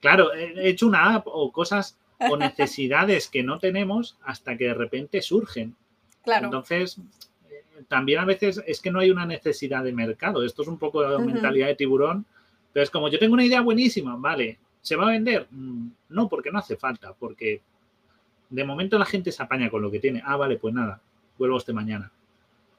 Claro, 0.00 0.32
he 0.34 0.68
hecho 0.68 0.86
una 0.86 1.14
app 1.14 1.26
o 1.26 1.52
cosas 1.52 1.98
o 2.18 2.36
necesidades 2.36 3.28
que 3.28 3.42
no 3.42 3.58
tenemos 3.58 4.16
hasta 4.24 4.56
que 4.56 4.64
de 4.64 4.74
repente 4.74 5.20
surgen. 5.22 5.76
Claro. 6.24 6.46
Entonces, 6.46 6.98
también 7.88 8.20
a 8.20 8.24
veces 8.24 8.62
es 8.66 8.80
que 8.80 8.90
no 8.90 9.00
hay 9.00 9.10
una 9.10 9.26
necesidad 9.26 9.84
de 9.84 9.92
mercado. 9.92 10.44
Esto 10.44 10.62
es 10.62 10.68
un 10.68 10.78
poco 10.78 11.02
de 11.02 11.18
mentalidad 11.18 11.68
de 11.68 11.74
tiburón. 11.74 12.26
Pero 12.72 12.84
es 12.84 12.90
como, 12.90 13.08
yo 13.08 13.18
tengo 13.18 13.32
una 13.34 13.44
idea 13.44 13.62
buenísima, 13.62 14.16
vale, 14.16 14.58
¿se 14.82 14.96
va 14.96 15.08
a 15.08 15.12
vender? 15.12 15.46
Mm, 15.50 15.88
no, 16.10 16.28
porque 16.28 16.50
no 16.50 16.58
hace 16.58 16.76
falta, 16.76 17.14
porque 17.14 17.62
de 18.50 18.64
momento 18.64 18.98
la 18.98 19.06
gente 19.06 19.32
se 19.32 19.42
apaña 19.42 19.70
con 19.70 19.80
lo 19.80 19.90
que 19.90 19.98
tiene. 19.98 20.22
Ah, 20.22 20.36
vale, 20.36 20.58
pues 20.58 20.74
nada, 20.74 21.00
vuelvo 21.38 21.56
este 21.56 21.72
mañana. 21.72 22.12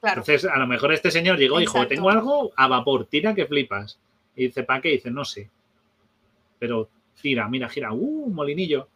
Entonces, 0.03 0.45
a 0.45 0.57
lo 0.59 0.67
mejor 0.67 0.93
este 0.93 1.09
señor 1.09 1.37
llegó 1.37 1.57
y 1.57 1.61
dijo, 1.61 1.87
tengo 1.87 2.11
algo 2.11 2.51
a 2.55 2.67
vapor, 2.67 3.05
tira 3.05 3.33
que 3.33 3.47
flipas. 3.47 3.99
Y 4.35 4.45
dice, 4.45 4.63
¿para 4.63 4.81
qué? 4.81 4.89
Y 4.89 4.97
dice, 4.97 5.09
no 5.09 5.25
sé. 5.25 5.49
Pero 6.59 6.89
tira, 7.19 7.47
mira, 7.49 7.67
gira, 7.67 7.91
¡uh, 7.91 8.29
molinillo! 8.29 8.87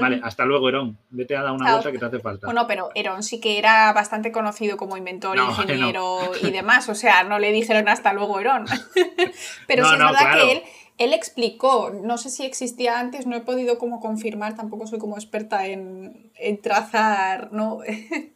Vale, 0.00 0.20
hasta 0.24 0.44
luego, 0.44 0.68
Herón. 0.68 0.98
Vete 1.10 1.36
a 1.36 1.42
dar 1.42 1.52
una 1.52 1.72
vuelta 1.72 1.92
que 1.92 1.98
te 1.98 2.04
hace 2.04 2.20
falta. 2.20 2.46
Bueno, 2.46 2.66
pero 2.66 2.90
Herón 2.94 3.22
sí 3.22 3.40
que 3.40 3.58
era 3.58 3.92
bastante 3.92 4.32
conocido 4.32 4.76
como 4.76 4.96
inventor, 4.96 5.36
ingeniero 5.58 6.18
y 6.42 6.50
demás. 6.50 6.88
O 6.88 6.94
sea, 6.94 7.24
no 7.24 7.38
le 7.38 7.52
dijeron 7.52 7.88
hasta 7.88 8.12
luego, 8.12 8.40
Herón. 8.40 8.66
pero 9.66 9.84
sí 9.84 9.92
es 9.92 9.98
verdad 9.98 10.34
que 10.34 10.52
él, 10.52 10.62
él 10.98 11.14
explicó, 11.14 11.90
no 11.90 12.18
sé 12.18 12.30
si 12.30 12.44
existía 12.44 12.98
antes, 13.00 13.26
no 13.26 13.36
he 13.36 13.40
podido 13.40 13.78
como 13.78 14.00
confirmar, 14.00 14.54
tampoco 14.54 14.86
soy 14.86 14.98
como 14.98 15.16
experta 15.16 15.66
en, 15.66 16.30
en 16.34 16.60
trazar 16.60 17.52
¿no? 17.52 17.78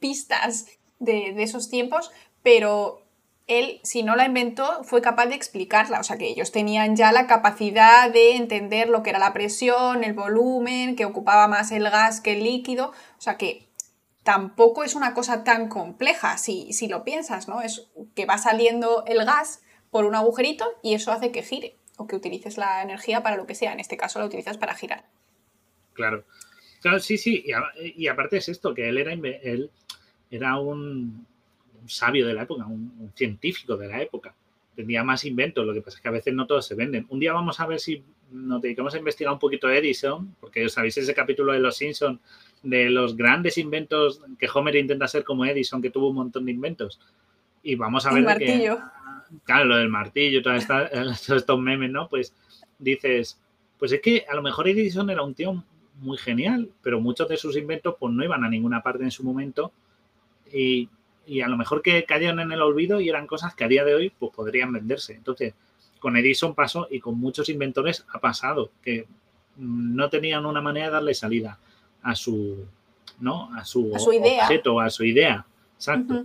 pistas 0.00 0.66
de, 0.98 1.42
esos 1.42 1.68
tiempos, 1.68 2.10
pero 2.42 3.02
él, 3.46 3.80
si 3.82 4.02
no 4.02 4.16
la 4.16 4.24
inventó, 4.24 4.84
fue 4.84 5.02
capaz 5.02 5.26
de 5.26 5.34
explicarla. 5.34 6.00
O 6.00 6.04
sea, 6.04 6.16
que 6.16 6.28
ellos 6.28 6.52
tenían 6.52 6.96
ya 6.96 7.12
la 7.12 7.26
capacidad 7.26 8.10
de 8.10 8.36
entender 8.36 8.88
lo 8.88 9.02
que 9.02 9.10
era 9.10 9.18
la 9.18 9.32
presión, 9.32 10.02
el 10.02 10.14
volumen, 10.14 10.96
que 10.96 11.04
ocupaba 11.04 11.46
más 11.46 11.70
el 11.72 11.84
gas 11.84 12.20
que 12.20 12.32
el 12.32 12.44
líquido. 12.44 12.92
O 13.18 13.20
sea, 13.20 13.36
que 13.36 13.68
tampoco 14.22 14.84
es 14.84 14.94
una 14.94 15.12
cosa 15.12 15.44
tan 15.44 15.68
compleja 15.68 16.38
si, 16.38 16.72
si 16.72 16.88
lo 16.88 17.04
piensas, 17.04 17.48
¿no? 17.48 17.60
Es 17.60 17.88
que 18.14 18.24
va 18.24 18.38
saliendo 18.38 19.04
el 19.06 19.24
gas 19.24 19.62
por 19.90 20.06
un 20.06 20.14
agujerito 20.14 20.64
y 20.82 20.94
eso 20.94 21.12
hace 21.12 21.30
que 21.30 21.42
gire 21.42 21.76
o 21.96 22.06
que 22.06 22.16
utilices 22.16 22.56
la 22.56 22.82
energía 22.82 23.22
para 23.22 23.36
lo 23.36 23.46
que 23.46 23.54
sea. 23.54 23.72
En 23.72 23.80
este 23.80 23.98
caso, 23.98 24.18
la 24.18 24.24
utilizas 24.24 24.56
para 24.56 24.74
girar. 24.74 25.04
Claro. 25.92 26.24
Claro, 26.80 27.00
sí, 27.00 27.16
sí. 27.16 27.44
Y, 27.96 28.08
aparte 28.08 28.36
es 28.36 28.48
esto, 28.48 28.74
que 28.74 28.88
él 28.88 28.98
era, 28.98 29.12
él 29.12 29.70
era 30.30 30.58
un, 30.58 31.26
sabio 31.86 32.26
de 32.26 32.34
la 32.34 32.42
época, 32.42 32.66
un, 32.66 33.12
científico 33.14 33.76
de 33.76 33.88
la 33.88 34.02
época. 34.02 34.34
Tenía 34.74 35.04
más 35.04 35.24
inventos, 35.24 35.64
lo 35.64 35.72
que 35.72 35.80
pasa 35.80 35.98
es 35.98 36.02
que 36.02 36.08
a 36.08 36.12
veces 36.12 36.34
no 36.34 36.46
todos 36.46 36.66
se 36.66 36.74
venden. 36.74 37.06
Un 37.08 37.20
día 37.20 37.32
vamos 37.32 37.60
a 37.60 37.66
ver 37.66 37.78
si 37.78 38.02
nos 38.32 38.60
dedicamos 38.60 38.94
a 38.94 38.98
investigar 38.98 39.32
un 39.32 39.38
poquito 39.38 39.70
Edison, 39.70 40.34
porque 40.40 40.68
sabéis 40.68 40.96
ese 40.98 41.14
capítulo 41.14 41.52
de 41.52 41.60
Los 41.60 41.76
Simpsons 41.76 42.18
de 42.62 42.90
los 42.90 43.16
grandes 43.16 43.58
inventos 43.58 44.22
que 44.38 44.48
Homer 44.52 44.74
intenta 44.76 45.06
ser 45.06 45.22
como 45.22 45.44
Edison, 45.44 45.80
que 45.80 45.90
tuvo 45.90 46.08
un 46.08 46.16
montón 46.16 46.46
de 46.46 46.52
inventos. 46.52 46.98
Y 47.62 47.76
vamos 47.76 48.04
a 48.06 48.10
ver. 48.10 48.18
El 48.18 48.24
martillo. 48.24 48.78
claro, 49.44 49.66
lo 49.66 49.76
del 49.76 49.88
martillo, 49.88 50.42
todos 50.42 50.64
estos 51.30 51.58
memes, 51.60 51.90
¿no? 51.90 52.08
Pues 52.08 52.34
dices, 52.78 53.38
pues 53.78 53.92
es 53.92 54.00
que 54.00 54.24
a 54.28 54.34
lo 54.34 54.42
mejor 54.42 54.66
Edison 54.68 55.08
era 55.10 55.22
un 55.22 55.34
tío 55.34 55.62
muy 56.00 56.18
genial, 56.18 56.70
pero 56.82 57.00
muchos 57.00 57.28
de 57.28 57.36
sus 57.36 57.56
inventos 57.56 57.94
pues 57.98 58.12
no 58.12 58.24
iban 58.24 58.42
a 58.44 58.48
ninguna 58.48 58.82
parte 58.82 59.04
en 59.04 59.10
su 59.10 59.22
momento 59.22 59.72
y, 60.52 60.88
a 61.40 61.48
lo 61.48 61.56
mejor 61.56 61.82
que 61.82 62.04
cayeron 62.04 62.40
en 62.40 62.52
el 62.52 62.62
olvido 62.62 63.00
y 63.00 63.08
eran 63.08 63.26
cosas 63.26 63.54
que 63.54 63.64
a 63.64 63.68
día 63.68 63.84
de 63.84 63.94
hoy 63.94 64.10
pues 64.10 64.32
podrían 64.32 64.72
venderse. 64.72 65.14
Entonces, 65.14 65.54
con 65.98 66.16
Edison 66.16 66.54
pasó 66.54 66.86
y 66.90 67.00
con 67.00 67.18
muchos 67.18 67.48
inventores 67.48 68.04
ha 68.12 68.18
pasado, 68.18 68.70
que 68.82 69.06
no 69.56 70.10
tenían 70.10 70.44
una 70.44 70.60
manera 70.60 70.86
de 70.86 70.92
darle 70.92 71.14
salida 71.14 71.58
a 72.02 72.14
su, 72.14 72.66
¿no? 73.20 73.54
A 73.54 73.64
su, 73.64 73.90
idea. 74.12 74.44
objeto, 74.44 74.80
a 74.80 74.90
su 74.90 75.04
idea. 75.04 75.46
Exacto. 75.76 76.24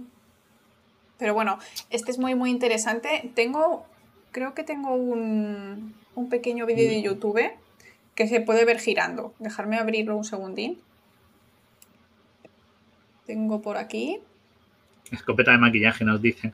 Pero 1.18 1.34
bueno, 1.34 1.60
este 1.90 2.12
es 2.12 2.20
muy, 2.20 2.36
muy 2.36 2.50
interesante. 2.50 3.32
Tengo, 3.36 3.86
creo 4.32 4.54
que 4.54 4.64
tengo 4.64 4.94
un, 4.94 5.94
un 6.16 6.30
pequeño 6.30 6.66
vídeo 6.66 6.90
de 6.90 7.00
mm. 7.00 7.04
YouTube 7.04 7.52
que 8.16 8.28
se 8.28 8.42
puede 8.42 8.66
ver 8.66 8.80
girando. 8.80 9.34
Dejarme 9.40 9.78
abrirlo 9.78 10.18
un 10.18 10.26
segundín. 10.26 10.80
Tengo 13.26 13.62
por 13.62 13.78
aquí. 13.78 14.20
Escopeta 15.12 15.52
de 15.52 15.58
maquillaje, 15.58 16.04
nos 16.06 16.22
dicen. 16.22 16.54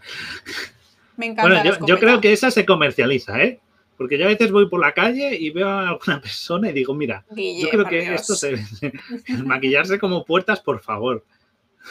Me 1.18 1.27
encanta. 1.27 1.61
Bueno, 1.64 1.86
yo, 1.88 1.99
creo 1.99 2.22
que 2.22 2.34
esa 2.34 2.52
se 2.52 2.65
comercializa, 2.65 3.41
¿eh? 3.41 3.60
Porque 3.98 4.18
yo 4.18 4.26
a 4.26 4.30
veces 4.30 4.52
voy 4.52 4.68
por 4.68 4.82
la 4.82 4.94
calle 4.94 5.38
y 5.40 5.49
veo 5.52 5.69
a 5.69 5.90
alguna 5.90 6.22
persona 6.22 6.69
y 6.69 6.73
digo, 6.73 6.94
mira, 6.94 7.26
yo 7.30 7.69
creo 7.69 7.86
que 7.86 8.14
esto 8.14 8.36
se 8.36 8.61
maquillarse 9.45 9.99
como 9.99 10.26
puertas, 10.26 10.60
por 10.60 10.80
favor. 10.82 11.23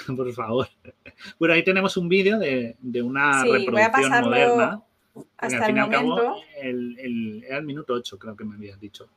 Por 0.07 0.33
favor. 0.33 0.69
Bueno, 1.39 1.55
ahí 1.55 1.63
tenemos 1.63 1.97
un 1.97 2.09
vídeo 2.09 2.39
de, 2.39 2.77
una 3.01 3.45
reproducción 3.45 4.25
moderna. 4.25 4.83
Hasta 5.39 5.59
al 5.59 5.67
fin 5.67 5.77
y 5.77 5.81
al 5.81 5.91
cabo, 5.91 6.43
el, 6.61 7.45
era 7.47 7.59
el 7.59 7.65
minuto 7.65 7.95
8, 7.95 8.19
creo 8.19 8.35
que 8.37 8.45
me 8.45 8.57
habías 8.57 8.81
dicho 8.81 9.09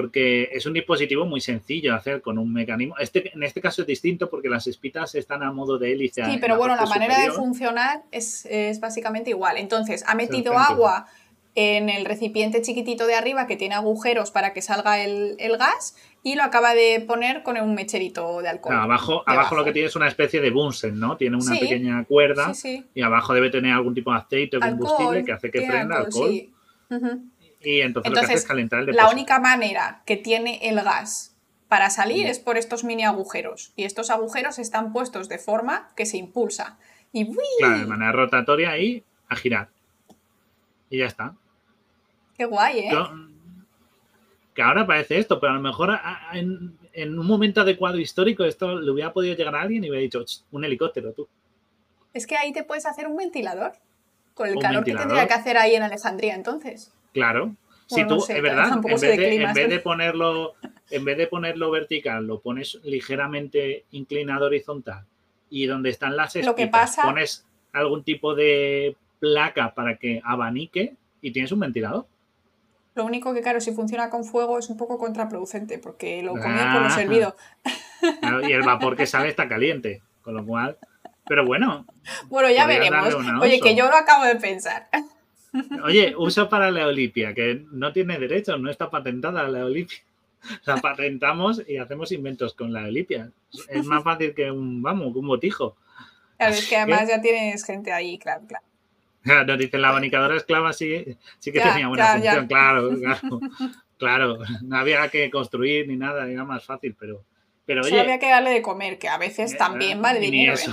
porque 0.00 0.48
es 0.52 0.64
un 0.64 0.74
dispositivo 0.74 1.26
muy 1.26 1.40
sencillo 1.40 1.90
de 1.90 1.98
hacer 1.98 2.22
con 2.22 2.38
un 2.38 2.52
mecanismo. 2.52 2.94
Este, 3.00 3.32
en 3.34 3.42
este 3.42 3.60
caso 3.60 3.82
es 3.82 3.88
distinto 3.88 4.30
porque 4.30 4.48
las 4.48 4.68
espitas 4.68 5.12
están 5.16 5.42
a 5.42 5.50
modo 5.50 5.76
de 5.76 5.90
hélice. 5.90 6.24
Sí, 6.24 6.38
pero 6.40 6.56
bueno, 6.56 6.76
la 6.76 6.86
manera 6.86 7.18
de 7.18 7.32
funcionar 7.32 8.04
es, 8.12 8.46
básicamente 8.80 9.30
igual. 9.30 9.56
Entonces, 9.56 10.04
ha 10.06 10.14
metido 10.14 10.56
agua 10.56 11.06
en 11.56 11.88
el 11.88 12.04
recipiente 12.04 12.62
chiquitito 12.62 13.08
de 13.08 13.16
arriba 13.16 13.48
que 13.48 13.56
tiene 13.56 13.74
agujeros 13.74 14.30
para 14.30 14.52
que 14.52 14.62
salga 14.62 15.02
el, 15.02 15.36
gas 15.58 15.96
y 16.22 16.36
lo 16.36 16.44
acaba 16.44 16.74
de 16.74 17.00
poner 17.04 17.42
con 17.42 17.60
un 17.60 17.74
mecherito 17.74 18.40
de 18.40 18.50
alcohol. 18.50 18.76
abajo, 18.76 19.24
abajo, 19.26 19.56
lo 19.56 19.64
que 19.64 19.72
tiene 19.72 19.88
es 19.88 19.96
una 19.96 20.06
especie 20.06 20.40
de 20.40 20.52
bunsen, 20.52 20.96
¿no? 20.96 21.16
Tiene 21.16 21.38
una 21.38 21.58
pequeña 21.58 22.04
cuerda 22.04 22.52
y 22.94 23.02
abajo 23.02 23.34
debe 23.34 23.50
tener 23.50 23.72
algún 23.72 23.96
tipo 23.96 24.12
de 24.12 24.18
aceite 24.18 24.58
o 24.58 24.60
combustible 24.60 25.24
que 25.24 25.32
hace 25.32 25.50
que 25.50 25.62
prenda 25.62 25.96
alcohol. 25.96 26.30
Y 27.60 27.80
entonces, 27.80 28.44
calentar 28.44 28.80
el 28.80 28.94
La 28.94 29.10
única 29.10 29.40
manera 29.40 30.02
que 30.06 30.16
tiene 30.16 30.68
el 30.68 30.76
gas 30.76 31.36
para 31.68 31.90
salir 31.90 32.26
es 32.26 32.38
por 32.38 32.56
estos 32.56 32.84
mini 32.84 33.04
agujeros. 33.04 33.72
Y 33.76 33.84
estos 33.84 34.10
agujeros 34.10 34.58
están 34.58 34.92
puestos 34.92 35.28
de 35.28 35.38
forma 35.38 35.90
que 35.96 36.06
se 36.06 36.16
impulsa. 36.16 36.78
Y 37.12 37.26
Claro, 37.58 37.78
de 37.78 37.86
manera 37.86 38.12
rotatoria 38.12 38.78
y 38.78 39.04
a 39.28 39.36
girar. 39.36 39.68
Y 40.90 40.98
ya 40.98 41.06
está. 41.06 41.34
Qué 42.36 42.44
guay, 42.44 42.78
¿eh? 42.80 42.90
que 44.58 44.62
ahora 44.62 44.84
parece 44.84 45.18
esto, 45.18 45.38
pero 45.38 45.52
a 45.52 45.54
lo 45.54 45.62
mejor 45.62 45.96
en, 46.32 47.16
un 47.16 47.26
momento 47.28 47.60
adecuado 47.60 47.96
histórico 47.96 48.44
esto 48.44 48.80
le 48.80 48.90
hubiera 48.90 49.12
podido 49.12 49.36
llegar 49.36 49.54
a 49.54 49.60
alguien 49.60 49.84
y 49.84 49.88
hubiera 49.88 50.02
dicho, 50.02 50.24
un 50.50 50.64
helicóptero 50.64 51.12
tú. 51.12 51.28
Es 52.12 52.26
que 52.26 52.36
ahí 52.36 52.52
te 52.52 52.64
puedes 52.64 52.84
hacer 52.84 53.06
un 53.06 53.16
ventilador. 53.16 53.74
Con 54.34 54.48
el 54.48 54.58
calor 54.58 54.82
que 54.82 54.94
tendría 54.94 55.28
que 55.28 55.34
hacer 55.34 55.58
ahí 55.58 55.76
en 55.76 55.84
Alejandría 55.84 56.34
entonces. 56.34 56.92
Claro. 57.12 57.54
si 57.86 58.06
tú, 58.06 58.16
es 58.28 58.42
verdad, 58.42 58.72
en 58.74 58.82
vez, 58.82 59.68
de, 59.68 59.78
ponerlo, 59.80 60.54
en 60.90 61.04
vez 61.04 61.16
de 61.16 61.26
ponerlo 61.26 61.70
vertical, 61.70 62.26
lo 62.26 62.40
pones 62.40 62.78
ligeramente 62.84 63.84
inclinado 63.90 64.46
horizontal 64.46 65.04
y 65.50 65.66
donde 65.66 65.90
están 65.90 66.16
las 66.16 66.36
espitas, 66.36 66.96
pones 67.02 67.46
algún 67.72 68.04
tipo 68.04 68.34
de 68.34 68.96
placa 69.20 69.74
para 69.74 69.96
que 69.96 70.20
abanique 70.24 70.94
y 71.20 71.32
tienes 71.32 71.52
un 71.52 71.60
ventilador. 71.60 72.06
Lo 72.94 73.04
único 73.04 73.32
que, 73.32 73.42
claro, 73.42 73.60
si 73.60 73.72
funciona 73.72 74.10
con 74.10 74.24
fuego 74.24 74.58
es 74.58 74.68
un 74.70 74.76
poco 74.76 74.98
contraproducente 74.98 75.78
porque 75.78 76.22
lo 76.22 76.32
comía 76.32 76.72
por 76.72 76.82
lo 76.82 76.90
servido. 76.90 77.36
y 78.42 78.52
el 78.52 78.62
vapor 78.62 78.96
que 78.96 79.06
sale 79.06 79.28
está 79.28 79.48
caliente, 79.48 80.02
con 80.22 80.34
lo 80.34 80.44
cual. 80.44 80.76
Pero 81.26 81.44
bueno. 81.46 81.86
Bueno, 82.26 82.50
ya 82.50 82.66
veremos. 82.66 83.14
Oye, 83.40 83.60
que 83.60 83.76
yo 83.76 83.88
lo 83.88 83.96
acabo 83.96 84.24
de 84.24 84.36
pensar. 84.36 84.88
Oye, 85.84 86.14
uso 86.16 86.48
para 86.48 86.70
la 86.70 86.86
Olimpia, 86.86 87.34
que 87.34 87.64
no 87.70 87.92
tiene 87.92 88.18
derechos, 88.18 88.60
no 88.60 88.70
está 88.70 88.90
patentada 88.90 89.48
la 89.48 89.64
Olimpia. 89.64 89.98
La 90.64 90.76
patentamos 90.76 91.62
y 91.66 91.78
hacemos 91.78 92.12
inventos 92.12 92.54
con 92.54 92.72
la 92.72 92.84
Olimpia. 92.84 93.30
Es 93.68 93.84
más 93.84 94.04
fácil 94.04 94.34
que 94.34 94.50
un, 94.50 94.80
vamos, 94.82 95.14
un 95.14 95.26
botijo. 95.26 95.76
Claro, 96.36 96.54
es 96.54 96.68
que 96.68 96.76
además 96.76 97.08
ya 97.08 97.20
tienes 97.20 97.64
gente 97.64 97.92
ahí, 97.92 98.18
claro, 98.18 98.42
claro. 98.46 99.44
Nos 99.44 99.58
dicen, 99.58 99.82
la 99.82 99.88
abanicadora 99.88 100.36
esclava 100.36 100.72
sí, 100.72 101.04
sí 101.38 101.52
que 101.52 101.60
tenía 101.60 101.88
buena 101.88 102.14
función, 102.14 102.46
claro, 102.46 102.90
claro. 102.98 103.40
Claro, 103.98 104.38
no 104.62 104.76
había 104.76 105.08
que 105.08 105.28
construir 105.28 105.88
ni 105.88 105.96
nada, 105.96 106.30
era 106.30 106.44
más 106.44 106.64
fácil, 106.64 106.94
pero, 106.98 107.24
pero 107.66 107.82
oye, 107.82 108.00
había 108.00 108.20
que 108.20 108.30
darle 108.30 108.50
de 108.50 108.62
comer, 108.62 108.96
que 108.96 109.08
a 109.08 109.18
veces 109.18 109.54
eh, 109.54 109.56
también 109.56 110.00
vale 110.00 110.20
dinero. 110.20 110.52
Ni 110.52 110.58
eso. 110.58 110.70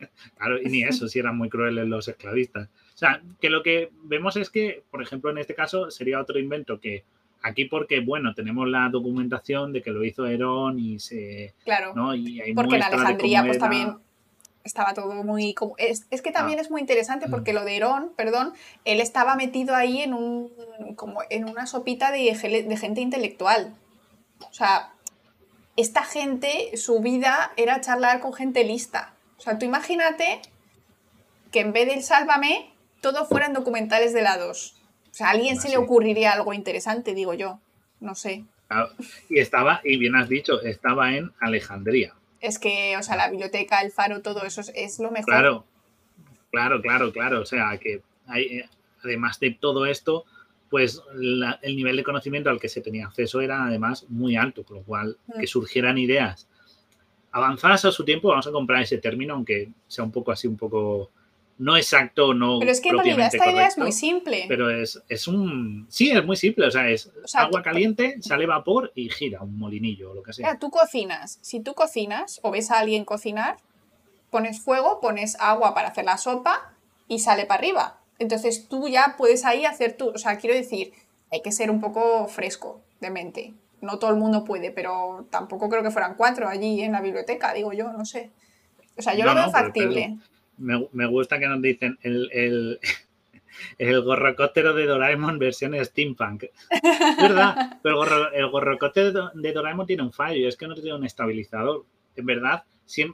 ¿eh? 0.00 0.08
Claro, 0.38 0.60
y 0.60 0.64
ni 0.70 0.82
eso, 0.82 1.06
si 1.06 1.18
eran 1.18 1.36
muy 1.36 1.50
crueles 1.50 1.86
los 1.86 2.08
esclavistas. 2.08 2.70
O 2.96 2.98
sea, 2.98 3.20
que 3.42 3.50
lo 3.50 3.62
que 3.62 3.90
vemos 4.04 4.36
es 4.36 4.48
que, 4.48 4.82
por 4.90 5.02
ejemplo, 5.02 5.30
en 5.30 5.36
este 5.36 5.54
caso 5.54 5.90
sería 5.90 6.18
otro 6.18 6.38
invento 6.38 6.80
que 6.80 7.04
aquí 7.42 7.66
porque, 7.66 8.00
bueno, 8.00 8.32
tenemos 8.32 8.66
la 8.68 8.88
documentación 8.88 9.74
de 9.74 9.82
que 9.82 9.90
lo 9.90 10.02
hizo 10.02 10.24
Herón 10.24 10.78
y 10.78 10.98
se... 10.98 11.52
Claro, 11.62 11.92
porque 12.54 12.76
en 12.76 12.82
Alejandría 12.82 13.44
pues 13.44 13.58
también 13.58 13.98
estaba 14.64 14.94
todo 14.94 15.12
muy... 15.24 15.54
Es, 15.76 16.06
es 16.10 16.22
que 16.22 16.32
también 16.32 16.58
ah. 16.58 16.62
es 16.62 16.70
muy 16.70 16.80
interesante 16.80 17.28
porque 17.28 17.52
mm. 17.52 17.56
lo 17.56 17.64
de 17.66 17.76
Herón, 17.76 18.12
perdón, 18.16 18.54
él 18.86 19.00
estaba 19.00 19.36
metido 19.36 19.74
ahí 19.74 20.00
en, 20.00 20.14
un, 20.14 20.50
como 20.96 21.20
en 21.28 21.44
una 21.44 21.66
sopita 21.66 22.10
de, 22.10 22.34
de 22.66 22.76
gente 22.78 23.02
intelectual. 23.02 23.74
O 24.40 24.54
sea, 24.54 24.94
esta 25.76 26.02
gente, 26.02 26.74
su 26.78 27.00
vida 27.00 27.52
era 27.58 27.82
charlar 27.82 28.20
con 28.20 28.32
gente 28.32 28.64
lista. 28.64 29.12
O 29.36 29.42
sea, 29.42 29.58
tú 29.58 29.66
imagínate 29.66 30.40
que 31.52 31.60
en 31.60 31.74
vez 31.74 31.86
del 31.86 32.02
Sálvame, 32.02 32.72
todo 33.12 33.24
fueran 33.24 33.52
documentales 33.52 34.12
de 34.12 34.22
la 34.22 34.36
2. 34.36 34.74
O 35.10 35.14
sea, 35.14 35.28
a 35.28 35.30
alguien 35.30 35.60
se 35.60 35.68
le 35.68 35.76
ocurriría 35.76 36.32
algo 36.32 36.52
interesante, 36.52 37.14
digo 37.14 37.34
yo. 37.34 37.60
No 38.00 38.16
sé. 38.16 38.44
y 39.30 39.38
estaba, 39.38 39.80
y 39.84 39.96
bien 39.96 40.16
has 40.16 40.28
dicho, 40.28 40.60
estaba 40.62 41.14
en 41.14 41.30
Alejandría. 41.38 42.14
Es 42.40 42.58
que, 42.58 42.96
o 42.96 43.02
sea, 43.04 43.14
la 43.14 43.30
biblioteca, 43.30 43.80
el 43.80 43.92
faro, 43.92 44.22
todo 44.22 44.44
eso 44.44 44.60
es, 44.74 44.98
lo 44.98 45.12
mejor. 45.12 45.26
Claro, 45.26 45.64
claro, 46.50 46.82
claro, 46.82 47.12
claro. 47.12 47.42
O 47.42 47.46
sea, 47.46 47.78
que 47.78 48.02
hay, 48.26 48.64
además 49.04 49.38
de 49.38 49.52
todo 49.52 49.86
esto, 49.86 50.24
pues 50.68 51.00
el 51.14 51.76
nivel 51.76 51.96
de 51.96 52.02
conocimiento 52.02 52.50
al 52.50 52.58
que 52.58 52.68
se 52.68 52.80
tenía 52.80 53.06
acceso 53.06 53.40
era 53.40 53.66
además 53.66 54.04
muy 54.08 54.34
alto, 54.34 54.64
con 54.64 54.78
lo 54.78 54.82
cual 54.82 55.16
mm. 55.28 55.38
que 55.38 55.46
surgieran 55.46 55.96
ideas 55.96 56.48
avanzadas 57.30 57.84
a 57.84 57.92
su 57.92 58.04
tiempo, 58.04 58.28
vamos 58.28 58.48
a 58.48 58.50
comprar 58.50 58.82
ese 58.82 58.98
término, 58.98 59.34
aunque 59.34 59.70
sea 59.86 60.04
un 60.04 60.10
poco 60.10 60.32
así, 60.32 60.48
un 60.48 60.56
poco 60.56 61.12
no 61.58 61.76
exacto, 61.76 62.34
no. 62.34 62.58
Pero 62.58 62.70
es 62.70 62.80
que 62.80 62.90
en 62.90 62.98
realidad 62.98 63.34
esta 63.34 63.50
idea 63.50 63.66
es 63.66 63.78
muy 63.78 63.92
simple. 63.92 64.44
Pero 64.46 64.70
es, 64.70 65.00
un. 65.26 65.86
Sí, 65.88 66.10
es 66.10 66.24
muy 66.24 66.36
simple. 66.36 66.66
O 66.66 66.70
sea, 66.70 66.88
es 66.88 67.10
agua 67.34 67.62
caliente, 67.62 68.16
sale 68.20 68.46
vapor 68.46 68.92
y 68.94 69.08
gira 69.08 69.42
un 69.42 69.58
molinillo 69.58 70.10
o 70.10 70.14
lo 70.14 70.22
que 70.22 70.32
sea. 70.32 70.58
tú 70.58 70.70
cocinas. 70.70 71.38
Si 71.40 71.60
tú 71.60 71.74
cocinas 71.74 72.40
o 72.42 72.50
ves 72.50 72.70
a 72.70 72.78
alguien 72.78 73.04
cocinar, 73.04 73.56
pones 74.30 74.60
fuego, 74.60 75.00
pones 75.00 75.36
agua 75.40 75.72
para 75.72 75.88
hacer 75.88 76.04
la 76.04 76.18
sopa 76.18 76.74
y 77.08 77.20
sale 77.20 77.46
para 77.46 77.58
arriba. 77.58 78.00
Entonces 78.18 78.68
tú 78.68 78.88
ya 78.88 79.14
puedes 79.16 79.44
ahí 79.46 79.64
hacer 79.64 79.96
tú. 79.96 80.10
O 80.14 80.18
sea, 80.18 80.36
quiero 80.36 80.54
decir, 80.54 80.92
hay 81.32 81.40
que 81.40 81.52
ser 81.52 81.70
un 81.70 81.80
poco 81.80 82.28
fresco 82.28 82.82
de 83.00 83.10
mente. 83.10 83.54
No 83.80 83.98
todo 83.98 84.10
el 84.10 84.16
mundo 84.16 84.44
puede, 84.44 84.70
pero 84.70 85.26
tampoco 85.30 85.70
creo 85.70 85.82
que 85.82 85.90
fueran 85.90 86.16
cuatro 86.16 86.48
allí 86.48 86.82
en 86.82 86.92
la 86.92 87.00
biblioteca, 87.00 87.54
digo 87.54 87.72
yo, 87.72 87.92
no 87.92 88.04
sé. 88.04 88.30
O 88.98 89.02
sea, 89.02 89.14
yo 89.14 89.24
lo 89.24 89.34
veo 89.34 89.50
factible 89.50 90.18
me, 90.58 91.06
gusta 91.06 91.38
que 91.38 91.46
nos 91.46 91.60
dicen 91.60 91.98
el, 92.02 92.78
el 93.78 94.00
gorrocóptero 94.02 94.74
de 94.74 94.86
Doraemon 94.86 95.38
versión 95.38 95.74
steampunk. 95.84 96.44
¿Verdad? 97.20 97.78
Pero 97.82 98.32
el, 98.32 98.48
gorrocóptero 98.48 99.30
de 99.34 99.52
Doraemon 99.52 99.86
tiene 99.86 100.02
un 100.02 100.12
fallo, 100.12 100.36
y 100.36 100.46
es 100.46 100.56
que 100.56 100.66
no 100.66 100.74
tiene 100.74 100.94
un 100.94 101.04
estabilizador. 101.04 101.84
En 102.16 102.26
verdad, 102.26 102.64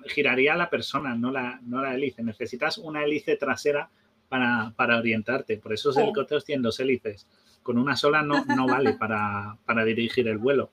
giraría 0.07 0.55
la 0.55 0.71
persona, 0.71 1.15
no 1.15 1.31
la, 1.31 1.59
no 1.63 1.83
la 1.83 1.95
hélice. 1.95 2.23
Necesitas 2.23 2.79
una 2.79 3.05
hélice 3.05 3.37
trasera 3.37 3.89
para, 4.29 4.99
orientarte. 4.99 5.59
Por 5.59 5.73
eso 5.73 5.89
los 5.89 5.99
helicópteros 5.99 6.45
tienen 6.45 6.63
dos 6.63 6.79
hélices. 6.81 7.27
Con 7.63 7.79
una 7.79 7.97
sola 7.97 8.23
no, 8.23 8.45
no 8.45 8.67
vale 8.67 8.95
para, 8.95 9.85
dirigir 9.85 10.29
el 10.29 10.39
vuelo. 10.39 10.71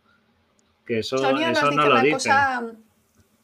Que 0.85 0.99
eso, 0.99 1.17
eso 1.17 1.71
no 1.71 1.87
lo 1.87 2.01
dice. 2.01 2.29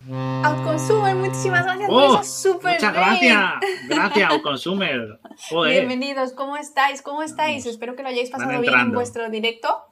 Outconsumer, 0.08 1.16
muchísimas 1.16 1.66
gracias 1.66 1.90
por 1.90 2.04
oh, 2.04 2.22
eso, 2.22 2.60
Muchas 2.62 2.94
gracias, 2.94 3.54
gracias 3.90 4.32
Outconsumer. 4.32 5.20
Bienvenidos, 5.68 6.34
¿cómo 6.34 6.58
estáis? 6.58 7.02
¿Cómo 7.02 7.24
estáis? 7.24 7.66
Espero 7.66 7.96
que 7.96 8.04
lo 8.04 8.10
hayáis 8.10 8.30
pasado 8.30 8.62
bien 8.62 8.74
en 8.74 8.92
vuestro 8.92 9.30
directo. 9.32 9.84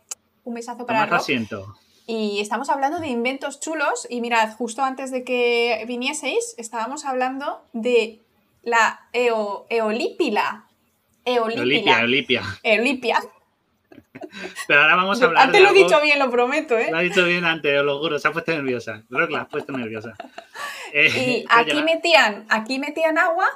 Un 0.44 0.54
besazo 0.54 0.86
para 0.86 1.08
Rob. 1.08 1.16
asiento. 1.16 1.76
Y 2.06 2.40
estamos 2.42 2.70
hablando 2.70 3.00
de 3.00 3.08
inventos 3.08 3.60
chulos 3.60 4.06
y 4.08 4.22
mirad, 4.22 4.54
justo 4.56 4.84
antes 4.84 5.10
de 5.10 5.24
que 5.24 5.84
vinieseis, 5.88 6.54
estábamos 6.58 7.06
hablando 7.06 7.64
de 7.74 8.22
la 8.62 9.08
eolípila. 9.14 10.68
Eolípila. 11.26 12.02
Eolipia, 12.02 12.44
Eolipia. 12.62 13.20
Pero 14.68 14.82
ahora 14.82 14.96
vamos 14.96 15.22
a 15.22 15.26
hablar 15.26 15.44
antes 15.44 15.62
lo 15.62 15.70
he 15.70 15.74
dicho 15.74 16.02
bien, 16.02 16.20
lo 16.20 16.30
prometo, 16.30 16.78
¿eh? 16.78 16.90
Lo 16.92 17.00
he 17.00 17.04
dicho 17.04 17.24
bien 17.26 17.46
antes, 17.46 17.82
lo 17.84 18.00
juro, 18.00 18.20
se 18.20 18.28
ha 18.28 18.32
puesto 18.32 18.52
nerviosa. 18.52 19.04
Creo 19.10 19.28
que 19.28 19.34
la 19.34 19.42
has 19.42 19.50
puesto 19.50 19.74
nerviosa. 19.74 20.14
Eh, 20.96 21.10
y 21.10 21.46
aquí 21.50 21.82
metían, 21.82 22.46
aquí 22.50 22.78
metían 22.78 23.18
agua, 23.18 23.50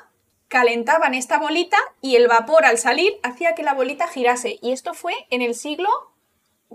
calentaban 0.47 1.13
esta 1.13 1.37
bolita 1.37 1.77
y 2.01 2.15
el 2.15 2.27
vapor 2.27 2.65
al 2.65 2.79
salir 2.79 3.13
hacía 3.21 3.53
que 3.53 3.61
la 3.61 3.75
bolita 3.75 4.07
girase. 4.07 4.57
Y 4.59 4.71
esto 4.71 4.95
fue 4.95 5.13
en 5.29 5.43
el 5.43 5.53
siglo 5.53 5.87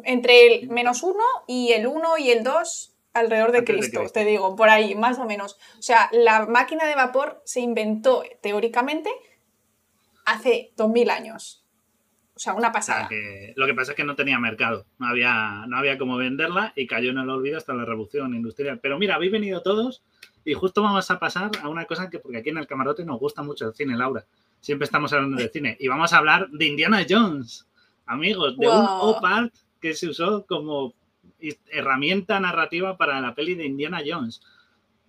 entre 0.04 0.46
el 0.46 0.68
menos 0.68 1.02
uno 1.02 1.24
y 1.48 1.72
el 1.72 1.88
uno 1.88 2.16
y 2.16 2.30
el 2.30 2.44
dos 2.44 2.92
alrededor 3.12 3.52
de 3.52 3.64
Cristo, 3.64 4.04
te 4.12 4.24
digo, 4.24 4.56
por 4.56 4.68
ahí, 4.68 4.94
más 4.94 5.18
o 5.18 5.24
menos. 5.24 5.58
O 5.78 5.82
sea, 5.82 6.08
la 6.12 6.46
máquina 6.46 6.86
de 6.86 6.94
vapor 6.94 7.42
se 7.44 7.60
inventó 7.60 8.22
teóricamente 8.40 9.10
hace 10.24 10.72
2000 10.76 11.10
años. 11.10 11.61
Sea, 12.42 12.54
una 12.54 12.72
pasada. 12.72 13.08
lo 13.54 13.66
que 13.66 13.74
pasa 13.74 13.92
es 13.92 13.96
que 13.96 14.02
no 14.02 14.16
tenía 14.16 14.36
mercado, 14.36 14.84
no 14.98 15.06
había, 15.06 15.64
no 15.68 15.76
había 15.76 15.96
cómo 15.96 16.16
venderla 16.16 16.72
y 16.74 16.88
cayó 16.88 17.10
en 17.10 17.18
el 17.18 17.30
olvido 17.30 17.56
hasta 17.56 17.72
la 17.72 17.84
revolución 17.84 18.34
industrial. 18.34 18.80
Pero 18.80 18.98
mira, 18.98 19.14
habéis 19.14 19.30
venido 19.30 19.62
todos 19.62 20.02
y 20.44 20.52
justo 20.54 20.82
vamos 20.82 21.08
a 21.08 21.20
pasar 21.20 21.52
a 21.62 21.68
una 21.68 21.84
cosa 21.84 22.10
que, 22.10 22.18
porque 22.18 22.38
aquí 22.38 22.50
en 22.50 22.58
el 22.58 22.66
camarote 22.66 23.04
nos 23.04 23.20
gusta 23.20 23.44
mucho 23.44 23.68
el 23.68 23.74
cine, 23.74 23.96
Laura. 23.96 24.24
Siempre 24.60 24.86
estamos 24.86 25.12
hablando 25.12 25.36
de 25.36 25.50
cine 25.50 25.76
y 25.78 25.86
vamos 25.86 26.12
a 26.12 26.18
hablar 26.18 26.48
de 26.50 26.66
Indiana 26.66 27.06
Jones, 27.08 27.68
amigos, 28.06 28.58
de 28.58 28.66
un 28.66 28.86
OPART 28.88 29.54
que 29.80 29.94
se 29.94 30.08
usó 30.08 30.44
como 30.44 30.94
herramienta 31.70 32.40
narrativa 32.40 32.96
para 32.96 33.20
la 33.20 33.36
peli 33.36 33.54
de 33.54 33.66
Indiana 33.66 34.02
Jones. 34.04 34.40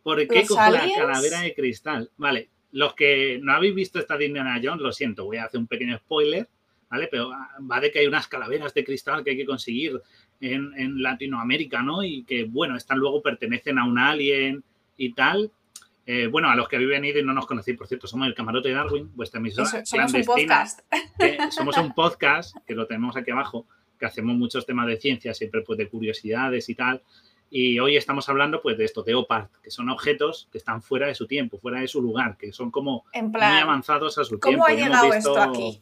¿Por 0.04 0.20
qué 0.28 0.46
coge 0.46 0.70
la 0.70 0.88
calavera 0.96 1.40
de 1.40 1.56
cristal? 1.56 2.12
Vale, 2.16 2.50
los 2.74 2.94
que 2.94 3.40
no 3.42 3.54
habéis 3.54 3.74
visto 3.74 3.98
esta 3.98 4.18
de 4.18 4.28
Indiana 4.28 4.62
Jones, 4.64 4.82
lo 4.82 4.92
siento, 4.92 5.26
voy 5.26 5.38
a 5.38 5.46
hacer 5.46 5.60
un 5.60 5.66
pequeño 5.66 5.98
spoiler 5.98 6.48
¿vale? 6.94 7.08
Pero 7.10 7.32
va 7.70 7.80
de 7.80 7.92
que 7.92 8.00
hay 8.00 8.06
unas 8.06 8.28
calaveras 8.28 8.72
de 8.76 8.84
cristal 8.84 9.24
que 9.24 9.32
hay 9.32 9.38
que 9.38 9.48
conseguir 9.48 10.00
en, 10.40 11.02
Latinoamérica, 11.02 11.82
¿no? 11.82 12.04
Y 12.04 12.24
que, 12.24 12.44
bueno, 12.44 12.78
están 12.78 13.00
luego 13.00 13.24
pertenecen 13.24 13.80
a 13.80 13.86
un 13.86 13.98
alien 13.98 14.64
y 14.96 15.14
tal. 15.14 15.52
Eh, 16.06 16.28
bueno, 16.28 16.50
a 16.50 16.56
los 16.56 16.68
que 16.68 16.76
habéis 16.76 16.92
venido 16.92 17.20
y 17.20 17.24
no 17.24 17.34
nos 17.34 17.48
conocéis, 17.48 17.78
por 17.80 17.88
cierto, 17.88 18.06
somos 18.06 18.28
el 18.28 18.36
Camarote 18.36 18.70
de 18.70 18.76
Darwin, 18.76 19.10
vuestra 19.16 19.40
emisora. 19.40 19.84
somos 19.84 20.14
un 20.14 20.24
podcast. 20.24 20.82
somos 21.50 21.78
un 21.78 21.94
podcast, 21.96 22.58
que 22.68 22.76
lo 22.76 22.86
tenemos 22.86 23.18
aquí 23.18 23.32
abajo, 23.32 23.66
que 23.98 24.06
hacemos 24.06 24.36
muchos 24.36 24.68
temas 24.68 24.86
de 24.86 24.98
ciencia, 24.98 25.34
siempre 25.34 25.64
pues 25.64 25.80
de 25.80 25.90
curiosidades 25.90 26.70
y 26.70 26.76
tal. 26.76 27.02
Y 27.50 27.80
hoy 27.80 27.98
estamos 27.98 28.30
hablando 28.30 28.62
pues 28.62 28.78
de 28.78 28.86
esto, 28.86 29.02
de 29.02 29.16
OPART, 29.16 29.52
que 29.64 29.72
son 29.72 29.90
objetos 29.90 30.48
que 30.52 30.60
están 30.60 30.84
fuera 30.84 31.08
de 31.08 31.16
su 31.16 31.26
tiempo, 31.26 31.58
fuera 31.58 31.80
de 31.80 31.88
su 31.88 32.04
lugar, 32.04 32.38
que 32.38 32.52
son 32.52 32.70
como 32.70 33.06
muy 33.20 33.42
avanzados 33.42 34.20
a 34.20 34.24
su 34.24 34.38
tiempo. 34.38 34.64
¿Cómo 34.64 34.66
ha 34.66 34.74
llegado 34.74 35.12
esto 35.12 35.42
aquí? 35.42 35.82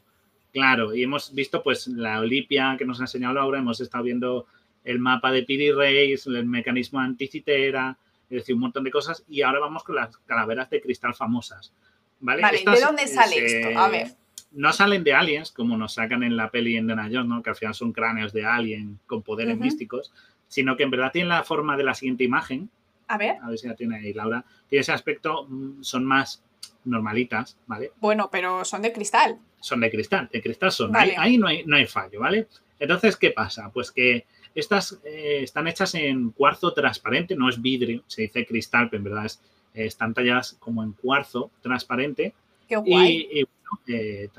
Claro, 0.51 0.93
y 0.93 1.03
hemos 1.03 1.33
visto 1.33 1.63
pues 1.63 1.87
la 1.87 2.19
Olipia 2.19 2.75
que 2.77 2.85
nos 2.85 2.99
ha 2.99 3.03
enseñado 3.03 3.35
Laura, 3.35 3.59
hemos 3.59 3.79
estado 3.79 4.03
viendo 4.03 4.47
el 4.83 4.99
mapa 4.99 5.31
de 5.31 5.43
Piri 5.43 5.71
Reis, 5.71 6.25
el 6.27 6.45
mecanismo 6.45 6.99
anticitera, 6.99 7.97
es 8.29 8.37
decir, 8.37 8.55
un 8.55 8.61
montón 8.61 8.83
de 8.83 8.91
cosas, 8.91 9.23
y 9.29 9.41
ahora 9.41 9.59
vamos 9.59 9.83
con 9.83 9.95
las 9.95 10.17
calaveras 10.17 10.69
de 10.69 10.81
cristal 10.81 11.13
famosas. 11.13 11.73
¿Vale? 12.19 12.41
¿de 12.41 12.81
dónde 12.81 13.07
sale 13.07 13.45
esto? 13.45 13.79
A 13.79 13.89
ver. 13.89 14.11
No 14.51 14.73
salen 14.73 15.03
de 15.03 15.13
aliens, 15.13 15.51
como 15.51 15.77
nos 15.77 15.93
sacan 15.93 16.23
en 16.23 16.35
la 16.35 16.51
peli 16.51 16.75
en 16.75 16.89
Jones, 16.89 17.25
¿no? 17.25 17.41
que 17.41 17.51
al 17.51 17.55
final 17.55 17.73
son 17.73 17.93
cráneos 17.93 18.33
de 18.33 18.45
alien 18.45 18.99
con 19.07 19.23
poderes 19.23 19.57
místicos, 19.57 20.13
sino 20.47 20.75
que 20.75 20.83
en 20.83 20.91
verdad 20.91 21.11
tienen 21.13 21.29
la 21.29 21.43
forma 21.43 21.77
de 21.77 21.83
la 21.83 21.93
siguiente 21.93 22.25
imagen. 22.25 22.69
A 23.07 23.17
ver. 23.17 23.37
A 23.41 23.49
ver 23.49 23.57
si 23.57 23.67
la 23.67 23.75
tiene 23.75 23.95
ahí, 23.95 24.13
Laura. 24.13 24.43
Tiene 24.67 24.81
ese 24.81 24.91
aspecto, 24.91 25.45
mm, 25.47 25.81
son 25.81 26.03
más 26.03 26.43
normalitas, 26.85 27.57
¿vale? 27.67 27.91
Bueno, 27.99 28.29
pero 28.31 28.65
son 28.65 28.81
de 28.81 28.91
cristal 28.91 29.39
son 29.61 29.79
de 29.79 29.89
cristal, 29.89 30.29
de 30.31 30.41
cristal 30.41 30.71
son. 30.71 30.95
Ahí, 30.95 31.37
no, 31.37 31.47
hay, 31.47 31.63
no 31.65 31.77
hay 31.77 31.85
fallo, 31.85 32.19
¿vale? 32.19 32.47
Entonces, 32.79 33.15
¿qué 33.15 33.31
pasa? 33.31 33.69
Pues 33.71 33.91
que 33.91 34.25
estas 34.53 34.99
eh, 35.05 35.39
están 35.43 35.67
hechas 35.67 35.95
en 35.95 36.31
cuarzo 36.31 36.73
transparente, 36.73 37.35
no 37.35 37.47
es 37.47 37.61
vidrio, 37.61 38.03
se 38.07 38.23
dice 38.23 38.45
cristal, 38.45 38.89
pero 38.89 38.97
en 38.97 39.03
verdad 39.05 39.25
es, 39.25 39.39
eh, 39.73 39.85
están 39.85 40.13
talladas 40.13 40.57
como 40.59 40.83
en 40.83 40.93
cuarzo 40.93 41.51
transparente. 41.61 42.33
Qué 42.67 42.75
guay. 42.75 43.29
Y, 43.31 43.47
eh, 43.87 44.29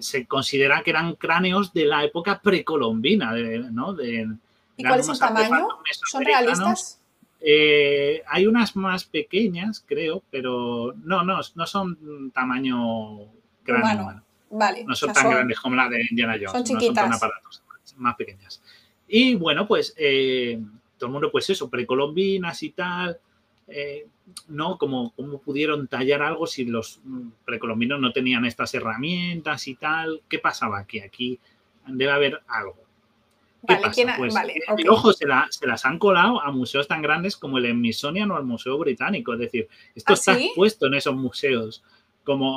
se 0.00 0.26
considera 0.26 0.82
que 0.82 0.90
eran 0.90 1.14
cráneos 1.14 1.72
de 1.72 1.84
la 1.84 2.02
época 2.02 2.40
precolombina, 2.40 3.32
¿no? 3.70 3.92
De, 3.92 4.26
¿Y 4.76 4.82
cuál 4.82 5.00
es 5.00 5.08
el 5.08 5.18
tamaño? 5.18 5.68
¿Son 6.10 6.24
realistas? 6.24 7.00
Hay 7.40 8.46
unas 8.46 8.76
más 8.76 9.04
pequeñas, 9.04 9.84
creo, 9.86 10.22
pero 10.30 10.94
no, 11.04 11.22
no, 11.22 11.40
no 11.54 11.66
son 11.66 12.30
tamaño 12.32 13.30
cráneo 13.62 14.22
no 14.50 14.94
son 14.94 15.12
tan 15.12 15.30
grandes 15.30 15.60
como 15.60 15.76
la 15.76 15.88
de 15.88 16.06
Indiana 16.10 16.34
Jones. 16.34 16.52
Son 16.52 16.64
chiquitas. 16.64 16.88
No 16.88 16.94
son 16.94 16.94
tan 16.94 17.12
aparatos, 17.12 17.62
más 17.96 18.16
pequeñas. 18.16 18.62
Y 19.08 19.34
bueno, 19.34 19.66
pues 19.66 19.94
eh, 19.96 20.60
todo 20.98 21.08
el 21.08 21.12
mundo, 21.12 21.30
pues 21.30 21.48
eso, 21.50 21.68
precolombinas 21.68 22.62
y 22.62 22.70
tal. 22.70 23.18
Eh, 23.68 24.06
¿no? 24.48 24.78
Como, 24.78 25.12
como 25.12 25.40
pudieron 25.40 25.88
tallar 25.88 26.22
algo 26.22 26.46
si 26.46 26.64
los 26.64 27.00
precolombinos 27.44 28.00
no 28.00 28.12
tenían 28.12 28.44
estas 28.44 28.74
herramientas 28.74 29.66
y 29.68 29.74
tal. 29.74 30.22
¿Qué 30.28 30.38
pasaba 30.38 30.78
aquí? 30.78 31.00
Aquí 31.00 31.38
debe 31.86 32.12
haber 32.12 32.42
algo. 32.48 32.85
¿Qué 33.66 33.76
pasa? 33.76 34.14
pues, 34.16 34.34
eh, 34.36 34.88
ojo, 34.88 35.12
se, 35.12 35.26
las 35.26 35.84
han 35.84 35.98
colado 35.98 36.40
a 36.40 36.50
museos 36.50 36.86
tan 36.86 37.02
grandes 37.02 37.36
como 37.36 37.58
el 37.58 37.70
Smithsonian 37.70 38.30
o 38.30 38.38
el 38.38 38.44
Museo 38.44 38.78
Británico. 38.78 39.34
Es 39.34 39.40
decir, 39.40 39.68
esto 39.94 40.12
¿Ah, 40.12 40.14
está 40.14 40.38
puesto 40.54 40.86
en 40.86 40.94
esos 40.94 41.14
museos. 41.14 41.82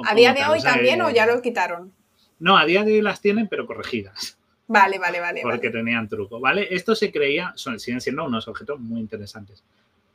¿A 0.05 0.15
día 0.15 0.33
de 0.33 0.45
hoy 0.45 0.61
también 0.61 1.01
o 1.01 1.09
ya 1.09 1.25
lo 1.25 1.41
quitaron? 1.41 1.93
No, 2.39 2.57
a 2.57 2.65
día 2.65 2.83
de 2.83 2.93
hoy 2.93 3.01
las 3.01 3.21
tienen, 3.21 3.47
pero 3.47 3.67
corregidas. 3.67 4.37
Vale, 4.67 4.99
vale, 4.99 5.19
vale. 5.19 5.41
Porque 5.41 5.69
tenían 5.69 6.07
truco, 6.07 6.39
¿vale? 6.39 6.67
Esto 6.69 6.95
se 6.95 7.11
creía, 7.11 7.53
son, 7.55 7.79
siguen 7.79 8.01
siendo 8.01 8.23
unos 8.23 8.47
objetos 8.47 8.79
muy 8.79 8.99
interesantes. 8.99 9.63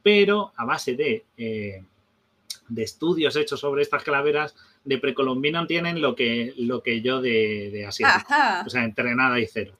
Pero 0.02 0.52
a 0.56 0.64
base 0.64 0.94
de, 0.94 1.24
eh, 1.36 1.82
de 2.68 2.82
estudios 2.82 3.36
hechos 3.36 3.60
sobre 3.60 3.82
estas 3.82 4.04
calaveras, 4.04 4.54
de 4.84 4.98
precolombina 4.98 5.66
tienen 5.66 6.00
lo 6.00 6.14
que, 6.14 6.54
lo 6.56 6.82
que 6.82 7.00
yo 7.00 7.20
de, 7.20 7.70
de 7.72 7.86
O 7.86 8.70
sea, 8.70 8.84
entrenada 8.84 9.40
y 9.40 9.46
cero. 9.46 9.74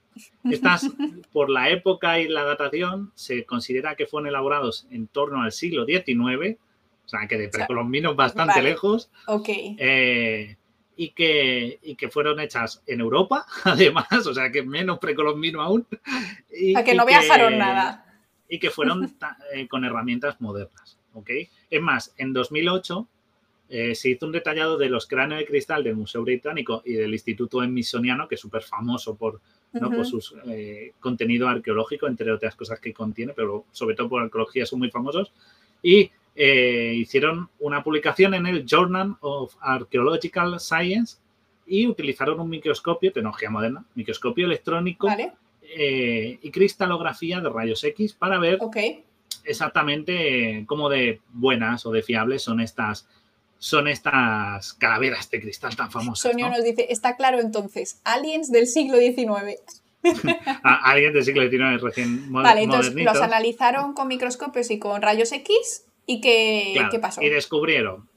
Estas, 0.44 0.90
por 1.32 1.50
la 1.50 1.70
época 1.70 2.20
y 2.20 2.28
la 2.28 2.44
datación, 2.44 3.12
se 3.14 3.44
considera 3.44 3.94
que 3.94 4.06
fueron 4.06 4.28
elaborados 4.28 4.86
en 4.90 5.06
torno 5.08 5.42
al 5.42 5.52
siglo 5.52 5.84
XIX 5.84 6.58
o 7.04 7.08
sea, 7.08 7.26
que 7.28 7.36
de 7.36 7.48
precolombinos 7.48 8.16
bastante 8.16 8.62
lejos. 8.62 9.10
Ok. 9.26 9.48
Eh, 9.48 10.56
y, 10.96 11.10
que, 11.10 11.80
y 11.82 11.96
que 11.96 12.08
fueron 12.08 12.40
hechas 12.40 12.82
en 12.86 13.00
Europa, 13.00 13.46
además, 13.64 14.26
o 14.26 14.34
sea, 14.34 14.50
que 14.50 14.62
menos 14.62 14.98
precolombino 14.98 15.60
aún. 15.60 15.86
Y, 16.50 16.76
a 16.76 16.84
que 16.84 16.94
no 16.94 17.04
viajaron 17.04 17.58
nada. 17.58 18.00
Y 18.48 18.58
que 18.58 18.70
fueron 18.70 19.16
eh, 19.54 19.68
con 19.68 19.84
herramientas 19.84 20.40
modernas, 20.40 20.98
¿ok? 21.12 21.30
Es 21.70 21.82
más, 21.82 22.14
en 22.16 22.32
2008 22.32 23.08
eh, 23.70 23.94
se 23.94 24.10
hizo 24.10 24.26
un 24.26 24.32
detallado 24.32 24.78
de 24.78 24.88
los 24.88 25.06
cráneos 25.06 25.40
de 25.40 25.46
cristal 25.46 25.82
del 25.82 25.96
Museo 25.96 26.22
Británico 26.22 26.82
y 26.84 26.92
del 26.92 27.12
Instituto 27.12 27.62
Smithsoniano, 27.62 28.28
que 28.28 28.36
es 28.36 28.40
súper 28.40 28.62
famoso 28.62 29.16
por, 29.16 29.40
¿no? 29.80 29.90
por 29.90 30.06
su 30.06 30.20
contenido 31.00 31.48
arqueológico, 31.48 32.06
entre 32.06 32.30
otras 32.32 32.54
cosas 32.56 32.80
que 32.80 32.92
contiene, 32.92 33.32
pero 33.34 33.64
sobre 33.72 33.94
todo 33.94 34.08
por 34.08 34.22
arqueología 34.22 34.66
son 34.66 34.78
muy 34.80 34.90
famosos. 34.90 35.32
Y 35.82 36.10
eh, 36.36 36.94
hicieron 36.96 37.48
una 37.60 37.82
publicación 37.82 38.34
en 38.34 38.46
el 38.46 38.64
Journal 38.66 39.16
of 39.20 39.54
Archaeological 39.60 40.58
Science 40.58 41.18
y 41.66 41.86
utilizaron 41.86 42.40
un 42.40 42.50
microscopio, 42.50 43.12
tecnología 43.12 43.50
moderna, 43.50 43.84
microscopio 43.94 44.46
electrónico 44.46 45.08
eh, 45.62 46.38
y 46.42 46.50
cristalografía 46.50 47.40
de 47.40 47.48
rayos 47.48 47.84
X 47.84 48.14
para 48.14 48.38
ver 48.38 48.58
exactamente 49.44 50.64
cómo 50.66 50.88
de 50.88 51.20
buenas 51.32 51.86
o 51.86 51.92
de 51.92 52.02
fiables 52.02 52.42
son 52.42 52.60
estas 52.60 53.08
son 53.58 53.88
estas 53.88 54.74
calaveras 54.74 55.30
de 55.30 55.40
cristal 55.40 55.74
tan 55.76 55.90
famosas. 55.90 56.30
Sonia 56.30 56.48
nos 56.48 56.62
dice, 56.62 56.86
está 56.90 57.16
claro 57.16 57.40
entonces, 57.40 58.00
aliens 58.04 58.52
del 58.52 58.66
siglo 58.66 58.98
XIX. 58.98 59.82
aliens 60.62 61.14
del 61.14 61.24
siglo 61.24 61.48
XIX 61.48 61.80
recién 61.80 62.30
Vale, 62.30 62.62
entonces 62.62 62.94
los 62.94 63.20
analizaron 63.20 63.94
con 63.94 64.08
microscopios 64.08 64.70
y 64.70 64.78
con 64.78 65.00
rayos 65.00 65.32
X 65.32 65.86
y 66.06 66.20
¿qué, 66.20 66.74
¿qué 66.90 66.98
pasó? 66.98 67.22
Y 67.22 67.30
descubrieron 67.30 68.08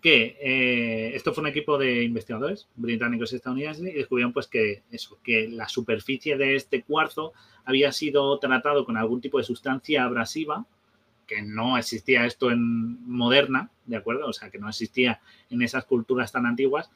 que 0.00 0.38
eh, 0.40 1.14
esto 1.14 1.32
fue 1.34 1.42
un 1.42 1.48
equipo 1.48 1.76
de 1.76 2.02
investigadores 2.02 2.68
británicos 2.76 3.32
y 3.32 3.36
estadounidenses 3.36 3.86
y 3.86 3.92
descubrieron 3.92 4.32
pues 4.32 4.46
que 4.46 4.82
eso, 4.90 5.18
que 5.22 5.48
la 5.48 5.68
superficie 5.68 6.36
de 6.36 6.56
este 6.56 6.82
cuarzo 6.82 7.32
había 7.64 7.92
sido 7.92 8.38
tratado 8.38 8.84
con 8.84 8.96
algún 8.96 9.20
tipo 9.20 9.38
de 9.38 9.44
sustancia 9.44 10.04
abrasiva, 10.04 10.64
que 11.30 11.42
no 11.42 11.78
existía 11.78 12.26
esto 12.26 12.50
en 12.50 13.08
moderna, 13.08 13.70
¿de 13.86 13.96
acuerdo? 13.96 14.26
O 14.26 14.32
sea, 14.32 14.50
que 14.50 14.58
no 14.58 14.68
existía 14.68 15.20
en 15.48 15.62
esas 15.62 15.84
culturas 15.84 16.32
tan 16.32 16.44
antiguas 16.44 16.90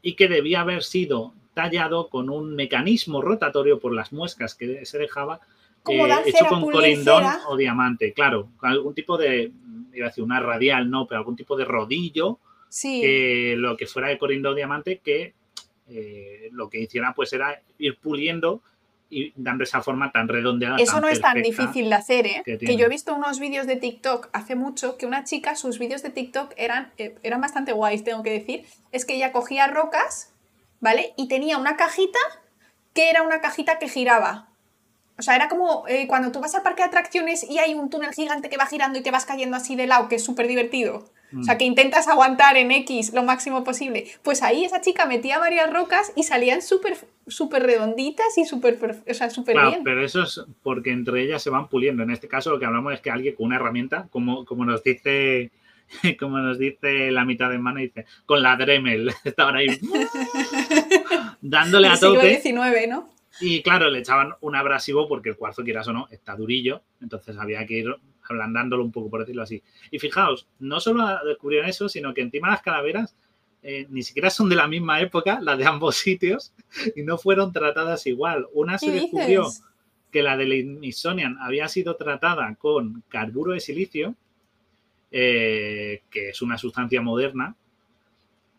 y 0.00 0.14
que 0.14 0.28
debía 0.28 0.60
haber 0.60 0.84
sido 0.84 1.34
tallado 1.54 2.08
con 2.08 2.30
un 2.30 2.54
mecanismo 2.54 3.20
rotatorio 3.20 3.80
por 3.80 3.92
las 3.92 4.12
muescas 4.12 4.54
que 4.54 4.86
se 4.86 4.98
dejaba 4.98 5.40
eh, 5.88 6.08
hecho 6.24 6.46
con 6.48 6.70
corindón 6.70 7.24
o 7.48 7.56
diamante, 7.56 8.12
claro, 8.12 8.50
algún 8.60 8.94
tipo 8.94 9.18
de, 9.18 9.50
iba 9.92 10.06
a 10.06 10.10
decir 10.10 10.22
una 10.22 10.38
radial, 10.38 10.88
no, 10.88 11.08
pero 11.08 11.18
algún 11.18 11.34
tipo 11.34 11.56
de 11.56 11.64
rodillo 11.64 12.38
Sí. 12.68 13.56
lo 13.56 13.76
que 13.76 13.88
fuera 13.88 14.06
de 14.06 14.18
Corindo 14.18 14.54
Diamante, 14.54 15.00
que 15.02 15.34
eh, 15.88 16.48
lo 16.52 16.70
que 16.70 16.78
hiciera 16.78 17.12
pues 17.14 17.32
era 17.32 17.60
ir 17.78 17.98
puliendo 17.98 18.62
y 19.10 19.32
dando 19.34 19.64
esa 19.64 19.82
forma 19.82 20.12
tan 20.12 20.28
redondeada. 20.28 20.76
Eso 20.78 21.00
no 21.00 21.08
es 21.08 21.20
tan 21.20 21.42
difícil 21.42 21.90
de 21.90 21.94
hacer, 21.96 22.26
¿eh? 22.26 22.42
Que, 22.44 22.76
yo 22.76 22.86
he 22.86 22.88
visto 22.88 23.14
unos 23.14 23.40
vídeos 23.40 23.66
de 23.66 23.76
TikTok 23.76 24.28
hace 24.32 24.54
mucho 24.54 24.96
que 24.96 25.04
una 25.04 25.24
chica, 25.24 25.56
sus 25.56 25.80
vídeos 25.80 26.02
de 26.02 26.10
TikTok 26.10 26.54
eran, 26.56 26.92
eh, 26.96 27.16
eran 27.24 27.40
bastante 27.40 27.72
guays, 27.72 28.04
tengo 28.04 28.22
que 28.22 28.30
decir. 28.30 28.64
Es 28.92 29.04
que 29.04 29.14
ella 29.14 29.32
cogía 29.32 29.66
rocas, 29.66 30.32
¿vale? 30.80 31.12
Y 31.16 31.26
tenía 31.26 31.58
una 31.58 31.76
cajita 31.76 32.20
que 32.94 33.10
era 33.10 33.22
una 33.22 33.40
cajita 33.40 33.78
que 33.78 33.88
giraba. 33.88 34.48
O 35.18 35.22
sea, 35.22 35.34
era 35.34 35.48
como 35.48 35.84
eh, 35.88 36.06
cuando 36.06 36.30
tú 36.30 36.40
vas 36.40 36.54
al 36.54 36.62
parque 36.62 36.82
de 36.82 36.88
atracciones 36.88 37.44
y 37.48 37.58
hay 37.58 37.74
un 37.74 37.90
túnel 37.90 38.14
gigante 38.14 38.48
que 38.48 38.56
va 38.56 38.66
girando 38.66 38.98
y 38.98 39.02
te 39.02 39.10
vas 39.10 39.26
cayendo 39.26 39.56
así 39.56 39.74
de 39.74 39.88
lado, 39.88 40.08
que 40.08 40.16
es 40.16 40.24
súper 40.24 40.46
divertido. 40.46 41.10
O 41.38 41.42
sea, 41.42 41.54
mm. 41.54 41.58
que 41.58 41.64
intentas 41.64 42.08
aguantar 42.08 42.56
en 42.56 42.70
X 42.70 43.12
lo 43.12 43.22
máximo 43.22 43.62
posible. 43.62 44.06
Pues 44.22 44.42
ahí 44.42 44.64
esa 44.64 44.80
chica 44.80 45.06
metía 45.06 45.38
varias 45.38 45.72
rocas 45.72 46.12
y 46.16 46.24
salían 46.24 46.62
súper 46.62 46.96
súper 47.26 47.62
redonditas 47.62 48.36
y 48.36 48.44
súper 48.44 48.78
o 49.08 49.14
sea, 49.14 49.28
claro, 49.28 49.70
bien. 49.70 49.84
Pero 49.84 50.04
eso 50.04 50.22
es 50.22 50.42
porque 50.62 50.90
entre 50.90 51.22
ellas 51.22 51.42
se 51.42 51.50
van 51.50 51.68
puliendo. 51.68 52.02
En 52.02 52.10
este 52.10 52.28
caso 52.28 52.50
lo 52.50 52.58
que 52.58 52.66
hablamos 52.66 52.92
es 52.92 53.00
que 53.00 53.10
alguien 53.10 53.34
con 53.36 53.46
una 53.46 53.56
herramienta, 53.56 54.08
como, 54.10 54.44
como 54.44 54.64
nos 54.64 54.82
dice 54.82 55.52
como 56.18 56.38
nos 56.38 56.58
dice 56.58 57.10
la 57.10 57.24
mitad 57.24 57.50
de 57.50 57.58
mano, 57.58 57.80
dice, 57.80 58.06
con 58.26 58.42
la 58.42 58.56
Dremel, 58.56 59.12
estaban 59.24 59.56
ahí 59.56 59.68
dándole 61.40 61.88
a 61.88 61.96
XIX, 61.96 62.52
¿no? 62.88 63.08
Y 63.40 63.62
claro, 63.62 63.88
le 63.88 64.00
echaban 64.00 64.34
un 64.40 64.56
abrasivo 64.56 65.08
porque 65.08 65.30
el 65.30 65.36
cuarzo, 65.36 65.62
quieras 65.62 65.88
o 65.88 65.92
no, 65.92 66.08
está 66.10 66.34
durillo, 66.34 66.82
entonces 67.00 67.36
había 67.38 67.64
que 67.64 67.74
ir 67.74 67.96
ablandándolo 68.30 68.84
un 68.84 68.92
poco, 68.92 69.10
por 69.10 69.20
decirlo 69.20 69.42
así. 69.42 69.62
Y 69.90 69.98
fijaos, 69.98 70.48
no 70.58 70.80
solo 70.80 71.06
descubrieron 71.24 71.68
eso, 71.68 71.88
sino 71.88 72.14
que 72.14 72.22
encima 72.22 72.50
las 72.50 72.62
calaveras 72.62 73.14
eh, 73.62 73.86
ni 73.90 74.02
siquiera 74.02 74.30
son 74.30 74.48
de 74.48 74.56
la 74.56 74.68
misma 74.68 75.00
época, 75.00 75.38
las 75.40 75.58
de 75.58 75.66
ambos 75.66 75.96
sitios, 75.96 76.52
y 76.96 77.02
no 77.02 77.18
fueron 77.18 77.52
tratadas 77.52 78.06
igual. 78.06 78.46
Una 78.52 78.78
se 78.78 78.90
descubrió 78.90 79.48
que 80.10 80.22
la 80.22 80.36
de 80.36 80.62
Smithsonian 80.62 81.36
había 81.40 81.68
sido 81.68 81.96
tratada 81.96 82.54
con 82.56 83.02
carburo 83.08 83.52
de 83.52 83.60
silicio, 83.60 84.14
eh, 85.10 86.02
que 86.10 86.30
es 86.30 86.42
una 86.42 86.56
sustancia 86.56 87.02
moderna, 87.02 87.54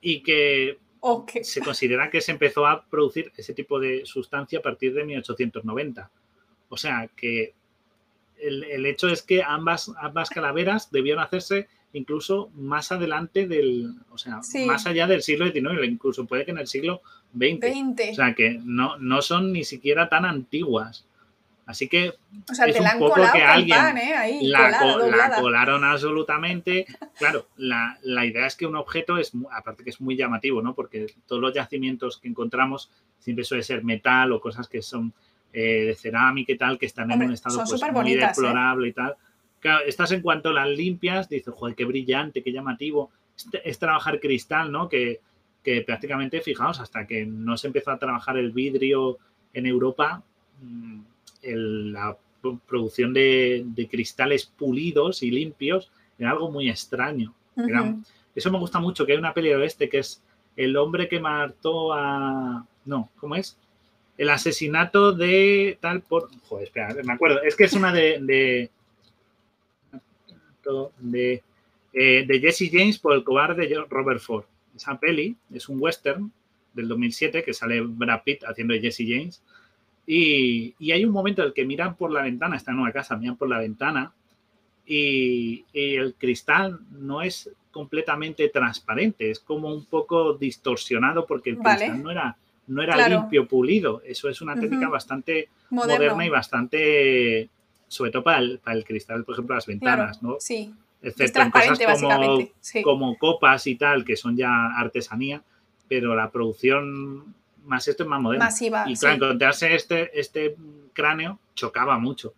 y 0.02 0.22
que 0.22 0.77
se 1.43 1.61
considera 1.61 2.10
que 2.10 2.22
se 2.22 2.31
empezó 2.31 2.68
a 2.68 2.85
producir 2.85 3.31
ese 3.35 3.53
tipo 3.53 3.80
de 3.80 4.06
sustancia 4.06 4.60
a 4.60 4.61
partir 4.61 4.93
de 4.93 5.03
1890. 5.03 6.11
O 6.69 6.77
sea 6.77 7.10
que 7.15 7.53
el, 8.42 8.86
hecho 8.86 9.08
es 9.08 9.22
que 9.22 9.44
ambas, 9.44 9.92
ambas 10.02 10.30
calaveras 10.30 10.92
debieron 10.92 11.24
hacerse 11.24 11.68
incluso 11.94 12.50
más 12.56 12.92
adelante 12.92 13.48
del, 13.48 13.96
o 14.12 14.18
sea, 14.18 14.40
más 14.66 14.86
allá 14.88 15.08
del 15.08 15.22
siglo 15.22 15.52
XIX, 15.52 15.84
incluso 15.84 16.26
puede 16.26 16.46
que 16.46 16.52
en 16.52 16.58
el 16.58 16.68
siglo 16.68 17.02
XX. 17.36 18.12
O 18.12 18.16
sea, 18.16 18.34
que 18.34 18.60
no, 18.64 18.98
no 18.98 19.22
son 19.22 19.52
ni 19.52 19.64
siquiera 19.64 20.10
tan 20.10 20.26
antiguas. 20.26 21.06
Así 21.66 21.88
que 21.88 22.14
o 22.50 22.54
sea, 22.54 22.66
es 22.66 22.78
un 22.80 23.00
poco 23.00 23.22
que 23.32 23.42
alguien 23.44 23.98
¿eh? 23.98 24.40
la, 24.42 25.36
colaron 25.40 25.84
absolutamente. 25.84 26.86
Claro, 27.18 27.46
la, 27.56 28.00
la, 28.02 28.26
idea 28.26 28.48
es 28.48 28.56
que 28.56 28.66
un 28.66 28.76
objeto 28.76 29.20
es, 29.20 29.32
aparte 29.52 29.84
que 29.84 29.92
es 29.92 30.02
muy 30.02 30.18
llamativo, 30.18 30.64
¿no? 30.64 30.74
Porque 30.74 31.14
todos 31.28 31.40
los 31.40 31.54
yacimientos 31.54 32.18
que 32.18 32.28
encontramos 32.28 32.90
siempre 33.20 33.46
suele 33.46 33.62
ser 33.62 33.84
metal 33.84 34.32
o 34.32 34.42
cosas 34.42 34.68
que 34.68 34.82
son 34.82 35.14
eh, 35.53 35.86
de 35.86 35.95
cerámica 35.95 36.52
y 36.53 36.57
tal, 36.57 36.78
que 36.78 36.86
están 36.86 37.11
en 37.11 37.23
un 37.23 37.32
estado 37.34 37.64
pues, 37.68 37.82
muy 37.91 38.14
¿eh? 38.14 38.18
deplorable 38.18 38.88
y 38.88 38.94
tal. 38.94 39.15
Claro, 39.60 39.86
estás 39.86 40.11
en 40.11 40.22
cuanto 40.22 40.52
las 40.52 40.69
limpias, 40.69 41.30
dices, 41.30 41.53
joder, 41.53 41.76
qué 41.76 41.86
brillante, 41.86 42.41
qué 42.41 42.52
llamativo. 42.52 43.11
Es, 43.64 43.78
trabajar 43.78 44.19
cristal, 44.19 44.72
¿no? 44.72 44.88
Que, 44.88 45.19
que, 45.64 45.82
prácticamente, 45.82 46.41
fijaos, 46.41 46.80
hasta 46.80 47.06
que 47.06 47.26
no 47.26 47.57
se 47.57 47.68
empezó 47.68 47.91
a 47.91 47.99
trabajar 47.99 48.38
el 48.38 48.52
vidrio 48.52 49.18
en 49.53 49.65
Europa, 49.65 50.23
mm, 50.61 51.02
la 51.44 52.18
producción 52.65 53.14
de, 53.14 53.88
cristales 53.90 54.45
pulidos 54.45 55.23
y 55.23 55.32
limpios 55.32 55.91
era 56.18 56.32
algo 56.32 56.52
muy 56.52 56.69
extraño. 56.69 57.34
eso 58.36 58.52
me 58.52 58.60
gusta 58.60 58.80
mucho, 58.80 59.06
que 59.06 59.14
hay 59.14 59.18
una 59.18 59.34
peli 59.34 59.49
de 59.49 59.56
oeste 59.57 59.90
que 59.90 59.99
es 59.99 60.23
El 60.56 60.76
hombre 60.78 61.07
que 61.07 61.19
mató 61.19 61.94
a... 61.94 62.65
No, 62.86 63.10
¿cómo 63.18 63.36
es? 63.36 63.57
El 64.22 64.30
asesinato 64.30 65.14
de 65.14 65.80
tal 65.81 66.02
por. 66.02 66.30
Joder, 66.43 66.65
espera, 66.65 66.95
me 67.03 67.14
acuerdo. 67.14 67.41
Es 67.41 67.56
que 67.56 67.64
es 67.64 67.73
una 67.73 67.91
de. 67.91 68.69
de, 70.99 71.43
eh, 71.91 72.26
de, 72.27 72.39
Jesse 72.39 72.69
James 72.72 72.99
por 72.99 73.14
el 73.15 73.23
cobarde 73.23 73.68
de 73.68 73.84
Robert 73.89 74.19
Ford. 74.19 74.45
Esa 74.76 74.99
peli 74.99 75.35
es 75.52 75.68
un 75.69 75.81
western 75.81 76.31
del 76.73 76.88
2007 76.88 77.43
que 77.43 77.52
sale 77.52 77.81
Brad 77.81 78.22
Pitt 78.23 78.43
haciendo 78.43 78.76
de 78.76 78.81
Jesse 78.81 79.07
James. 79.07 79.41
Y, 80.06 80.76
y, 80.77 80.91
hay 80.91 81.03
un 81.03 81.11
momento 81.11 81.41
en 81.41 81.48
el 81.48 81.53
que 81.56 81.65
miran 81.65 81.95
por 81.95 82.11
la 82.11 82.22
ventana, 82.22 82.57
está 82.57 82.72
en 82.72 82.80
una 82.80 82.91
casa, 82.91 83.18
miran 83.18 83.38
por 83.38 83.49
la 83.49 83.57
ventana 83.57 84.14
y, 84.85 85.65
el 85.73 86.14
cristal 86.14 86.80
no 86.91 87.23
es 87.23 87.49
completamente 87.72 88.49
transparente, 88.49 89.31
es 89.31 89.39
como 89.39 89.73
un 89.73 89.85
poco 89.85 90.34
distorsionado 90.34 91.26
porque 91.26 91.49
el 91.49 91.57
cristal 91.57 92.03
no 92.03 92.11
era 92.11 92.38
no 92.72 92.81
era 92.81 93.07
limpio, 93.07 93.48
pulido. 93.48 94.02
Eso 94.06 94.30
es 94.30 94.41
una 94.41 94.56
técnica 94.60 94.89
bastante 94.89 95.49
moderna 95.69 96.26
y 96.26 96.30
bastante, 96.30 97.49
sobre 97.88 98.11
todo 98.11 98.23
para 98.23 98.39
el, 98.39 98.60
para 98.60 98.77
el, 98.77 98.85
cristal, 98.85 99.23
por 99.23 99.34
ejemplo, 99.34 99.56
las 99.56 99.65
ventanas, 99.65 100.23
¿no? 100.23 100.38
Sí. 100.39 100.73
Excepto 101.02 101.41
en 101.41 101.52
cosas 101.52 101.80
como, 102.02 102.49
como 102.84 103.18
copas 103.18 103.65
y 103.68 103.76
tal, 103.76 104.06
que 104.06 104.15
son 104.15 104.38
ya 104.38 104.68
artesanía, 104.77 105.43
pero 105.88 106.15
la 106.15 106.30
producción 106.31 107.34
más 107.65 107.88
esto 107.88 108.03
es 108.03 108.10
más 108.10 108.22
moderna. 108.22 108.45
Masiva. 108.45 108.85
Y 108.88 108.95
claro, 108.95 109.15
encontrarse 109.15 109.76
este, 109.76 110.19
este 110.19 110.56
cráneo 110.93 111.39
chocaba 111.56 111.98
mucho. 111.98 112.34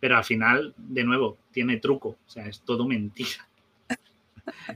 Pero 0.00 0.16
al 0.16 0.24
final, 0.24 0.74
de 0.76 1.04
nuevo, 1.04 1.38
tiene 1.52 1.78
truco. 1.78 2.08
O 2.08 2.30
sea, 2.30 2.46
es 2.46 2.60
todo 2.60 2.86
mentira 2.86 3.46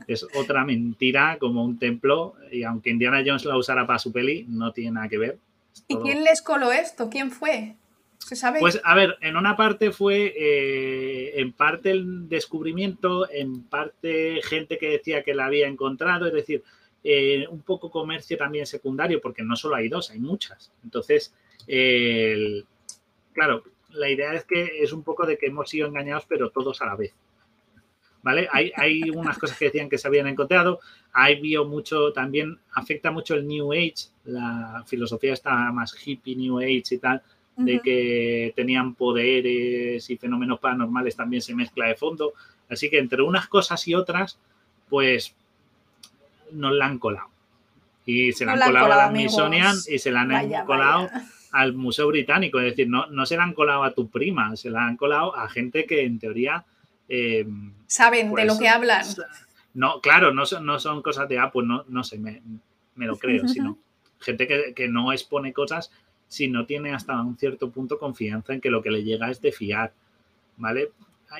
es 0.06 0.26
otra 0.34 0.64
mentira 0.64 1.36
como 1.38 1.64
un 1.64 1.78
templo 1.78 2.34
y 2.50 2.62
aunque 2.62 2.90
Indiana 2.90 3.22
Jones 3.24 3.44
la 3.44 3.56
usara 3.56 3.86
para 3.86 3.98
su 3.98 4.12
peli, 4.12 4.46
no 4.48 4.72
tiene 4.72 4.92
nada 4.92 5.08
que 5.08 5.18
ver. 5.18 5.38
¿Y 5.88 5.96
quién 5.96 6.24
les 6.24 6.42
coló 6.42 6.72
esto? 6.72 7.08
¿Quién 7.10 7.30
fue? 7.30 7.76
¿Se 8.18 8.36
sabe? 8.36 8.60
Pues 8.60 8.80
a 8.84 8.94
ver, 8.94 9.16
en 9.22 9.36
una 9.36 9.56
parte 9.56 9.92
fue 9.92 10.34
eh, 10.36 11.40
en 11.40 11.52
parte 11.52 11.90
el 11.90 12.28
descubrimiento, 12.28 13.30
en 13.30 13.62
parte 13.62 14.40
gente 14.42 14.78
que 14.78 14.90
decía 14.90 15.22
que 15.22 15.34
la 15.34 15.46
había 15.46 15.66
encontrado, 15.66 16.26
es 16.26 16.32
decir, 16.32 16.62
eh, 17.02 17.46
un 17.48 17.62
poco 17.62 17.90
comercio 17.90 18.36
también 18.36 18.66
secundario, 18.66 19.20
porque 19.20 19.42
no 19.42 19.56
solo 19.56 19.76
hay 19.76 19.88
dos, 19.88 20.10
hay 20.10 20.18
muchas. 20.18 20.70
Entonces, 20.84 21.34
claro, 23.32 23.64
la 23.92 24.08
idea 24.08 24.34
es 24.34 24.44
que 24.44 24.82
es 24.82 24.92
un 24.92 25.02
poco 25.02 25.26
de 25.26 25.38
que 25.38 25.46
hemos 25.46 25.70
sido 25.70 25.88
engañados, 25.88 26.24
pero 26.28 26.50
todos 26.50 26.80
a 26.82 26.86
la 26.86 26.96
vez. 26.96 27.14
¿Vale? 28.22 28.48
Hay, 28.52 28.72
hay 28.76 29.10
unas 29.10 29.38
cosas 29.38 29.58
que 29.58 29.66
decían 29.66 29.88
que 29.88 29.98
se 29.98 30.08
habían 30.08 30.26
encontrado, 30.26 30.80
hay 31.12 31.40
vio 31.40 31.64
mucho, 31.64 32.12
también 32.12 32.58
afecta 32.72 33.10
mucho 33.10 33.34
el 33.34 33.46
New 33.46 33.72
Age, 33.72 34.08
la 34.24 34.84
filosofía 34.86 35.32
está 35.32 35.72
más 35.72 35.96
hippie, 36.04 36.36
New 36.36 36.58
Age 36.58 36.82
y 36.90 36.98
tal, 36.98 37.22
de 37.56 37.80
que 37.80 38.52
tenían 38.56 38.94
poderes 38.94 40.08
y 40.08 40.16
fenómenos 40.16 40.60
paranormales 40.60 41.16
también 41.16 41.42
se 41.42 41.54
mezcla 41.54 41.86
de 41.86 41.94
fondo. 41.94 42.32
Así 42.70 42.88
que 42.88 42.98
entre 42.98 43.22
unas 43.22 43.48
cosas 43.48 43.86
y 43.86 43.94
otras, 43.94 44.38
pues 44.88 45.34
nos 46.52 46.72
la 46.72 46.86
han 46.86 46.98
colado. 46.98 47.28
Y 48.06 48.32
se 48.32 48.46
la 48.46 48.52
han 48.52 48.60
colado, 48.60 48.92
a 48.92 48.96
la 48.96 49.08
Smithsonian 49.10 49.76
y 49.88 49.98
se 49.98 50.10
la 50.10 50.22
han 50.22 50.64
colado 50.64 51.08
al 51.52 51.74
Museo 51.74 52.08
Británico. 52.08 52.58
Es 52.58 52.70
decir, 52.70 52.88
no, 52.88 53.06
no 53.08 53.26
se 53.26 53.36
la 53.36 53.44
han 53.44 53.52
colado 53.52 53.84
a 53.84 53.92
tu 53.92 54.08
prima, 54.08 54.56
se 54.56 54.70
la 54.70 54.86
han 54.86 54.96
colado 54.96 55.36
a 55.36 55.48
gente 55.48 55.84
que 55.84 56.04
en 56.04 56.18
teoría 56.18 56.64
eh, 57.10 57.46
Saben 57.86 58.32
de 58.32 58.44
lo 58.44 58.52
pues, 58.52 58.58
que 58.60 58.68
hablan. 58.68 59.04
No, 59.74 60.00
claro, 60.00 60.32
no 60.32 60.46
son, 60.46 60.64
no 60.64 60.78
son 60.78 61.02
cosas 61.02 61.28
de, 61.28 61.38
ah, 61.38 61.50
pues 61.52 61.66
no, 61.66 61.84
no 61.88 62.04
sé, 62.04 62.18
me, 62.18 62.40
lo 62.94 63.18
creo, 63.18 63.46
sino 63.48 63.78
gente 64.20 64.46
que, 64.46 64.72
que, 64.74 64.88
no 64.88 65.12
expone 65.12 65.52
cosas 65.52 65.90
si 66.28 66.46
no 66.46 66.66
tiene 66.66 66.92
hasta 66.92 67.20
un 67.20 67.36
cierto 67.36 67.70
punto 67.70 67.98
confianza 67.98 68.54
en 68.54 68.60
que 68.60 68.70
lo 68.70 68.82
que 68.82 68.92
le 68.92 69.02
llega 69.02 69.30
es 69.30 69.40
de 69.40 69.50
fiar, 69.50 69.92
¿vale? 70.56 70.92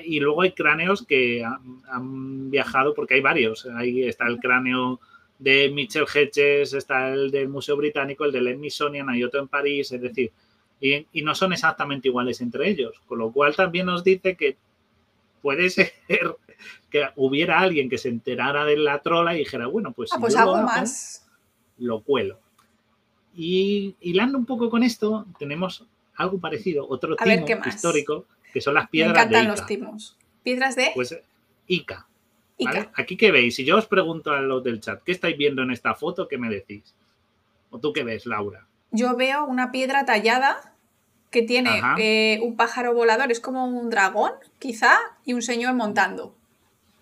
Y 0.05 0.19
luego 0.19 0.43
hay 0.43 0.53
cráneos 0.53 1.07
que 1.07 1.45
han, 1.45 2.51
viajado, 2.51 2.95
porque 2.95 3.15
hay 3.15 3.21
varios. 3.21 3.67
Ahí 3.67 4.03
está 4.03 4.27
el 4.27 4.39
cráneo 4.39 5.01
de 5.39 5.71
Mitchell 5.71 6.07
Hedges, 6.13 6.75
está 6.75 7.13
el 7.13 7.31
del 7.31 7.49
Museo 7.49 7.77
Británico, 7.77 8.25
el 8.25 8.33
del 8.33 8.55
Smithsonian, 8.55 9.09
hay 9.09 9.23
otro 9.23 9.41
en 9.41 9.49
París, 9.49 9.93
es 9.93 10.01
decir, 10.01 10.33
y, 10.81 11.07
y, 11.13 11.23
no 11.23 11.35
son 11.35 11.53
exactamente 11.53 12.09
iguales 12.09 12.41
entre 12.41 12.69
ellos. 12.69 13.01
Con 13.07 13.19
lo 13.19 13.31
cual 13.33 13.55
también 13.55 13.87
nos 13.87 14.03
dice 14.03 14.37
que 14.37 14.57
puede 15.43 15.71
ser 15.71 15.93
que 16.91 17.09
hubiera 17.17 17.61
alguien 17.61 17.89
que 17.89 17.99
se 17.99 18.09
enterara 18.09 18.65
de 18.65 18.77
la 18.77 19.01
trola 19.01 19.35
y 19.35 19.41
dijera, 19.41 19.67
bueno, 19.67 19.93
pues, 19.93 20.11
ah, 20.13 20.19
pues 20.21 20.37
algo 20.37 20.57
más. 20.63 21.27
Lo 21.79 22.03
cuelo. 22.03 22.39
Y 23.35 23.95
hilando 24.01 24.37
un 24.37 24.45
poco 24.45 24.69
con 24.69 24.83
esto, 24.83 25.27
tenemos 25.39 25.87
algo 26.17 26.39
parecido, 26.39 26.87
otro 26.89 27.17
timo 27.17 27.47
histórico, 27.67 28.27
que 28.53 28.61
son 28.61 28.75
las 28.75 28.91
piedras 28.91 29.15
Me 29.15 29.21
encantan 29.21 29.49
los 29.49 29.67
timos. 29.67 30.17
¿Piedras 30.43 30.77
de? 30.77 30.91
Pues 30.95 31.19
Ica. 31.67 32.07
Aquí 32.95 33.17
qué 33.17 33.31
veis, 33.31 33.55
si 33.55 33.65
yo 33.65 33.79
os 33.79 33.87
pregunto 33.87 34.33
a 34.33 34.41
los 34.41 34.63
del 34.63 34.81
chat, 34.81 35.03
¿qué 35.03 35.13
estáis 35.13 35.37
viendo 35.39 35.63
en 35.63 35.71
esta 35.71 35.95
foto? 35.95 36.29
¿Qué 36.29 36.37
me 36.37 36.51
decís? 36.51 36.95
¿O 37.71 37.79
tú 37.79 37.93
qué 37.93 38.05
ves, 38.05 38.27
Laura? 38.27 38.67
Yo 38.91 39.17
veo 39.17 39.45
una 39.45 39.71
piedra 39.71 40.05
tallada 40.05 40.70
que 41.31 41.43
tiene 41.43 41.81
eh, 41.99 42.41
un 42.43 42.57
pájaro 42.57 42.93
volador, 42.93 43.31
es 43.31 43.41
como 43.41 43.65
un 43.65 43.89
dragón, 43.89 44.33
quizá, 44.59 44.99
y 45.25 45.33
un 45.33 45.43
señor 45.43 45.75
montando. 45.75 46.35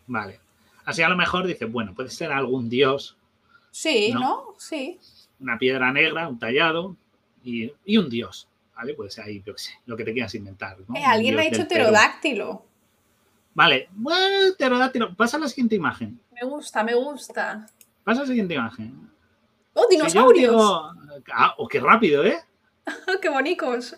Vale. 0.06 0.40
Así 0.84 1.02
a 1.02 1.08
lo 1.08 1.16
mejor 1.16 1.46
dice, 1.46 1.64
bueno, 1.64 1.94
puede 1.94 2.10
ser 2.10 2.32
algún 2.32 2.68
dios. 2.68 3.16
Sí, 3.70 4.12
¿no? 4.12 4.54
Sí. 4.58 4.98
Una 5.40 5.58
piedra 5.58 5.92
negra, 5.92 6.28
un 6.28 6.38
tallado 6.38 6.96
y, 7.42 7.72
un 7.96 8.08
dios. 8.08 8.48
¿Vale? 8.76 8.94
Puede 8.94 9.10
ser 9.10 9.24
ahí, 9.24 9.42
yo 9.44 9.54
qué 9.54 9.62
sé, 9.62 9.70
lo 9.86 9.96
que 9.96 10.04
te 10.04 10.12
quieras 10.12 10.34
inventar. 10.34 10.76
Eh, 10.94 11.04
alguien 11.04 11.34
le 11.34 11.42
ha 11.42 11.50
dicho 11.50 11.66
pterodáctilo. 11.66 12.64
Vale, 13.54 13.88
bueno, 13.92 14.54
pterodáctilo. 14.56 15.14
Pasa 15.16 15.36
a 15.36 15.40
la 15.40 15.48
siguiente 15.48 15.74
imagen. 15.74 16.20
Me 16.32 16.46
gusta, 16.46 16.84
me 16.84 16.94
gusta. 16.94 17.66
Pasa 18.04 18.20
a 18.20 18.22
la 18.22 18.28
siguiente 18.28 18.54
imagen. 18.54 19.10
¡Oh, 19.74 19.86
dinosaurios! 19.90 20.54
ah, 21.32 21.54
oh, 21.58 21.66
qué 21.66 21.80
rápido, 21.80 22.24
¿eh? 22.24 22.38
¡Qué 23.22 23.28
bonitos! 23.28 23.96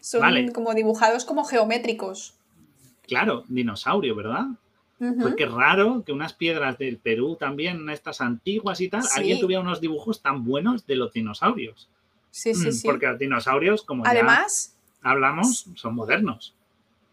Son 0.00 0.52
como 0.52 0.74
dibujados 0.74 1.24
como 1.24 1.44
geométricos. 1.44 2.34
Claro, 3.02 3.44
dinosaurio, 3.48 4.14
¿verdad? 4.14 4.46
Pues 4.98 5.34
qué 5.36 5.44
raro 5.44 6.02
que 6.04 6.12
unas 6.12 6.32
piedras 6.32 6.78
del 6.78 6.96
Perú 6.96 7.36
también, 7.36 7.90
estas 7.90 8.22
antiguas 8.22 8.80
y 8.80 8.88
tal, 8.88 9.02
alguien 9.14 9.38
tuviera 9.38 9.60
unos 9.60 9.80
dibujos 9.80 10.22
tan 10.22 10.44
buenos 10.44 10.86
de 10.86 10.96
los 10.96 11.12
dinosaurios. 11.12 11.90
Sí, 12.30 12.54
sí, 12.54 12.68
mm, 12.68 12.72
sí. 12.72 12.86
Porque 12.86 13.06
los 13.06 13.18
dinosaurios, 13.18 13.82
como 13.82 14.06
Además, 14.06 14.74
ya 15.04 15.10
hablamos, 15.10 15.66
son 15.74 15.94
modernos. 15.94 16.54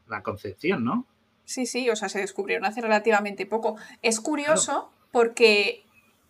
La 0.07 0.23
concepción, 0.23 0.85
¿no? 0.85 1.05
Sí, 1.45 1.65
sí, 1.65 1.89
o 1.89 1.95
sea, 1.95 2.07
se 2.07 2.19
descubrieron 2.19 2.65
hace 2.65 2.79
relativamente 2.79 3.45
poco. 3.45 3.75
Es 4.01 4.21
curioso 4.21 4.89
porque 5.11 5.83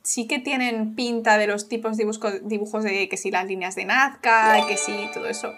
sí 0.04 0.28
que 0.28 0.40
tienen 0.40 0.96
pinta 0.96 1.38
de 1.38 1.48
los 1.48 1.68
tipos 1.70 1.98
de 1.98 2.06
dibujos, 2.44 2.84
de 2.84 3.10
que 3.10 3.18
si 3.18 3.32
las 3.32 3.48
líneas 3.48 3.76
de 3.76 3.86
Nazca, 3.86 4.66
que 4.68 4.78
sí, 4.78 5.10
todo 5.14 5.28
eso. 5.28 5.52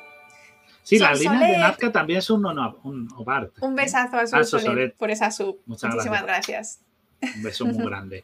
Sí, 0.83 0.99
las 0.99 1.19
líneas 1.19 1.41
de 1.41 1.57
Nazca 1.57 1.91
también 1.91 2.21
son 2.21 2.45
un, 2.45 2.59
un 2.83 3.09
Un 3.61 3.75
besazo 3.75 4.17
a 4.17 4.43
Sol 4.43 4.93
por 4.97 5.09
esa 5.09 5.31
sub. 5.31 5.59
Muchísimas 5.65 6.23
gracias. 6.23 6.79
Un 7.35 7.41
beso 7.41 7.65
muy 7.65 7.85
grande. 7.85 8.23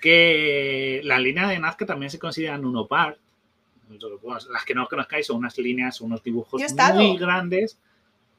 Que 0.00 1.02
las 1.04 1.20
líneas 1.20 1.50
de 1.50 1.58
Nazca 1.58 1.84
también 1.84 2.10
se 2.10 2.18
consideran 2.18 2.64
un 2.64 2.76
opart. 2.76 3.18
Las 4.50 4.64
que 4.64 4.74
no 4.74 4.88
conozcáis 4.88 5.26
son 5.26 5.36
unas 5.36 5.58
líneas, 5.58 6.00
unos 6.00 6.22
dibujos 6.22 6.62
muy 6.94 7.18
grandes. 7.18 7.76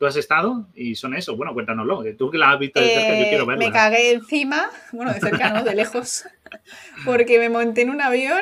¿Tú 0.04 0.08
has 0.08 0.18
estado? 0.18 0.68
Y 0.76 0.96
son 0.96 1.14
eso. 1.14 1.38
Bueno, 1.38 1.54
cuéntanoslo. 1.54 2.04
Tú 2.18 2.30
que 2.30 2.38
la 2.38 2.52
has 2.52 2.60
visto 2.60 2.82
de 2.82 2.90
cerca, 2.90 3.18
yo 3.18 3.30
quiero 3.30 3.46
verla. 3.46 3.66
Me 3.66 3.72
cagué 3.72 4.12
encima, 4.12 4.70
bueno, 4.92 5.14
de 5.14 5.22
cerca, 5.22 5.52
¿no? 5.52 5.64
De 5.64 5.74
lejos. 5.74 6.26
Porque 7.06 7.40
me 7.40 7.48
monté 7.48 7.84
en 7.84 7.90
un 7.90 8.02
avión 8.02 8.42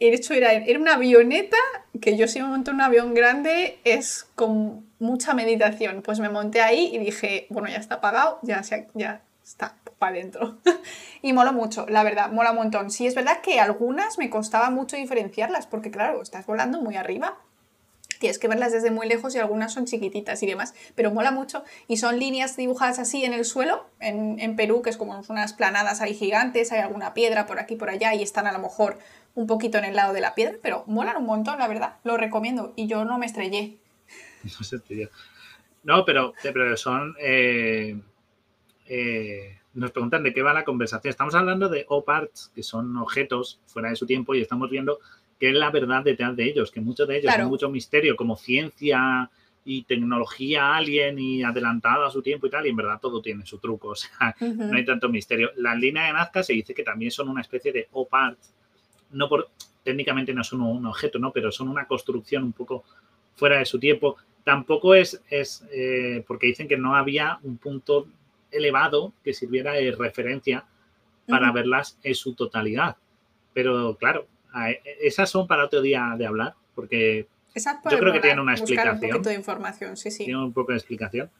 de 0.00 0.14
hecho 0.14 0.32
era, 0.32 0.52
era 0.52 0.78
una 0.78 0.94
avioneta, 0.94 1.58
que 2.00 2.16
yo 2.16 2.28
si 2.28 2.40
me 2.40 2.48
monto 2.48 2.70
en 2.70 2.76
un 2.76 2.80
avión 2.80 3.12
grande 3.12 3.78
es 3.84 4.26
con 4.36 4.86
mucha 4.98 5.34
meditación. 5.34 6.00
Pues 6.00 6.18
me 6.18 6.30
monté 6.30 6.62
ahí 6.62 6.88
y 6.94 6.98
dije, 6.98 7.46
bueno, 7.50 7.68
ya 7.68 7.76
está 7.76 8.00
pagado, 8.00 8.38
ya, 8.40 8.62
ya 8.94 9.20
está 9.44 9.76
para 9.98 10.12
adentro. 10.12 10.56
y 11.20 11.34
mola 11.34 11.52
mucho, 11.52 11.84
la 11.90 12.04
verdad, 12.04 12.32
mola 12.32 12.52
un 12.52 12.56
montón. 12.56 12.90
Sí, 12.90 13.06
es 13.06 13.14
verdad 13.14 13.42
que 13.42 13.60
algunas 13.60 14.16
me 14.16 14.30
costaba 14.30 14.70
mucho 14.70 14.96
diferenciarlas, 14.96 15.66
porque 15.66 15.90
claro, 15.90 16.22
estás 16.22 16.46
volando 16.46 16.80
muy 16.80 16.96
arriba. 16.96 17.36
Tienes 18.18 18.38
que 18.38 18.48
verlas 18.48 18.72
desde 18.72 18.90
muy 18.90 19.06
lejos 19.06 19.34
y 19.34 19.38
algunas 19.38 19.72
son 19.72 19.86
chiquititas 19.86 20.42
y 20.42 20.46
demás, 20.46 20.74
pero 20.94 21.10
mola 21.10 21.30
mucho. 21.30 21.64
Y 21.88 21.96
son 21.98 22.18
líneas 22.18 22.56
dibujadas 22.56 22.98
así 22.98 23.24
en 23.24 23.32
el 23.32 23.44
suelo, 23.44 23.86
en, 24.00 24.38
en 24.40 24.56
Perú, 24.56 24.82
que 24.82 24.90
es 24.90 24.96
como 24.96 25.20
unas 25.28 25.52
planadas 25.52 26.00
ahí 26.00 26.14
gigantes, 26.14 26.72
hay 26.72 26.80
alguna 26.80 27.14
piedra 27.14 27.46
por 27.46 27.58
aquí 27.58 27.76
por 27.76 27.90
allá 27.90 28.14
y 28.14 28.22
están 28.22 28.46
a 28.46 28.52
lo 28.52 28.58
mejor 28.58 28.98
un 29.36 29.46
poquito 29.46 29.78
en 29.78 29.84
el 29.84 29.94
lado 29.94 30.12
de 30.14 30.20
la 30.20 30.34
piedra, 30.34 30.56
pero 30.62 30.82
molan 30.86 31.18
un 31.18 31.26
montón, 31.26 31.58
la 31.58 31.68
verdad. 31.68 31.98
Lo 32.04 32.16
recomiendo 32.16 32.72
y 32.74 32.88
yo 32.88 33.04
no 33.04 33.18
me 33.18 33.26
estrellé. 33.26 33.76
No 34.44 34.64
se 34.64 34.80
No, 35.82 36.04
pero, 36.04 36.32
pero 36.42 36.76
son. 36.76 37.16
Eh, 37.20 37.98
eh, 38.86 39.58
nos 39.74 39.90
preguntan 39.90 40.22
de 40.22 40.32
qué 40.32 40.40
va 40.40 40.54
la 40.54 40.64
conversación. 40.64 41.10
Estamos 41.10 41.34
hablando 41.34 41.68
de 41.68 41.84
OPARTs, 41.88 42.52
que 42.54 42.62
son 42.62 42.96
objetos 42.96 43.60
fuera 43.66 43.90
de 43.90 43.96
su 43.96 44.06
tiempo, 44.06 44.34
y 44.34 44.40
estamos 44.40 44.70
viendo 44.70 45.00
qué 45.38 45.50
es 45.50 45.54
la 45.54 45.70
verdad 45.70 46.02
detrás 46.02 46.36
de 46.36 46.44
ellos, 46.44 46.70
que 46.70 46.80
muchos 46.80 47.08
de 47.08 47.18
ellos 47.18 47.32
son 47.34 47.48
mucho 47.48 47.68
misterio, 47.68 48.16
como 48.16 48.36
ciencia 48.36 49.30
y 49.64 49.82
tecnología 49.82 50.76
alien 50.76 51.18
y 51.18 51.42
adelantada 51.42 52.06
a 52.06 52.10
su 52.10 52.22
tiempo 52.22 52.46
y 52.46 52.50
tal, 52.50 52.66
y 52.66 52.70
en 52.70 52.76
verdad 52.76 53.00
todo 53.00 53.20
tiene 53.20 53.44
su 53.44 53.58
truco, 53.58 53.88
o 53.90 53.94
sea, 53.94 54.34
no 54.40 54.76
hay 54.76 54.84
tanto 54.84 55.08
misterio. 55.08 55.50
Las 55.56 55.76
líneas 55.78 56.06
de 56.06 56.12
Nazca 56.12 56.42
se 56.42 56.52
dice 56.52 56.74
que 56.74 56.84
también 56.84 57.10
son 57.10 57.28
una 57.28 57.40
especie 57.40 57.72
de 57.72 57.88
OPARTs, 57.92 58.54
no 59.10 59.28
por, 59.28 59.50
técnicamente 59.86 60.34
no 60.34 60.42
son 60.42 60.62
un 60.62 60.84
objeto, 60.86 61.18
¿no? 61.18 61.32
Pero 61.32 61.52
son 61.52 61.68
una 61.68 61.86
construcción 61.86 62.42
un 62.42 62.52
poco 62.52 62.84
fuera 63.36 63.58
de 63.58 63.64
su 63.64 63.78
tiempo. 63.78 64.16
Tampoco 64.42 64.94
es, 64.94 65.22
es 65.30 65.64
eh, 65.72 66.24
porque 66.26 66.48
dicen 66.48 66.68
que 66.68 66.76
no 66.76 66.96
había 66.96 67.38
un 67.42 67.56
punto 67.56 68.08
elevado 68.50 69.12
que 69.22 69.32
sirviera 69.32 69.72
de 69.72 69.92
referencia 69.92 70.64
para 71.28 71.52
verlas 71.52 71.98
en 72.02 72.14
su 72.14 72.34
totalidad. 72.34 72.96
Pero 73.52 73.96
claro, 73.96 74.26
esas 75.00 75.30
son 75.30 75.46
para 75.46 75.64
otro 75.64 75.82
día 75.82 76.14
de 76.16 76.26
hablar, 76.26 76.54
porque 76.74 77.26
yo 77.90 77.98
creo 77.98 78.12
que 78.12 78.20
tienen 78.20 78.40
una 78.40 78.52
explicación. 78.52 78.94
Un 78.96 79.00
poquito 79.00 79.28
de 79.28 79.34
información, 79.34 79.96
sí, 79.96 80.10
sí. 80.10 80.24
Tiene 80.24 80.42
un 80.42 80.52
poco 80.52 80.72
de 80.72 80.78
explicación. 80.78 81.30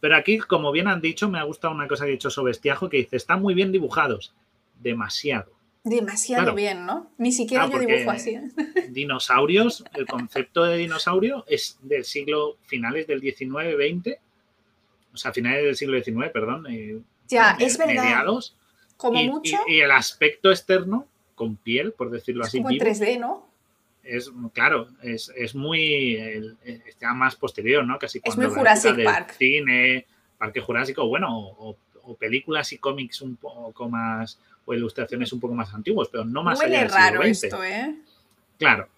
Pero 0.00 0.16
aquí, 0.16 0.38
como 0.38 0.72
bien 0.72 0.88
han 0.88 1.00
dicho, 1.00 1.28
me 1.28 1.38
ha 1.38 1.44
gustado 1.44 1.72
una 1.72 1.86
cosa 1.86 2.04
que 2.04 2.10
ha 2.10 2.12
dicho 2.12 2.28
Sobestiajo, 2.28 2.88
que 2.88 2.98
dice, 2.98 3.16
están 3.16 3.40
muy 3.40 3.54
bien 3.54 3.72
dibujados. 3.72 4.34
Demasiado. 4.80 5.52
Demasiado 5.84 6.54
bien, 6.54 6.86
¿no? 6.86 7.10
Ni 7.18 7.32
siquiera 7.32 7.68
yo 7.68 7.78
dibujo 7.78 8.10
así. 8.10 8.30
¿eh? 8.30 8.42
Dinosaurios, 8.90 9.84
el 9.94 10.06
concepto 10.06 10.64
de 10.64 10.76
dinosaurio 10.76 11.44
es 11.48 11.78
del 11.82 12.04
siglo 12.04 12.56
finales 12.62 13.06
del 13.06 13.20
19, 13.20 13.76
20, 13.76 14.20
o 15.12 15.16
sea, 15.16 15.32
finales 15.32 15.64
del 15.64 15.76
siglo 15.76 16.02
XIX, 16.02 16.30
perdón. 16.32 16.66
Eh, 16.68 17.00
ya, 17.28 17.56
es 17.58 17.78
verdad. 17.78 18.24
Como 18.96 19.22
mucho. 19.24 19.56
Y, 19.66 19.80
el 19.80 19.90
aspecto 19.90 20.50
externo, 20.50 21.08
con 21.42 21.56
piel, 21.56 21.92
por 21.92 22.08
decirlo 22.10 22.44
así. 22.44 22.58
Como 22.58 22.70
en 22.70 22.78
3D, 22.78 23.18
¿no? 23.18 23.48
Es, 24.04 24.30
claro, 24.52 24.88
es, 25.02 25.54
muy. 25.54 26.16
está 26.86 27.14
más 27.14 27.34
posterior, 27.34 27.84
¿no? 27.84 27.98
Casi 27.98 28.20
es 28.22 28.36
muy 28.36 28.46
Jurassic 28.46 29.02
Park. 29.02 29.34
Cine, 29.38 30.06
Parque 30.38 30.60
Jurásico, 30.60 31.06
bueno, 31.08 31.36
o 31.36 31.76
películas 32.18 32.72
y 32.72 32.78
cómics 32.78 33.22
un 33.22 33.36
poco 33.36 33.88
más 33.88 34.38
o 34.64 34.74
ilustraciones 34.74 35.32
un 35.32 35.40
poco 35.40 35.54
más 35.54 35.74
antiguos, 35.74 36.08
pero 36.10 36.24
no 36.24 36.42
más 36.42 36.60
Huele 36.60 36.86
raro 36.86 37.22
esto, 37.22 37.62
¿eh? 37.64 37.96
Claro. 38.58 38.88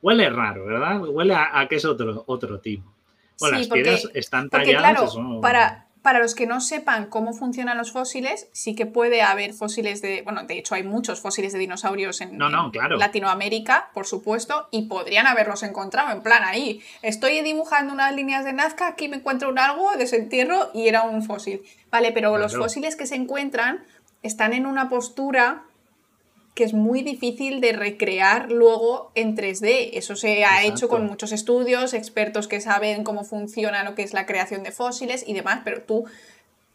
Huele 0.00 0.30
raro, 0.30 0.66
¿verdad? 0.66 1.00
Huele 1.00 1.34
a, 1.34 1.66
que 1.68 1.76
es 1.76 1.84
otro, 1.84 2.22
otro 2.26 2.60
tipo. 2.60 2.92
Bueno, 3.40 3.58
las 3.58 3.68
piedras 3.68 4.08
están 4.14 4.48
talladas. 4.48 5.16
para, 5.40 5.83
para 6.04 6.18
los 6.18 6.34
que 6.34 6.46
no 6.46 6.60
sepan 6.60 7.06
cómo 7.06 7.32
funcionan 7.32 7.78
los 7.78 7.90
fósiles, 7.90 8.46
sí 8.52 8.74
que 8.74 8.84
puede 8.84 9.22
haber 9.22 9.54
fósiles 9.54 10.02
de. 10.02 10.20
Bueno, 10.20 10.42
de 10.42 10.58
hecho, 10.58 10.74
hay 10.74 10.82
muchos 10.82 11.22
fósiles 11.22 11.54
de 11.54 11.58
dinosaurios 11.58 12.20
en, 12.20 12.38
Latinoamérica, 12.38 13.88
por 13.94 14.06
supuesto, 14.06 14.68
y 14.70 14.82
podrían 14.82 15.26
haberlos 15.26 15.62
encontrado. 15.62 16.12
En 16.12 16.22
plan, 16.22 16.44
ahí 16.44 16.82
estoy 17.00 17.40
dibujando 17.40 17.94
unas 17.94 18.14
líneas 18.14 18.44
de 18.44 18.52
Nazca, 18.52 18.88
aquí 18.88 19.08
me 19.08 19.16
encuentro 19.16 19.48
un 19.48 19.58
algo, 19.58 19.92
desentierro 19.96 20.70
y 20.74 20.88
era 20.88 21.04
un 21.04 21.22
fósil. 21.22 21.62
Vale, 21.90 22.12
pero 22.12 22.36
los 22.36 22.54
fósiles 22.54 22.96
que 22.96 23.06
se 23.06 23.14
encuentran 23.14 23.82
están 24.22 24.52
en 24.52 24.66
una 24.66 24.90
postura 24.90 25.62
que 26.54 26.64
es 26.64 26.72
muy 26.72 27.02
difícil 27.02 27.60
de 27.60 27.72
recrear 27.72 28.50
luego 28.52 29.10
en 29.16 29.36
3D. 29.36 29.90
Eso 29.94 30.14
se 30.14 30.44
ha 30.44 30.64
hecho 30.64 30.88
con 30.88 31.04
muchos 31.04 31.32
estudios, 31.32 31.94
expertos 31.94 32.46
que 32.46 32.60
saben 32.60 33.02
cómo 33.02 33.24
funciona 33.24 33.82
lo 33.82 33.94
que 33.96 34.02
es 34.02 34.12
la 34.14 34.24
creación 34.24 34.62
de 34.62 34.70
fósiles 34.70 35.24
y 35.26 35.34
demás, 35.34 35.62
pero 35.64 35.82
tú 35.82 36.04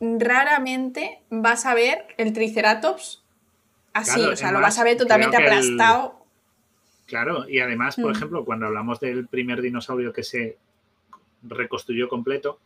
raramente 0.01 1.19
vas 1.29 1.65
a 1.65 1.73
ver 1.73 2.05
el 2.17 2.33
Triceratops 2.33 3.21
así, 3.93 4.21
o 4.21 4.35
sea, 4.35 4.51
lo 4.51 4.61
vas 4.61 4.79
a 4.79 4.83
ver 4.83 4.97
totalmente 4.97 5.37
aplastado. 5.37 6.15
Claro, 7.05 7.49
y 7.49 7.59
además, 7.59 7.95
por 7.95 8.11
Mm. 8.11 8.15
ejemplo, 8.15 8.45
cuando 8.45 8.67
hablamos 8.67 8.99
del 8.99 9.27
primer 9.27 9.61
dinosaurio 9.61 10.13
que 10.13 10.23
se 10.23 10.57
reconstruyó 11.41 12.07
completo, 12.07 12.59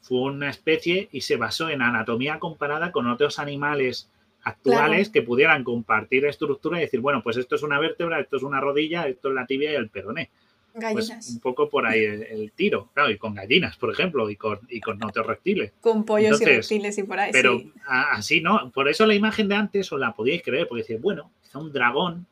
fue 0.00 0.22
una 0.22 0.48
especie 0.48 1.08
y 1.12 1.20
se 1.20 1.36
basó 1.36 1.68
en 1.68 1.82
anatomía 1.82 2.38
comparada 2.38 2.92
con 2.92 3.08
otros 3.08 3.38
animales 3.38 4.08
actuales 4.42 5.08
que 5.10 5.22
pudieran 5.22 5.64
compartir 5.64 6.24
estructura 6.26 6.78
y 6.78 6.82
decir, 6.82 7.00
bueno, 7.00 7.22
pues 7.22 7.36
esto 7.36 7.54
es 7.56 7.62
una 7.62 7.78
vértebra, 7.78 8.20
esto 8.20 8.36
es 8.36 8.42
una 8.42 8.60
rodilla, 8.60 9.06
esto 9.06 9.28
es 9.28 9.34
la 9.34 9.46
tibia 9.46 9.72
y 9.72 9.74
el 9.76 9.88
peroné. 9.88 10.30
Pues 10.72 10.84
Gallinas. 11.08 11.28
un 11.30 11.40
poco 11.40 11.68
por 11.68 11.84
ahí 11.84 12.04
el, 12.04 12.22
el 12.22 12.52
tiro, 12.52 12.88
claro, 12.94 13.10
y 13.10 13.18
con 13.18 13.34
gallinas, 13.34 13.76
por 13.76 13.90
ejemplo, 13.92 14.30
y 14.30 14.36
con, 14.36 14.60
y 14.68 14.80
con 14.80 15.02
otros 15.02 15.26
reptiles. 15.26 15.72
Con 15.80 16.04
pollos 16.04 16.40
y 16.40 16.44
reptiles 16.44 16.96
y 16.96 17.02
por 17.02 17.18
ahí. 17.18 17.32
Pero 17.32 17.58
sí. 17.58 17.72
a- 17.86 18.12
así 18.12 18.40
no, 18.40 18.70
por 18.72 18.88
eso 18.88 19.04
la 19.04 19.14
imagen 19.16 19.48
de 19.48 19.56
antes 19.56 19.92
os 19.92 19.98
la 19.98 20.12
podíais 20.12 20.42
creer, 20.44 20.68
porque 20.68 20.82
decís, 20.82 21.00
bueno, 21.02 21.30
quizá 21.42 21.58
un 21.58 21.72
dragón, 21.72 22.24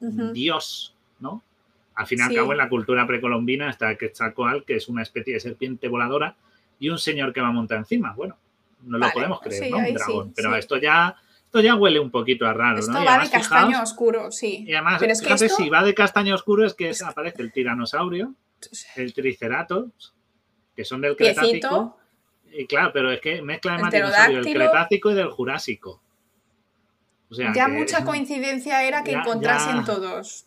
un 0.00 0.32
dios, 0.34 0.94
¿no? 1.20 1.42
Al 1.94 2.06
fin 2.06 2.18
y 2.18 2.22
al 2.22 2.34
cabo, 2.34 2.52
en 2.52 2.58
la 2.58 2.68
cultura 2.68 3.06
precolombina 3.06 3.70
está 3.70 3.94
Quetzalcoatl, 3.96 4.64
que 4.64 4.76
es 4.76 4.88
una 4.88 5.02
especie 5.02 5.34
de 5.34 5.40
serpiente 5.40 5.88
voladora, 5.88 6.36
y 6.78 6.90
un 6.90 6.98
señor 6.98 7.32
que 7.32 7.40
va 7.40 7.48
a 7.48 7.52
montar 7.52 7.78
encima. 7.78 8.12
Bueno, 8.14 8.36
no 8.82 8.98
lo 8.98 9.10
podemos 9.10 9.40
creer, 9.40 9.64
sí, 9.64 9.70
¿no? 9.70 9.78
Un 9.78 9.94
dragón. 9.94 10.32
pero 10.36 10.54
esto 10.56 10.76
ya 10.76 11.16
esto 11.50 11.60
ya 11.62 11.74
huele 11.74 11.98
un 11.98 12.12
poquito 12.12 12.46
a 12.46 12.52
raro, 12.54 12.78
Esto 12.78 12.92
¿no? 12.92 12.98
Va 12.98 13.02
de 13.02 13.08
además, 13.08 13.30
castaño 13.30 13.66
fijaos, 13.70 13.90
oscuro, 13.90 14.30
sí. 14.30 14.64
y 14.68 14.72
además, 14.72 15.00
Pero 15.00 15.12
es 15.12 15.20
que 15.20 15.26
fíjate, 15.26 15.46
esto- 15.46 15.62
si 15.64 15.68
va 15.68 15.82
de 15.82 15.94
castaño 15.94 16.32
oscuro 16.36 16.64
es 16.64 16.74
que 16.74 16.92
aparece 17.04 17.42
el 17.42 17.52
tiranosaurio, 17.52 18.34
el 18.94 19.12
triceratops, 19.12 20.12
que 20.76 20.84
son 20.84 21.00
del 21.00 21.16
Cretácico. 21.16 21.98
Y 22.52 22.66
claro, 22.66 22.90
pero 22.92 23.10
es 23.10 23.20
que 23.20 23.42
mezcla 23.42 23.72
El 23.72 23.80
además 23.84 23.92
dinosaurio 23.92 24.42
del. 24.44 24.54
Cretácico 24.54 25.10
y 25.10 25.14
del 25.14 25.30
Jurásico. 25.30 26.00
O 27.30 27.34
sea, 27.34 27.52
ya 27.52 27.66
mucha 27.68 28.04
coincidencia 28.04 28.82
era 28.84 29.02
que 29.02 29.10
Ya- 29.12 29.20
encontrasen 29.20 29.78
ya. 29.78 29.84
todos. 29.84 30.46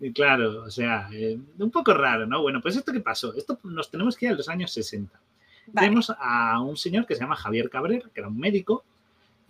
Y 0.00 0.12
claro, 0.12 0.64
o 0.64 0.70
sea, 0.70 1.08
eh, 1.12 1.38
un 1.58 1.70
poco 1.70 1.94
raro, 1.94 2.26
¿no? 2.26 2.42
Bueno, 2.42 2.60
pues 2.60 2.74
esto 2.76 2.92
qué 2.92 3.00
pasó? 3.00 3.32
Esto 3.34 3.60
nos 3.64 3.90
tenemos 3.90 4.16
que 4.16 4.26
ir 4.26 4.32
a 4.32 4.34
los 4.34 4.48
años 4.48 4.72
60. 4.72 5.20
Vale. 5.68 5.86
Tenemos 5.86 6.12
a 6.18 6.60
un 6.60 6.76
señor 6.76 7.06
que 7.06 7.14
se 7.14 7.20
llama 7.20 7.36
Javier 7.36 7.70
Cabrera, 7.70 8.08
que 8.12 8.20
era 8.20 8.28
un 8.28 8.38
médico 8.38 8.84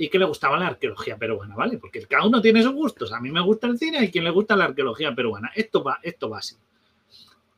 y 0.02 0.09
que 0.09 0.18
le 0.18 0.24
gustaba 0.24 0.59
la 0.59 0.68
arqueología 0.68 1.18
peruana, 1.18 1.55
¿vale? 1.55 1.77
Porque 1.77 2.01
cada 2.06 2.27
uno 2.27 2.40
tiene 2.40 2.62
sus 2.62 2.72
gustos. 2.72 3.12
A 3.12 3.20
mí 3.20 3.31
me 3.31 3.43
gusta 3.43 3.66
el 3.66 3.77
cine 3.77 4.02
y 4.02 4.10
quien 4.10 4.24
le 4.24 4.31
gusta 4.31 4.56
la 4.56 4.64
arqueología 4.64 5.14
peruana. 5.14 5.51
Esto 5.55 5.85
va, 5.85 5.98
esto 6.02 6.31
va 6.31 6.39
así. 6.39 6.56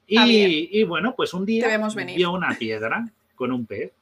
Y, 0.08 0.80
y 0.80 0.82
bueno, 0.82 1.14
pues 1.16 1.32
un 1.34 1.46
día 1.46 1.68
vio 2.16 2.32
una 2.32 2.58
piedra 2.58 3.08
con 3.36 3.52
un 3.52 3.64
pez 3.64 3.92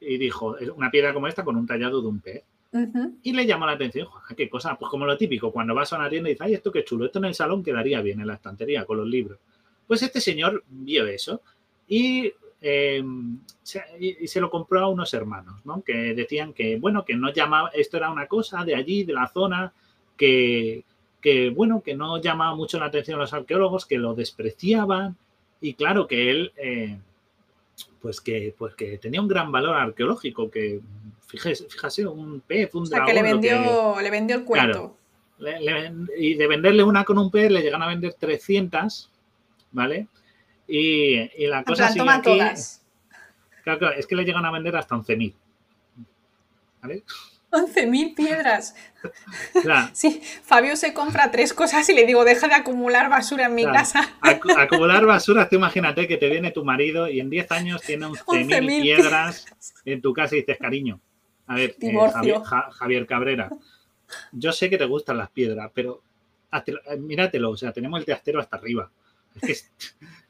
y 0.00 0.16
dijo, 0.16 0.56
"Es 0.56 0.70
una 0.70 0.90
piedra 0.90 1.12
como 1.12 1.28
esta 1.28 1.44
con 1.44 1.56
un 1.56 1.66
tallado 1.66 2.00
de 2.00 2.08
un 2.08 2.20
pez. 2.20 2.42
Ujú. 2.72 3.18
Y 3.22 3.34
le 3.34 3.44
llamó 3.44 3.66
la 3.66 3.72
atención, 3.72 4.06
"Joder, 4.06 4.34
qué 4.34 4.48
cosa, 4.48 4.74
pues 4.78 4.88
como 4.90 5.04
lo 5.04 5.18
típico, 5.18 5.52
cuando 5.52 5.74
vas 5.74 5.92
a 5.92 5.98
una 5.98 6.08
tienda 6.08 6.30
y 6.30 6.32
dices, 6.32 6.46
ay, 6.46 6.54
esto 6.54 6.72
qué 6.72 6.84
chulo, 6.84 7.04
esto 7.04 7.18
en 7.18 7.26
el 7.26 7.34
salón 7.34 7.62
quedaría 7.62 8.00
bien 8.00 8.18
en 8.18 8.28
la 8.28 8.34
estantería 8.36 8.86
con 8.86 8.96
los 8.96 9.06
libros. 9.06 9.38
Pues 9.86 10.02
este 10.02 10.22
señor 10.22 10.64
vio 10.68 11.06
eso 11.06 11.42
y, 11.86 12.32
eh, 12.62 13.02
se, 13.62 13.82
y- 13.98 14.26
se 14.28 14.40
lo 14.40 14.48
compró 14.50 14.80
a 14.80 14.88
unos 14.88 15.12
hermanos, 15.14 15.60
¿no? 15.64 15.82
Que 15.82 16.14
decían 16.14 16.52
que, 16.52 16.76
bueno, 16.78 17.04
que 17.04 17.16
no 17.16 17.32
llamaba, 17.32 17.70
esto 17.74 17.96
era 17.96 18.10
una 18.10 18.26
cosa 18.26 18.64
de 18.64 18.74
allí, 18.74 19.04
de 19.04 19.12
la 19.12 19.28
zona, 19.28 19.72
que, 20.16 20.84
que 21.20 21.50
bueno, 21.50 21.82
que 21.82 21.94
no 21.94 22.20
llamaba 22.20 22.54
mucho 22.54 22.78
la 22.78 22.86
atención 22.86 23.16
a 23.18 23.22
los 23.22 23.32
arqueólogos, 23.32 23.86
que 23.86 23.98
lo 23.98 24.14
despreciaban 24.14 25.16
y 25.60 25.74
claro 25.74 26.06
que 26.06 26.30
él, 26.30 26.52
eh, 26.56 26.98
pues 28.00 28.20
que, 28.20 28.54
pues 28.56 28.74
que 28.74 28.98
tenía 28.98 29.20
un 29.20 29.28
gran 29.28 29.50
valor 29.52 29.74
arqueológico, 29.76 30.50
que 30.50 30.80
fíjese, 31.26 31.68
fíjase, 31.68 32.06
un 32.06 32.40
pez, 32.40 32.74
un 32.74 32.82
O 32.82 32.86
sea, 32.86 32.98
dragón, 32.98 33.14
que 33.14 33.22
le 33.22 33.26
que- 33.28 33.32
vendió, 33.32 34.00
le 34.00 34.10
vendió 34.10 34.36
el 34.36 34.44
cuento. 34.44 34.96
le- 35.38 35.60
le- 35.60 35.92
y 36.18 36.34
de 36.34 36.46
venderle 36.46 36.84
una 36.84 37.04
con 37.04 37.18
un 37.18 37.30
pez 37.30 37.50
le 37.50 37.62
llegan 37.62 37.82
a 37.82 37.88
vender 37.88 38.14
300, 38.14 39.10
¿vale? 39.72 40.06
Y, 40.68 41.18
y 41.42 41.46
la 41.46 41.58
En 41.58 41.64
cosa 41.64 41.76
plan, 41.84 41.88
sigue 41.92 41.98
toma 42.00 42.14
aquí. 42.16 42.24
todas. 42.38 42.82
Claro, 43.64 43.78
claro, 43.78 43.94
es 43.96 44.06
que 44.06 44.16
le 44.16 44.24
llegan 44.24 44.44
a 44.44 44.50
vender 44.50 44.74
hasta 44.76 44.94
11.000. 44.96 45.34
¿Vale? 46.80 47.02
11.000 47.50 48.14
piedras. 48.14 48.74
Claro, 49.62 49.90
Sí, 49.92 50.22
Fabio 50.42 50.74
se 50.76 50.94
compra 50.94 51.30
tres 51.30 51.52
cosas 51.52 51.86
y 51.90 51.94
le 51.94 52.06
digo, 52.06 52.24
deja 52.24 52.48
de 52.48 52.54
acumular 52.54 53.10
basura 53.10 53.46
en 53.46 53.54
mi 53.54 53.62
Claro. 53.62 53.76
casa. 53.78 54.00
acu- 54.22 54.58
acumular 54.58 55.04
basura, 55.04 55.48
tú 55.48 55.56
imagínate 55.56 56.08
que 56.08 56.16
te 56.16 56.28
viene 56.30 56.50
tu 56.50 56.64
marido 56.64 57.08
y 57.08 57.20
en 57.20 57.28
10 57.28 57.52
años 57.52 57.82
tiene 57.82 58.06
11.000 58.06 58.46
11.000 58.48 58.82
piedras 58.82 59.46
en 59.84 60.00
tu 60.00 60.12
casa 60.14 60.34
y 60.34 60.40
dices, 60.40 60.56
cariño, 60.58 60.98
a 61.46 61.54
ver, 61.56 61.76
eh. 61.78 62.10
Javier, 62.12 62.40
Ja- 62.42 62.70
Javier 62.72 63.06
Cabrera, 63.06 63.50
yo 64.32 64.52
sé 64.52 64.70
que 64.70 64.78
te 64.78 64.86
gustan 64.86 65.18
las 65.18 65.30
piedras, 65.30 65.70
pero 65.74 66.02
eh, 66.52 66.96
míratelo, 66.96 67.50
o 67.50 67.56
sea, 67.56 67.70
tenemos 67.72 68.00
el 68.00 68.06
teastero 68.06 68.40
hasta 68.40 68.56
arriba. 68.56 68.90
Es 69.36 69.42
que 69.42 69.52
es- 69.52 69.70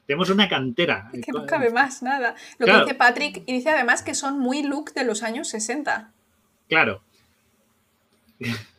tenemos 0.05 0.29
una 0.29 0.49
cantera. 0.49 1.09
Que 1.11 1.31
no 1.31 1.45
cabe 1.45 1.69
más 1.71 2.03
nada. 2.03 2.35
Lo 2.57 2.65
Claro. 2.65 2.79
que 2.81 2.85
dice 2.85 2.95
Patrick, 2.97 3.43
y 3.45 3.53
dice 3.53 3.69
además 3.69 4.03
que 4.03 4.15
son 4.15 4.39
muy 4.39 4.63
look 4.63 4.93
de 4.93 5.03
los 5.05 5.23
años 5.23 5.47
60. 5.49 6.11
Claro. 6.67 7.01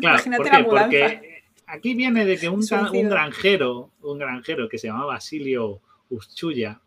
Claro, 0.00 0.14
Imagínate 0.16 0.42
¿por 0.44 0.52
la 0.52 0.60
mudanza. 0.60 0.88
Porque 0.90 1.42
aquí 1.66 1.94
viene 1.94 2.24
de 2.24 2.38
que 2.38 2.48
un, 2.48 2.60
un 2.92 3.08
granjero, 3.08 3.90
un 4.02 4.18
granjero 4.18 4.68
que 4.68 4.78
se 4.78 4.86
llamaba 4.86 5.06
Basilio 5.14 5.80
Uchuya, 6.10 6.78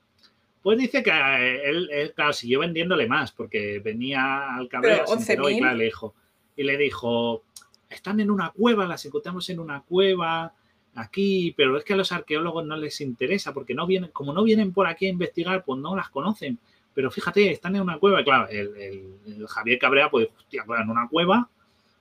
pues 0.61 0.78
dice 0.78 1.03
que 1.03 1.10
eh, 1.10 1.69
él, 1.69 1.90
él, 1.91 2.14
claro, 2.14 2.32
siguió 2.32 2.60
vendiéndole 2.60 3.07
más, 3.07 3.32
porque 3.34 3.80
venía 3.84 4.56
al 4.56 4.69
cabrero 4.69 5.03
Pero, 5.06 5.19
se 5.19 5.34
enteró 5.34 5.49
y 5.49 5.56
11.000. 5.56 5.60
claro, 5.60 5.76
le 5.78 5.84
dijo, 5.86 6.15
y 6.56 6.64
le 6.64 6.78
dijo, 6.78 7.44
están 7.90 8.19
en 8.22 8.32
una 8.32 8.52
cueva, 8.52 8.86
las 8.86 9.03
encontramos 9.06 9.49
en 9.49 9.60
una 9.60 9.82
cueva 9.82 10.53
aquí, 10.95 11.53
pero 11.55 11.77
es 11.77 11.84
que 11.84 11.93
a 11.93 11.97
los 11.97 12.11
arqueólogos 12.11 12.65
no 12.65 12.76
les 12.77 12.99
interesa, 13.01 13.53
porque 13.53 13.73
no 13.73 13.85
vienen, 13.88 14.11
como 14.11 14.34
no 14.34 14.43
vienen 14.43 14.73
por 14.73 14.88
aquí 14.88 15.05
a 15.05 15.09
investigar, 15.09 15.63
pues 15.63 15.80
no 15.80 15.95
las 15.95 16.09
conocen. 16.09 16.57
Pero 16.93 17.09
fíjate, 17.09 17.51
están 17.51 17.76
en 17.76 17.84
una 17.84 17.97
cueva, 17.99 18.23
claro, 18.23 18.47
el, 18.49 18.76
el- 18.76 19.13
el 19.38 19.47
Javier 19.47 19.80
Cabrera, 19.80 20.09
pues, 20.11 20.27
hostia, 20.38 20.63
claro, 20.65 20.84
en 20.84 20.89
una 20.89 21.07
cueva, 21.07 21.49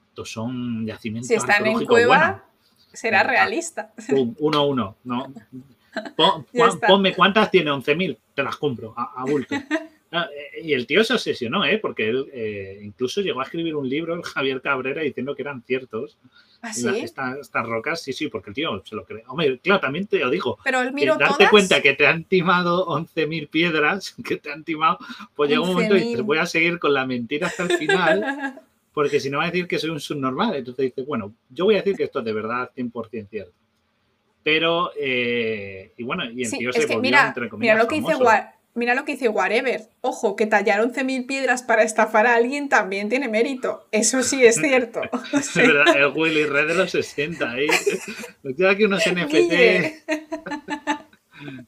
estos 0.09 0.31
son 0.33 0.85
yacimientos 0.87 1.29
Si 1.29 1.35
están 1.35 1.65
en 1.67 1.85
cueva, 1.87 2.45
será 2.93 3.23
realista. 3.23 3.93
Uno 4.39 4.59
a 4.59 4.67
uno. 4.67 4.97
No. 5.05 5.33
Pon- 6.17 6.47
ponme 6.87 7.15
cuántas 7.15 7.51
tiene, 7.51 7.71
11.000, 7.71 8.17
te 8.35 8.43
las 8.43 8.57
compro 8.57 8.95
a, 8.97 9.13
a 9.23 9.25
bulto. 9.25 9.55
Ah, 10.13 10.27
eh, 10.37 10.63
Y 10.65 10.73
el 10.73 10.89
tío 10.89 11.05
se 11.05 11.13
obsesionó, 11.15 11.65
¿eh? 11.65 11.79
porque 11.79 12.09
él 12.09 12.27
eh, 12.33 12.81
incluso 12.83 13.21
llegó 13.21 13.43
a 13.43 13.45
escribir 13.45 13.77
un 13.77 13.89
libro, 13.89 14.13
el 14.17 14.25
Javier 14.25 14.61
Cabrera, 14.61 15.03
diciendo 15.03 15.37
que 15.37 15.43
eran 15.43 15.63
ciertos. 15.63 16.19
Esta- 16.63 17.37
estas 17.41 17.67
rocas, 17.67 18.03
sí, 18.03 18.13
sí, 18.13 18.29
porque 18.29 18.51
el 18.51 18.55
tío 18.55 18.83
se 18.85 18.95
lo 18.95 19.05
cree. 19.05 19.25
Hombre, 19.29 19.59
claro, 19.61 19.81
también 19.81 20.07
te 20.07 20.19
lo 20.19 20.29
digo. 20.31 20.59
Pero 20.63 20.81
él 20.81 20.89
que 20.89 20.95
miró 20.95 21.17
darte 21.17 21.35
todas. 21.37 21.51
cuenta 21.51 21.81
que 21.81 21.95
te 21.95 22.07
han 22.07 22.25
timado 22.25 22.87
11.000 22.87 23.49
piedras, 23.49 24.15
que 24.25 24.37
te 24.37 24.53
han 24.53 24.63
timado, 24.65 24.99
pues 25.35 25.49
llega 25.51 25.63
un 25.63 25.69
momento 25.73 25.95
y 25.97 26.01
dices, 26.01 26.21
11.000. 26.21 26.23
voy 26.27 26.39
a 26.39 26.47
seguir 26.47 26.79
con 26.79 26.93
la 26.93 27.07
mentira 27.07 27.47
hasta 27.47 27.63
el 27.65 27.73
final, 27.79 28.61
porque 28.93 29.21
si 29.21 29.31
no 29.31 29.39
va 29.39 29.45
a 29.45 29.51
decir 29.51 29.67
que 29.67 29.79
soy 29.79 29.91
un 29.91 30.01
subnormal. 30.01 30.55
Entonces 30.55 30.87
dices, 30.87 31.07
bueno, 31.07 31.33
yo 31.49 31.65
voy 31.65 31.77
a 31.77 31.79
decir 31.79 31.97
que 31.97 32.05
esto 32.05 32.19
es 32.19 32.25
de 32.25 32.33
verdad 32.33 32.71
100% 32.77 33.29
cierto. 33.31 33.53
Pero, 34.43 34.91
eh, 34.99 35.93
y 35.99 36.03
bueno, 36.03 36.25
y 36.31 36.43
el 36.45 36.49
Sí, 36.49 36.59
tío 36.59 36.73
se 36.73 36.81
que 36.81 36.87
volvió, 36.87 37.01
mira, 37.03 37.29
entre 37.29 37.49
comillas, 37.51 37.75
mira 37.75 37.83
lo 37.85 37.89
que 37.89 37.95
dice 37.97 38.07
famoso. 38.13 38.25
Wa- 38.25 38.55
Mira 38.75 38.95
lo 38.95 39.05
que 39.05 39.13
dice 39.13 39.29
Whatever. 39.29 39.83
Ojo, 40.01 40.37
que 40.37 40.47
tallar 40.47 40.81
11.000 40.81 41.27
piedras 41.27 41.63
para 41.63 41.83
estafar 41.83 42.27
a 42.27 42.37
alguien 42.37 42.69
también 42.69 43.09
tiene 43.09 43.29
mérito. 43.29 43.87
Eso 43.91 44.23
sí 44.23 44.45
es 44.45 44.57
cierto. 44.61 45.01
Es 45.33 45.55
verdad, 45.55 45.97
el 45.97 46.13
Willy 46.17 46.45
Red 46.45 46.69
de 46.69 46.75
los 46.75 46.91
60, 46.93 47.59
¿eh? 47.59 47.67
Lo 48.43 48.69
aquí 48.69 48.85
unos 48.85 49.03
NFT. 49.07 49.53
Es 49.53 50.05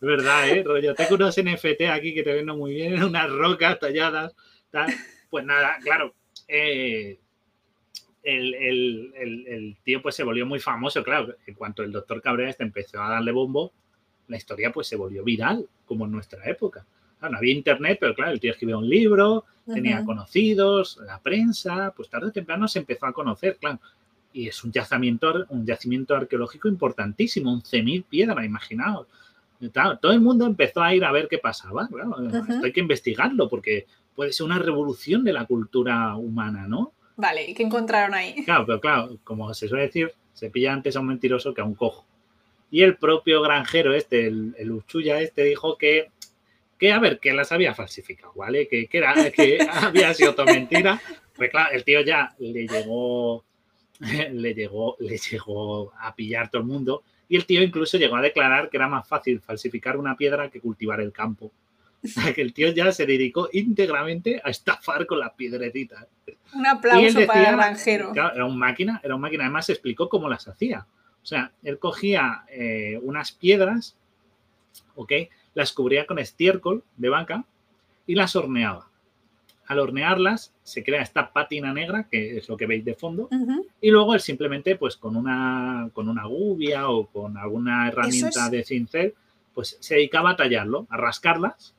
verdad, 0.01 0.49
¿eh? 0.51 0.63
Rollo, 0.63 0.95
tengo 0.95 1.15
unos 1.17 1.37
NFT 1.43 1.83
aquí 1.91 2.15
que 2.15 2.23
te 2.23 2.33
vendo 2.33 2.57
muy 2.57 2.75
bien, 2.75 3.03
unas 3.03 3.29
rocas 3.31 3.79
talladas. 3.81 4.35
tal. 4.71 4.93
Pues 5.31 5.45
nada, 5.45 5.77
claro. 5.83 6.15
eh, 6.49 7.19
el, 8.23 8.55
el- 8.55 9.13
el- 9.17 9.47
el 9.49 9.77
tío 9.83 10.01
pues 10.03 10.15
se 10.15 10.23
volvió 10.23 10.47
muy 10.47 10.61
famoso, 10.61 11.03
claro. 11.03 11.35
En 11.47 11.55
cuanto 11.55 11.83
el 11.83 11.91
doctor 11.91 12.23
Cabrera 12.23 12.51
este 12.51 12.63
empezó 12.63 13.03
a 13.03 13.09
darle 13.11 13.33
bombo, 13.33 13.73
la 14.29 14.37
historia 14.37 14.71
pues 14.71 14.87
se 14.87 14.95
volvió 14.97 15.25
viral, 15.25 15.67
como 15.87 16.05
en 16.05 16.13
nuestra 16.13 16.45
época. 16.49 16.87
Claro, 17.23 17.35
no 17.35 17.39
había 17.39 17.55
internet, 17.55 17.99
pero 18.01 18.17
claro, 18.17 18.33
el 18.33 18.41
tío 18.41 18.51
escribió 18.51 18.79
un 18.79 18.89
libro, 18.89 19.45
tenía 19.73 19.99
Ujú. 19.99 20.07
conocidos, 20.07 20.99
la 21.07 21.21
prensa, 21.21 21.93
pues 21.97 22.09
tarde 22.09 22.27
o 22.27 22.33
temprano 22.33 22.67
se 22.67 22.81
empezó 22.81 23.07
a 23.07 23.13
conocer, 23.13 23.59
claro. 23.61 23.79
Y 24.33 24.49
es 24.49 24.65
un 24.65 24.73
yacimiento, 24.73 25.47
un 25.51 25.65
yacimiento 25.65 26.17
arqueológico 26.17 26.67
importantísimo, 26.67 27.53
11.000 27.53 28.05
piedras, 28.07 28.45
imaginaos. 28.45 29.07
Claro, 29.73 29.99
todo 29.99 30.11
el 30.11 30.21
mundo 30.21 30.47
empezó 30.47 30.83
a 30.83 30.93
ir 30.97 31.05
a 31.05 31.13
ver 31.13 31.29
qué 31.29 31.39
pasaba. 31.39 31.87
Claro, 31.87 32.17
Esto 32.27 32.65
hay 32.65 32.73
que 32.73 32.81
investigarlo 32.81 33.49
porque 33.49 33.87
puede 34.17 34.33
ser 34.33 34.47
una 34.47 34.59
revolución 34.59 35.23
de 35.23 35.33
la 35.33 35.45
cultura 35.45 36.17
humana, 36.17 36.67
¿no? 36.67 36.93
Vale, 37.15 37.49
¿y 37.49 37.55
qué 37.55 37.63
encontraron 37.63 38.15
ahí? 38.15 38.45
Claro, 38.45 38.67
pero 38.67 38.81
claro, 38.81 39.17
como 39.23 39.55
se 39.55 39.69
suele 39.69 39.85
decir, 39.85 40.13
se 40.33 40.51
pilla 40.51 40.73
antes 40.73 40.97
a 40.97 41.01
un 41.01 41.07
mentiroso 41.07 41.55
que 41.55 41.61
a 41.61 41.65
un 41.65 41.77
cojo. 41.77 42.05
Y 42.69 42.83
el 42.83 42.97
propio 42.97 43.43
granjero 43.43 43.95
este, 43.95 44.27
el, 44.27 44.57
el 44.59 44.73
Uchuya 44.73 45.21
este, 45.21 45.45
dijo 45.45 45.79
que, 45.79 46.11
que 46.83 46.91
a 46.91 46.99
ver, 46.99 47.21
que 47.21 47.33
las 47.33 47.53
había 47.53 47.77
falsificado, 47.77 48.33
¿vale? 48.35 48.67
Que, 48.67 48.89
que, 48.89 48.99
era, 48.99 49.15
que 49.31 49.57
había 49.71 50.13
sido 50.15 50.35
todo 50.35 50.47
mentira. 50.47 51.01
Pues 51.37 51.49
claro, 51.49 51.71
el 51.73 51.85
tío 51.85 52.01
ya 52.01 52.35
le 52.41 52.67
llegó, 52.67 53.45
le 54.01 54.53
llegó, 54.53 54.97
le 54.99 55.17
llegó 55.17 55.93
a 55.97 56.13
pillar 56.17 56.51
todo 56.51 56.63
el 56.63 56.67
mundo 56.67 57.05
y 57.29 57.37
el 57.37 57.47
tío 57.47 57.63
incluso 57.63 57.99
llegó 57.99 58.17
a 58.17 58.21
declarar 58.21 58.69
que 58.69 58.79
era 58.79 58.89
más 58.89 59.07
fácil 59.07 59.41
falsificar 59.41 59.97
una 59.97 60.17
piedra 60.17 60.51
que 60.51 60.61
cultivar 60.61 61.01
el 61.01 61.13
campo. 61.13 61.53
O 62.03 62.09
sea, 62.09 62.35
que 62.35 62.43
el 62.43 62.53
tío 62.53 62.73
ya 62.73 62.91
se 62.91 63.07
dedicó 63.07 63.49
íntegramente 63.53 64.43
a 64.43 64.51
estafar 64.51 65.07
con 65.07 65.21
las 65.21 65.35
piedrecitas. 65.35 66.09
Un 66.53 66.67
aplauso 66.67 67.25
para 67.29 67.51
el 67.51 67.57
granjero. 67.59 68.13
era 68.13 68.45
un 68.45 68.59
máquina, 68.59 69.01
era 69.05 69.15
un 69.15 69.21
máquina. 69.21 69.45
Además, 69.45 69.71
explicó 69.71 70.09
cómo 70.09 70.29
las 70.29 70.49
hacía. 70.49 70.85
O 71.23 71.27
sea, 71.27 71.53
él 71.63 71.79
cogía 71.79 72.43
eh, 72.49 72.99
unas 73.01 73.31
piedras, 73.31 73.97
¿ok? 74.97 75.13
Las 75.55 75.73
cubría 75.73 76.07
con 76.07 76.19
estiércol 76.19 76.83
de 76.97 77.09
vaca 77.09 77.45
y 78.07 78.15
las 78.15 78.37
horneaba. 78.37 78.89
Al 79.67 79.79
hornearlas 79.79 80.53
se 80.63 80.83
crea 80.83 81.03
esta 81.03 81.33
pátina 81.33 81.73
negra, 81.73 82.09
que 82.11 82.39
es 82.39 82.49
lo 82.49 82.57
que 82.57 82.67
veis 82.67 82.85
de 82.85 82.95
fondo, 82.95 83.29
y 83.81 83.91
luego 83.91 84.15
él 84.15 84.21
simplemente, 84.21 84.77
pues 84.77 84.97
con 84.97 85.17
una, 85.17 85.89
con 85.93 86.09
una 86.09 86.27
gubia 86.27 86.89
o 86.89 87.07
con 87.07 87.37
alguna 87.37 87.89
herramienta 87.89 88.51
de 88.51 88.65
cincel, 88.65 89.15
pues 89.55 89.77
se 89.81 89.95
dedicaba 89.95 90.31
a 90.31 90.37
tallarlo, 90.37 90.87
a 90.91 90.97
rascarlas 90.97 91.75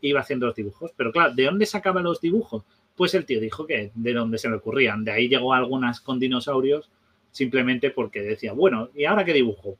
iba 0.00 0.20
haciendo 0.20 0.46
los 0.46 0.54
dibujos. 0.54 0.92
Pero 0.96 1.12
claro, 1.12 1.34
¿de 1.34 1.44
dónde 1.44 1.66
sacaba 1.66 2.00
los 2.00 2.20
dibujos? 2.20 2.64
Pues 2.96 3.14
el 3.14 3.24
tío 3.24 3.40
dijo 3.40 3.66
que 3.66 3.90
de 3.94 4.12
dónde 4.12 4.38
se 4.38 4.48
le 4.48 4.56
ocurrían. 4.56 5.04
De 5.04 5.12
ahí 5.12 5.28
llegó 5.28 5.54
algunas 5.54 6.00
con 6.00 6.18
dinosaurios 6.18 6.90
simplemente 7.30 7.90
porque 7.90 8.22
decía, 8.22 8.52
bueno, 8.52 8.90
¿y 8.94 9.04
ahora 9.04 9.24
qué 9.24 9.32
dibujo? 9.32 9.76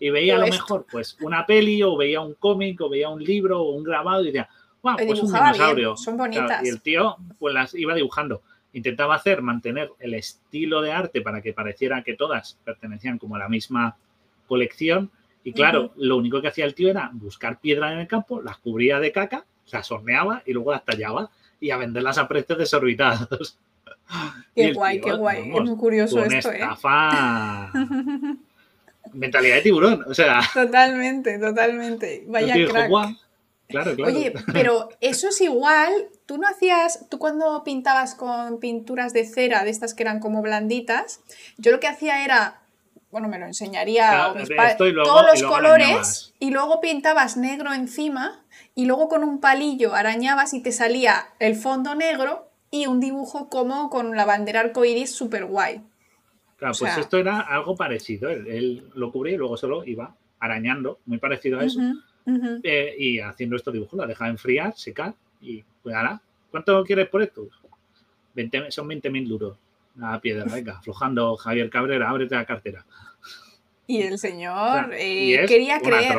Y 0.00 0.10
veía 0.10 0.36
a 0.36 0.38
lo 0.38 0.46
mejor 0.46 0.86
pues 0.90 1.16
una 1.20 1.44
peli 1.44 1.82
o 1.82 1.96
veía 1.96 2.20
un 2.20 2.34
cómic 2.34 2.80
o 2.80 2.88
veía 2.88 3.08
un 3.08 3.22
libro 3.22 3.60
o 3.60 3.72
un 3.72 3.82
grabado 3.82 4.22
y 4.22 4.26
decía, 4.26 4.48
wow, 4.82 4.96
pues 4.96 5.20
un 5.20 5.32
dinosaurio. 5.32 5.96
Son 5.96 6.16
bonitas. 6.16 6.64
y 6.64 6.68
el 6.68 6.80
tío 6.80 7.16
pues 7.38 7.54
las 7.54 7.74
iba 7.74 7.94
dibujando. 7.94 8.42
Intentaba 8.72 9.16
hacer, 9.16 9.42
mantener 9.42 9.90
el 9.98 10.14
estilo 10.14 10.82
de 10.82 10.92
arte 10.92 11.20
para 11.20 11.40
que 11.40 11.52
pareciera 11.52 12.02
que 12.02 12.14
todas 12.14 12.58
pertenecían 12.64 13.18
como 13.18 13.36
a 13.36 13.38
la 13.38 13.48
misma 13.48 13.96
colección, 14.46 15.10
y 15.44 15.52
claro, 15.52 15.92
lo 15.96 16.16
único 16.18 16.42
que 16.42 16.48
hacía 16.48 16.64
el 16.66 16.74
tío 16.74 16.90
era 16.90 17.10
buscar 17.12 17.58
piedra 17.58 17.92
en 17.92 18.00
el 18.00 18.06
campo, 18.06 18.42
las 18.42 18.58
cubría 18.58 19.00
de 19.00 19.12
caca, 19.12 19.46
las 19.72 19.90
horneaba 19.90 20.42
y 20.44 20.52
luego 20.52 20.72
las 20.72 20.84
tallaba 20.84 21.30
y 21.58 21.70
a 21.70 21.78
venderlas 21.78 22.18
a 22.18 22.28
precios 22.28 22.58
desorbitados. 22.58 23.58
Qué 24.54 24.72
guay, 24.74 25.00
qué 25.00 25.12
guay. 25.12 25.50
es 25.54 25.62
muy 25.62 25.76
curioso 25.76 26.22
esto, 26.22 26.52
¿eh? 26.52 26.60
Mentalidad 29.12 29.56
de 29.56 29.62
tiburón, 29.62 30.04
o 30.08 30.14
sea. 30.14 30.40
Totalmente, 30.52 31.38
totalmente. 31.38 32.24
Vaya 32.26 32.54
crack. 32.54 32.90
Claro, 33.68 33.94
claro. 33.94 34.16
Oye, 34.16 34.32
pero 34.52 34.88
eso 35.02 35.28
es 35.28 35.40
igual. 35.42 35.92
Tú 36.24 36.38
no 36.38 36.48
hacías, 36.48 37.06
tú 37.10 37.18
cuando 37.18 37.62
pintabas 37.64 38.14
con 38.14 38.60
pinturas 38.60 39.12
de 39.12 39.26
cera, 39.26 39.62
de 39.64 39.70
estas 39.70 39.92
que 39.92 40.02
eran 40.02 40.20
como 40.20 40.40
blanditas, 40.40 41.20
yo 41.58 41.70
lo 41.70 41.78
que 41.78 41.86
hacía 41.86 42.24
era 42.24 42.62
bueno, 43.10 43.28
me 43.28 43.38
lo 43.38 43.46
enseñaría 43.46 44.34
todos 44.76 45.26
los 45.26 45.42
colores 45.42 46.34
y 46.38 46.50
luego 46.50 46.80
pintabas 46.80 47.36
negro 47.36 47.72
encima 47.72 48.42
y 48.74 48.84
luego 48.84 49.08
con 49.08 49.24
un 49.24 49.40
palillo 49.40 49.94
arañabas 49.94 50.52
y 50.52 50.60
te 50.60 50.72
salía 50.72 51.28
el 51.38 51.56
fondo 51.56 51.94
negro 51.94 52.50
y 52.70 52.86
un 52.86 53.00
dibujo 53.00 53.48
como 53.48 53.88
con 53.88 54.14
la 54.14 54.26
bandera 54.26 54.60
arcoiris 54.60 55.14
super 55.14 55.46
guay. 55.46 55.80
Claro, 56.58 56.74
pues 56.78 56.98
esto 56.98 57.18
era 57.18 57.40
algo 57.40 57.76
parecido. 57.76 58.28
Él, 58.28 58.90
lo 58.94 59.12
cubría 59.12 59.34
y 59.34 59.38
luego 59.38 59.56
solo 59.56 59.84
iba 59.84 60.14
arañando, 60.40 60.98
muy 61.06 61.18
parecido 61.18 61.60
a 61.60 61.64
eso. 61.64 61.80
Eh, 62.62 62.94
y 62.98 63.20
haciendo 63.20 63.56
estos 63.56 63.72
dibujos, 63.72 63.98
la 63.98 64.06
dejaba 64.06 64.28
enfriar, 64.28 64.76
secar 64.76 65.14
y 65.40 65.64
pues 65.82 65.94
ahora, 65.94 66.20
¿cuánto 66.50 66.84
quieres 66.84 67.08
por 67.08 67.22
esto? 67.22 67.48
20, 68.34 68.70
son 68.70 68.88
20.000 68.88 69.26
duros 69.26 69.56
la 69.98 70.20
piedra, 70.20 70.44
venga, 70.52 70.78
aflojando 70.78 71.36
Javier 71.36 71.70
Cabrera, 71.70 72.08
ábrete 72.08 72.34
la 72.34 72.44
cartera. 72.44 72.84
Y 73.86 74.02
el 74.02 74.18
señor 74.18 74.90
eh, 74.92 75.44
quería 75.48 75.80
creer. 75.80 76.18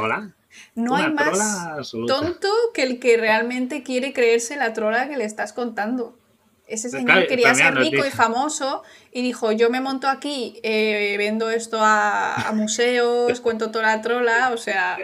No 0.76 0.96
hay 0.96 1.14
más 1.14 1.92
tonto 2.08 2.50
que 2.74 2.84
el 2.84 3.00
que 3.00 3.18
realmente 3.18 3.84
quiere 3.84 4.12
creerse 4.12 4.58
la 4.58 4.74
trola 4.74 5.08
que 5.08 5.18
le 5.18 5.24
estás 5.24 5.54
contando. 5.54 6.19
Ese 6.70 6.90
señor 6.90 7.28
quería 7.28 7.54
ser 7.56 7.76
rico 7.76 8.06
y 8.06 8.12
famoso 8.12 8.84
y 9.12 9.22
dijo, 9.22 9.52
yo 9.52 9.70
me 9.70 9.82
monto 9.82 10.08
aquí, 10.08 10.60
eh, 10.64 11.16
vendo 11.18 11.50
esto 11.50 11.80
a, 11.82 12.52
museos, 12.54 13.40
cuento 13.42 13.72
toda 13.72 13.96
la 13.96 14.02
trola, 14.02 14.52
o 14.54 14.58
sea... 14.58 14.98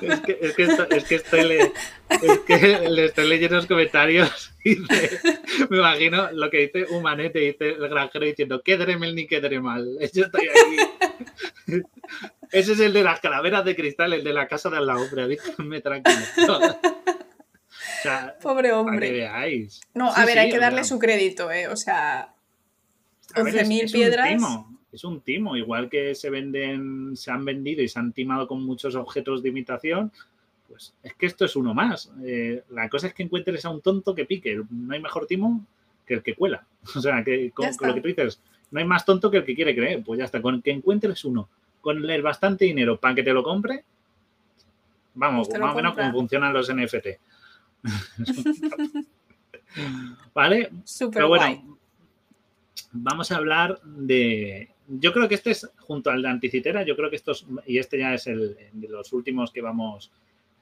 Es 0.00 0.20
que, 0.20 0.38
es 0.40 0.54
que, 0.54 0.68
es 0.90 1.04
que 1.04 1.14
estoy, 1.16 1.44
le, 1.44 1.72
es 2.10 2.38
que 2.46 2.88
le 2.88 3.04
estoy 3.06 3.28
leyendo 3.28 3.56
los 3.56 3.66
comentarios 3.66 4.52
y 4.64 4.76
me 5.68 5.78
imagino 5.78 6.30
lo 6.32 6.50
que 6.50 6.58
dice 6.58 6.86
Humanete, 6.90 7.40
dice 7.40 7.70
el 7.70 7.88
granjero 7.88 8.24
diciendo, 8.24 8.62
qué 8.64 8.76
dremel 8.76 9.14
ni 9.14 9.26
qué 9.26 9.40
dremal. 9.40 9.98
Yo 10.14 10.24
estoy 10.24 10.48
aquí. 10.48 11.82
Ese 12.50 12.72
es 12.72 12.80
el 12.80 12.92
de 12.92 13.02
las 13.02 13.20
calaveras 13.20 13.64
de 13.64 13.76
cristal, 13.76 14.12
el 14.12 14.24
de 14.24 14.32
la 14.32 14.48
casa 14.48 14.70
de 14.70 14.80
lado, 14.80 15.02
hombre, 15.02 15.22
avísame 15.22 15.80
tranquilo. 15.80 16.78
Pobre 18.42 18.72
hombre. 18.72 19.28
No, 19.94 20.12
a 20.12 20.24
ver, 20.24 20.38
hay 20.38 20.50
que 20.50 20.58
darle 20.58 20.84
su 20.84 20.98
crédito, 20.98 21.50
¿eh? 21.50 21.68
O 21.68 21.76
sea, 21.76 22.34
11.000 23.34 23.92
piedras. 23.92 24.42
es 24.92 25.04
un 25.04 25.20
timo, 25.20 25.56
igual 25.56 25.88
que 25.88 26.14
se 26.14 26.30
venden, 26.30 27.16
se 27.16 27.30
han 27.30 27.44
vendido 27.44 27.82
y 27.82 27.88
se 27.88 27.98
han 27.98 28.12
timado 28.12 28.48
con 28.48 28.62
muchos 28.64 28.94
objetos 28.94 29.42
de 29.42 29.50
imitación, 29.50 30.12
pues 30.68 30.94
es 31.02 31.14
que 31.14 31.26
esto 31.26 31.44
es 31.44 31.56
uno 31.56 31.74
más. 31.74 32.10
Eh, 32.24 32.62
la 32.70 32.88
cosa 32.88 33.08
es 33.08 33.14
que 33.14 33.22
encuentres 33.22 33.64
a 33.64 33.70
un 33.70 33.80
tonto 33.80 34.14
que 34.14 34.26
pique. 34.26 34.60
No 34.70 34.94
hay 34.94 35.00
mejor 35.00 35.26
timo 35.26 35.64
que 36.06 36.14
el 36.14 36.22
que 36.22 36.34
cuela. 36.34 36.66
O 36.96 37.00
sea, 37.00 37.22
que 37.22 37.50
con, 37.50 37.68
lo 37.80 37.94
que 37.94 38.00
tú 38.00 38.08
dices, 38.08 38.40
no 38.70 38.80
hay 38.80 38.86
más 38.86 39.04
tonto 39.04 39.30
que 39.30 39.38
el 39.38 39.44
que 39.44 39.54
quiere 39.54 39.74
creer. 39.74 40.02
Pues 40.04 40.18
ya 40.18 40.24
está, 40.24 40.40
con 40.40 40.62
que 40.62 40.70
encuentres 40.70 41.24
uno, 41.24 41.48
con 41.80 42.08
el 42.08 42.22
bastante 42.22 42.64
dinero 42.64 42.98
para 42.98 43.14
que 43.14 43.22
te 43.22 43.32
lo 43.32 43.42
compre, 43.42 43.84
vamos, 45.14 45.48
pues 45.48 45.60
más 45.60 45.72
o 45.72 45.76
menos 45.76 45.94
como 45.94 46.12
funcionan 46.12 46.52
los 46.52 46.72
NFT. 46.72 47.06
¿Vale? 50.34 50.70
Pero 51.12 51.28
bueno, 51.28 51.78
vamos 52.92 53.32
a 53.32 53.36
hablar 53.36 53.80
de. 53.82 54.70
Yo 54.88 55.12
creo 55.12 55.28
que 55.28 55.34
este 55.34 55.50
es, 55.50 55.68
junto 55.78 56.10
al 56.10 56.22
de 56.22 56.28
Anticitera, 56.28 56.82
yo 56.82 56.96
creo 56.96 57.10
que 57.10 57.16
estos, 57.16 57.46
y 57.66 57.78
este 57.78 57.98
ya 57.98 58.14
es 58.14 58.26
el 58.26 58.56
de 58.72 58.88
los 58.88 59.12
últimos 59.12 59.50
que 59.50 59.60
vamos, 59.60 60.10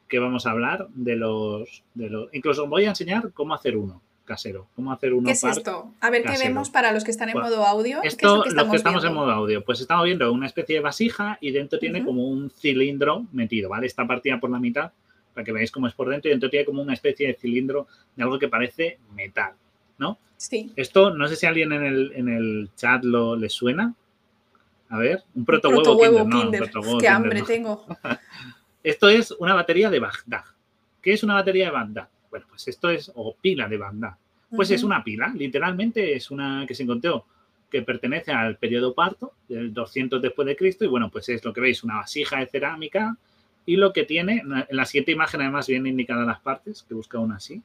que 0.09 0.19
vamos 0.19 0.47
a 0.47 0.51
hablar, 0.51 0.89
de 0.95 1.17
los, 1.17 1.85
de 1.95 2.11
los. 2.11 2.29
Incluso 2.33 2.67
voy 2.67 2.87
a 2.87 2.91
enseñar 2.91 3.33
cómo 3.33 3.55
hacer 3.55 3.77
uno 3.77 4.03
casero. 4.27 4.67
Cómo 4.75 4.93
hacer 4.93 5.15
uno 5.15 5.27
¿Qué 5.27 5.33
es 5.33 5.45
esto? 5.45 5.93
A 6.01 6.11
ver 6.11 6.25
qué 6.25 6.37
vemos 6.37 6.69
para 6.69 6.93
los 6.93 7.05
que 7.05 7.13
están 7.13 7.31
en 7.31 7.39
modo 7.39 7.65
audio. 7.65 8.01
Esto, 8.03 8.45
es 8.45 8.53
los 8.53 8.69
que 8.69 8.77
estamos 8.77 9.05
en 9.05 9.15
modo 9.15 9.31
audio. 9.31 9.65
Pues 9.65 9.81
estamos 9.81 10.05
viendo 10.05 10.31
una 10.33 10.47
especie 10.47 10.77
de 10.77 10.83
vasija 10.83 11.39
y 11.41 11.53
dentro 11.53 11.79
tiene 11.79 12.05
como 12.05 12.29
un 12.29 12.51
cilindro 12.51 13.25
metido, 13.33 13.71
¿vale? 13.71 13.87
Está 13.87 14.07
partida 14.07 14.39
por 14.39 14.51
la 14.51 14.59
mitad 14.59 14.93
para 15.37 15.45
que 15.45 15.53
veáis 15.53 15.71
cómo 15.71 15.87
es 15.87 15.93
por 15.93 16.09
dentro 16.09 16.31
y 16.31 16.33
dentro 16.33 16.49
tiene 16.49 16.65
como 16.65 16.81
una 16.81 16.95
especie 16.95 17.27
de 17.27 17.35
cilindro 17.35 17.87
de 18.17 18.23
algo 18.23 18.39
que 18.39 18.49
parece 18.49 18.99
metal, 19.15 19.53
¿no? 19.99 20.19
Sí. 20.39 20.73
Esto, 20.77 21.15
no 21.15 21.29
sé 21.29 21.37
si 21.37 21.45
a 21.45 21.51
alguien 21.51 21.75
en 21.75 21.85
el, 21.85 22.13
en 22.15 22.29
el 22.31 22.71
chat 22.75 23.05
lo 23.05 23.37
le 23.37 23.51
suena. 23.51 23.95
A 24.89 24.97
ver, 24.97 25.25
un 25.35 25.45
protohuevo 25.45 26.27
Kinder, 26.27 26.75
no, 26.75 26.81
un 26.81 26.99
Qué 26.99 27.09
hambre 27.09 27.43
tengo. 27.43 27.85
esto 28.83 29.11
es 29.11 29.31
una 29.33 29.53
batería 29.53 29.91
de 29.91 30.01
Bagdad. 30.01 30.45
¿Qué 31.03 31.13
es 31.13 31.23
una 31.23 31.35
batería 31.35 31.67
de 31.67 31.73
Bagdad? 31.73 32.09
Bueno, 32.31 32.47
pues 32.49 32.67
esto 32.69 32.89
es, 32.89 33.13
o 33.15 33.37
pila 33.37 33.69
de 33.69 33.77
Bagdad. 33.77 34.15
Pues 34.49 34.71
es 34.71 34.83
una 34.85 35.05
pila, 35.05 35.35
literalmente 35.37 36.15
es 36.15 36.31
una 36.31 36.65
que 36.67 36.75
se 36.75 36.85
encontró 36.85 37.27
que 37.71 37.83
pertenece 37.83 38.33
al 38.33 38.57
periodo 38.57 38.95
parto, 38.95 39.35
del 39.49 39.75
200 39.75 40.23
después 40.23 40.47
de 40.47 40.57
Cristo, 40.57 40.87
y 40.87 40.89
bueno, 40.89 41.11
pues 41.11 41.29
es 41.29 41.45
lo 41.45 41.53
que 41.53 41.61
veis, 41.61 41.85
una 41.85 41.97
vasija 41.97 42.39
de 42.39 42.47
cerámica 42.47 43.19
y 43.67 43.77
lo 43.77 43.93
que 43.93 44.05
tiene, 44.05 44.43
en 44.43 44.77
la 44.77 44.85
siguiente 44.85 45.11
imagen 45.11 45.43
además 45.43 45.67
vienen 45.67 45.89
indicadas 45.89 46.25
las 46.27 46.41
partes, 46.41 46.85
que 46.89 46.95
busca 46.95 47.19
una 47.19 47.37
así. 47.37 47.61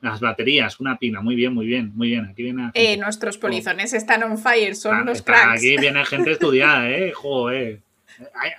Las 0.00 0.20
baterías, 0.20 0.80
una 0.80 0.96
pila, 0.96 1.20
muy 1.20 1.34
bien, 1.34 1.52
muy 1.52 1.66
bien, 1.66 1.92
muy 1.94 2.08
bien. 2.08 2.24
Aquí 2.24 2.44
viene 2.44 2.70
eh, 2.72 2.96
nuestros 2.96 3.36
polizones 3.36 3.92
están 3.92 4.22
on 4.22 4.38
fire, 4.38 4.74
son 4.74 5.04
los 5.04 5.20
cracks. 5.20 5.58
Aquí 5.58 5.76
viene 5.76 6.02
gente 6.06 6.30
estudiada, 6.30 6.88
eh, 6.88 7.12
joder. 7.12 7.82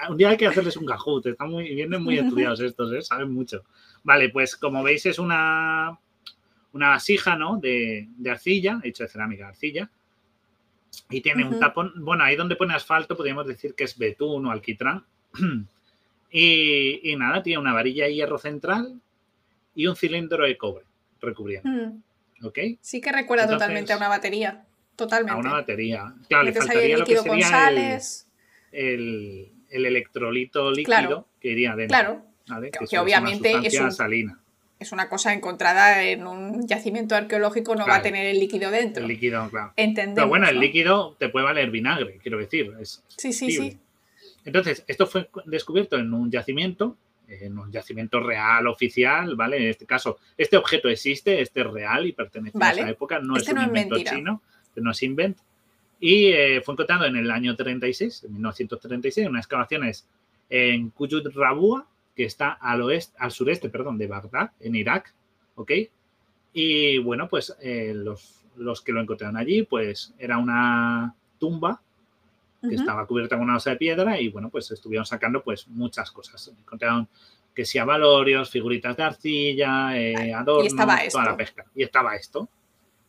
Un 0.09 0.17
día 0.17 0.29
hay 0.29 0.37
que 0.37 0.47
hacerles 0.47 0.77
un 0.77 0.85
cajut, 0.85 1.25
están 1.25 1.49
muy, 1.49 1.73
vienen 1.73 2.03
muy 2.03 2.17
estudiados 2.17 2.59
estos, 2.59 2.91
eh, 2.93 3.01
saben 3.01 3.31
mucho. 3.31 3.63
Vale, 4.03 4.29
pues 4.29 4.55
como 4.55 4.83
veis 4.83 5.05
es 5.05 5.17
una, 5.17 5.97
una 6.73 6.89
vasija, 6.89 7.35
¿no? 7.35 7.57
De, 7.57 8.07
arcilla, 8.29 8.81
hecho 8.83 9.03
de 9.03 9.09
cerámica, 9.09 9.47
arcilla. 9.47 9.89
Y 11.09 11.21
tiene 11.21 11.45
un 11.45 11.57
tapón, 11.59 11.93
bueno, 11.97 12.23
ahí 12.23 12.35
donde 12.35 12.57
pone 12.57 12.73
asfalto 12.73 13.15
podríamos 13.15 13.47
decir 13.47 13.75
que 13.75 13.85
es 13.85 13.97
betún 13.97 14.45
o 14.45 14.51
alquitrán. 14.51 15.05
Y, 16.31 17.15
nada, 17.17 17.43
tiene 17.43 17.59
una 17.59 17.73
varilla 17.73 18.05
de 18.05 18.15
hierro 18.15 18.37
central 18.37 19.01
y 19.75 19.87
un 19.87 19.95
cilindro 19.95 20.45
de 20.45 20.57
cobre 20.57 20.85
recubriendo. 21.19 21.69
Mm. 21.69 22.45
¿Ok? 22.45 22.59
Sí 22.79 23.01
que 23.01 23.11
recuerda 23.11 23.47
totalmente 23.47 23.93
a 23.93 23.97
una 23.97 24.07
batería. 24.07 24.65
Totalmente. 24.95 25.33
A 25.33 25.37
una 25.37 25.53
batería. 25.53 26.13
Claro, 26.27 26.43
le 26.45 26.53
faltaría 26.53 26.97
lo 26.97 27.05
que 27.05 27.17
sería 27.17 27.69
el, 28.71 29.51
el, 29.69 29.85
electrolito 29.85 30.71
líquido 30.71 31.27
que 31.39 31.49
iría 31.49 31.75
dentro. 31.75 31.97
Claro. 31.97 32.25
Que, 32.89 32.97
obviamente 32.97 33.53
es 33.63 33.79
un, 33.79 33.91
salina. 33.91 34.39
es 34.79 34.91
una 34.91 35.07
cosa 35.07 35.31
encontrada 35.33 36.03
en 36.03 36.27
un 36.27 36.67
yacimiento 36.67 37.15
arqueológico, 37.15 37.75
no 37.75 37.87
va 37.87 37.97
a 37.97 38.01
tener 38.01 38.25
el 38.25 38.39
líquido 38.39 38.71
dentro. 38.71 39.03
El 39.03 39.09
líquido, 39.09 39.49
claro. 39.49 39.73
Pero 39.75 40.27
bueno, 40.27 40.49
el 40.49 40.59
líquido 40.59 41.15
te 41.17 41.29
puede 41.29 41.45
valer 41.45 41.69
vinagre, 41.71 42.19
quiero 42.21 42.39
decir. 42.39 42.73
sí, 42.83 43.31
sí, 43.31 43.51
sí. 43.51 43.79
Entonces, 44.45 44.83
esto 44.87 45.05
fue 45.07 45.29
descubierto 45.45 45.97
en 45.97 46.13
un 46.13 46.31
yacimiento, 46.31 46.97
en 47.27 47.57
un 47.57 47.71
yacimiento 47.71 48.19
real, 48.19 48.67
oficial, 48.67 49.35
¿vale? 49.35 49.57
En 49.57 49.69
este 49.69 49.85
caso, 49.85 50.17
este 50.37 50.57
objeto 50.57 50.89
existe, 50.89 51.41
este 51.41 51.61
es 51.61 51.67
real 51.67 52.05
y 52.05 52.13
pertenece 52.13 52.57
a 52.61 52.71
esa 52.71 52.89
época, 52.89 53.19
no 53.19 53.35
es 53.35 53.43
este 53.43 53.53
un 53.53 53.63
invento 53.65 53.97
chino, 54.03 54.41
este 54.63 54.81
no 54.81 54.91
es 54.91 55.03
invent. 55.03 55.37
Y 55.99 56.27
eh, 56.27 56.61
fue 56.61 56.73
encontrado 56.73 57.05
en 57.05 57.15
el 57.15 57.29
año 57.29 57.55
36, 57.55 58.23
en 58.25 58.33
1936, 58.33 59.25
en 59.25 59.31
unas 59.31 59.45
excavaciones 59.45 60.07
en 60.49 60.89
Kujut 60.89 61.27
Rabua, 61.33 61.87
que 62.15 62.25
está 62.25 62.51
al 62.51 62.81
oeste, 62.81 63.15
al 63.19 63.31
sureste, 63.31 63.69
perdón, 63.69 63.97
de 63.97 64.07
Bagdad, 64.07 64.51
en 64.59 64.75
Irak, 64.75 65.13
¿ok? 65.55 65.71
Y 66.53 66.97
bueno, 66.97 67.29
pues 67.29 67.55
eh, 67.61 67.93
los, 67.95 68.43
los, 68.57 68.81
que 68.81 68.91
lo 68.91 68.99
encontraron 68.99 69.37
allí, 69.37 69.63
pues 69.63 70.13
era 70.17 70.37
una 70.37 71.15
tumba 71.39 71.81
que 72.61 72.75
estaba 72.75 73.05
cubierta 73.07 73.37
con 73.37 73.45
una 73.45 73.57
osa 73.57 73.71
de 73.71 73.75
piedra 73.77 74.19
y 74.19 74.29
bueno, 74.29 74.49
pues 74.49 74.69
estuvieron 74.71 75.05
sacando 75.05 75.43
pues 75.43 75.67
muchas 75.67 76.11
cosas. 76.11 76.53
Encontraron 76.59 77.07
que 77.53 77.65
sea 77.65 77.85
valorios, 77.85 78.49
figuritas 78.49 78.95
de 78.95 79.03
arcilla, 79.03 79.97
eh, 79.97 80.33
adornos, 80.33 80.75
toda 80.75 81.25
la 81.25 81.37
pesca. 81.37 81.65
Y 81.75 81.83
estaba 81.83 82.15
esto. 82.15 82.47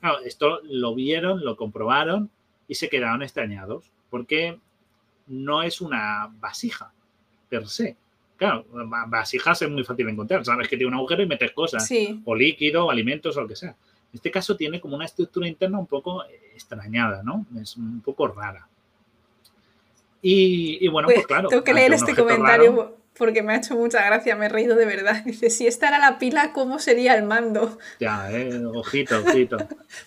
Claro, 0.00 0.18
esto 0.20 0.60
lo 0.64 0.94
vieron, 0.94 1.44
lo 1.44 1.56
comprobaron 1.56 2.30
y 2.66 2.74
se 2.74 2.88
quedaron 2.88 3.22
extrañados 3.22 3.92
porque 4.10 4.58
no 5.26 5.62
es 5.62 5.80
una 5.80 6.30
vasija 6.40 6.92
per 7.48 7.68
se. 7.68 7.96
Claro, 8.36 8.66
vasijas 9.06 9.62
es 9.62 9.70
muy 9.70 9.84
fácil 9.84 10.06
de 10.06 10.12
encontrar. 10.12 10.44
Sabes 10.44 10.66
que 10.66 10.76
tiene 10.76 10.88
un 10.88 10.94
agujero 10.94 11.22
y 11.22 11.26
metes 11.26 11.52
cosas, 11.52 11.88
o 12.24 12.34
líquido, 12.34 12.86
o 12.86 12.90
alimentos, 12.90 13.36
o 13.36 13.42
lo 13.42 13.46
que 13.46 13.54
sea. 13.54 13.70
En 13.70 14.14
este 14.14 14.30
caso 14.30 14.56
tiene 14.56 14.80
como 14.80 14.96
una 14.96 15.04
estructura 15.04 15.46
interna 15.46 15.78
un 15.78 15.86
poco 15.86 16.24
extrañada, 16.52 17.22
¿no? 17.22 17.46
Es 17.60 17.76
un 17.76 18.00
poco 18.00 18.26
rara. 18.26 18.66
Y, 20.24 20.86
bueno, 20.88 21.06
pues, 21.06 21.16
pues, 21.16 21.26
claro. 21.26 21.48
Tengo 21.48 21.64
que 21.64 21.74
leer 21.74 21.92
este 21.92 22.14
comentario 22.14 22.96
porque 23.18 23.42
me 23.42 23.52
ha 23.52 23.56
hecho 23.56 23.74
mucha 23.76 24.04
gracia, 24.04 24.36
me 24.36 24.46
he 24.46 24.48
reído 24.48 24.76
de 24.76 24.86
verdad. 24.86 25.22
Dice, 25.26 25.50
si 25.50 25.66
esta 25.66 25.88
era 25.88 25.98
la 25.98 26.18
pila, 26.18 26.52
¿cómo 26.52 26.78
sería 26.78 27.14
el 27.14 27.24
mando? 27.24 27.78
Ya, 28.00 28.30
eh, 28.32 28.64
ojito, 28.64 29.18
ojito. 29.18 29.58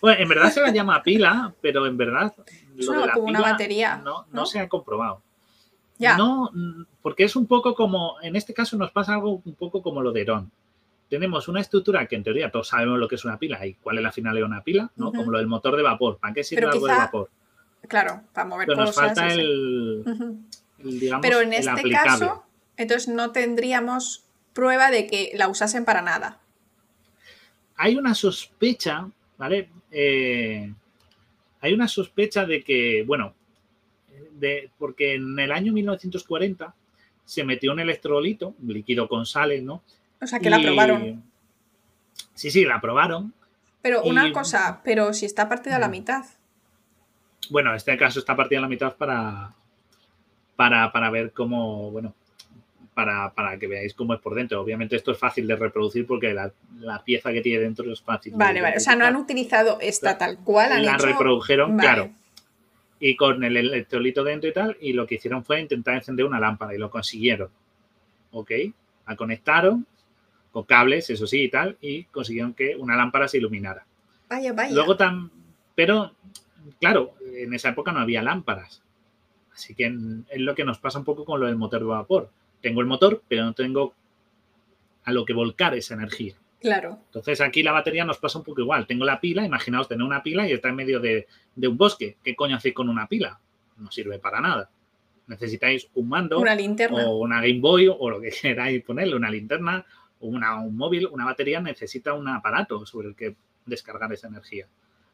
Bueno, 0.02 0.22
en 0.22 0.30
verdad 0.30 0.52
se 0.52 0.62
la 0.62 0.72
llama 0.72 1.04
pila, 1.04 1.54
pero 1.62 1.86
en 1.86 1.98
verdad 1.98 2.34
lo 2.76 2.92
de 2.94 3.06
la 3.06 3.14
como 3.14 3.28
una 3.28 3.42
batería. 3.42 4.02
No, 4.04 4.26
no, 4.32 4.46
se 4.46 4.60
ha 4.60 4.68
comprobado. 4.68 5.22
Ya. 5.98 6.18
No, 6.18 6.52
porque 7.02 7.24
es 7.24 7.36
un 7.36 7.48
poco 7.48 7.74
como, 7.74 8.16
en 8.22 8.36
este 8.36 8.54
caso 8.54 8.78
nos 8.78 8.92
pasa 8.92 9.14
algo 9.14 9.42
un 9.46 9.56
poco 9.56 9.82
como 9.82 10.02
lo 10.02 10.12
de 10.12 10.22
Herón. 10.22 10.52
Tenemos 11.08 11.48
una 11.48 11.62
estructura 11.62 12.06
que 12.08 12.16
en 12.16 12.24
teoría 12.24 12.52
todos 12.52 12.70
sabemos 12.70 13.00
lo 13.00 13.08
que 13.08 13.16
es 13.16 13.24
una 13.24 13.38
pila 13.38 13.66
y 13.66 13.76
cuál 13.76 13.98
es 13.98 14.04
la 14.04 14.12
finalidad 14.12 14.42
de 14.42 14.52
una 14.52 14.64
pila, 14.64 14.92
¿no? 14.96 15.14
Como 15.14 15.32
lo 15.32 15.38
del 15.38 15.48
motor 15.48 15.78
de 15.78 15.84
vapor. 15.84 16.18
¿Para 16.18 16.34
qué 16.34 16.44
sirve 16.44 16.66
algo 16.66 16.88
de 16.88 16.96
vapor? 16.96 17.30
Claro, 17.88 18.22
para 18.34 18.48
mover 18.48 18.68
Pero 18.68 18.86
cosas. 18.86 18.95
Nos 18.95 19.16
falta 19.16 19.34
el, 19.34 20.03
digamos, 20.80 21.22
Pero 21.22 21.41
en 21.41 21.53
este 21.53 21.90
caso, 21.90 22.44
entonces 22.78 23.14
no 23.14 23.32
tendríamos 23.32 24.26
prueba 24.53 24.91
de 24.91 25.07
que 25.07 25.32
la 25.36 25.48
usasen 25.48 25.86
para 25.86 26.02
nada. 26.02 26.40
Hay 27.76 27.98
una 27.98 28.16
sospecha, 28.16 29.10
¿vale? 29.38 29.70
Eh, 29.91 30.74
hay 31.60 31.74
una 31.74 31.88
sospecha 31.88 32.45
de 32.45 32.64
que, 32.64 33.03
bueno, 33.06 33.34
de, 34.32 34.70
porque 34.78 35.16
en 35.16 35.38
el 35.40 35.52
año 35.52 35.74
1940 35.74 36.74
se 37.26 37.44
metió 37.44 37.72
un 37.74 37.80
electrolito, 37.80 38.56
un 38.62 38.74
líquido 38.74 39.07
con 39.07 39.26
sales, 39.26 39.64
¿no? 39.64 39.84
O 40.22 40.28
sea, 40.28 40.40
que 40.40 40.49
la 40.49 40.62
probaron. 40.62 41.24
Sí, 42.34 42.52
sí, 42.52 42.66
la 42.66 42.80
probaron. 42.80 43.34
Pero 43.82 44.03
una 44.03 44.32
cosa, 44.32 44.82
pero 44.84 45.14
si 45.14 45.26
está 45.26 45.49
partida 45.49 45.76
a 45.76 45.80
la 45.80 45.90
mitad. 45.90 46.26
Bueno, 47.50 47.72
en 47.72 47.78
este 47.78 47.98
caso 47.98 48.20
está 48.20 48.36
partida 48.36 48.60
a 48.60 48.62
la 48.64 48.68
mitad 48.68 48.96
para, 48.96 49.54
para, 50.56 51.10
ver 51.10 51.32
cómo, 51.32 51.92
bueno, 51.92 52.14
para, 52.94 53.58
que 53.60 53.68
veáis 53.68 53.94
cómo 53.94 54.14
es 54.14 54.22
por 54.22 54.36
dentro. 54.36 54.62
Obviamente 54.62 54.96
esto 54.96 55.12
es 55.12 55.18
fácil 55.18 55.48
de 55.48 55.56
reproducir 55.56 56.06
porque 56.06 56.34
la, 56.34 57.04
pieza 57.04 57.32
que 57.32 57.42
tiene 57.42 57.60
dentro 57.60 57.92
es 57.92 58.02
fácil. 58.02 58.34
Vale, 58.36 58.62
vale. 58.62 58.78
O 58.78 58.80
sea, 58.80 58.96
no 58.96 59.06
han 59.06 59.16
utilizado 59.16 59.80
esta 59.82 60.18
tal 60.18 60.40
cual. 60.40 60.72
Han 60.72 60.86
la 60.86 60.98
reprodujeron, 60.98 61.78
claro. 61.78 62.10
Y 63.00 63.16
con 63.16 63.44
el 63.44 63.58
electrolito 63.58 64.24
dentro 64.24 64.50
y 64.50 64.54
tal, 64.54 64.78
y 64.80 64.94
lo 64.94 65.06
que 65.06 65.16
hicieron 65.16 65.44
fue 65.44 65.60
intentar 65.60 65.96
encender 65.96 66.26
una 66.26 66.40
lámpara 66.40 66.74
y 66.74 66.78
lo 66.78 66.90
consiguieron. 66.90 67.50
¿Ok? 68.32 68.52
La 69.08 69.16
conectaron 69.16 69.86
con 70.52 70.64
cables, 70.64 71.10
eso 71.10 71.28
sí 71.28 71.44
y 71.44 71.50
tal, 71.50 71.78
y 71.82 72.06
consiguieron 72.06 72.54
que 72.54 72.78
una 72.78 72.96
lámpara 72.96 73.28
se 73.28 73.38
iluminara. 73.38 73.86
Vaya, 74.30 74.54
vaya. 74.54 74.74
Luego 74.74 74.96
tan, 74.96 75.30
pero 75.76 76.14
claro, 76.80 77.14
en 77.34 77.54
esa 77.54 77.70
época 77.70 77.92
no 77.92 78.00
había 78.00 78.22
lámparas. 78.22 78.82
Así 79.54 79.74
que 79.74 79.86
es 80.30 80.42
lo 80.42 80.56
que 80.56 80.66
nos 80.66 80.80
pasa 80.80 81.00
un 81.00 81.06
poco 81.06 81.26
con 81.26 81.40
lo 81.40 81.48
del 81.48 81.56
motor 81.56 81.82
de 81.82 81.88
vapor. 81.88 82.30
Tengo 82.62 82.82
el 82.82 82.88
motor, 82.88 83.24
pero 83.28 83.44
no 83.44 83.54
tengo 83.54 83.94
a 85.04 85.12
lo 85.14 85.24
que 85.24 85.34
volcar 85.34 85.76
esa 85.76 85.94
energía. 85.94 86.36
Claro. 86.60 87.00
Entonces 87.06 87.40
aquí 87.42 87.64
la 87.64 87.72
batería 87.72 88.04
nos 88.06 88.18
pasa 88.18 88.40
un 88.40 88.44
poco 88.44 88.62
igual. 88.62 88.88
Tengo 88.88 89.06
la 89.06 89.22
pila, 89.22 89.46
imaginaos 89.46 89.88
tener 89.88 90.06
una 90.06 90.24
pila 90.24 90.48
y 90.48 90.52
está 90.52 90.70
en 90.70 90.76
medio 90.76 91.00
de, 91.00 91.28
un 91.56 91.78
bosque. 91.78 92.18
¿Qué 92.24 92.36
coño 92.36 92.56
hacéis 92.56 92.76
con 92.76 92.90
una 92.90 93.08
pila? 93.08 93.40
No 93.78 93.92
sirve 93.92 94.20
para 94.20 94.42
nada. 94.42 94.70
Necesitáis 95.28 95.90
un 95.94 96.10
mando 96.10 96.40
una 96.40 96.56
linterna. 96.56 97.08
o 97.08 97.20
una 97.20 97.42
Game 97.42 97.60
Boy 97.60 97.88
o 97.88 98.10
lo 98.10 98.20
que 98.20 98.32
queráis 98.42 98.84
ponerle, 98.84 99.16
una 99.16 99.30
linterna 99.30 99.86
una, 100.20 100.60
un 100.60 100.76
móvil, 100.76 101.08
una 101.08 101.26
batería 101.26 101.60
necesita 101.60 102.14
un 102.14 102.28
aparato 102.28 102.86
sobre 102.86 103.10
el 103.10 103.16
que 103.16 103.36
descargar 103.66 104.12
esa 104.14 104.28
energía. 104.28 104.68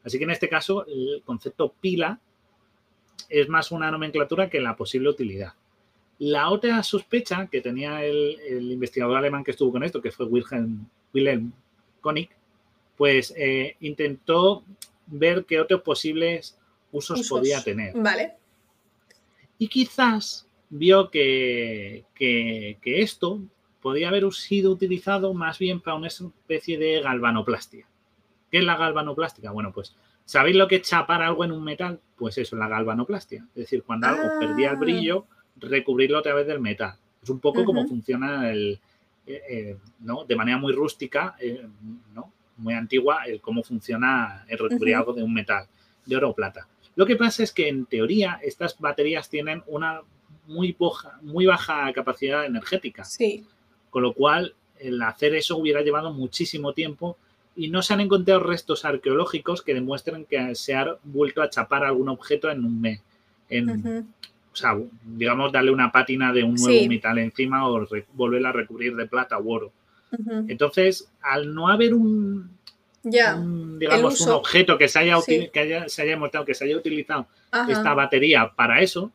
Así 0.03 0.17
que 0.17 0.23
en 0.23 0.31
este 0.31 0.49
caso 0.49 0.85
el 0.87 1.21
concepto 1.25 1.73
pila 1.79 2.19
es 3.29 3.47
más 3.49 3.71
una 3.71 3.91
nomenclatura 3.91 4.49
que 4.49 4.59
la 4.59 4.75
posible 4.75 5.09
utilidad. 5.09 5.53
La 6.19 6.49
otra 6.49 6.83
sospecha 6.83 7.47
que 7.47 7.61
tenía 7.61 8.03
el, 8.03 8.71
investigador 8.71 9.17
alemán 9.17 9.43
que 9.43 9.51
estuvo 9.51 9.71
con 9.71 9.83
esto, 9.83 10.01
que 10.01 10.11
fue 10.11 10.25
Wilhelm, 10.25 10.85
Wilhelm 11.13 11.51
Koenig, 11.99 12.29
pues 12.95 13.33
eh, 13.35 13.75
intentó 13.79 14.63
ver 15.07 15.45
qué 15.45 15.59
otros 15.59 15.81
posibles 15.81 16.57
usos, 16.91 17.27
podía 17.27 17.63
tener. 17.63 17.93
Vale. 17.95 18.33
Y 19.57 19.67
quizás 19.67 20.45
vio 20.69 21.09
que, 21.09 22.05
que, 22.13 22.77
que, 22.81 23.01
esto 23.01 23.41
podía 23.81 24.09
haber 24.09 24.31
sido 24.33 24.71
utilizado 24.71 25.33
más 25.33 25.57
bien 25.57 25.79
para 25.81 25.97
una 25.97 26.07
especie 26.07 26.77
de 26.77 27.01
galvanoplastia. 27.01 27.85
¿Qué 28.51 28.57
es 28.57 28.63
la 28.65 28.75
galvanoplástica? 28.75 29.51
Bueno, 29.51 29.71
pues 29.71 29.95
¿sabéis 30.25 30.57
lo 30.57 30.67
que 30.67 30.77
es 30.77 30.81
chapar 30.81 31.21
algo 31.21 31.45
en 31.45 31.53
un 31.53 31.63
metal? 31.63 31.99
Pues 32.17 32.37
eso, 32.37 32.57
la 32.57 32.67
galvanoplastia. 32.67 33.47
Es 33.55 33.63
decir, 33.63 33.83
cuando 33.83 34.07
algo 34.07 34.23
perdía 34.39 34.71
el 34.71 34.75
ah. 34.75 34.79
brillo, 34.79 35.25
recubrirlo 35.55 36.17
a 36.17 36.21
través 36.21 36.45
del 36.47 36.59
metal. 36.59 36.95
Es 37.23 37.29
un 37.29 37.39
poco 37.39 37.63
como 37.63 37.87
funciona 37.87 38.51
el, 38.51 38.79
eh, 39.25 39.41
eh, 39.49 39.77
¿no? 39.99 40.25
De 40.25 40.35
manera 40.35 40.57
muy 40.57 40.73
rústica, 40.73 41.35
eh, 41.39 41.65
¿no? 42.13 42.33
Muy 42.57 42.73
antigua, 42.73 43.23
el 43.25 43.39
cómo 43.39 43.63
funciona 43.63 44.45
el 44.47 44.57
recubrir 44.57 44.95
algo 44.95 45.13
de 45.13 45.23
un 45.23 45.33
metal, 45.33 45.67
de 46.05 46.15
oro 46.15 46.31
o 46.31 46.35
plata. 46.35 46.67
Lo 46.95 47.05
que 47.05 47.15
pasa 47.15 47.43
es 47.43 47.53
que 47.53 47.69
en 47.69 47.85
teoría 47.85 48.39
estas 48.43 48.77
baterías 48.79 49.29
tienen 49.29 49.63
una 49.67 50.01
muy, 50.45 50.75
muy 51.21 51.45
baja 51.45 51.91
capacidad 51.93 52.45
energética. 52.45 53.05
Sí. 53.05 53.45
Con 53.89 54.03
lo 54.03 54.13
cual, 54.13 54.55
el 54.79 55.01
hacer 55.01 55.35
eso 55.35 55.57
hubiera 55.57 55.81
llevado 55.81 56.11
muchísimo 56.11 56.73
tiempo 56.73 57.17
y 57.55 57.69
no 57.69 57.81
se 57.81 57.93
han 57.93 58.01
encontrado 58.01 58.41
restos 58.41 58.85
arqueológicos 58.85 59.61
que 59.61 59.73
demuestren 59.73 60.25
que 60.25 60.55
se 60.55 60.73
ha 60.73 60.97
vuelto 61.03 61.41
a 61.41 61.49
chapar 61.49 61.83
algún 61.83 62.09
objeto 62.09 62.49
en 62.49 62.63
un 62.63 62.79
mes. 62.79 63.01
O 64.53 64.55
sea, 64.55 64.77
digamos, 65.05 65.51
darle 65.51 65.71
una 65.71 65.91
pátina 65.91 66.33
de 66.33 66.43
un 66.43 66.55
nuevo 66.55 66.87
metal 66.87 67.17
encima 67.17 67.67
o 67.67 67.87
volverla 68.13 68.49
a 68.49 68.53
recubrir 68.53 68.95
de 68.95 69.05
plata 69.05 69.37
o 69.37 69.49
oro. 69.49 69.71
Entonces, 70.47 71.09
al 71.21 71.53
no 71.53 71.69
haber 71.69 71.93
un, 71.93 72.49
digamos, 73.03 74.21
un 74.21 74.29
objeto 74.29 74.77
que 74.77 74.87
se 74.87 74.99
haya, 74.99 75.17
que 75.25 75.83
se 75.87 76.01
haya 76.01 76.17
mostrado, 76.17 76.45
que 76.45 76.53
se 76.53 76.65
haya 76.65 76.77
utilizado 76.77 77.27
esta 77.67 77.93
batería 77.93 78.51
para 78.55 78.81
eso, 78.81 79.11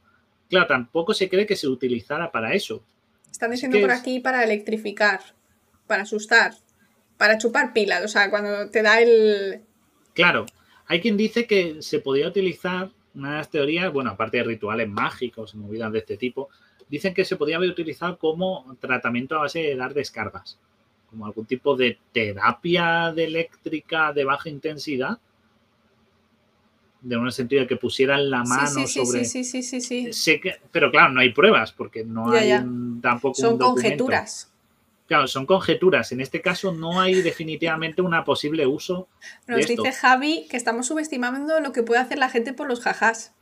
claro, 0.49 0.67
tampoco 0.67 1.15
se 1.15 1.29
cree 1.29 1.47
que 1.47 1.57
se 1.57 1.69
utilizara 1.69 2.31
para 2.31 2.55
eso. 2.55 2.83
Están 3.31 3.51
diciendo 3.51 3.79
por 3.81 3.91
aquí 3.91 4.21
para 4.21 4.45
electrificar, 4.45 5.21
para 5.87 6.03
asustar 6.05 6.55
para 7.17 7.39
chupar 7.39 7.73
pilas, 7.73 8.05
o 8.05 8.09
sea, 8.09 8.31
cuando 8.31 8.71
te 8.71 8.83
da 8.83 9.01
el... 9.01 9.63
Claro, 10.15 10.47
hay 10.87 11.01
quien 11.01 11.17
dice 11.17 11.47
que 11.47 11.83
se 11.83 12.01
podía 12.01 12.29
utilizar 12.29 12.91
una 13.15 13.33
de 13.33 13.37
las 13.39 13.51
teorías, 13.51 13.93
bueno, 13.93 14.11
aparte 14.11 14.39
de 14.39 14.45
rituales 14.45 14.89
mágicos 14.89 15.55
y 15.55 15.59
movidas 15.59 15.91
de 15.93 15.99
este 15.99 16.17
tipo, 16.17 16.49
dicen 16.89 17.15
que 17.15 17.25
se 17.25 17.37
podía 17.37 17.57
haber 17.57 17.71
utilizado 17.71 18.19
como 18.19 18.77
tratamiento 18.81 19.37
a 19.37 19.41
base 19.41 19.61
de 19.61 19.77
dar 19.77 19.95
descargas, 19.95 20.59
como 21.11 21.27
algún 21.27 21.47
tipo 21.47 21.77
de 21.77 21.99
terapia 22.13 23.13
de 23.15 23.25
eléctrica 23.25 24.13
de 24.13 24.25
baja 24.25 24.49
intensidad, 24.49 25.19
de 27.01 27.17
un 27.17 27.31
sentido 27.31 27.63
de 27.63 27.69
que 27.69 27.77
pusieran 27.77 28.31
la 28.31 28.43
mano 28.43 28.67
sí, 28.67 28.87
sí, 28.87 29.05
sobre. 29.05 29.25
Sí, 29.25 29.45
sí, 29.45 29.63
sí, 29.63 30.13
sí, 30.13 30.41
pero 30.73 30.91
claro, 30.91 31.13
no 31.13 31.21
hay 31.21 31.33
pruebas 31.33 31.73
porque 31.73 32.05
no 32.05 32.31
hay 32.33 32.53
tampoco. 33.01 33.35
Son 33.35 33.59
conjeturas. 33.59 34.53
Claro, 35.07 35.29
son 35.29 35.47
conjeturas. 35.47 36.11
En 36.13 36.21
este 36.21 36.41
caso 36.41 36.73
no 36.73 37.01
hay 37.01 37.23
definitivamente 37.23 38.03
una 38.03 38.25
posible 38.25 38.67
uso. 38.67 39.09
Nos 39.47 39.67
dice 39.67 39.93
Javi 39.93 40.47
que 40.51 40.57
estamos 40.57 40.87
subestimando 40.87 41.61
lo 41.61 41.73
que 41.73 41.83
puede 41.83 42.01
hacer 42.01 42.19
la 42.19 42.29
gente 42.29 42.53
por 42.53 42.69
los 42.69 42.81
jajás. 42.81 43.33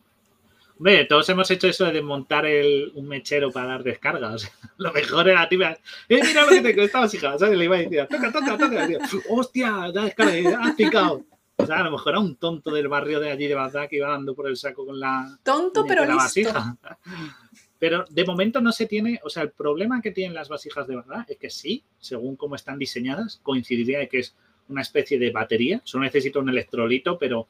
Hombre, 0.76 1.04
todos 1.04 1.28
hemos 1.28 1.50
hecho 1.50 1.68
eso 1.68 1.84
de 1.84 1.92
desmontar 1.92 2.46
el, 2.46 2.90
un 2.94 3.06
mechero 3.06 3.50
para 3.52 3.68
dar 3.68 3.82
descarga. 3.82 4.32
O 4.32 4.38
sea, 4.38 4.50
lo 4.76 4.92
mejor 4.92 5.28
era 5.28 5.48
ti. 5.48 5.56
Eh, 5.56 6.20
mira 6.22 6.42
lo 6.42 6.48
que 6.48 6.74
te 6.74 6.84
estabas 6.84 7.14
hija, 7.14 7.38
¿sabes? 7.38 7.56
Le 7.56 7.64
iba 7.64 7.76
a 7.76 7.78
decir, 7.78 8.06
toca, 8.10 8.32
toca, 8.32 8.58
toca. 8.58 8.88
Hostia, 9.30 9.90
da 9.92 10.04
descarga, 10.04 10.60
has 10.62 10.74
picado. 10.74 11.24
O 11.56 11.66
sea, 11.66 11.78
a 11.78 11.84
lo 11.84 11.92
mejor 11.92 12.12
era 12.12 12.20
un 12.20 12.36
tonto 12.36 12.72
del 12.72 12.88
barrio 12.88 13.20
de 13.20 13.30
allí 13.30 13.46
de 13.46 13.54
Bagdad 13.54 13.88
que 13.88 13.96
iba 13.96 14.08
dando 14.08 14.34
por 14.34 14.48
el 14.48 14.56
saco 14.56 14.84
con 14.84 14.98
la. 14.98 15.38
Tonto, 15.42 15.84
pero 15.86 16.04
la 16.04 16.16
vasija. 16.16 16.76
Pero 17.78 18.04
de 18.08 18.24
momento 18.24 18.60
no 18.60 18.72
se 18.72 18.86
tiene, 18.86 19.20
o 19.24 19.28
sea, 19.28 19.42
el 19.42 19.50
problema 19.50 20.00
que 20.00 20.12
tienen 20.12 20.34
las 20.34 20.48
vasijas 20.48 20.86
de 20.86 20.96
verdad 20.96 21.24
es 21.28 21.36
que 21.38 21.50
sí, 21.50 21.82
según 21.98 22.36
cómo 22.36 22.54
están 22.54 22.78
diseñadas, 22.78 23.40
coincidiría 23.42 23.98
de 23.98 24.08
que 24.08 24.20
es 24.20 24.34
una 24.68 24.82
especie 24.82 25.18
de 25.18 25.30
batería. 25.30 25.80
Solo 25.84 26.04
necesita 26.04 26.38
un 26.38 26.48
electrolito, 26.48 27.18
pero 27.18 27.46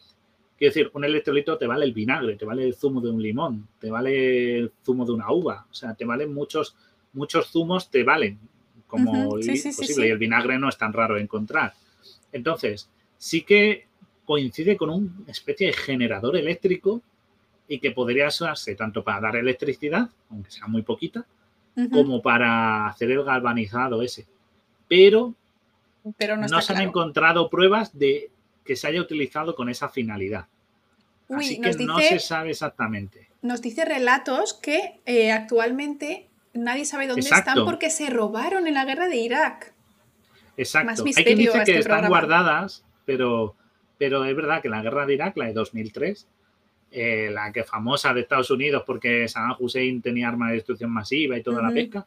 quiero 0.59 0.75
decir, 0.75 0.91
un 0.95 1.05
electrolito 1.05 1.59
te 1.59 1.67
vale 1.67 1.85
el 1.85 1.93
vinagre, 1.93 2.37
te 2.37 2.45
vale 2.45 2.65
el 2.65 2.75
zumo 2.75 3.01
de 3.01 3.11
un 3.11 3.23
limón, 3.23 3.69
te 3.79 3.91
vale 3.91 4.59
el 4.59 4.73
zumo 4.85 5.05
de 5.05 5.13
una 5.13 5.31
uva, 5.31 5.67
o 5.71 5.75
sea, 5.75 5.95
te 5.95 6.05
valen 6.05 6.33
muchos, 6.33 6.75
muchos 7.13 7.51
zumos, 7.51 7.91
te 7.91 8.03
valen 8.03 8.39
como 8.87 9.31
posible 9.31 10.07
y 10.07 10.11
el 10.11 10.19
vinagre 10.19 10.59
no 10.59 10.69
es 10.69 10.79
tan 10.79 10.93
raro 10.93 11.17
de 11.17 11.23
encontrar. 11.23 11.75
Entonces, 12.33 12.89
sí 13.19 13.43
que 13.43 13.87
coincide 14.25 14.77
con 14.77 14.91
una 14.91 15.11
especie 15.29 15.69
de 15.69 15.73
generador 15.73 16.37
eléctrico 16.37 17.03
y 17.69 17.78
que 17.78 17.91
podría 17.91 18.28
usarse 18.28 18.74
tanto 18.74 19.03
para 19.03 19.20
dar 19.20 19.36
electricidad, 19.36 20.09
aunque 20.31 20.51
sea 20.51 20.66
muy 20.66 20.82
poquita, 20.82 21.24
como 21.91 22.23
para 22.23 22.86
hacer 22.86 23.11
el 23.11 23.24
galvanizado 23.24 24.03
ese. 24.03 24.27
Pero, 24.86 25.35
no, 26.49 26.61
se 26.61 26.73
han 26.73 26.82
encontrado 26.82 27.49
pruebas 27.51 27.99
de 27.99 28.31
que 28.65 28.77
se 28.77 28.86
haya 28.86 29.01
utilizado 29.01 29.55
con 29.55 29.69
esa 29.69 29.89
finalidad. 29.89 30.47
Así 31.28 31.61
que 31.61 31.73
no 31.85 31.99
se 31.99 32.19
sabe 32.19 32.51
exactamente. 32.51 33.28
Nos 33.43 33.61
dice 33.61 33.85
relatos 33.85 34.55
que 34.55 35.01
eh, 35.07 35.32
actualmente 35.32 36.28
nadie 36.53 36.85
sabe 36.85 37.07
dónde 37.07 37.23
están 37.23 37.65
porque 37.65 37.91
se 37.91 38.09
robaron 38.11 38.66
en 38.66 38.74
la 38.74 38.85
guerra 38.85 39.09
de 39.09 39.16
Irak. 39.16 39.74
Exacto. 40.57 41.05
Hay 41.05 41.24
quien 41.24 41.39
dice 41.39 41.53
que 41.53 41.61
este 41.61 41.78
están 41.78 42.09
guardadas, 42.09 42.85
pero, 43.05 43.57
pero 43.99 44.24
es 44.24 44.36
verdad 44.36 44.62
que 44.62 44.69
la 44.69 44.82
guerra 44.82 45.07
de 45.07 45.15
Irak, 45.15 45.36
la 45.36 45.47
de 45.47 45.53
2003, 45.53 46.27
eh, 46.97 47.29
la 47.29 47.51
que 47.51 47.65
famosa 47.65 48.15
de 48.15 48.21
Estados 48.21 48.53
Unidos 48.53 48.85
porque 48.87 49.27
Saddam 49.27 49.57
Hussein 49.59 50.01
tenía 50.01 50.29
armas 50.29 50.51
de 50.51 50.55
destrucción 50.55 50.93
masiva 50.93 51.37
y 51.37 51.43
toda 51.43 51.61
la 51.61 51.73
pesca, 51.73 52.07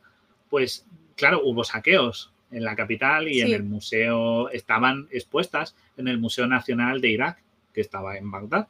pues 0.49 0.85
claro, 1.17 1.41
hubo 1.43 1.65
saqueos 1.65 2.31
en 2.51 2.63
la 2.63 2.73
capital 2.73 3.27
y 3.27 3.41
en 3.41 3.51
el 3.51 3.63
museo, 3.63 4.49
estaban 4.49 5.09
expuestas 5.11 5.75
en 5.97 6.07
el 6.07 6.19
Museo 6.19 6.47
Nacional 6.47 7.01
de 7.01 7.09
Irak, 7.09 7.43
que 7.73 7.81
estaba 7.81 8.17
en 8.17 8.31
Bagdad. 8.31 8.69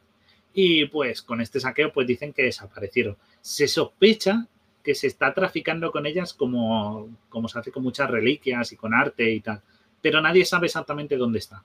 Y 0.55 0.85
pues 0.85 1.21
con 1.21 1.39
este 1.39 1.59
saqueo 1.59 1.93
pues 1.93 2.07
dicen 2.07 2.33
que 2.33 2.41
desaparecieron. 2.41 3.15
Se 3.39 3.67
sospecha 3.67 4.47
que 4.83 4.95
se 4.95 5.05
está 5.05 5.35
traficando 5.35 5.91
con 5.91 6.07
ellas 6.07 6.33
como, 6.33 7.15
como 7.29 7.47
se 7.47 7.59
hace 7.59 7.71
con 7.71 7.83
muchas 7.83 8.09
reliquias 8.09 8.71
y 8.71 8.75
con 8.75 8.95
arte 8.95 9.29
y 9.29 9.41
tal, 9.41 9.61
pero 10.01 10.19
nadie 10.19 10.45
sabe 10.45 10.65
exactamente 10.65 11.15
dónde 11.15 11.37
está. 11.37 11.63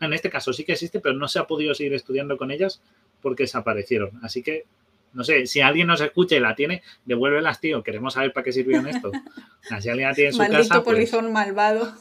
En 0.00 0.14
este 0.14 0.30
caso 0.30 0.54
sí 0.54 0.64
que 0.64 0.72
existe, 0.72 1.00
pero 1.00 1.14
no 1.14 1.28
se 1.28 1.38
ha 1.38 1.46
podido 1.46 1.74
seguir 1.74 1.92
estudiando 1.92 2.38
con 2.38 2.50
ellas 2.50 2.80
porque 3.22 3.44
desaparecieron. 3.44 4.20
Así 4.22 4.42
que, 4.42 4.66
no 5.12 5.24
sé, 5.24 5.46
si 5.46 5.60
alguien 5.60 5.86
nos 5.86 6.00
escucha 6.00 6.36
y 6.36 6.40
la 6.40 6.54
tiene, 6.54 6.82
devuélvelas, 7.04 7.60
tío. 7.60 7.82
Queremos 7.82 8.14
saber 8.14 8.32
para 8.32 8.44
qué 8.44 8.52
sirvieron 8.52 8.88
esto. 8.88 9.10
Si 9.80 9.88
alguien 9.88 10.08
la 10.08 10.14
tiene 10.14 10.28
en 10.28 10.32
su 10.32 10.38
Maldito 10.38 10.58
casa. 10.58 10.82
Pues 10.82 10.96
polizón 10.96 11.32
malvado. 11.32 11.94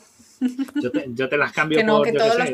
Yo 1.13 1.29
te, 1.29 1.37
las 1.37 1.51
cambio 1.51 1.77
que 1.77 1.83
no, 1.83 2.01
que 2.01 2.11
todos, 2.11 2.35
los 2.35 2.49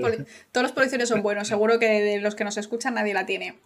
todos 0.52 0.64
los 0.64 0.72
polizones 0.73 1.07
son 1.07 1.23
buenos. 1.23 1.48
Seguro 1.48 1.80
que 1.80 1.88
de 1.88 2.19
los 2.19 2.35
que 2.35 2.44
nos 2.44 2.57
escuchan 2.57 2.95
nadie 2.95 3.14
la 3.14 3.26
tiene. 3.26 3.57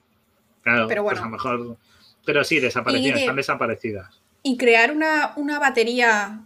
Claro, 0.62 0.88
pero 0.88 1.04
pues 1.04 1.20
bueno. 1.20 1.22
a 1.22 1.26
lo 1.26 1.32
mejor. 1.32 1.78
Pero 2.24 2.44
sí, 2.44 2.60
desaparecidas, 2.60 3.20
están 3.20 3.36
desaparecidas. 3.36 4.22
¿Y 4.44 4.58
crear 4.58 4.92
una, 4.92 5.34
una 5.38 5.58
batería 5.58 6.42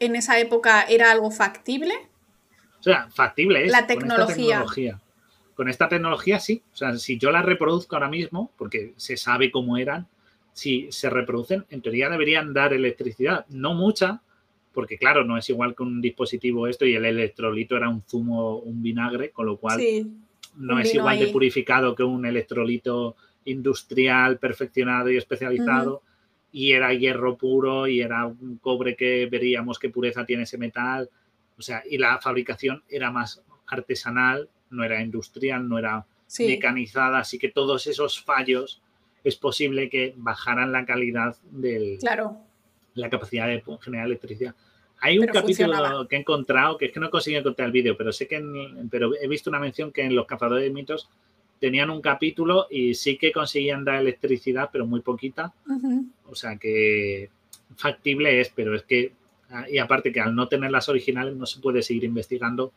en 0.00 0.16
esa 0.16 0.40
época 0.40 0.82
era 0.82 1.12
algo 1.12 1.30
factible? 1.30 1.94
O 2.80 2.82
sea, 2.82 3.08
factible 3.14 3.66
es. 3.66 3.70
La 3.70 3.86
tecnología 3.86 4.26
con 4.26 4.30
esta 4.30 4.34
tecnología 4.34 5.00
sí. 6.40 6.62
O 6.72 6.76
sea, 6.76 6.96
si 6.96 7.18
yo 7.18 7.30
la 7.30 7.42
reproduzco 7.42 7.96
ahora 7.96 8.08
mismo, 8.08 8.50
porque 8.56 8.94
se 8.96 9.16
sabe 9.16 9.50
cómo 9.50 9.76
eran, 9.76 10.06
si 10.52 10.88
se 10.90 11.10
reproducen, 11.10 11.64
en 11.70 11.80
teoría 11.80 12.08
deberían 12.08 12.52
dar 12.52 12.72
electricidad. 12.72 13.46
No 13.48 13.74
mucha, 13.74 14.20
porque 14.72 14.98
claro, 14.98 15.24
no 15.24 15.36
es 15.36 15.48
igual 15.48 15.74
que 15.74 15.82
un 15.82 16.00
dispositivo 16.00 16.66
esto 16.66 16.84
y 16.86 16.94
el 16.94 17.04
electrolito 17.04 17.76
era 17.76 17.88
un 17.88 18.02
zumo, 18.02 18.58
un 18.58 18.82
vinagre, 18.82 19.30
con 19.30 19.46
lo 19.46 19.56
cual 19.56 19.80
no 20.56 20.78
es 20.78 20.94
igual 20.94 21.18
de 21.18 21.28
purificado 21.28 21.94
que 21.94 22.02
un 22.02 22.26
electrolito 22.26 23.16
industrial 23.44 24.38
perfeccionado 24.38 25.10
y 25.10 25.16
especializado. 25.16 26.02
Y 26.54 26.72
era 26.72 26.92
hierro 26.92 27.38
puro 27.38 27.86
y 27.86 28.02
era 28.02 28.26
un 28.26 28.58
cobre 28.60 28.94
que 28.94 29.26
veríamos 29.30 29.78
qué 29.78 29.88
pureza 29.88 30.26
tiene 30.26 30.42
ese 30.42 30.58
metal. 30.58 31.08
O 31.56 31.62
sea, 31.62 31.82
y 31.88 31.96
la 31.96 32.18
fabricación 32.18 32.82
era 32.90 33.10
más 33.10 33.42
artesanal 33.66 34.50
no 34.72 34.84
era 34.84 35.02
industrial, 35.02 35.68
no 35.68 35.78
era 35.78 36.04
mecanizada, 36.38 37.18
así 37.18 37.38
que 37.38 37.50
todos 37.50 37.86
esos 37.86 38.22
fallos 38.22 38.80
es 39.22 39.36
posible 39.36 39.88
que 39.88 40.14
bajaran 40.16 40.72
la 40.72 40.84
calidad 40.84 41.36
de 41.50 41.98
la 42.94 43.10
capacidad 43.10 43.46
de 43.46 43.62
generar 43.80 44.06
electricidad. 44.06 44.54
Hay 45.00 45.18
un 45.18 45.26
capítulo 45.26 46.06
que 46.08 46.16
he 46.16 46.20
encontrado, 46.20 46.78
que 46.78 46.86
es 46.86 46.92
que 46.92 47.00
no 47.00 47.10
consigo 47.10 47.38
encontrar 47.38 47.66
el 47.66 47.72
vídeo, 47.72 47.96
pero 47.96 48.12
sé 48.12 48.28
que 48.28 48.40
pero 48.90 49.12
he 49.20 49.26
visto 49.26 49.50
una 49.50 49.58
mención 49.58 49.90
que 49.90 50.02
en 50.02 50.14
los 50.14 50.26
cazadores 50.26 50.64
de 50.64 50.70
mitos 50.70 51.08
tenían 51.58 51.90
un 51.90 52.00
capítulo 52.00 52.66
y 52.70 52.94
sí 52.94 53.18
que 53.18 53.32
conseguían 53.32 53.84
dar 53.84 54.00
electricidad, 54.00 54.70
pero 54.72 54.86
muy 54.86 55.00
poquita. 55.00 55.52
O 56.26 56.34
sea 56.34 56.56
que 56.56 57.30
factible 57.76 58.40
es, 58.40 58.50
pero 58.50 58.74
es 58.74 58.82
que, 58.82 59.12
y 59.70 59.78
aparte 59.78 60.12
que 60.12 60.20
al 60.20 60.34
no 60.34 60.48
tener 60.48 60.70
las 60.70 60.88
originales 60.88 61.34
no 61.34 61.46
se 61.46 61.60
puede 61.60 61.82
seguir 61.82 62.04
investigando 62.04 62.72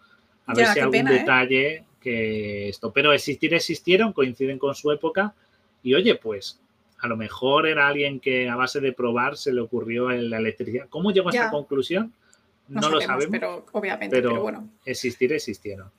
a 0.45 0.53
ver 0.53 0.67
si 0.67 0.79
algún 0.79 1.07
¿eh? 1.07 1.19
detalle 1.19 1.83
que 1.99 2.69
esto. 2.69 2.91
Pero 2.91 3.13
existir 3.13 3.53
existieron, 3.53 4.13
coinciden 4.13 4.59
con 4.59 4.75
su 4.75 4.91
época. 4.91 5.33
Y 5.83 5.93
oye, 5.93 6.15
pues 6.15 6.59
a 6.99 7.07
lo 7.07 7.17
mejor 7.17 7.67
era 7.67 7.87
alguien 7.87 8.19
que 8.19 8.49
a 8.49 8.55
base 8.55 8.79
de 8.79 8.93
probar 8.93 9.37
se 9.37 9.53
le 9.53 9.61
ocurrió 9.61 10.11
en 10.11 10.29
la 10.29 10.37
electricidad. 10.37 10.87
¿Cómo 10.89 11.11
llegó 11.11 11.29
a 11.29 11.31
esta 11.31 11.51
conclusión? 11.51 12.13
No, 12.67 12.89
lo 12.89 13.01
sabemos. 13.01 13.27
Pero 13.31 13.65
obviamente, 13.71 14.15
pero, 14.15 14.41
bueno. 14.41 14.69
Existir 14.85 15.31
existieron. 15.33 15.89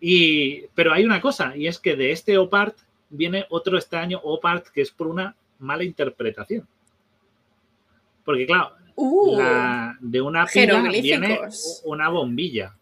Y, 0.00 0.66
pero 0.74 0.92
hay 0.92 1.04
una 1.04 1.20
cosa, 1.20 1.56
y 1.56 1.66
es 1.66 1.78
que 1.78 1.96
de 1.96 2.10
este 2.10 2.36
OPART 2.36 2.76
viene 3.10 3.46
otro 3.48 3.78
extraño 3.78 4.20
OPART 4.22 4.68
que 4.68 4.82
es 4.82 4.90
por 4.90 5.06
una 5.06 5.34
mala 5.58 5.84
interpretación. 5.84 6.66
Porque, 8.24 8.46
claro, 8.46 8.72
uh, 8.96 9.40
de 10.00 10.20
una 10.20 10.46
pila 10.46 10.82
viene 10.90 11.40
una 11.84 12.08
bombilla. 12.08 12.74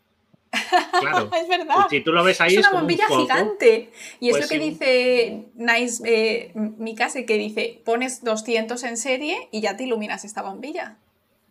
Claro. 1.01 1.31
es 1.43 1.49
verdad. 1.49 1.87
Si 1.91 2.01
tú 2.01 2.13
lo 2.13 2.25
ves 2.25 2.41
ahí 2.41 2.55
es 2.55 2.67
una 2.67 2.81
bombilla 2.81 3.07
gigante. 3.09 3.91
Y 4.21 4.29
es 4.29 4.37
pues 4.37 4.43
lo 4.43 4.49
que 4.49 4.59
dice 4.59 5.45
Nice 5.55 6.03
eh, 6.07 6.53
Mikase, 6.55 7.27
que 7.27 7.39
dice, 7.39 7.81
pones 7.85 8.25
200 8.25 8.83
en 8.85 8.97
serie 8.97 9.49
y 9.51 9.61
ya 9.61 9.77
te 9.77 9.85
iluminas 9.85 10.25
esta 10.25 10.43
bombilla. 10.43 10.97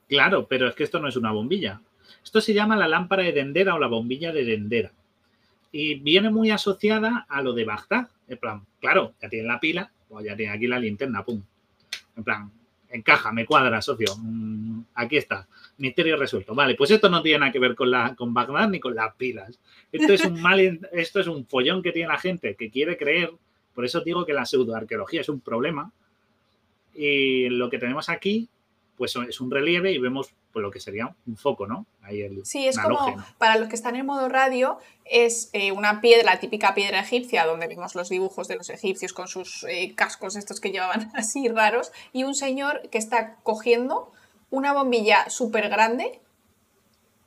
Claro, 0.08 0.48
pero 0.48 0.68
es 0.68 0.76
que 0.76 0.84
esto 0.84 1.00
no 1.00 1.08
es 1.08 1.16
una 1.16 1.32
bombilla. 1.32 1.82
Esto 2.24 2.42
se 2.42 2.54
llama 2.54 2.76
la 2.76 2.88
lámpara 2.88 3.24
de 3.24 3.32
Dendera 3.32 3.76
o 3.76 3.80
la 3.80 3.88
bombilla 3.88 4.32
de 4.32 4.44
Dendera. 4.44 4.92
Y 5.72 5.96
viene 5.96 6.30
muy 6.30 6.52
asociada 6.52 7.26
a 7.30 7.42
lo 7.42 7.54
de 7.54 7.66
Bagdad. 7.66 8.10
En 8.28 8.38
plan, 8.38 8.66
claro, 8.80 9.14
ya 9.22 9.30
tiene 9.30 9.48
la 9.48 9.60
pila, 9.60 9.92
o 10.10 10.16
pues 10.16 10.26
ya 10.26 10.36
tiene 10.36 10.54
aquí 10.54 10.68
la 10.68 10.80
linterna, 10.80 11.24
pum. 11.24 11.42
En 12.18 12.24
plan, 12.24 12.52
encaja, 12.90 13.32
me 13.32 13.46
cuadra, 13.46 13.82
socio. 13.82 14.14
Mm, 14.18 14.82
aquí 14.96 15.18
está. 15.18 15.48
Misterio 15.82 16.16
resuelto. 16.16 16.54
Vale, 16.54 16.76
pues 16.76 16.92
esto 16.92 17.10
no 17.10 17.24
tiene 17.24 17.40
nada 17.40 17.52
que 17.52 17.58
ver 17.58 17.76
con, 17.76 17.90
la, 17.90 18.16
con 18.16 18.36
Bagdad 18.36 18.70
ni 18.70 18.80
con 18.80 18.94
las 18.94 19.16
pilas. 19.16 19.60
Esto 19.92 20.14
es, 20.14 20.24
un 20.24 20.40
mal, 20.40 20.60
esto 20.94 21.20
es 21.20 21.28
un 21.28 21.46
follón 21.48 21.82
que 21.82 21.92
tiene 21.92 22.10
la 22.10 22.20
gente 22.20 22.56
que 22.56 22.70
quiere 22.70 22.98
creer. 22.98 23.32
Por 23.74 23.84
eso 23.84 24.02
digo 24.02 24.24
que 24.24 24.34
la 24.34 24.46
pseudoarqueología 24.46 25.22
es 25.22 25.30
un 25.30 25.42
problema. 25.42 25.92
Y 26.94 27.50
lo 27.50 27.70
que 27.70 27.80
tenemos 27.80 28.10
aquí, 28.10 28.48
pues 28.96 29.16
es 29.28 29.42
un 29.42 29.50
relieve 29.50 29.92
y 29.92 29.98
vemos 29.98 30.32
pues, 30.54 30.62
lo 30.62 30.70
que 30.70 30.80
sería 30.80 31.16
un 31.26 31.36
foco, 31.36 31.66
¿no? 31.66 31.88
Ahí 32.04 32.22
el, 32.22 32.46
sí, 32.46 32.68
es 32.68 32.78
como, 32.78 33.16
para 33.40 33.58
los 33.58 33.68
que 33.68 33.76
están 33.76 33.96
en 33.96 34.06
modo 34.06 34.30
radio, 34.30 34.78
es 35.06 35.50
eh, 35.54 35.72
una 35.72 36.00
piedra, 36.00 36.40
típica 36.40 36.76
piedra 36.76 37.00
egipcia, 37.00 37.48
donde 37.48 37.68
vemos 37.68 37.96
los 37.96 38.10
dibujos 38.10 38.48
de 38.48 38.58
los 38.58 38.70
egipcios 38.70 39.14
con 39.14 39.28
sus 39.28 39.64
eh, 39.64 39.94
cascos 39.96 40.36
estos 40.36 40.60
que 40.60 40.72
llevaban 40.72 41.10
así 41.16 41.48
raros, 41.48 41.92
y 42.14 42.24
un 42.24 42.36
señor 42.36 42.82
que 42.92 43.00
está 43.00 43.38
cogiendo 43.42 44.12
una 44.52 44.74
bombilla 44.74 45.30
súper 45.30 45.70
grande, 45.70 46.20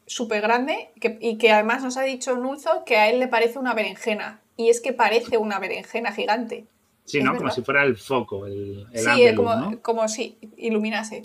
súper 0.06 0.42
grande, 0.42 0.90
y 1.20 1.38
que 1.38 1.50
además 1.50 1.82
nos 1.82 1.96
ha 1.96 2.02
dicho 2.02 2.36
Nulzo 2.36 2.84
que 2.84 2.96
a 2.96 3.10
él 3.10 3.18
le 3.18 3.26
parece 3.26 3.58
una 3.58 3.74
berenjena. 3.74 4.40
Y 4.56 4.68
es 4.68 4.80
que 4.80 4.92
parece 4.92 5.36
una 5.36 5.58
berenjena 5.58 6.12
gigante. 6.12 6.66
Sí, 7.04 7.22
¿no? 7.22 7.36
Como 7.36 7.50
si 7.50 7.62
fuera 7.62 7.82
el 7.82 7.96
foco, 7.96 8.46
el, 8.46 8.86
Sí, 8.94 9.34
como, 9.34 9.82
como 9.82 10.06
si 10.06 10.38
iluminase. 10.56 11.22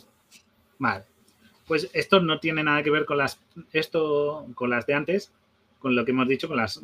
Vale. 0.80 1.04
Pues 1.68 1.90
esto 1.94 2.20
no 2.20 2.40
tiene 2.40 2.64
nada 2.64 2.82
que 2.82 2.90
ver 2.90 3.06
con 3.06 3.18
las, 3.18 3.40
esto, 3.72 4.48
con 4.56 4.72
las 4.72 4.88
de 4.88 4.96
antes, 4.96 5.32
con 5.78 5.96
lo 5.96 6.04
que 6.04 6.12
hemos 6.12 6.28
dicho, 6.28 6.48
con 6.48 6.58
las, 6.58 6.82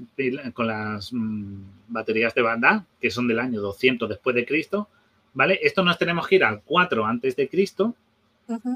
con 0.53 0.67
las 0.67 1.11
mm, 1.11 1.63
baterías 1.87 2.35
de 2.35 2.41
banda, 2.41 2.85
que 3.01 3.09
son 3.09 3.27
del 3.27 3.39
año 3.39 3.61
200 3.61 4.07
después 4.07 4.35
de 4.35 4.45
Cristo, 4.45 4.87
¿vale? 5.33 5.59
Esto 5.63 5.83
nos 5.83 5.97
tenemos 5.97 6.27
que 6.27 6.35
ir 6.35 6.43
al 6.43 6.61
4 6.61 7.05
antes 7.05 7.35
de 7.35 7.49
Cristo, 7.49 7.95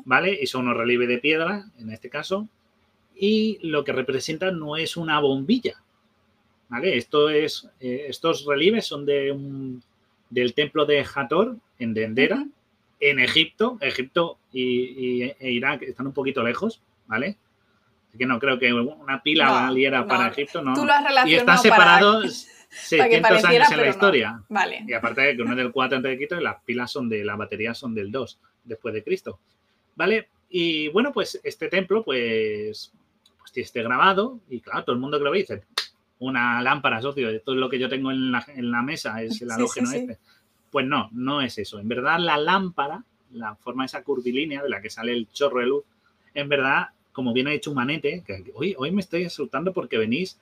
¿vale? 0.06 0.38
Y 0.42 0.48
son 0.48 0.66
unos 0.66 0.78
relieves 0.78 1.08
de 1.08 1.18
piedra, 1.18 1.66
en 1.80 1.92
este 1.92 2.10
caso, 2.10 2.48
y 3.16 3.60
lo 3.62 3.84
que 3.84 3.92
representa 3.92 4.52
no 4.52 4.78
es 4.78 4.98
una 4.98 5.20
bombilla, 5.20 5.82
¿vale? 6.70 6.98
Esto 6.98 7.30
es, 7.30 7.70
eh, 7.80 8.06
estos 8.08 8.46
relieves 8.46 8.86
son 8.86 9.06
de 9.06 9.32
un, 9.32 9.84
del 10.30 10.54
templo 10.54 10.86
de 10.86 11.06
Hathor, 11.14 11.58
en 11.80 11.94
Dendera, 11.94 12.46
en 13.00 13.20
Egipto. 13.20 13.78
Egipto 13.82 14.38
y, 14.52 15.24
e 15.24 15.52
Irak 15.52 15.84
están 15.84 16.08
un 16.08 16.14
poquito 16.14 16.44
lejos, 16.44 16.82
¿vale? 17.08 17.38
Así 18.08 18.18
que 18.18 18.26
no 18.26 18.40
creo 18.40 18.58
que 18.58 18.74
una 18.74 19.22
pila 19.22 19.52
valiera 19.52 20.08
para 20.08 20.30
Egipto, 20.30 20.62
no. 20.62 20.74
y 21.26 21.36
están 21.36 21.60
separados 21.60 22.48
600 22.70 23.44
años 23.46 23.72
en 23.72 23.78
la 23.78 23.88
historia. 23.88 24.44
Vale. 24.50 24.84
Y 24.88 24.94
aparte 24.94 25.22
de 25.22 25.36
que 25.36 25.42
uno 25.42 25.52
es 25.52 25.58
del 25.58 25.72
4 25.72 25.98
antes 25.98 26.12
de 26.12 26.18
Cristo 26.18 26.40
y 26.40 26.44
las 26.44 26.62
pilas 26.64 26.92
son 26.92 27.10
de, 27.10 27.24
las 27.24 27.38
baterías 27.38 27.78
son 27.78 27.94
del 27.94 28.12
2 28.12 28.40
después 28.64 28.94
de 28.94 29.04
Cristo. 29.04 29.40
¿Vale? 30.00 30.30
Y 30.50 30.88
bueno, 30.88 31.12
pues 31.12 31.42
este 31.44 31.68
templo, 31.68 32.06
pues, 32.06 32.94
pues 33.38 33.52
tiene 33.52 33.66
este 33.66 33.84
grabado 33.84 34.40
y 34.50 34.62
claro, 34.62 34.86
todo 34.86 34.94
el 34.94 35.02
mundo 35.02 35.18
que 35.18 35.26
lo 35.26 35.32
ve 35.32 35.40
dice, 35.40 35.64
una 36.20 36.62
lámpara, 36.62 37.02
socio, 37.02 37.42
todo 37.42 37.56
lo 37.56 37.70
que 37.70 37.80
yo 37.80 37.90
tengo 37.90 38.10
en 38.10 38.32
la, 38.32 38.46
en 38.48 38.72
la 38.72 38.82
mesa 38.82 39.22
es 39.22 39.42
el 39.42 39.52
halógeno 39.52 39.92
este. 39.92 40.18
Pues 40.72 40.86
no, 40.86 41.10
no 41.12 41.42
es 41.42 41.58
eso. 41.58 41.80
En 41.80 41.90
verdad, 41.90 42.18
la 42.18 42.38
lámpara, 42.38 43.04
la 43.34 43.56
forma 43.56 43.84
de 43.84 43.88
esa 43.88 44.02
curvilínea 44.02 44.64
de 44.64 44.70
la 44.70 44.82
que 44.82 44.90
sale 44.90 45.12
el 45.12 45.28
chorro 45.34 45.60
de 45.60 45.66
luz, 45.66 45.84
en 46.34 46.48
verdad, 46.48 46.92
como 47.12 47.34
bien 47.34 47.50
ha 47.50 47.52
dicho 47.52 47.72
Humanete, 47.72 48.24
que 48.26 48.54
hoy, 48.54 48.76
hoy 48.78 48.92
me 48.92 49.02
estoy 49.02 49.26
asustando 49.26 49.74
porque 49.74 49.98
venís 49.98 50.40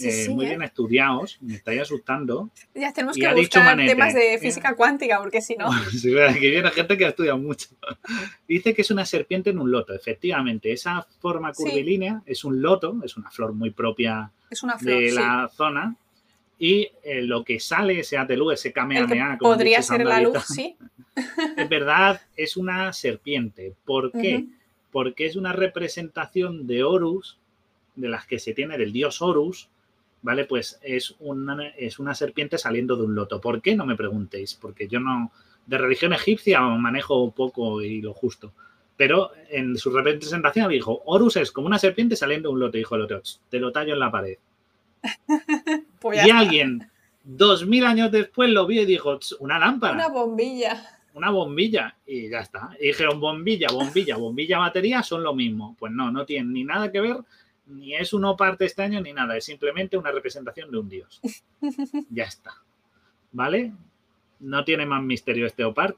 eh, 0.00 0.28
muy 0.28 0.44
¿eh? 0.44 0.48
bien 0.50 0.62
estudiados, 0.62 1.38
me 1.40 1.54
estáis 1.54 1.82
asustando. 1.82 2.50
Ya 2.74 2.92
tenemos 2.92 3.16
que 3.16 3.32
buscar 3.34 3.76
temas 3.76 4.14
de 4.14 4.38
física 4.38 4.74
cuántica, 4.74 5.18
porque 5.18 5.40
si 5.40 5.56
no... 5.56 5.70
sí, 5.90 6.12
que 6.12 6.50
viene 6.50 6.70
gente 6.70 6.96
que 6.96 7.06
ha 7.06 7.08
estudiado 7.08 7.38
mucho. 7.38 7.68
Dice 8.48 8.74
que 8.74 8.82
es 8.82 8.90
una 8.90 9.04
serpiente 9.04 9.50
en 9.50 9.58
un 9.58 9.70
loto, 9.70 9.94
efectivamente. 9.94 10.72
Esa 10.72 11.06
forma 11.20 11.52
curvilínea 11.52 12.22
es 12.26 12.44
un 12.44 12.60
loto, 12.60 12.96
es 13.04 13.16
una 13.16 13.30
flor 13.30 13.52
muy 13.54 13.70
propia 13.70 14.30
de 14.80 15.12
la 15.12 15.50
zona. 15.54 15.96
Y 16.60 16.90
eh, 17.04 17.22
lo 17.22 17.44
que 17.44 17.60
sale, 17.60 18.00
ese 18.00 18.18
luz, 18.36 18.54
ese 18.54 18.72
kamehameha... 18.72 19.38
Podría 19.38 19.80
ser 19.80 20.04
la 20.04 20.20
luz, 20.20 20.44
sí. 20.44 20.76
En 21.56 21.68
verdad, 21.68 22.20
es 22.36 22.56
una 22.56 22.92
serpiente. 22.92 23.74
¿Por 23.84 24.12
qué? 24.12 24.46
Porque 24.92 25.26
es 25.26 25.36
una 25.36 25.52
representación 25.52 26.66
de 26.66 26.84
Horus, 26.84 27.38
de 27.96 28.08
las 28.08 28.26
que 28.26 28.38
se 28.38 28.54
tiene 28.54 28.78
del 28.78 28.92
dios 28.92 29.20
Horus, 29.20 29.68
¿vale? 30.22 30.44
Pues 30.44 30.78
es 30.82 31.14
una, 31.20 31.68
es 31.68 31.98
una 31.98 32.14
serpiente 32.14 32.58
saliendo 32.58 32.96
de 32.96 33.04
un 33.04 33.14
loto. 33.14 33.40
¿Por 33.40 33.60
qué? 33.62 33.76
No 33.76 33.86
me 33.86 33.96
preguntéis, 33.96 34.54
porque 34.54 34.88
yo 34.88 35.00
no, 35.00 35.32
de 35.66 35.78
religión 35.78 36.12
egipcia 36.12 36.60
manejo 36.60 37.30
poco 37.30 37.82
y 37.82 38.00
lo 38.00 38.14
justo. 38.14 38.52
Pero 38.96 39.30
en 39.50 39.76
su 39.76 39.90
representación 39.90 40.68
dijo, 40.70 41.02
Horus 41.06 41.36
es 41.36 41.52
como 41.52 41.68
una 41.68 41.78
serpiente 41.78 42.16
saliendo 42.16 42.48
de 42.48 42.54
un 42.54 42.60
loto, 42.60 42.78
dijo 42.78 42.96
el 42.96 43.02
otro, 43.02 43.22
te 43.48 43.60
lo 43.60 43.70
tallo 43.70 43.94
en 43.94 44.00
la 44.00 44.10
pared. 44.10 44.38
Pues 46.00 46.24
y 46.24 46.30
alguien, 46.30 46.88
dos 47.24 47.66
mil 47.66 47.84
años 47.84 48.12
después, 48.12 48.48
lo 48.50 48.68
vio 48.68 48.82
y 48.82 48.86
dijo, 48.86 49.18
una 49.40 49.58
lámpara. 49.58 49.94
Una 49.94 50.08
bombilla. 50.08 51.00
Una 51.12 51.30
bombilla. 51.30 51.96
Y 52.06 52.30
ya 52.30 52.38
está. 52.38 52.70
Y 52.80 52.86
dijeron, 52.86 53.18
bombilla, 53.18 53.66
bombilla, 53.72 54.16
bombilla, 54.16 54.58
batería 54.58 55.02
son 55.02 55.24
lo 55.24 55.34
mismo. 55.34 55.74
Pues 55.76 55.90
no, 55.90 56.12
no 56.12 56.24
tienen 56.24 56.52
ni 56.52 56.62
nada 56.62 56.92
que 56.92 57.00
ver 57.00 57.16
ni 57.68 57.94
es 57.94 58.12
uno 58.12 58.36
parte 58.36 58.64
este 58.64 58.82
año 58.82 59.00
ni 59.00 59.12
nada, 59.12 59.36
es 59.36 59.44
simplemente 59.44 59.96
una 59.96 60.10
representación 60.10 60.70
de 60.70 60.78
un 60.78 60.88
dios. 60.88 61.20
ya 62.10 62.24
está. 62.24 62.54
¿Vale? 63.32 63.72
No 64.40 64.64
tiene 64.64 64.86
más 64.86 65.02
misterio 65.02 65.46
este 65.46 65.64
OPART, 65.64 65.96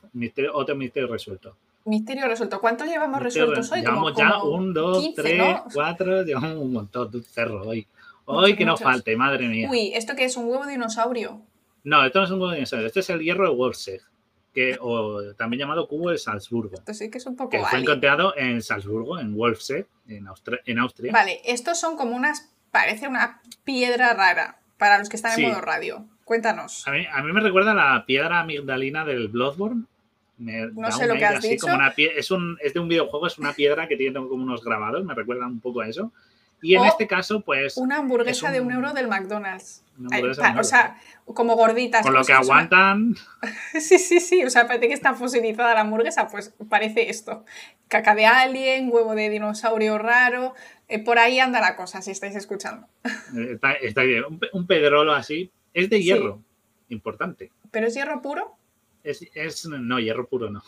otro 0.53 0.77
misterio 0.77 1.09
resuelto. 1.09 1.57
Misterio 1.85 2.27
resuelto. 2.27 2.61
¿Cuántos 2.61 2.89
llevamos 2.89 3.23
resueltos 3.23 3.71
hoy? 3.73 3.81
Llevamos 3.81 4.15
ya 4.17 4.43
un, 4.43 4.75
dos, 4.75 5.15
tres, 5.15 5.43
cuatro, 5.73 6.23
llevamos 6.23 6.57
un 6.57 6.73
montón 6.73 7.11
de 7.11 7.23
cerro 7.23 7.63
hoy. 7.63 7.87
Hoy 8.27 8.55
que 8.55 8.65
no 8.65 8.77
falte, 8.77 9.17
madre 9.17 9.49
mía. 9.49 9.69
Uy, 9.71 9.93
¿esto 9.95 10.15
qué 10.15 10.25
es? 10.25 10.37
¿Un 10.37 10.47
huevo 10.47 10.65
de 10.65 10.73
dinosaurio? 10.73 11.43
No, 11.83 12.05
esto 12.05 12.21
no 12.21 12.25
es 12.27 12.31
un 12.31 12.39
huevo 12.39 12.51
de 12.51 12.57
dinosaurio. 12.57 12.87
Este 12.87 13.01
es 13.01 13.11
el 13.11 13.21
hierro 13.21 13.49
de 13.49 13.55
Wolfseg 13.55 14.03
que, 14.53 14.77
o 14.81 15.35
también 15.35 15.61
llamado 15.61 15.87
cubo 15.87 16.11
de 16.11 16.19
Salzburgo. 16.19 16.75
Esto 16.75 16.95
sí 16.95 17.11
que 17.11 17.19
es 17.19 17.27
un 17.27 17.37
poco 17.37 17.51
Que 17.51 17.61
fue 17.61 17.79
encontrado 17.79 18.37
en 18.37 18.63
Salzburgo, 18.63 19.19
en 19.19 19.35
Wolfsee, 19.35 19.87
en, 20.09 20.27
en 20.67 20.79
Austria. 20.79 21.13
Vale, 21.13 21.41
estos 21.45 21.79
son 21.79 21.97
como 21.97 22.17
unas. 22.17 22.51
Parece 22.71 23.09
una 23.09 23.41
piedra 23.65 24.15
rara 24.15 24.61
para 24.79 24.99
los 24.99 25.09
que 25.09 25.17
están 25.17 25.39
en 25.39 25.49
modo 25.49 25.61
radio. 25.61 26.07
Cuéntanos. 26.25 26.87
A 26.87 26.93
mí, 26.93 27.05
a 27.11 27.23
mí, 27.23 27.33
me 27.33 27.41
recuerda 27.41 27.73
a 27.73 27.75
la 27.75 28.07
piedra 28.07 28.41
amigdalina 28.41 29.05
del 29.05 29.29
Bloodborne. 29.29 29.85
no 30.39 30.93
sé 30.93 31.09
lo 31.09 31.15
que 31.15 31.25
has 31.25 31.43
dicho. 31.43 31.67
es, 31.97 32.31
un, 32.31 32.57
es 32.63 32.73
de 32.73 32.81
un 32.81 32.89
videojuego, 32.89 33.27
es 33.27 33.39
una 33.39 33.53
piedra 33.53 33.89
que 33.89 33.97
tiene 33.97 34.15
como 34.15 34.45
unos 34.45 34.63
grabados, 34.63 35.05
me 35.05 35.15
recuerda 35.15 35.47
un 35.47 35.61
poco 35.61 35.81
a 35.81 35.89
eso. 35.89 36.13
Y 36.62 36.74
en 36.74 36.85
este 36.85 37.07
caso, 37.07 37.41
pues. 37.41 37.77
Una 37.77 37.99
hamburguesa 37.99 38.51
de 38.51 38.61
un 38.61 38.70
euro 38.70 38.93
del 38.93 39.09
McDonald's. 39.09 39.85
o 40.59 40.65
sea, 40.65 40.99
como 41.24 41.57
gorditas. 41.57 42.03
Con 42.03 42.15
lo 42.15 42.24
que 42.24 42.32
aguantan. 42.32 43.16
sí, 43.81 43.99
sí, 43.99 44.20
sí. 44.20 44.45
O 44.45 44.51
sea, 44.51 44.66
parece 44.66 44.89
que 44.89 44.95
está 44.95 45.15
fosilizada 45.15 45.74
la 45.74 45.81
hamburguesa, 45.81 46.28
pues 46.28 46.55
parece 46.69 47.11
esto. 47.11 47.45
Caca 47.89 48.15
de 48.15 48.27
alien, 48.27 48.91
huevo 48.93 49.15
de 49.15 49.31
dinosaurio 49.31 49.99
raro. 49.99 50.55
Eh, 50.89 51.03
por 51.03 51.19
ahí 51.19 51.39
anda 51.39 51.61
la 51.61 51.77
cosa, 51.77 52.03
si 52.03 52.11
estáis 52.11 52.37
escuchando. 52.37 52.87
Eh, 53.37 53.59
está, 53.82 54.03
bien. 54.03 54.24
Un, 54.53 54.66
pedrolo 54.66 55.12
así. 55.12 55.51
Es 55.73 55.89
de 55.89 56.03
hierro. 56.03 56.43
Importante. 56.89 57.53
¿Pero 57.70 57.87
es 57.87 57.95
hierro 57.95 58.20
puro? 58.20 58.57
Es, 59.03 59.24
es, 59.35 59.66
no, 59.66 59.99
hierro 59.99 60.27
puro 60.28 60.51
no. 60.51 60.62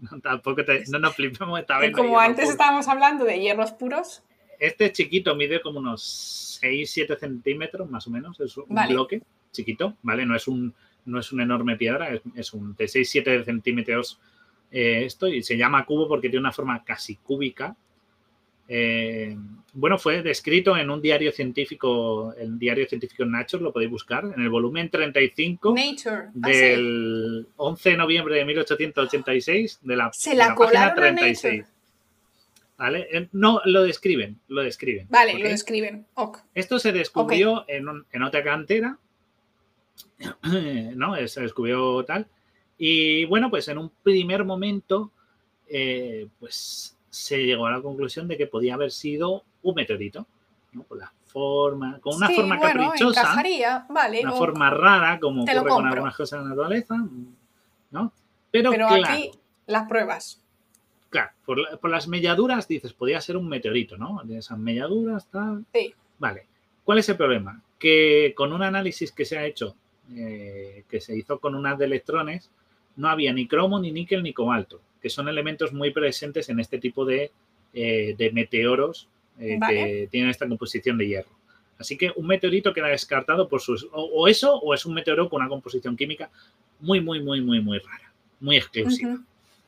tampoco 0.22 0.64
te, 0.64 0.84
no 0.88 0.98
nos 0.98 1.14
flipemos 1.14 1.60
esta 1.60 1.78
vez. 1.78 1.92
Como 1.92 2.18
antes 2.18 2.48
estábamos 2.48 2.88
hablando 2.88 3.24
de 3.24 3.40
hierros 3.40 3.72
puros. 3.72 4.22
Este 4.60 4.92
chiquito 4.92 5.34
mide 5.34 5.62
como 5.62 5.78
unos 5.78 6.60
6-7 6.62 7.18
centímetros 7.18 7.90
más 7.90 8.06
o 8.06 8.10
menos, 8.10 8.38
es 8.40 8.56
un 8.58 8.66
bloque 8.88 9.22
chiquito, 9.50 9.96
¿vale? 10.02 10.26
No 10.26 10.36
es 10.36 10.46
un, 10.46 10.74
no 11.06 11.18
es 11.18 11.32
una 11.32 11.44
enorme 11.44 11.76
piedra, 11.76 12.10
es, 12.34 12.52
un 12.52 12.76
de 12.76 12.84
6-7 12.84 13.42
centímetros 13.44 14.20
eh, 14.70 15.04
esto 15.06 15.28
y 15.28 15.42
se 15.42 15.56
llama 15.56 15.86
cubo 15.86 16.06
porque 16.06 16.28
tiene 16.28 16.40
una 16.40 16.52
forma 16.52 16.84
casi 16.84 17.16
cúbica. 17.16 17.74
Eh, 18.68 19.34
bueno, 19.72 19.98
fue 19.98 20.22
descrito 20.22 20.76
en 20.76 20.90
un 20.90 21.00
diario 21.00 21.32
científico, 21.32 22.34
el 22.38 22.58
diario 22.58 22.86
científico 22.86 23.24
Nature, 23.24 23.62
lo 23.62 23.72
podéis 23.72 23.90
buscar, 23.90 24.24
en 24.24 24.42
el 24.42 24.50
volumen 24.50 24.90
35 24.90 25.74
Nature. 25.74 26.28
Ah, 26.42 26.48
del 26.48 27.48
11 27.56 27.90
de 27.90 27.96
noviembre 27.96 28.36
de 28.36 28.44
1886 28.44 29.80
de 29.82 29.96
la, 29.96 30.10
¿Se 30.12 30.34
la, 30.36 30.54
página 30.54 30.94
36. 30.94 31.64
¿Vale? 32.80 33.08
Eh, 33.12 33.28
no, 33.32 33.60
lo 33.66 33.82
describen, 33.82 34.40
lo 34.48 34.62
describen. 34.62 35.06
Vale, 35.10 35.38
lo 35.38 35.46
describen. 35.50 36.06
Esto 36.54 36.78
se 36.78 36.92
descubrió 36.92 37.66
en, 37.68 38.22
otra 38.22 38.42
cantera, 38.42 38.96
¿no? 40.94 41.28
Se 41.28 41.42
descubrió 41.42 42.02
tal. 42.06 42.26
Y 42.78 43.26
bueno, 43.26 43.50
pues 43.50 43.68
en 43.68 43.76
un 43.76 43.90
primer 44.02 44.46
momento, 44.46 45.12
eh, 45.68 46.26
pues 46.38 46.96
se 47.10 47.44
llegó 47.44 47.66
a 47.66 47.72
la 47.72 47.82
conclusión 47.82 48.26
de 48.26 48.38
que 48.38 48.46
podía 48.46 48.76
haber 48.76 48.92
sido 48.92 49.44
un 49.62 49.74
meteorito, 49.74 50.26
¿no? 50.72 50.84
Con 50.84 51.00
la 51.00 51.12
forma, 51.26 52.00
con 52.00 52.16
una 52.16 52.30
forma 52.30 52.58
caprichosa, 52.58 53.34
vale, 53.90 54.22
una 54.22 54.32
forma 54.32 54.70
rara, 54.70 55.20
como 55.20 55.42
ocurre 55.42 55.68
con 55.68 55.86
algunas 55.86 56.16
cosas 56.16 56.38
de 56.38 56.44
la 56.44 56.48
naturaleza, 56.48 56.96
¿no? 57.90 58.10
Pero, 58.50 58.70
Pero 58.70 58.88
aquí 58.88 59.32
las 59.66 59.86
pruebas 59.86 60.40
claro, 61.10 61.30
por, 61.44 61.90
las 61.90 62.08
melladuras 62.08 62.68
dices, 62.68 62.92
podría 62.92 63.20
ser 63.20 63.36
un 63.36 63.48
meteorito, 63.48 63.98
¿no? 63.98 64.22
De 64.24 64.38
esas 64.38 64.58
melladuras, 64.58 65.28
tal. 65.30 65.64
Sí. 65.74 65.92
Vale. 66.18 66.46
¿Cuál 66.84 66.98
es 66.98 67.08
el 67.08 67.16
problema? 67.16 67.62
Que 67.78 68.32
con 68.36 68.52
un 68.52 68.62
análisis 68.62 69.12
que 69.12 69.24
se 69.24 69.36
ha 69.36 69.44
hecho, 69.44 69.74
eh, 70.14 70.84
que 70.88 71.00
se 71.00 71.16
hizo 71.16 71.40
con 71.40 71.54
unas 71.54 71.78
de 71.78 71.86
electrones, 71.86 72.50
no 72.96 73.08
había 73.08 73.32
ni 73.32 73.46
cromo, 73.46 73.80
ni 73.80 73.92
níquel, 73.92 74.22
ni 74.22 74.32
cobalto, 74.32 74.80
que 75.02 75.10
son 75.10 75.28
elementos 75.28 75.72
muy 75.72 75.90
presentes 75.90 76.48
en 76.48 76.60
este 76.60 76.78
tipo 76.78 77.04
de, 77.04 77.30
eh, 77.74 78.30
meteoros 78.32 79.08
eh, 79.38 79.58
que 79.68 80.08
tienen 80.10 80.30
esta 80.30 80.48
composición 80.48 80.98
de 80.98 81.08
hierro. 81.08 81.30
Así 81.78 81.96
que 81.96 82.12
un 82.14 82.26
meteorito 82.26 82.74
queda 82.74 82.88
descartado 82.88 83.48
por 83.48 83.62
sus. 83.62 83.88
O, 83.92 84.28
eso, 84.28 84.54
o 84.56 84.74
es 84.74 84.84
un 84.84 84.92
meteoro 84.92 85.30
con 85.30 85.40
una 85.40 85.48
composición 85.48 85.96
química 85.96 86.30
muy, 86.78 87.00
muy, 87.00 87.22
muy, 87.22 87.40
muy, 87.40 87.60
muy 87.60 87.78
rara, 87.78 88.12
muy 88.38 88.56
exclusiva 88.56 89.18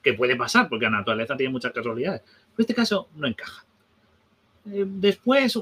que 0.03 0.15
puede 0.15 0.37
pasar, 0.37 0.69
porque 0.69 0.85
la 0.85 0.99
naturaleza 0.99 1.37
tiene 1.37 1.53
muchas 1.53 1.73
casualidades. 1.73 2.23
Pero 2.23 2.59
este 2.59 2.75
caso 2.75 3.09
no 3.15 3.27
encaja. 3.27 3.65
Eh, 4.71 4.85
después, 4.87 5.59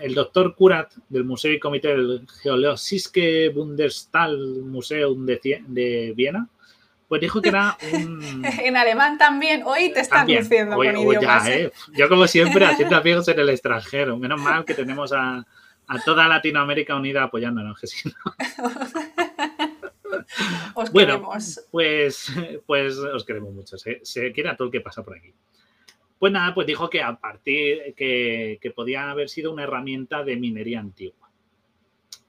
el 0.00 0.14
doctor 0.14 0.54
Kurat 0.54 0.92
del 1.08 1.24
Museo 1.24 1.52
y 1.52 1.58
Comité 1.58 1.88
del 1.88 2.26
Geologische 2.42 3.48
Bundestal 3.48 4.38
Museum 4.62 5.26
de, 5.26 5.62
de 5.66 6.12
Viena, 6.16 6.48
Pues 7.08 7.20
dijo 7.20 7.42
que 7.42 7.48
era 7.48 7.76
un... 7.92 8.44
en 8.62 8.76
alemán 8.76 9.18
también. 9.18 9.62
Hoy 9.64 9.92
te 9.92 10.00
están 10.00 10.26
diciendo 10.26 10.76
con 10.76 10.96
idiomas. 10.96 11.48
¿eh? 11.48 11.72
Yo 11.92 12.08
como 12.08 12.26
siempre 12.26 12.64
haciendo 12.66 12.96
amigos 12.96 13.26
en 13.28 13.40
el 13.40 13.48
extranjero. 13.48 14.16
Menos 14.16 14.40
mal 14.40 14.64
que 14.64 14.74
tenemos 14.74 15.12
a, 15.12 15.44
toda 16.04 16.28
Latinoamérica 16.28 16.94
unida 16.94 17.24
apoyándonos, 17.24 17.80
que 17.80 17.86
si 17.86 18.08
no... 18.08 18.14
os 20.74 20.92
bueno, 20.92 21.14
queremos. 21.14 21.66
Pues, 21.70 22.32
pues 22.66 22.98
os 22.98 23.24
queremos 23.24 23.52
mucho. 23.52 23.78
Se, 23.78 24.00
se 24.04 24.32
quiere 24.32 24.54
todo 24.54 24.66
el 24.66 24.72
que 24.72 24.80
pasa 24.80 25.04
por 25.04 25.16
aquí. 25.16 25.32
Pues 26.18 26.32
nada, 26.32 26.54
pues 26.54 26.66
dijo 26.66 26.88
que 26.88 27.02
a 27.02 27.14
partir 27.16 27.94
que, 27.94 28.58
que 28.60 28.70
podía 28.70 29.10
haber 29.10 29.28
sido 29.28 29.52
una 29.52 29.64
herramienta 29.64 30.24
de 30.24 30.36
minería 30.36 30.80
antigua. 30.80 31.28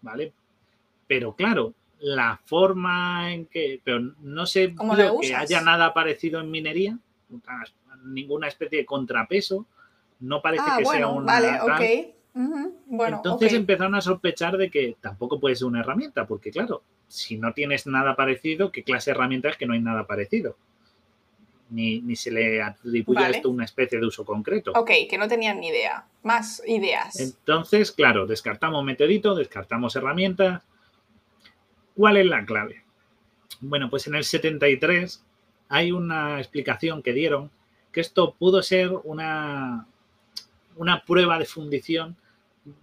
¿Vale? 0.01 0.33
Pero 1.07 1.35
claro, 1.35 1.73
la 1.99 2.39
forma 2.45 3.33
en 3.33 3.45
que, 3.47 3.81
pero 3.83 3.99
no 4.19 4.45
sé 4.45 4.75
que 5.21 5.35
haya 5.35 5.61
nada 5.61 5.93
parecido 5.93 6.39
en 6.39 6.51
minería, 6.51 6.97
ninguna 8.03 8.47
especie 8.47 8.79
de 8.79 8.85
contrapeso, 8.85 9.65
no 10.19 10.41
parece 10.41 10.63
ah, 10.67 10.75
que 10.77 10.85
sea 10.85 11.07
un 11.07 11.25
Vale, 11.25 11.61
ok. 11.61 12.16
Bueno, 12.85 13.17
Entonces 13.17 13.53
empezaron 13.53 13.95
a 13.95 14.01
sospechar 14.01 14.57
de 14.57 14.69
que 14.69 14.95
tampoco 15.01 15.39
puede 15.39 15.55
ser 15.55 15.67
una 15.67 15.79
herramienta, 15.79 16.27
porque 16.27 16.51
claro, 16.51 16.83
si 17.07 17.37
no 17.37 17.53
tienes 17.53 17.87
nada 17.87 18.15
parecido, 18.15 18.71
¿qué 18.71 18.83
clase 18.83 19.11
de 19.11 19.15
herramienta 19.15 19.49
es 19.49 19.57
que 19.57 19.65
no 19.65 19.73
hay 19.73 19.81
nada 19.81 20.05
parecido? 20.05 20.57
Ni, 21.69 22.15
se 22.15 22.31
le 22.31 22.61
atribuye 22.61 23.23
a 23.23 23.29
esto 23.29 23.49
una 23.49 23.65
especie 23.65 23.99
de 23.99 24.05
uso 24.05 24.23
concreto. 24.23 24.71
Ok, 24.75 24.91
que 25.09 25.17
no 25.17 25.27
tenían 25.27 25.59
ni 25.59 25.67
idea. 25.67 26.05
Más 26.23 26.61
ideas. 26.65 27.19
Entonces, 27.19 27.91
claro, 27.91 28.25
descartamos 28.25 28.83
meteorito, 28.85 29.35
descartamos 29.35 29.95
herramientas, 29.97 30.63
¿Cuál 31.97 32.17
es 32.17 32.27
la 32.27 32.45
clave? 32.45 32.83
Bueno, 33.59 33.89
pues 33.89 34.05
en 34.05 34.13
el 34.13 34.23
73 34.23 35.23
hay 35.67 35.91
una 35.91 36.37
explicación 36.37 37.01
que 37.01 37.11
dieron 37.11 37.49
que 37.91 38.01
esto 38.01 38.35
pudo 38.37 38.61
ser 38.61 38.91
una, 39.03 39.87
una 40.75 41.03
prueba 41.03 41.39
de 41.39 41.45
fundición 41.45 42.15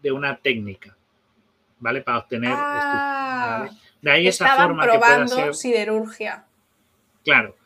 de 0.03 0.13
una 0.13 0.37
técnica, 0.37 0.97
¿vale? 1.79 2.01
Para 2.03 2.19
obtener 2.19 2.53
ah, 2.55 3.69
De 4.01 4.11
ahí 4.11 4.29
esa 4.29 4.57
forma 4.57 4.91
que 4.91 4.99
pueda 4.99 5.29
ser... 5.29 5.55
siderurgia. 5.55 6.47
Claro. 7.25 7.57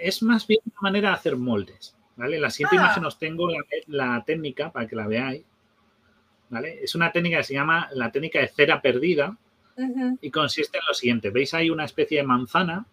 Es 0.00 0.22
más 0.22 0.46
bien 0.46 0.60
una 0.66 0.80
manera 0.80 1.08
de 1.10 1.14
hacer 1.16 1.36
moldes, 1.36 1.96
¿vale? 2.16 2.38
La 2.38 2.50
siguiente 2.50 2.76
ah. 2.76 2.84
imagen 2.84 3.04
os 3.04 3.18
tengo 3.18 3.48
la, 3.86 4.24
técnica 4.24 4.70
para 4.70 4.86
que 4.86 4.96
la 4.96 5.06
veáis, 5.06 5.44
¿vale? 6.48 6.78
Es 6.82 6.94
una 6.94 7.10
técnica 7.10 7.38
que 7.38 7.44
se 7.44 7.54
llama 7.54 7.88
la 7.92 8.12
técnica 8.12 8.40
de 8.40 8.48
cera 8.48 8.80
perdida, 8.80 9.36
y 10.20 10.30
consiste 10.30 10.78
en 10.78 10.84
lo 10.88 10.94
siguiente. 10.94 11.30
¿Veis 11.30 11.54
ahí 11.54 11.70
una 11.70 11.84
especie 11.84 12.18
de 12.18 12.24
manzana? 12.26 12.86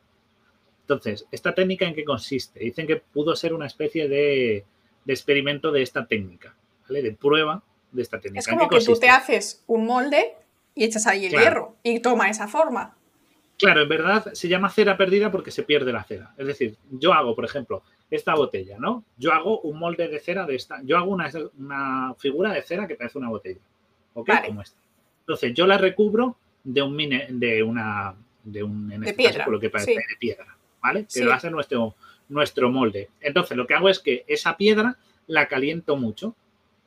Entonces, 0.82 1.26
¿esta 1.32 1.56
técnica 1.56 1.86
en 1.86 1.96
qué 1.96 2.04
consiste? 2.04 2.60
Dicen 2.60 2.86
que 2.86 2.98
pudo 2.98 3.36
ser 3.36 3.54
una 3.54 3.66
especie 3.66 4.08
de, 4.08 4.66
experimento 5.08 5.72
de 5.72 5.82
esta 5.82 6.06
técnica, 6.06 6.56
¿vale? 6.88 7.02
De 7.02 7.12
prueba 7.12 7.64
de 7.96 8.02
esta 8.02 8.20
técnica. 8.20 8.40
Es 8.40 8.48
como 8.48 8.70
que 8.70 8.80
tú 8.80 8.98
te 9.00 9.10
haces 9.10 9.64
un 9.68 9.86
molde 9.86 10.36
y 10.74 10.84
echas 10.84 11.08
ahí 11.08 11.26
el 11.26 11.32
hierro 11.32 11.76
y 11.84 12.00
toma 12.00 12.30
esa 12.30 12.48
forma. 12.48 12.96
Claro, 13.58 13.82
en 13.82 13.90
verdad 13.90 14.34
se 14.34 14.50
llama 14.50 14.70
cera 14.70 14.98
perdida 14.98 15.32
porque 15.32 15.52
se 15.52 15.64
pierde 15.64 15.94
la 15.94 16.04
cera. 16.04 16.34
Es 16.38 16.48
decir, 16.48 16.76
yo 16.92 17.14
hago, 17.14 17.36
por 17.36 17.46
ejemplo, 17.46 17.84
esta 18.12 18.36
botella, 18.36 18.78
¿no? 18.78 19.06
Yo 19.18 19.32
hago 19.32 19.62
un 19.62 19.80
molde 19.80 20.08
de 20.10 20.20
cera 20.20 20.46
de 20.46 20.56
esta. 20.56 20.82
Yo 20.84 20.98
hago 20.98 21.12
una, 21.12 22.14
figura 22.18 22.52
de 22.52 22.62
cera 22.62 22.88
que 22.88 22.96
parece 22.96 23.18
una 23.18 23.30
botella. 23.30 23.62
¿Ok? 24.14 24.30
Como 24.46 24.62
esta. 24.62 24.78
Entonces, 25.22 25.54
yo 25.54 25.66
la 25.66 25.78
recubro 25.78 26.36
de 26.64 26.82
un 26.82 26.96
mine, 26.96 27.28
de 27.30 27.64
una 27.64 28.16
de 28.44 28.62
un 28.62 28.92
en 28.92 29.04
este 29.04 29.24
caso, 29.24 29.40
por 29.44 29.54
lo 29.54 29.60
que 29.60 29.70
parece 29.70 29.92
de 29.92 30.04
piedra, 30.20 30.56
¿vale? 30.82 31.08
Que 31.12 31.26
va 31.26 31.36
a 31.36 31.40
ser 31.40 31.52
nuestro, 31.52 31.96
nuestro 32.30 32.70
molde. 32.70 33.10
Entonces, 33.22 33.58
lo 33.58 33.66
que 33.66 33.74
hago 33.74 33.90
es 33.90 34.00
que 34.00 34.24
esa 34.28 34.58
piedra 34.58 34.98
la 35.28 35.48
caliento 35.48 35.96
mucho. 35.96 36.36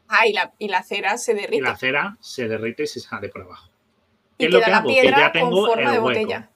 Ah, 0.09 0.27
y 0.27 0.33
la, 0.33 0.53
y 0.59 0.69
la 0.69 0.83
cera 0.83 1.19
se 1.19 1.35
derrite. 1.35 1.57
Y 1.57 1.61
la 1.61 1.77
cera 1.77 2.17
se 2.21 2.49
derrite 2.49 2.85
y 2.85 2.87
se 2.87 3.01
sale 3.01 3.29
por 3.29 3.43
abajo. 3.43 3.71
¿Qué 4.39 4.47
es 4.47 4.53
lo 4.53 4.61
que 4.61 4.71
hago? 4.71 4.89
Que 4.89 5.11
ya 5.11 5.33
tengo 5.33 5.75
el 5.75 5.91
de 5.91 5.99
botella. 5.99 6.51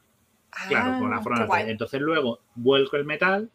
claro, 0.69 0.99
con 0.99 1.11
la 1.11 1.17
ah, 1.17 1.23
forma 1.23 1.63
de 1.65 1.71
Entonces 1.71 2.01
luego 2.01 2.41
vuelco 2.55 2.97
el 2.97 3.05
metal, 3.05 3.51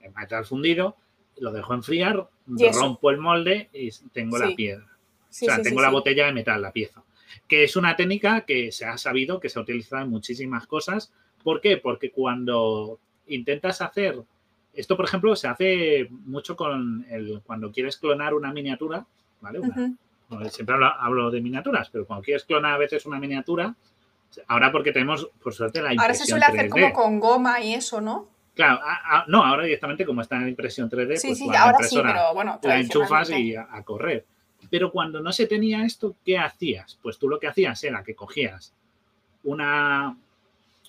el 0.00 0.12
metal 0.12 0.44
fundido, 0.44 0.96
lo 1.38 1.52
dejo 1.52 1.74
enfriar, 1.74 2.28
rompo 2.46 3.10
el 3.10 3.18
molde 3.18 3.70
y 3.72 3.90
tengo 4.12 4.38
la 4.38 4.54
piedra. 4.54 4.86
o 4.86 5.32
sea, 5.32 5.62
tengo 5.62 5.80
la 5.80 5.90
botella 5.90 6.26
de 6.26 6.32
metal, 6.32 6.60
la 6.60 6.72
pieza 6.72 7.02
que 7.48 7.64
es 7.64 7.76
una 7.76 7.96
técnica 7.96 8.42
que 8.42 8.72
se 8.72 8.84
ha 8.84 8.96
sabido 8.96 9.40
que 9.40 9.48
se 9.48 9.58
ha 9.58 9.62
utilizado 9.62 10.04
en 10.04 10.10
muchísimas 10.10 10.66
cosas. 10.66 11.12
¿Por 11.42 11.60
qué? 11.60 11.76
Porque 11.76 12.10
cuando 12.10 13.00
intentas 13.26 13.80
hacer, 13.80 14.22
esto 14.72 14.96
por 14.96 15.04
ejemplo 15.04 15.34
se 15.36 15.48
hace 15.48 16.08
mucho 16.10 16.56
con 16.56 17.04
el, 17.10 17.40
cuando 17.44 17.72
quieres 17.72 17.96
clonar 17.96 18.34
una 18.34 18.52
miniatura, 18.52 19.06
¿vale? 19.40 19.60
siempre 20.50 20.76
hablo, 20.98 21.30
de 21.30 21.40
miniaturas, 21.40 21.90
pero 21.90 22.06
cuando 22.06 22.22
quieres 22.22 22.44
clonar 22.44 22.74
a 22.74 22.78
veces 22.78 23.04
una 23.06 23.18
miniatura, 23.18 23.74
ahora 24.46 24.70
porque 24.70 24.92
tenemos, 24.92 25.28
por 25.42 25.52
suerte, 25.52 25.82
la 25.82 25.92
impresión 25.92 26.02
Ahora 26.02 26.14
se 26.14 26.26
suele 26.26 26.44
hacer 26.44 26.70
como 26.70 26.92
con 26.92 27.20
goma 27.20 27.60
y 27.60 27.74
eso, 27.74 28.00
¿no? 28.00 28.28
Claro, 28.54 28.80
no, 29.28 29.44
ahora 29.44 29.64
directamente 29.64 30.04
como 30.04 30.20
está 30.20 30.36
en 30.36 30.48
impresión 30.48 30.90
3D, 30.90 31.16
sí, 31.16 31.28
pues 31.28 31.38
sí, 31.38 31.48
ahora 31.56 31.78
sí, 31.82 31.98
pero 32.02 32.34
bueno, 32.34 32.60
la 32.62 32.78
enchufas 32.78 33.30
y 33.30 33.56
a 33.56 33.82
correr. 33.84 34.26
Pero 34.68 34.92
cuando 34.92 35.20
no 35.20 35.32
se 35.32 35.46
tenía 35.46 35.84
esto, 35.84 36.16
¿qué 36.24 36.38
hacías? 36.38 36.98
Pues 37.02 37.18
tú 37.18 37.28
lo 37.28 37.38
que 37.40 37.46
hacías 37.46 37.82
era 37.82 38.02
que 38.02 38.14
cogías 38.14 38.74
una, 39.44 40.16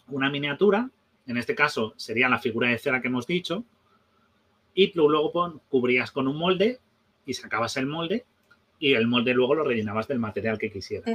una 0.09 0.29
miniatura, 0.29 0.89
en 1.27 1.37
este 1.37 1.55
caso 1.55 1.93
sería 1.95 2.27
la 2.27 2.39
figura 2.39 2.69
de 2.69 2.77
cera 2.77 3.01
que 3.01 3.07
hemos 3.07 3.27
dicho, 3.27 3.63
y 4.73 4.91
tú 4.91 5.09
luego 5.09 5.61
cubrías 5.69 6.11
con 6.11 6.27
un 6.27 6.37
molde 6.37 6.79
y 7.25 7.33
sacabas 7.33 7.77
el 7.77 7.85
molde 7.85 8.25
y 8.81 8.95
el 8.95 9.07
molde 9.07 9.33
luego 9.33 9.53
lo 9.53 9.63
rellenabas 9.63 10.07
del 10.07 10.17
material 10.17 10.57
que 10.57 10.71
quisieras. 10.71 11.05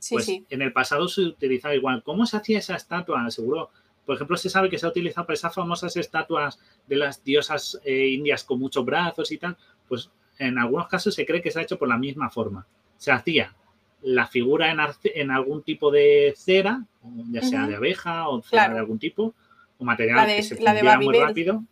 sí, 0.00 0.14
pues 0.14 0.24
sí. 0.24 0.44
en 0.50 0.60
el 0.60 0.72
pasado 0.72 1.06
se 1.06 1.22
utilizaba 1.22 1.74
igual. 1.74 2.02
¿Cómo 2.02 2.26
se 2.26 2.36
hacía 2.36 2.58
esa 2.58 2.74
estatua? 2.74 3.30
Seguro, 3.30 3.70
por 4.04 4.16
ejemplo, 4.16 4.36
se 4.36 4.50
sabe 4.50 4.68
que 4.68 4.76
se 4.76 4.86
ha 4.86 4.88
utilizado 4.88 5.24
para 5.24 5.34
esas 5.34 5.54
famosas 5.54 5.96
estatuas 5.96 6.58
de 6.88 6.96
las 6.96 7.22
diosas 7.22 7.80
eh, 7.84 8.08
indias 8.08 8.42
con 8.42 8.58
muchos 8.58 8.84
brazos 8.84 9.30
y 9.30 9.38
tal. 9.38 9.56
Pues 9.88 10.10
en 10.40 10.58
algunos 10.58 10.88
casos 10.88 11.14
se 11.14 11.24
cree 11.24 11.40
que 11.40 11.52
se 11.52 11.60
ha 11.60 11.62
hecho 11.62 11.78
por 11.78 11.88
la 11.88 11.96
misma 11.96 12.28
forma. 12.28 12.66
Se 12.96 13.12
hacía 13.12 13.54
la 14.02 14.26
figura 14.26 14.72
en, 14.72 15.30
algún 15.30 15.62
tipo 15.62 15.92
de 15.92 16.34
cera, 16.36 16.84
ya 17.30 17.42
sea 17.42 17.68
de 17.68 17.76
abeja 17.76 18.28
o 18.28 18.42
cera 18.42 18.68
de 18.70 18.80
algún 18.80 18.98
tipo, 18.98 19.32
o 19.78 19.84
material 19.84 20.26
que 20.26 20.42
se 20.42 20.56
fundía 20.56 20.98
muy 20.98 21.16
rápido. 21.16 21.62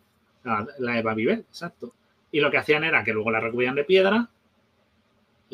La, 0.43 0.93
de 0.93 1.01
Babybel, 1.01 1.39
exacto. 1.39 1.93
Y 2.31 2.39
lo 2.39 2.49
que 2.51 2.57
hacían 2.57 2.85
era 2.85 3.03
que 3.03 3.13
luego 3.13 3.31
la 3.31 3.41
recubrían 3.41 3.75
de 3.75 3.83
piedra, 3.83 4.29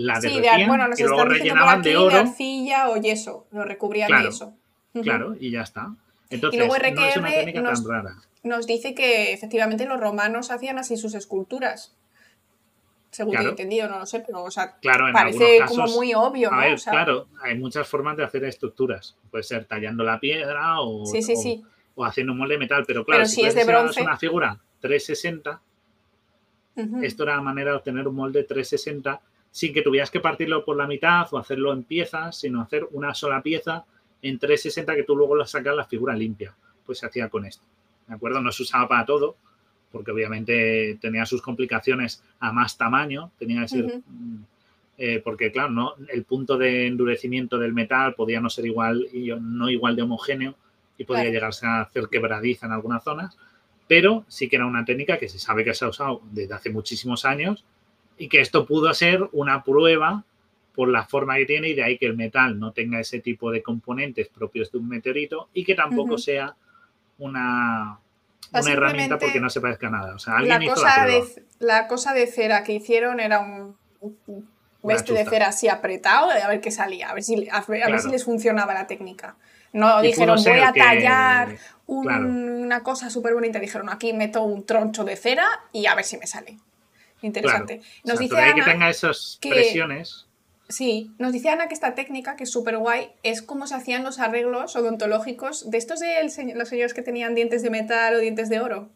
la 0.06 0.20
derretían 0.20 0.62
y 0.98 1.04
luego 1.04 1.26
rellenaban 1.26 1.82
de 1.82 1.98
oro. 1.98 2.18
arcilla 2.18 2.90
o 2.90 2.98
yeso, 2.98 3.48
lo 3.52 3.64
recubrían 3.64 4.08
claro, 4.08 4.24
de 4.24 4.30
eso. 4.30 4.54
Claro, 5.02 5.36
y 5.40 5.52
ya 5.52 5.62
está. 5.62 5.96
Entonces, 6.30 6.60
no 6.60 6.76
es 6.76 7.18
una 7.18 7.30
técnica 7.30 7.64
tan 7.64 7.86
rara. 7.88 8.16
Nos 8.44 8.66
dice 8.66 8.96
que 8.96 9.34
efectivamente 9.34 9.86
los 9.86 10.00
romanos 10.00 10.52
hacían 10.52 10.80
así 10.80 10.98
sus 10.98 11.14
esculturas 11.14 11.96
según 13.12 13.36
he 13.38 13.42
entendido, 13.42 13.90
no 13.90 14.00
lo 14.00 14.06
sé, 14.06 14.24
pero 14.26 14.44
o 14.44 14.52
sea, 14.52 14.78
parece 15.14 15.60
como 15.68 15.86
muy 15.88 16.14
obvio. 16.14 16.50
¿no? 16.50 16.58
claro, 16.90 17.28
hay 17.44 17.58
muchas 17.58 17.88
formas 17.88 18.16
de 18.16 18.24
hacer 18.24 18.46
estructuras. 18.46 19.18
Puede 19.30 19.44
ser 19.44 19.66
tallando 19.66 20.04
la 20.04 20.20
piedra 20.20 20.80
o, 20.80 21.04
o, 21.04 22.06
haciendo 22.06 22.32
un 22.32 22.40
molde 22.40 22.54
de 22.54 22.60
metal, 22.60 22.86
pero 22.88 23.04
claro, 23.04 23.26
si, 23.26 23.42
es 23.42 23.54
de 23.54 23.66
bronce. 23.66 24.02
una 24.02 24.18
figura 24.18 24.58
360, 24.80 25.62
esto 27.04 27.24
era 27.24 27.36
la 27.36 27.42
manera 27.42 27.72
de 27.72 27.78
obtener 27.78 28.08
un 28.08 28.16
molde 28.16 28.46
360 28.46 29.22
sin 29.52 29.74
que 29.74 29.82
tuvieras 29.82 30.10
que 30.10 30.22
partirlo 30.22 30.64
por 30.64 30.78
la 30.78 30.88
mitad 30.88 31.28
o 31.32 31.38
hacerlo 31.38 31.74
en 31.74 31.84
piezas, 31.84 32.40
sino 32.40 32.62
hacer 32.62 32.88
una 32.92 33.14
sola 33.14 33.42
pieza 33.42 33.86
en 34.22 34.40
360 34.40 34.96
que 34.96 35.04
tú 35.04 35.16
luego 35.16 35.36
lo 35.36 35.46
sacas 35.46 35.76
la 35.76 35.86
figura 35.86 36.16
limpia. 36.16 36.56
Pues 36.86 37.00
se 37.00 37.06
hacía 37.06 37.30
con 37.30 37.46
esto. 37.46 37.64
¿De 38.08 38.16
acuerdo? 38.16 38.42
No 38.42 38.52
se 38.52 38.64
usaba 38.64 38.88
para 38.88 39.06
todo, 39.06 39.36
porque 39.92 40.12
obviamente 40.12 40.98
tenía 41.02 41.26
sus 41.26 41.42
complicaciones 41.42 42.24
a 42.40 42.52
más 42.52 42.78
tamaño, 42.78 43.32
tenía 43.38 43.62
que 43.62 43.68
ser, 43.68 44.02
mm, 44.06 44.44
eh, 44.98 45.22
porque 45.24 45.52
claro, 45.52 45.70
no, 45.70 45.96
el 46.08 46.24
punto 46.24 46.58
de 46.58 46.88
endurecimiento 46.88 47.58
del 47.58 47.74
metal 47.74 48.16
podía 48.16 48.40
no 48.40 48.50
ser 48.50 48.66
igual 48.66 49.08
no 49.42 49.70
igual 49.70 49.96
de 49.96 50.02
homogéneo 50.04 50.56
y 50.98 51.04
podía 51.04 51.30
llegarse 51.30 51.66
a 51.66 51.82
hacer 51.82 52.08
quebradiza 52.10 52.68
en 52.68 52.72
algunas 52.72 53.04
zonas, 53.04 53.38
pero 53.88 54.24
sí 54.28 54.48
que 54.48 54.56
era 54.56 54.66
una 54.66 54.86
técnica 54.86 55.18
que 55.18 55.28
se 55.28 55.40
sabe 55.40 55.66
que 55.66 55.74
se 55.74 55.84
ha 55.84 55.90
usado 55.90 56.22
desde 56.32 56.54
hace 56.54 56.70
muchísimos 56.70 57.26
años 57.26 57.66
y 58.22 58.30
que 58.30 58.40
esto 58.40 58.68
pudo 58.68 58.94
ser 58.94 59.28
una 59.32 59.64
prueba 59.64 60.24
por 60.76 60.90
la 60.90 61.06
forma 61.06 61.38
que 61.38 61.48
tiene 61.48 61.70
y 61.70 61.74
de 61.74 61.84
ahí 61.84 61.98
que 61.98 62.06
el 62.06 62.16
metal 62.16 62.60
no 62.60 62.72
tenga 62.72 63.00
ese 63.00 63.20
tipo 63.20 63.50
de 63.50 63.64
componentes 63.64 64.28
propios 64.28 64.72
de 64.72 64.78
un 64.78 64.88
meteorito 64.88 65.50
y 65.56 65.66
que 65.66 65.74
tampoco 65.74 66.20
sea 66.20 66.56
una, 67.18 67.98
una 68.54 68.72
herramienta 68.72 69.18
porque 69.18 69.40
no 69.40 69.50
se 69.50 69.60
parezca 69.60 69.88
a 69.88 69.90
nada. 69.90 70.14
O 70.14 70.20
sea, 70.20 70.38
alguien 70.38 70.64
la, 70.64 70.72
cosa 70.72 71.06
de, 71.08 71.44
la 71.58 71.88
cosa 71.88 72.14
de 72.14 72.28
cera 72.28 72.64
que 72.64 72.74
hicieron 72.74 73.20
era 73.20 73.40
un, 73.40 73.76
un 74.02 74.48
de 74.84 75.26
cera 75.26 75.48
así 75.48 75.68
apretado 75.68 76.30
a 76.30 76.48
ver 76.48 76.62
qué 76.62 76.70
salía, 76.70 77.10
a 77.10 77.16
ver 77.16 77.24
si, 77.24 77.50
a 77.50 77.62
ver, 77.68 78.00
si 78.02 78.10
les 78.10 78.24
funcionaba 78.24 78.76
la 78.76 78.86
técnica. 78.86 79.36
No 79.74 80.00
dijeron 80.00 80.38
voy 80.44 80.60
a 80.60 80.74
tallar 80.74 81.58
una 81.88 82.84
cosa 82.84 83.10
súper 83.10 83.34
bonita. 83.34 83.58
Dijeron, 83.58 83.90
aquí 83.90 84.14
meto 84.14 84.44
un 84.44 84.64
troncho 84.64 85.06
de 85.06 85.16
cera 85.16 85.48
y 85.72 85.88
a 85.88 85.96
ver 85.96 86.06
si 86.06 86.20
me 86.20 86.28
sale. 86.28 86.60
Interesante. 87.22 87.82
Nos 88.04 88.20
dice 88.20 88.38
Ana 88.38 88.56
que 88.56 88.64
tenga 88.64 88.90
esas 88.90 89.38
presiones. 89.42 90.28
Sí, 90.70 91.12
nos 91.20 91.34
dice 91.34 91.50
Ana 91.50 91.68
que 91.68 91.74
esta 91.74 91.96
técnica, 91.96 92.36
que 92.36 92.46
es 92.46 92.52
súper 92.52 92.78
guay, 92.78 93.12
es 93.24 93.42
como 93.42 93.68
se 93.68 93.76
hacían 93.76 94.04
los 94.04 94.20
arreglos 94.20 94.76
odontológicos 94.76 95.70
de 95.70 95.78
estos 95.78 96.00
de 96.00 96.16
los 96.56 96.70
señores 96.70 96.94
que 96.94 97.02
tenían 97.02 97.36
dientes 97.36 97.62
de 97.62 97.70
metal 97.70 98.16
o 98.16 98.20
dientes 98.20 98.50
de 98.50 98.62
oro. 98.62 98.90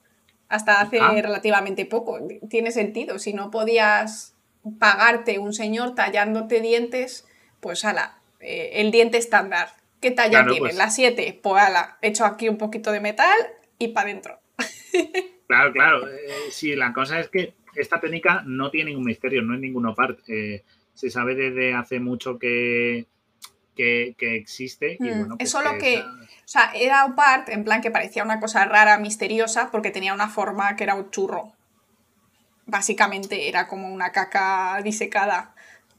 Hasta 0.47 0.79
hace 0.79 0.99
ah. 1.01 1.11
relativamente 1.11 1.85
poco. 1.85 2.19
Tiene 2.49 2.71
sentido. 2.71 3.19
Si 3.19 3.33
no 3.33 3.51
podías 3.51 4.35
pagarte 4.79 5.37
un 5.39 5.53
señor 5.53 5.95
tallándote 5.95 6.61
dientes, 6.61 7.27
pues 7.59 7.83
ala, 7.83 8.19
eh, 8.39 8.71
el 8.75 8.91
diente 8.91 9.17
estándar. 9.17 9.69
¿Qué 9.99 10.11
talla 10.11 10.45
tiene? 10.45 10.59
Pues 10.59 10.75
La 10.75 10.89
7. 10.89 11.39
Pues 11.41 11.63
ala, 11.63 11.97
hecho 12.01 12.25
aquí 12.25 12.47
un 12.47 12.57
poquito 12.57 12.91
de 12.91 12.99
metal 12.99 13.37
y 13.79 13.89
para 13.89 14.09
adentro. 14.09 14.39
Claro, 15.47 15.71
claro. 15.73 16.09
Eh, 16.09 16.49
sí, 16.49 16.75
la 16.75 16.91
cosa 16.91 17.19
es 17.19 17.29
que 17.29 17.53
esta 17.75 17.99
técnica 17.99 18.43
no 18.45 18.69
tiene 18.71 18.91
ningún 18.91 19.05
misterio, 19.05 19.41
no 19.41 19.53
es 19.53 19.59
ninguna 19.59 19.93
parte. 19.93 20.23
Eh, 20.27 20.63
se 20.93 21.09
sabe 21.09 21.35
desde 21.35 21.73
hace 21.73 21.99
mucho 21.99 22.39
que, 22.39 23.05
que, 23.75 24.15
existe. 24.19 24.97
Y 24.99 25.03
mm, 25.03 25.21
es 25.21 25.37
pues 25.37 25.51
solo 25.51 25.77
que, 25.77 25.99
o 25.99 26.47
sea, 26.47 26.71
era 26.73 27.05
un 27.05 27.15
part 27.15 27.49
en 27.49 27.63
plan 27.63 27.81
que 27.81 27.91
parecía 27.91 28.23
una 28.23 28.39
cosa 28.39 28.65
rara, 28.65 28.97
misteriosa, 28.97 29.69
porque 29.71 29.91
tenía 29.91 30.13
una 30.13 30.29
forma 30.29 30.75
que 30.75 30.85
era 30.85 30.95
un 30.95 31.11
churro. 31.11 31.51
Básicamente 32.65 33.47
era 33.47 33.67
como 33.67 33.93
una 33.93 34.11
caca 34.11 34.81
disecada. 34.83 35.53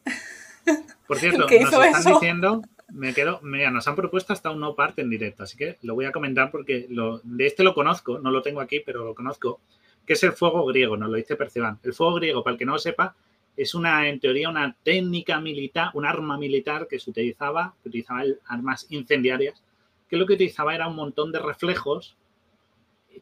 Por 1.06 1.18
cierto, 1.18 1.46
nos 1.46 1.52
están 1.52 2.04
diciendo, 2.14 2.62
me 2.88 3.12
quedo, 3.14 3.40
mira, 3.42 3.70
nos 3.70 3.86
han 3.86 3.94
propuesto 3.94 4.32
hasta 4.32 4.50
un 4.50 4.60
no 4.60 4.74
part 4.74 4.98
en 4.98 5.10
directo, 5.10 5.44
así 5.44 5.56
que 5.56 5.76
lo 5.82 5.94
voy 5.94 6.06
a 6.06 6.12
comentar 6.12 6.50
porque 6.50 6.86
lo, 6.88 7.20
de 7.22 7.46
este 7.46 7.62
lo 7.62 7.74
conozco, 7.74 8.18
no 8.18 8.30
lo 8.30 8.42
tengo 8.42 8.60
aquí, 8.60 8.80
pero 8.80 9.04
lo 9.04 9.14
conozco 9.14 9.60
que 10.06 10.12
es 10.12 10.22
el 10.22 10.32
fuego 10.32 10.64
griego, 10.66 10.96
nos 10.96 11.10
lo 11.10 11.16
dice 11.16 11.36
Perceban. 11.36 11.78
El 11.82 11.92
fuego 11.92 12.14
griego, 12.14 12.44
para 12.44 12.52
el 12.52 12.58
que 12.58 12.64
no 12.64 12.72
lo 12.72 12.78
sepa, 12.78 13.14
es 13.56 13.74
una, 13.74 14.08
en 14.08 14.20
teoría, 14.20 14.48
una 14.48 14.76
técnica 14.82 15.40
militar, 15.40 15.90
un 15.94 16.04
arma 16.04 16.38
militar 16.38 16.86
que 16.88 16.98
se 16.98 17.10
utilizaba, 17.10 17.74
que 17.82 17.88
utilizaba 17.88 18.22
armas 18.46 18.86
incendiarias, 18.90 19.62
que 20.08 20.16
lo 20.16 20.26
que 20.26 20.34
utilizaba 20.34 20.74
era 20.74 20.86
un 20.86 20.96
montón 20.96 21.32
de 21.32 21.38
reflejos 21.38 22.16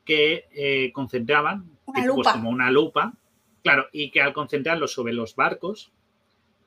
que 0.04 0.46
eh, 0.52 0.92
concentraban, 0.92 1.70
pues, 1.84 2.06
como 2.32 2.50
una 2.50 2.70
lupa, 2.70 3.12
claro, 3.62 3.86
y 3.92 4.10
que 4.10 4.20
al 4.20 4.32
concentrarlos 4.32 4.92
sobre 4.92 5.12
los 5.12 5.36
barcos, 5.36 5.92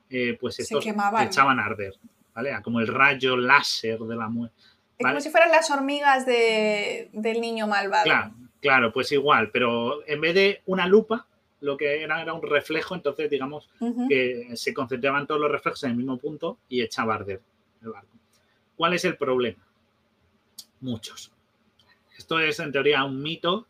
eh, 0.09 0.37
pues 0.39 0.59
estos 0.59 0.85
echaban 0.85 1.59
a 1.59 1.65
arder, 1.65 1.93
¿vale? 2.33 2.57
Como 2.63 2.79
el 2.79 2.87
rayo 2.87 3.35
láser 3.35 3.99
de 3.99 4.15
la 4.15 4.29
muerte. 4.29 4.55
Es 4.97 5.05
como 5.05 5.21
si 5.21 5.29
fueran 5.29 5.51
las 5.51 5.69
hormigas 5.69 6.25
del 6.25 7.41
niño 7.41 7.67
malvado. 7.67 8.05
Claro, 8.05 8.31
Claro, 8.67 8.91
pues 8.91 9.09
igual, 9.13 9.49
pero 9.49 10.05
en 10.05 10.19
vez 10.19 10.35
de 10.35 10.61
una 10.65 10.87
lupa, 10.87 11.25
lo 11.61 11.77
que 11.77 12.03
era 12.03 12.21
era 12.21 12.33
un 12.33 12.41
reflejo, 12.41 12.95
entonces 12.95 13.29
digamos 13.29 13.69
que 14.09 14.49
se 14.55 14.73
concentraban 14.73 15.25
todos 15.25 15.39
los 15.39 15.49
reflejos 15.49 15.81
en 15.85 15.91
el 15.91 15.95
mismo 15.95 16.17
punto 16.17 16.59
y 16.67 16.81
echaba 16.81 17.13
a 17.13 17.15
arder 17.15 17.39
el 17.81 17.91
barco. 17.91 18.17
¿Cuál 18.75 18.93
es 18.93 19.05
el 19.05 19.15
problema? 19.15 19.65
Muchos. 20.81 21.31
Esto 22.17 22.41
es 22.41 22.59
en 22.59 22.73
teoría 22.73 23.05
un 23.05 23.23
mito 23.23 23.67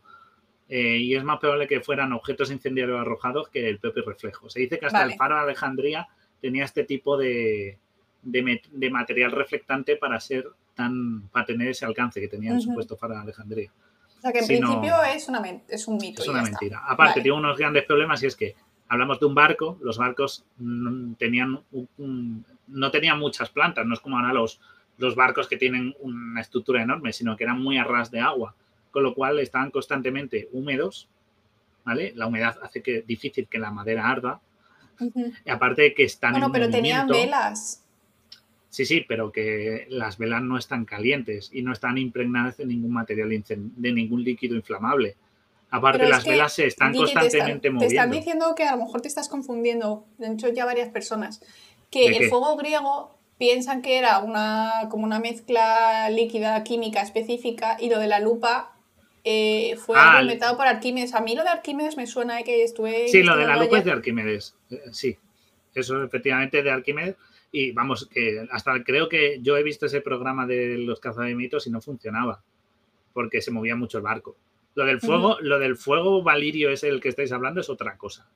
eh, 0.68 0.98
y 0.98 1.14
es 1.14 1.24
más 1.24 1.40
probable 1.40 1.68
que 1.68 1.82
fueran 1.82 2.12
objetos 2.12 2.50
incendiarios 2.50 3.00
arrojados 3.00 3.50
que 3.50 3.70
el 3.70 3.78
propio 3.78 4.04
reflejo. 4.04 4.50
Se 4.50 4.62
dice 4.62 4.80
que 4.80 4.88
hasta 4.88 5.04
el 5.04 5.14
faro 5.14 5.36
de 5.36 5.42
Alejandría 5.42 6.08
tenía 6.42 6.66
este 6.66 6.86
tipo 6.86 7.18
de, 7.18 7.78
de, 8.24 8.90
material 8.90 9.32
reflectante 9.32 9.96
para 9.96 10.20
ser 10.20 10.48
tan 10.74 11.28
para 11.30 11.46
tener 11.46 11.68
ese 11.68 11.86
alcance 11.86 12.20
que 12.20 12.28
tenía 12.28 12.56
el 12.56 12.62
supuesto 12.62 12.98
faro 12.98 13.14
de 13.14 13.22
Alejandría. 13.22 13.72
O 14.18 14.22
sea 14.22 14.32
que 14.32 14.40
en 14.40 14.48
principio 14.48 15.04
es, 15.04 15.28
una, 15.30 15.44
es 15.68 15.88
un 15.88 15.98
mito. 15.98 16.22
Es 16.22 16.28
una 16.28 16.42
mentira. 16.42 16.84
Aparte, 16.88 17.22
tiene 17.22 17.38
unos 17.38 17.58
grandes 17.58 17.86
problemas 17.86 18.22
y 18.24 18.28
es 18.28 18.36
que 18.36 18.56
hablamos 18.88 19.20
de 19.20 19.26
un 19.26 19.36
barco, 19.36 19.78
los 19.82 19.98
barcos 19.98 20.46
tenían 21.18 21.60
no 22.68 22.92
tenían 22.92 23.20
muchas 23.20 23.50
plantas, 23.50 23.86
no 23.86 23.94
es 23.94 24.00
como 24.00 24.18
ahora 24.18 24.34
los, 24.34 24.60
los 24.98 25.16
barcos 25.16 25.48
que 25.48 25.58
tienen 25.58 25.96
una 26.00 26.42
estructura 26.42 26.82
enorme, 26.82 27.14
sino 27.14 27.36
que 27.36 27.44
eran 27.44 27.62
muy 27.62 27.78
a 27.78 27.84
ras 27.84 28.12
de 28.12 28.20
agua, 28.20 28.56
con 28.92 29.04
lo 29.04 29.14
cual 29.14 29.40
estaban 29.40 29.72
constantemente 29.72 30.50
húmedos, 30.52 31.08
¿vale? 31.86 32.14
La 32.16 32.28
humedad 32.28 32.58
hace 32.62 32.82
que 32.82 33.02
difícil 33.02 33.48
que 33.48 33.60
la 33.60 33.72
madera 33.72 34.10
arda. 34.10 34.42
Y 35.46 35.50
aparte 35.50 35.84
de 35.84 35.94
que 35.94 36.04
están 36.04 36.32
bueno, 36.32 36.52
pero 36.52 36.70
tenían 36.70 37.08
velas. 37.08 37.84
Sí, 38.70 38.86
sí, 38.86 39.06
pero 39.08 39.32
que 39.32 39.88
las 39.90 40.18
velas 40.18 40.42
no 40.42 40.58
están 40.58 40.86
calientes 40.86 41.50
y 41.54 41.62
no 41.62 41.72
están 41.74 41.98
impregnadas 41.98 42.58
de 42.58 42.66
ningún 42.66 42.92
material, 42.92 43.30
de 43.30 43.92
ningún 43.92 44.24
líquido 44.24 44.56
inflamable. 44.56 45.16
Aparte, 45.70 46.08
las 46.08 46.26
velas 46.26 46.54
se 46.54 46.68
están 46.68 46.94
constantemente 46.94 47.70
moviendo. 47.70 47.80
Te 47.80 47.96
están 47.96 48.12
diciendo 48.12 48.56
que 48.56 48.64
a 48.64 48.76
lo 48.76 48.86
mejor 48.86 49.02
te 49.02 49.08
estás 49.08 49.30
confundiendo, 49.30 50.06
de 50.18 50.32
hecho 50.32 50.50
ya 50.50 50.66
varias 50.66 50.90
personas, 50.90 51.42
que 51.92 52.08
el 52.08 52.30
fuego 52.30 52.56
griego 52.56 53.18
piensan 53.38 53.82
que 53.82 53.98
era 53.98 54.20
una, 54.20 54.88
como 54.90 55.04
una 55.04 55.20
mezcla 55.20 56.10
líquida 56.10 56.64
química 56.64 57.02
específica 57.02 57.78
y 57.80 57.90
lo 57.90 58.00
de 58.00 58.08
la 58.08 58.20
lupa 58.20 58.76
eh, 59.24 59.76
fue 59.76 59.98
ah, 60.00 60.20
inventado 60.22 60.56
por 60.58 60.68
Arquímedes. 60.68 61.14
A 61.14 61.22
mí 61.22 61.36
lo 61.36 61.44
de 61.44 61.50
Arquímedes 61.50 61.98
me 61.98 62.08
suena 62.08 62.42
que 62.44 62.64
estuve... 62.64 63.10
Sí, 63.10 63.24
lo 63.24 63.36
de 63.36 63.46
la 63.46 63.58
lupa 63.58 63.80
es 63.80 63.86
de 63.86 63.92
Arquímedes, 63.92 64.56
eh, 64.70 64.82
sí. 64.92 65.18
Eso 65.76 66.02
efectivamente 66.04 66.64
de 66.64 66.72
Arquímedes. 66.72 67.16
Y 67.52 67.72
vamos, 67.72 68.08
que 68.08 68.46
hasta 68.52 68.84
creo 68.84 69.08
que 69.08 69.40
yo 69.42 69.58
he 69.58 69.64
visto 69.64 69.86
ese 69.86 70.02
programa 70.02 70.46
de 70.46 70.78
los 70.78 71.00
cazademitos 71.00 71.66
y 71.68 71.72
no 71.72 71.82
funcionaba, 71.82 72.44
porque 73.14 73.42
se 73.42 73.52
movía 73.52 73.76
mucho 73.76 73.98
el 73.98 74.04
barco. 74.04 74.36
Lo 74.76 74.86
del 74.86 75.00
fuego, 75.00 75.38
lo 75.42 75.58
del 75.58 75.76
fuego 75.76 76.22
valirio 76.22 76.70
es 76.70 76.84
el 76.84 77.02
que 77.02 77.10
estáis 77.10 77.32
hablando, 77.32 77.62
es 77.62 77.70
otra 77.70 77.98
cosa. 77.98 78.30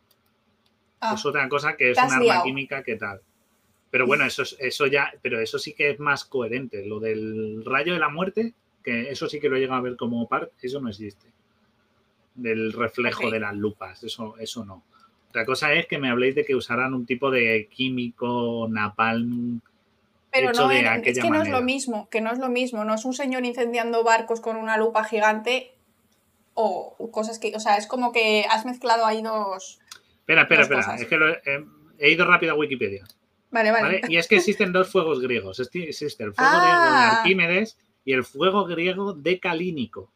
Ah. 1.00 1.16
es 1.16 1.26
otra 1.26 1.50
cosa 1.50 1.76
que 1.76 1.92
es 1.92 1.98
una 1.98 2.16
arma 2.16 2.44
química 2.44 2.84
que 2.84 2.96
tal. 2.96 3.22
Pero 3.90 4.08
bueno, 4.08 4.24
eso, 4.24 4.44
eso 4.60 4.88
ya, 4.88 5.14
pero 5.22 5.40
eso 5.40 5.60
sí 5.60 5.74
que 5.74 5.90
es 5.90 6.00
más 6.00 6.24
coherente. 6.26 6.86
Lo 6.86 7.00
del 7.00 7.64
rayo 7.66 7.94
de 7.94 8.00
la 8.00 8.10
muerte, 8.10 8.54
que 8.84 9.10
eso 9.10 9.28
sí 9.28 9.40
que 9.40 9.50
lo 9.50 9.58
he 9.58 9.60
llegado 9.60 9.80
a 9.80 9.84
ver 9.84 9.98
como 9.98 10.28
parte, 10.30 10.54
eso 10.62 10.80
no 10.80 10.90
existe. 10.90 11.28
Del 12.36 12.72
reflejo 12.72 13.30
de 13.30 13.40
las 13.40 13.56
lupas, 13.56 14.04
eso, 14.04 14.38
eso 14.38 14.64
no. 14.64 14.84
Otra 15.32 15.46
cosa 15.46 15.72
es 15.72 15.86
que 15.86 15.98
me 15.98 16.10
habléis 16.10 16.36
de 16.36 16.44
que 16.44 16.56
usaran 16.56 16.94
un 16.94 17.06
tipo 17.06 17.32
de 17.32 17.70
químico 17.72 18.68
napalm. 18.70 19.62
Pero 20.30 20.52
no, 20.52 20.68
de 20.68 20.82
es 21.06 21.20
que 21.20 21.30
no 21.30 21.42
es 21.42 21.48
lo 21.48 21.62
mismo, 21.62 22.10
que 22.10 22.20
no 22.20 22.34
es 22.34 22.40
lo 22.40 22.50
mismo, 22.50 22.84
no 22.84 22.94
es 22.94 23.06
un 23.06 23.14
señor 23.14 23.46
incendiando 23.46 24.04
barcos 24.04 24.42
con 24.42 24.58
una 24.58 24.76
lupa 24.76 25.06
gigante 25.06 25.74
o 26.54 27.10
cosas 27.12 27.40
que, 27.40 27.56
o 27.56 27.62
sea, 27.62 27.78
es 27.78 27.88
como 27.88 28.12
que 28.12 28.44
has 28.50 28.66
mezclado 28.66 29.06
ahí 29.06 29.22
dos. 29.22 29.80
Espera, 30.20 30.42
espera, 30.42 30.64
espera, 30.64 30.96
es 30.96 31.06
que 31.06 31.66
he 31.98 32.12
ido 32.12 32.26
rápido 32.26 32.52
a 32.52 32.56
Wikipedia. 32.56 33.06
Vale, 33.52 33.72
vale, 33.72 34.02
Y 34.10 34.18
es 34.18 34.28
que 34.28 34.36
existen 34.36 34.74
dos 34.74 34.92
fuegos 34.92 35.22
griegos. 35.22 35.62
Existe 35.62 36.26
el 36.26 36.34
fuego 36.34 36.60
griego 36.60 36.82
de 36.82 36.90
ah. 36.90 37.20
Arquímedes 37.20 37.78
y 38.04 38.12
el 38.12 38.26
fuego 38.26 38.66
griego 38.66 39.14
de 39.14 39.40
Calínico. 39.40 40.12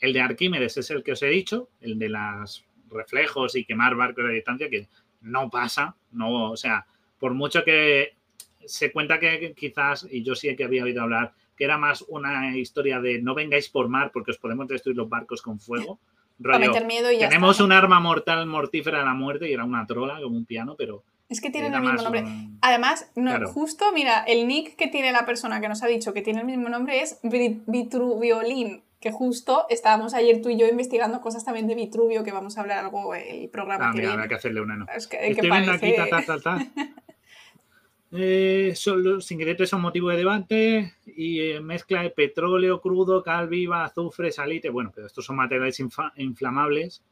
El 0.00 0.12
de 0.12 0.22
Arquímedes 0.22 0.76
es 0.76 0.90
el 0.90 1.04
que 1.04 1.12
os 1.12 1.22
he 1.22 1.28
dicho, 1.28 1.68
el 1.80 2.00
de 2.00 2.08
las 2.08 2.64
reflejos 2.90 3.56
y 3.56 3.64
quemar 3.64 3.94
barcos 3.94 4.24
de 4.26 4.34
distancia 4.34 4.68
que 4.68 4.88
no 5.22 5.50
pasa, 5.50 5.94
no, 6.12 6.50
o 6.50 6.56
sea, 6.56 6.86
por 7.18 7.34
mucho 7.34 7.64
que 7.64 8.14
se 8.64 8.92
cuenta 8.92 9.18
que 9.18 9.54
quizás, 9.56 10.06
y 10.10 10.22
yo 10.22 10.34
sí 10.34 10.54
que 10.56 10.64
había 10.64 10.84
oído 10.84 11.02
hablar, 11.02 11.32
que 11.56 11.64
era 11.64 11.78
más 11.78 12.02
una 12.08 12.56
historia 12.56 13.00
de 13.00 13.20
no 13.20 13.34
vengáis 13.34 13.68
por 13.68 13.88
mar 13.88 14.10
porque 14.12 14.30
os 14.30 14.38
podemos 14.38 14.66
destruir 14.68 14.96
los 14.96 15.08
barcos 15.08 15.42
con 15.42 15.60
fuego. 15.60 15.98
miedo 16.86 17.12
y 17.12 17.18
tenemos 17.18 17.60
un 17.60 17.70
arma 17.70 18.00
mortal 18.00 18.46
mortífera 18.46 19.02
a 19.02 19.04
la 19.04 19.12
muerte 19.12 19.48
y 19.48 19.52
era 19.52 19.64
una 19.64 19.86
trola 19.86 20.20
como 20.22 20.36
un 20.36 20.46
piano, 20.46 20.74
pero... 20.76 21.04
Es 21.28 21.40
que 21.40 21.50
tienen 21.50 21.74
el 21.74 21.82
mismo 21.82 22.02
nombre. 22.02 22.24
Además, 22.60 23.08
no, 23.14 23.46
justo, 23.46 23.84
mira, 23.94 24.24
el 24.24 24.48
nick 24.48 24.74
que 24.74 24.88
tiene 24.88 25.12
la 25.12 25.26
persona 25.26 25.60
que 25.60 25.68
nos 25.68 25.82
ha 25.82 25.86
dicho 25.86 26.12
que 26.12 26.22
tiene 26.22 26.40
el 26.40 26.46
mismo 26.46 26.68
nombre 26.68 27.02
es 27.02 27.20
Vitruviolín 27.22 28.82
que 29.00 29.10
justo 29.10 29.64
estábamos 29.70 30.12
ayer 30.12 30.42
tú 30.42 30.50
y 30.50 30.58
yo 30.58 30.66
investigando 30.66 31.22
cosas 31.22 31.44
también 31.44 31.66
de 31.66 31.74
Vitruvio, 31.74 32.22
que 32.22 32.32
vamos 32.32 32.58
a 32.58 32.60
hablar 32.60 32.78
algo 32.78 33.14
el 33.14 33.48
programa 33.48 33.88
ah, 33.88 33.92
que 33.94 34.02
mira, 34.02 34.28
que 34.28 34.34
hacerle 34.34 34.60
una, 34.60 34.76
¿no? 34.76 34.86
Es 34.94 35.06
que, 35.06 35.30
Estoy 35.30 35.50
viendo 35.50 35.72
aquí, 35.72 35.94
eh, 38.12 38.74
los 38.86 39.32
ingredientes 39.32 39.70
son 39.70 39.80
motivo 39.80 40.10
de 40.10 40.18
debate 40.18 40.94
y 41.06 41.40
eh, 41.40 41.60
mezcla 41.60 42.02
de 42.02 42.10
petróleo 42.10 42.82
crudo, 42.82 43.22
cal 43.22 43.48
viva, 43.48 43.84
azufre, 43.84 44.32
salite. 44.32 44.68
Bueno, 44.68 44.92
pero 44.94 45.06
estos 45.06 45.24
son 45.24 45.36
materiales 45.36 45.80
inflamables. 46.16 47.02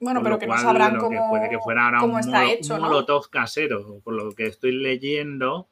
Bueno, 0.00 0.22
pero 0.24 0.38
que 0.38 0.48
no 0.48 0.58
sabrán 0.58 0.96
cómo, 0.96 1.28
puede 1.28 1.48
que 1.48 1.58
fuera 1.58 1.84
ahora 1.84 2.02
un, 2.02 2.18
está 2.18 2.50
hecho, 2.50 2.74
un 2.74 2.80
molotov 2.80 3.28
casero. 3.28 4.00
Por 4.02 4.14
lo 4.14 4.32
que 4.32 4.46
estoy 4.46 4.72
leyendo, 4.72 5.68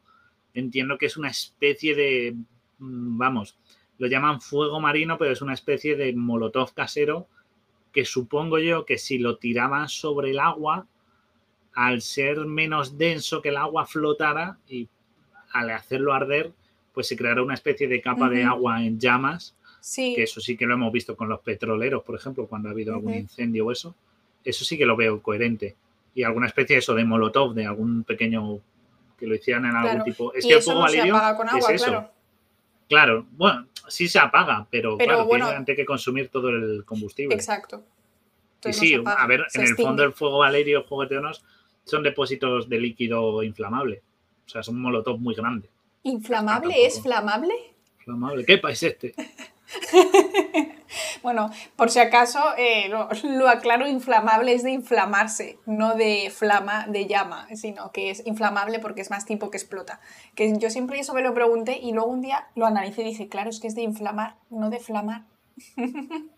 entiendo 0.55 0.98
que 0.98 1.06
es 1.06 1.16
una 1.16 1.30
especie 1.30 1.97
de, 1.97 2.36
mm, 2.78 3.18
vamos, 3.18 3.59
lo 3.99 4.07
llaman 4.07 4.41
fuego 4.41 4.81
marino, 4.81 5.19
pero 5.19 5.33
es 5.33 5.43
una 5.43 5.55
especie 5.55 5.97
de 5.97 6.15
molotov 6.15 6.73
casero 6.73 7.27
que 7.93 8.05
supongo 8.05 8.59
yo 8.59 8.85
que 8.85 8.99
si 8.99 9.19
lo 9.19 9.39
tiraban 9.39 9.89
sobre 9.89 10.31
el 10.31 10.39
agua, 10.39 10.87
al 11.75 12.01
ser 12.01 12.39
menos 12.47 12.99
denso 12.99 13.43
que 13.43 13.49
el 13.51 13.57
agua 13.57 13.87
flotara 13.87 14.59
y 14.69 14.89
al 15.53 15.70
hacerlo 15.70 16.12
arder, 16.12 16.53
pues 16.93 17.09
se 17.09 17.16
creara 17.16 17.43
una 17.43 17.55
especie 17.55 17.89
de 17.89 18.01
capa 18.01 18.29
de 18.29 18.45
agua 18.45 18.83
en 18.83 18.99
llamas 18.99 19.55
Sí. 19.81 20.15
Que 20.15 20.25
eso 20.25 20.41
sí 20.41 20.57
que 20.57 20.66
lo 20.66 20.75
hemos 20.75 20.93
visto 20.93 21.16
con 21.16 21.29
los 21.29 21.41
petroleros, 21.41 22.03
por 22.03 22.16
ejemplo, 22.16 22.47
cuando 22.47 22.69
ha 22.69 22.73
habido 22.73 22.95
algún 22.95 23.15
incendio 23.15 23.66
o 23.66 23.73
eso. 23.73 23.95
Eso 24.45 24.65
sí 24.65 24.77
que 24.77 24.87
lo 24.87 24.97
veo 24.97 25.23
coherente. 25.23 25.77
Y 26.15 26.23
alguna 26.25 26.47
especie 26.47 26.77
de 26.77 26.81
eso 26.81 26.95
de 26.95 27.05
molotov, 27.05 27.55
de 27.55 27.66
algún 27.66 28.05
pequeño 28.05 28.61
que 29.19 29.27
lo 29.27 29.35
hicieran 29.35 29.66
en 29.66 29.77
algún 29.77 30.05
tipo. 30.05 30.33
Es 30.35 30.45
que 30.45 30.55
el 30.55 30.62
fuego 30.62 30.81
valirio 30.81 31.16
es 31.59 31.69
eso. 31.70 32.11
Claro. 32.89 33.27
bueno, 33.33 33.66
sí 33.89 34.09
se 34.09 34.19
apaga, 34.19 34.66
pero, 34.70 34.97
claro, 34.97 35.27
bueno, 35.27 35.48
tiene 35.65 35.77
que 35.77 35.85
consumir 35.85 36.28
todo 36.28 36.51
el 36.51 36.85
combustible. 36.85 37.35
Exacto. 37.35 37.85
y 38.65 38.73
sí, 38.73 38.94
a 39.05 39.27
ver, 39.27 39.47
en 39.55 39.62
el 39.62 39.77
fondo 39.77 40.02
el 40.05 40.12
fuego 40.12 40.39
valerio, 40.39 40.85
jugueteonos, 40.89 41.44
son 41.85 42.02
depósitos 42.02 42.69
de 42.69 42.78
líquido 42.78 43.43
inflamable. 43.43 44.02
O 44.47 44.48
sea, 44.48 44.62
son 44.62 44.77
un 44.77 44.82
molotov 44.82 45.19
muy 45.19 45.35
grande. 45.35 45.69
¿Inflamable 46.02 46.86
es 46.86 47.02
flamable? 47.02 47.55
Flamable. 47.98 48.44
¿Qué 48.44 48.59
país 48.59 48.82
este? 48.82 49.15
bueno, 51.23 51.51
por 51.77 51.90
si 51.90 51.99
acaso 51.99 52.40
eh, 52.57 52.89
lo, 52.89 53.49
aclaro, 53.49 53.86
inflamable 53.86 54.53
es 54.55 54.62
de 54.62 54.70
inflamarse, 54.70 55.59
no 55.66 55.95
de 55.95 56.32
flama, 56.35 56.86
de 56.86 57.07
llama, 57.07 57.47
sino 57.55 57.93
que 57.93 58.11
es 58.11 58.27
inflamable 58.27 58.78
porque 58.78 59.03
es 59.03 59.11
más 59.11 59.27
tipo 59.27 59.51
que 59.51 59.59
explota. 59.59 60.01
Que 60.35 60.59
yo 60.59 60.70
siempre 60.70 60.99
eso 60.99 61.15
me 61.15 61.23
lo 61.23 61.35
pregunté 61.35 61.78
y 61.81 61.93
luego 61.93 62.09
un 62.09 62.23
día 62.23 62.49
lo 62.55 62.66
analicé 62.66 63.03
y 63.03 63.07
dije, 63.07 63.28
claro, 63.28 63.51
es 63.51 63.61
que 63.61 63.69
es 63.69 63.74
de 63.74 63.82
inflamar, 63.82 64.36
no 64.51 64.70
de 64.70 64.81
flamar. 64.81 65.24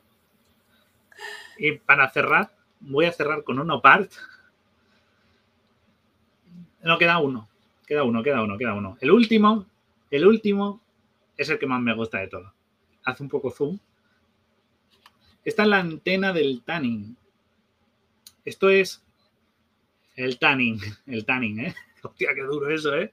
y 1.58 1.72
para 1.72 2.10
cerrar, 2.10 2.50
voy 2.80 3.06
a 3.06 3.12
cerrar 3.12 3.44
con 3.44 3.58
uno 3.60 3.80
part. 3.80 4.10
No, 6.82 6.98
queda 6.98 7.18
uno, 7.18 7.48
queda 7.86 8.04
uno, 8.04 8.22
queda 8.22 8.42
uno, 8.42 8.58
queda 8.58 8.74
uno. 8.74 8.96
El 9.00 9.10
último, 9.10 9.66
el 10.10 10.26
último 10.26 10.80
es 11.36 11.50
el 11.50 11.58
que 11.58 11.66
más 11.66 11.80
me 11.80 11.94
gusta 11.94 12.18
de 12.18 12.28
todo 12.28 12.54
hace 13.04 13.22
un 13.22 13.28
poco 13.28 13.50
zoom. 13.50 13.78
Esta 15.44 15.62
es 15.62 15.68
la 15.68 15.78
antena 15.78 16.32
del 16.32 16.62
tanning. 16.62 17.16
Esto 18.44 18.68
es 18.68 19.02
el 20.16 20.38
tanning, 20.38 20.80
el 21.06 21.24
tanning, 21.24 21.60
¿eh? 21.60 21.74
Hostia, 22.02 22.30
qué 22.34 22.42
duro 22.42 22.70
eso, 22.70 22.96
¿eh? 22.96 23.12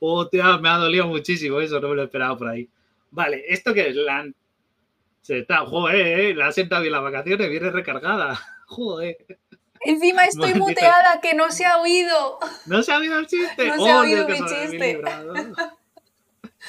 Hostia, 0.00 0.58
me 0.58 0.68
ha 0.68 0.76
dolido 0.76 1.06
muchísimo 1.06 1.60
eso, 1.60 1.80
no 1.80 1.88
me 1.88 1.96
lo 1.96 2.02
he 2.02 2.04
esperado 2.04 2.36
por 2.38 2.48
ahí. 2.48 2.68
Vale, 3.10 3.44
¿esto 3.48 3.74
qué 3.74 3.88
es? 3.88 3.96
La... 3.96 4.28
Se 5.22 5.40
está, 5.40 5.66
joder, 5.66 6.20
¿eh? 6.20 6.34
la 6.34 6.46
ha 6.48 6.52
sentado 6.52 6.82
bien 6.82 6.92
las 6.92 7.02
vacaciones, 7.02 7.50
viene 7.50 7.70
recargada. 7.70 8.40
Joder. 8.66 9.16
Encima 9.80 10.24
estoy 10.26 10.54
muteada, 10.54 11.20
que 11.20 11.34
no 11.34 11.50
se 11.50 11.66
ha 11.66 11.78
oído. 11.78 12.38
¿No 12.66 12.82
se 12.82 12.92
ha 12.92 12.98
oído 12.98 13.18
el 13.18 13.26
chiste? 13.26 13.66
No 13.66 13.84
se 13.84 13.90
ha 13.90 14.00
oído 14.00 14.28
mi 14.28 14.38
chiste. 14.38 15.02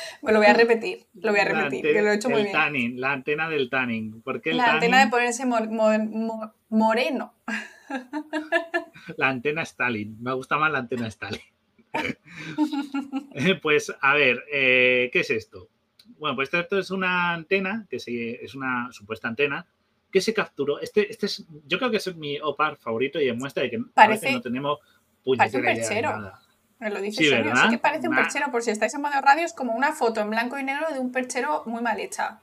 Me 0.21 0.31
lo 0.31 0.39
voy 0.39 0.47
a 0.47 0.53
repetir, 0.53 1.05
lo 1.13 1.31
voy 1.31 1.39
a 1.39 1.45
repetir, 1.45 1.81
que 1.81 2.01
lo 2.01 2.11
he 2.11 2.15
hecho 2.15 2.29
muy 2.29 2.43
bien. 2.43 2.53
Tanning, 2.53 2.99
la 2.99 3.13
antena 3.13 3.49
del 3.49 3.69
tanning. 3.69 4.21
la 4.45 4.73
antena 4.73 5.03
de 5.03 5.09
ponerse 5.09 5.45
moreno. 6.69 7.33
La 9.17 9.29
antena 9.29 9.63
Stalin. 9.63 10.17
Me 10.21 10.33
gusta 10.33 10.57
más 10.57 10.71
la 10.71 10.79
antena 10.79 11.07
Stalin. 11.07 11.41
pues 13.61 13.91
a 13.99 14.13
ver, 14.13 14.43
eh, 14.51 15.09
¿qué 15.11 15.21
es 15.21 15.29
esto? 15.31 15.69
Bueno, 16.19 16.35
pues 16.35 16.53
esto, 16.53 16.77
es 16.77 16.91
una 16.91 17.33
antena, 17.33 17.87
que 17.89 17.97
es 17.97 18.55
una 18.55 18.89
supuesta 18.91 19.27
antena, 19.27 19.65
que 20.11 20.21
se 20.21 20.33
capturó. 20.33 20.79
Este, 20.79 21.11
este 21.11 21.27
es, 21.27 21.45
yo 21.65 21.77
creo 21.77 21.91
que 21.91 21.97
es 21.97 22.15
mi 22.15 22.39
OPAR 22.39 22.77
favorito 22.77 23.19
y 23.19 23.25
demuestra 23.25 23.63
de 23.63 23.69
que 23.69 23.79
parece, 23.93 24.31
no 24.31 24.41
tenemos 24.41 24.79
puñetera 25.23 25.73
idea 25.73 25.89
de 25.89 26.01
nada. 26.01 26.41
Me 26.79 26.89
lo 26.89 27.01
dice 27.01 27.23
sí, 27.23 27.69
que 27.69 27.77
parece 27.77 28.07
un 28.07 28.15
perchero, 28.15 28.49
por 28.51 28.61
si 28.61 28.71
estáis 28.71 28.93
en 28.93 29.01
modo 29.01 29.19
radio, 29.21 29.43
es 29.43 29.53
como 29.53 29.73
una 29.73 29.91
foto 29.91 30.21
en 30.21 30.29
blanco 30.29 30.57
y 30.57 30.63
negro 30.63 30.87
de 30.93 30.99
un 30.99 31.11
perchero 31.11 31.63
muy 31.65 31.81
mal 31.81 31.99
hecha. 31.99 32.39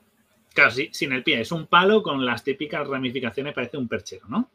Claro, 0.52 0.70
sí, 0.70 0.90
sin 0.92 1.12
el 1.12 1.22
pie. 1.22 1.40
Es 1.40 1.52
un 1.52 1.66
palo 1.66 2.02
con 2.02 2.24
las 2.24 2.44
típicas 2.44 2.86
ramificaciones, 2.86 3.54
parece 3.54 3.78
un 3.78 3.88
perchero, 3.88 4.26
¿no? 4.28 4.50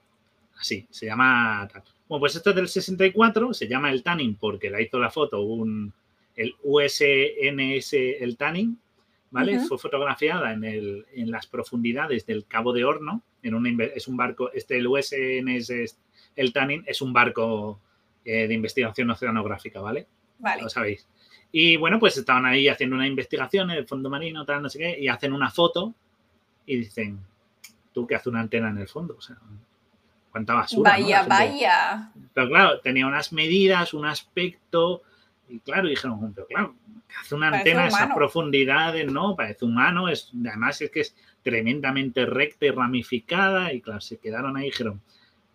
Así, 0.60 0.88
se 0.92 1.08
llama... 1.08 1.68
Bueno, 2.08 2.20
pues 2.20 2.36
esto 2.36 2.52
es 2.52 2.56
del 2.56 2.68
64, 2.68 3.54
se 3.54 3.68
llama 3.68 3.92
el 3.92 4.04
Tanning 4.04 4.36
porque 4.36 4.70
la 4.70 4.82
hizo 4.82 5.00
la 5.00 5.10
foto 5.10 5.42
un, 5.42 5.94
el 6.36 6.56
USNS 6.64 7.94
el 7.94 8.38
Tanning, 8.38 8.78
¿vale? 9.32 9.60
Fue 9.62 9.78
fotografiada 9.80 10.54
en, 10.54 10.64
el, 10.64 11.06
en, 11.14 11.32
las 11.32 11.48
profundidades 11.48 12.26
del 12.26 12.46
Cabo 12.46 12.74
de 12.74 12.84
Horno, 12.84 13.24
en 13.42 13.56
un, 13.56 13.82
es 13.82 14.08
un 14.08 14.18
barco, 14.18 14.52
este 14.52 14.78
el 14.78 14.88
USNS 14.88 15.98
el 16.36 16.54
Tanning 16.54 16.84
es 16.86 17.02
un 17.02 17.14
barco 17.14 17.80
eh, 18.26 18.48
de 18.48 18.54
investigación 18.54 19.10
oceanográfica, 19.10 19.82
¿vale? 19.82 20.08
Vale. 20.40 20.64
Lo 20.64 20.70
sabéis. 20.70 21.08
Y 21.52 21.76
bueno, 21.78 22.00
pues 22.00 22.18
estaban 22.18 22.46
ahí 22.46 22.68
haciendo 22.68 22.96
una 22.96 23.08
investigación 23.08 23.72
en 23.72 23.78
el 23.78 23.88
fondo 23.88 24.10
marino, 24.10 24.46
tal, 24.46 24.62
no 24.62 24.70
sé 24.70 24.80
qué, 24.80 25.00
y 25.00 25.08
hacen 25.08 25.34
una 25.34 25.52
foto 25.52 25.94
y 26.66 26.78
dicen, 26.78 27.20
tú 27.94 28.08
que 28.08 28.16
haces 28.16 28.28
una 28.28 28.40
antena 28.40 28.70
en 28.70 28.78
el 28.78 28.88
fondo, 28.88 29.16
o 29.18 29.22
sea, 29.22 29.36
cuánta 30.32 30.54
basura. 30.54 30.92
Vaya, 30.92 31.24
vaya. 31.24 32.12
Pero 32.34 32.48
claro, 32.48 32.80
tenía 32.80 33.06
unas 33.06 33.34
medidas, 33.34 33.94
un 33.94 34.06
aspecto, 34.06 35.04
y 35.50 35.60
claro, 35.60 35.90
dijeron, 35.90 36.34
pero 36.34 36.48
claro, 36.48 36.76
hace 37.20 37.36
una 37.36 37.50
antena 37.50 37.84
a 37.84 37.88
esas 37.88 38.14
profundidades, 38.14 39.12
¿no? 39.12 39.36
Parece 39.36 39.66
humano, 39.66 40.08
es, 40.08 40.32
además 40.48 40.82
es 40.82 40.90
que 40.90 41.02
es 41.02 41.16
tremendamente 41.44 42.26
recta 42.26 42.66
y 42.66 42.72
ramificada, 42.72 43.74
y 43.74 43.82
claro, 43.82 44.00
se 44.00 44.18
quedaron 44.18 44.56
ahí 44.56 44.68
y 44.68 44.72
dijeron, 44.72 45.02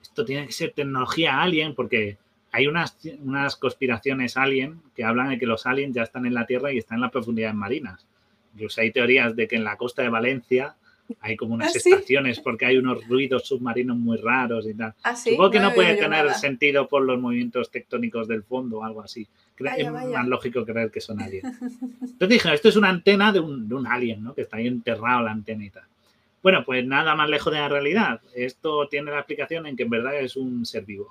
esto 0.02 0.24
tiene 0.24 0.47
que 0.47 0.52
ser 0.52 0.72
tecnología 0.72 1.40
alien, 1.40 1.74
porque 1.74 2.18
hay 2.57 2.66
unas, 2.69 2.97
unas 3.20 3.55
conspiraciones 3.57 4.39
alien 4.39 4.81
que 4.95 5.05
hablan 5.05 5.28
de 5.28 5.39
que 5.39 5.45
los 5.45 5.66
aliens 5.66 5.95
ya 5.95 6.03
están 6.03 6.24
en 6.24 6.33
la 6.33 6.47
Tierra 6.47 6.73
y 6.73 6.78
están 6.78 6.97
en 6.97 7.03
las 7.03 7.12
profundidades 7.12 7.55
marinas. 7.55 8.07
Incluso 8.55 8.81
hay 8.81 8.91
teorías 8.93 9.37
de 9.37 9.47
que 9.47 9.57
en 9.57 9.65
la 9.65 9.77
costa 9.77 10.01
de 10.01 10.09
Valencia 10.09 10.74
hay 11.20 11.37
como 11.37 11.53
unas 11.53 11.69
¿Ah, 11.77 11.78
estaciones 11.78 12.41
porque 12.41 12.65
hay 12.65 12.78
unos 12.78 13.07
ruidos 13.07 13.47
submarinos 13.47 13.99
muy 13.99 14.16
raros 14.16 14.66
y 14.66 14.73
tal. 14.73 14.95
¿Ah, 15.03 15.15
Supongo 15.15 15.51
que 15.51 15.61
no, 15.61 15.74
puede 15.74 15.97
tener 15.97 16.33
sentido 16.33 16.89
por 16.89 17.03
los 17.03 17.20
movimientos 17.20 17.70
tectónicos 17.70 18.27
del 18.27 18.43
fondo 18.43 18.78
o 18.78 18.85
algo 18.85 19.03
así. 19.03 19.28
es 19.59 19.93
más 19.93 20.27
lógico 20.27 20.65
creer 20.65 20.91
que 20.91 21.03
son 21.03 21.20
aliens. 21.20 21.59
Entonces 21.61 22.28
dije, 22.31 22.55
esto 22.55 22.70
es 22.70 22.77
una 22.77 22.89
antena 22.89 23.33
de 23.33 23.41
un, 23.41 23.69
de 23.69 23.74
un 23.74 23.87
alien, 23.87 24.24
¿no? 24.24 24.35
Que 24.35 24.41
está 24.43 24.57
ahí 24.57 24.66
enterrado 24.66 25.24
la 25.24 25.33
antena 25.33 25.62
y 25.62 25.69
tal. 25.69 25.85
Bueno, 26.43 26.65
pues 26.65 26.87
nada 26.87 27.15
más 27.15 27.28
lejos 27.28 27.53
de 27.53 27.59
la 27.59 27.69
realidad. 27.69 28.23
Esto 28.35 28.89
tiene 28.89 29.11
la 29.11 29.19
explicación 29.19 29.66
en 29.66 29.77
que 29.77 29.83
en 29.83 29.91
verdad 29.91 30.19
es 30.19 30.37
un 30.37 30.65
ser 30.65 30.87
vivo. 30.87 31.11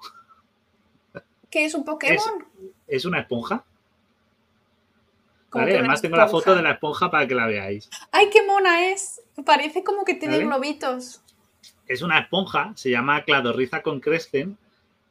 ¿Qué 1.55 1.63
es 1.63 1.73
un 1.73 1.85
Pokémon? 1.85 2.45
Es, 2.85 3.05
una 3.05 3.21
esponja. 3.21 3.63
además 5.53 6.01
tengo 6.01 6.17
la 6.17 6.27
foto 6.27 6.53
de 6.53 6.61
la 6.61 6.71
esponja 6.71 7.09
para 7.09 7.25
que 7.25 7.33
la 7.33 7.47
veáis. 7.47 7.89
¡Ay, 8.11 8.29
qué 8.29 8.45
mona 8.45 8.89
es! 8.89 9.21
Parece 9.45 9.81
como 9.81 10.03
que 10.03 10.15
tiene 10.15 10.39
globitos. 10.39 11.21
Es 11.87 12.01
una 12.01 12.19
esponja, 12.19 12.73
se 12.75 12.89
llama 12.89 13.23
Cladorriza 13.23 13.81
con 13.81 14.01
Crescent. 14.01 14.57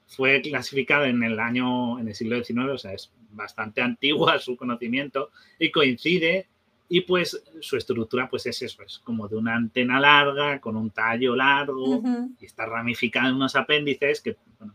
Fue 0.06 0.42
clasificada 0.42 1.08
en 1.08 1.22
el 1.22 1.40
año, 1.40 1.98
en 1.98 2.08
el 2.08 2.14
siglo 2.14 2.36
XIX, 2.44 2.72
o 2.72 2.76
sea, 2.76 2.92
es 2.92 3.10
bastante 3.30 3.80
antigua 3.80 4.38
su 4.38 4.54
conocimiento 4.54 5.30
y 5.58 5.70
coincide 5.70 6.46
y 6.90 7.00
pues 7.00 7.42
su 7.60 7.78
estructura 7.78 8.28
pues 8.28 8.44
es 8.44 8.60
eso, 8.60 8.82
es 8.82 8.98
como 8.98 9.28
de 9.28 9.36
una 9.36 9.54
antena 9.54 9.98
larga 9.98 10.60
con 10.60 10.76
un 10.76 10.90
tallo 10.90 11.34
largo 11.34 12.02
y 12.38 12.44
está 12.44 12.66
ramificada 12.66 13.30
en 13.30 13.36
unos 13.36 13.56
apéndices 13.56 14.20
que 14.20 14.36
bueno, 14.58 14.74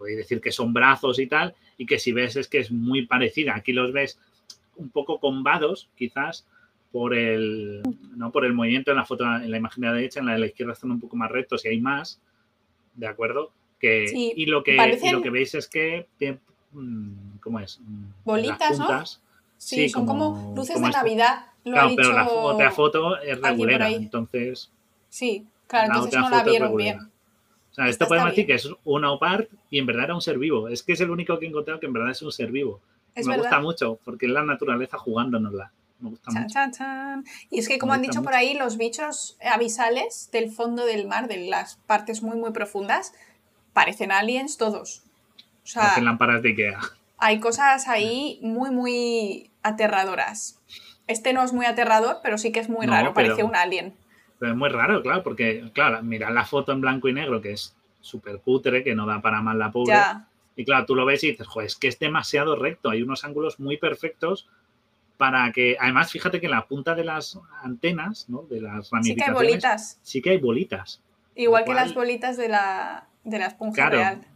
podéis 0.00 0.16
decir 0.16 0.40
que 0.40 0.50
son 0.50 0.72
brazos 0.72 1.18
y 1.18 1.26
tal, 1.26 1.54
y 1.76 1.84
que 1.84 1.98
si 1.98 2.12
ves 2.12 2.34
es 2.36 2.48
que 2.48 2.58
es 2.58 2.72
muy 2.72 3.06
parecida. 3.06 3.54
Aquí 3.54 3.74
los 3.74 3.92
ves 3.92 4.18
un 4.76 4.88
poco 4.88 5.20
combados, 5.20 5.90
quizás, 5.94 6.46
por 6.90 7.14
el, 7.14 7.82
¿no? 8.16 8.32
por 8.32 8.46
el 8.46 8.54
movimiento 8.54 8.90
en 8.90 8.96
la 8.96 9.04
foto, 9.04 9.24
en 9.24 9.50
la 9.50 9.58
imagen 9.58 9.82
de 9.82 9.86
la 9.88 9.92
derecha, 9.92 10.20
en 10.20 10.26
la 10.26 10.32
de 10.32 10.38
la 10.38 10.46
izquierda 10.46 10.72
están 10.72 10.90
un 10.90 11.00
poco 11.00 11.16
más 11.16 11.30
rectos 11.30 11.66
y 11.66 11.68
hay 11.68 11.80
más, 11.82 12.18
¿de 12.94 13.06
acuerdo? 13.06 13.52
Que, 13.78 14.06
y, 14.14 14.46
lo 14.46 14.64
que, 14.64 14.76
lo 15.12 15.22
que 15.22 15.30
veis 15.30 15.54
es 15.54 15.68
que, 15.68 16.06
mm, 16.72 17.38
¿cómo 17.42 17.60
es? 17.60 17.78
Mm, 17.82 18.04
Bolitas, 18.24 18.78
¿no? 18.78 19.04
Sí, 19.58 19.90
son 19.90 20.06
como, 20.06 20.54
luces 20.56 20.80
de 20.80 20.88
Navidad. 20.88 21.44
claro, 21.62 21.92
pero 21.94 22.12
la 22.14 22.26
otra 22.26 22.70
foto 22.70 23.18
es 23.20 23.38
regular, 23.38 23.82
entonces... 23.92 24.72
Sí, 25.10 25.46
claro, 25.66 25.92
entonces 25.92 26.18
no 26.18 26.30
la 26.30 26.42
vieron 26.42 26.74
bien. 26.74 27.10
O 27.70 27.74
sea, 27.74 27.88
esto 27.88 28.06
podemos 28.08 28.30
decir 28.30 28.46
que 28.46 28.54
es 28.54 28.68
una 28.84 29.12
OPART 29.12 29.48
y 29.70 29.78
en 29.78 29.86
verdad 29.86 30.04
era 30.04 30.14
un 30.14 30.20
ser 30.20 30.38
vivo. 30.38 30.68
Es 30.68 30.82
que 30.82 30.92
es 30.92 31.00
el 31.00 31.10
único 31.10 31.38
que 31.38 31.46
he 31.46 31.48
encontrado 31.48 31.78
que 31.78 31.86
en 31.86 31.92
verdad 31.92 32.10
es 32.10 32.22
un 32.22 32.32
ser 32.32 32.50
vivo. 32.50 32.80
me 33.14 33.36
gusta 33.36 33.60
mucho 33.60 33.98
porque 34.04 34.26
es 34.26 34.32
la 34.32 34.44
naturaleza 34.44 34.98
jugándonosla. 34.98 35.70
Me 36.00 36.10
gusta 36.10 36.30
mucho. 36.30 36.58
Y 37.50 37.58
es 37.58 37.68
que, 37.68 37.78
como 37.78 37.92
han 37.92 38.02
dicho 38.02 38.22
por 38.22 38.34
ahí, 38.34 38.54
los 38.54 38.76
bichos 38.76 39.36
avisales 39.44 40.30
del 40.32 40.50
fondo 40.50 40.84
del 40.84 41.06
mar, 41.06 41.28
de 41.28 41.46
las 41.48 41.76
partes 41.86 42.22
muy, 42.22 42.36
muy 42.36 42.50
profundas, 42.52 43.12
parecen 43.72 44.10
aliens 44.10 44.56
todos. 44.56 45.02
O 45.62 45.66
sea, 45.66 45.82
parecen 45.82 46.06
lámparas 46.06 46.42
de 46.42 46.50
Ikea. 46.50 46.80
Hay 47.18 47.38
cosas 47.38 47.86
ahí 47.86 48.38
muy, 48.42 48.70
muy 48.70 49.50
aterradoras. 49.62 50.58
Este 51.06 51.32
no 51.32 51.42
es 51.42 51.52
muy 51.52 51.66
aterrador, 51.66 52.20
pero 52.22 52.38
sí 52.38 52.50
que 52.50 52.60
es 52.60 52.68
muy 52.68 52.86
raro, 52.86 53.12
parece 53.12 53.44
un 53.44 53.54
alien. 53.54 53.94
Pero 54.40 54.52
es 54.52 54.58
muy 54.58 54.70
raro, 54.70 55.02
claro, 55.02 55.22
porque, 55.22 55.70
claro, 55.74 56.02
mira 56.02 56.30
la 56.30 56.46
foto 56.46 56.72
en 56.72 56.80
blanco 56.80 57.08
y 57.08 57.12
negro, 57.12 57.42
que 57.42 57.52
es 57.52 57.76
súper 58.00 58.40
cutre, 58.40 58.82
que 58.82 58.94
no 58.94 59.06
da 59.06 59.20
para 59.20 59.42
más 59.42 59.54
la 59.54 59.70
pobre. 59.70 59.94
Y 60.56 60.64
claro, 60.64 60.86
tú 60.86 60.94
lo 60.94 61.04
ves 61.04 61.22
y 61.22 61.32
dices, 61.32 61.46
joder, 61.46 61.66
es 61.66 61.76
que 61.76 61.88
es 61.88 61.98
demasiado 61.98 62.56
recto, 62.56 62.88
hay 62.88 63.02
unos 63.02 63.22
ángulos 63.24 63.60
muy 63.60 63.76
perfectos 63.76 64.48
para 65.18 65.52
que, 65.52 65.76
además, 65.78 66.10
fíjate 66.10 66.40
que 66.40 66.46
en 66.46 66.52
la 66.52 66.66
punta 66.66 66.94
de 66.94 67.04
las 67.04 67.38
antenas, 67.62 68.30
¿no? 68.30 68.44
De 68.48 68.62
las 68.62 68.90
ramificaciones. 68.90 69.04
Sí 69.04 69.14
que 69.14 69.24
hay 69.24 69.32
bolitas. 69.34 70.00
Sí 70.02 70.22
que 70.22 70.30
hay 70.30 70.38
bolitas. 70.38 71.02
Igual 71.34 71.64
que 71.66 71.74
las 71.74 71.92
bolitas 71.92 72.38
de 72.38 72.48
la, 72.48 73.06
de 73.24 73.38
la 73.38 73.46
esponja 73.46 73.74
claro, 73.74 73.96
real. 73.98 74.26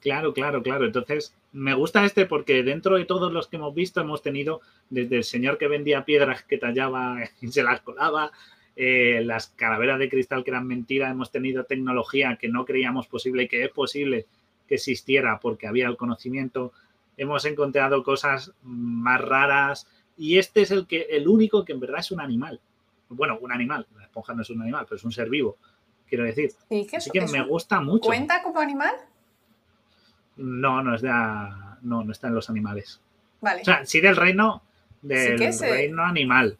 Claro, 0.00 0.32
claro, 0.32 0.62
claro. 0.62 0.84
Entonces, 0.84 1.34
me 1.50 1.74
gusta 1.74 2.04
este 2.04 2.26
porque 2.26 2.62
dentro 2.62 2.96
de 2.96 3.04
todos 3.04 3.32
los 3.32 3.48
que 3.48 3.56
hemos 3.56 3.74
visto 3.74 4.00
hemos 4.00 4.22
tenido 4.22 4.60
desde 4.90 5.16
el 5.16 5.24
señor 5.24 5.58
que 5.58 5.66
vendía 5.66 6.04
piedras 6.04 6.44
que 6.44 6.58
tallaba 6.58 7.18
y 7.40 7.48
se 7.48 7.64
las 7.64 7.80
colaba, 7.80 8.30
eh, 8.76 9.22
las 9.24 9.48
calaveras 9.48 9.98
de 9.98 10.10
cristal 10.10 10.44
que 10.44 10.50
eran 10.50 10.66
mentiras, 10.66 11.10
hemos 11.10 11.30
tenido 11.30 11.64
tecnología 11.64 12.36
que 12.38 12.48
no 12.48 12.66
creíamos 12.66 13.06
posible 13.06 13.48
que 13.48 13.64
es 13.64 13.70
posible 13.70 14.26
que 14.68 14.74
existiera 14.74 15.40
porque 15.40 15.66
había 15.66 15.86
el 15.88 15.96
conocimiento, 15.96 16.72
hemos 17.16 17.46
encontrado 17.46 18.02
cosas 18.02 18.52
más 18.62 19.20
raras 19.20 19.86
y 20.16 20.38
este 20.38 20.62
es 20.62 20.70
el 20.70 20.86
que 20.86 21.06
el 21.10 21.26
único 21.26 21.64
que 21.64 21.72
en 21.72 21.80
verdad 21.80 22.00
es 22.00 22.10
un 22.10 22.20
animal. 22.20 22.60
Bueno, 23.08 23.38
un 23.40 23.52
animal, 23.52 23.86
la 23.96 24.04
esponja 24.04 24.34
no 24.34 24.42
es 24.42 24.50
un 24.50 24.60
animal, 24.60 24.84
pero 24.86 24.96
es 24.96 25.04
un 25.04 25.12
ser 25.12 25.30
vivo, 25.30 25.56
quiero 26.06 26.24
decir. 26.24 26.50
Así 26.94 27.10
que 27.10 27.20
me 27.28 27.42
gusta 27.44 27.80
mucho. 27.80 28.06
¿Cuenta 28.06 28.42
como 28.42 28.60
animal? 28.60 28.94
No, 30.36 30.82
no 30.82 30.94
es 30.94 31.02
de 31.02 31.08
no, 31.08 32.04
no 32.04 32.12
está 32.12 32.28
en 32.28 32.34
los 32.34 32.50
animales. 32.50 33.00
Vale. 33.40 33.62
O 33.62 33.64
sea, 33.64 33.86
sí 33.86 34.00
del 34.00 34.16
reino 34.16 34.62
del 35.00 35.38
reino 35.38 36.02
animal. 36.02 36.58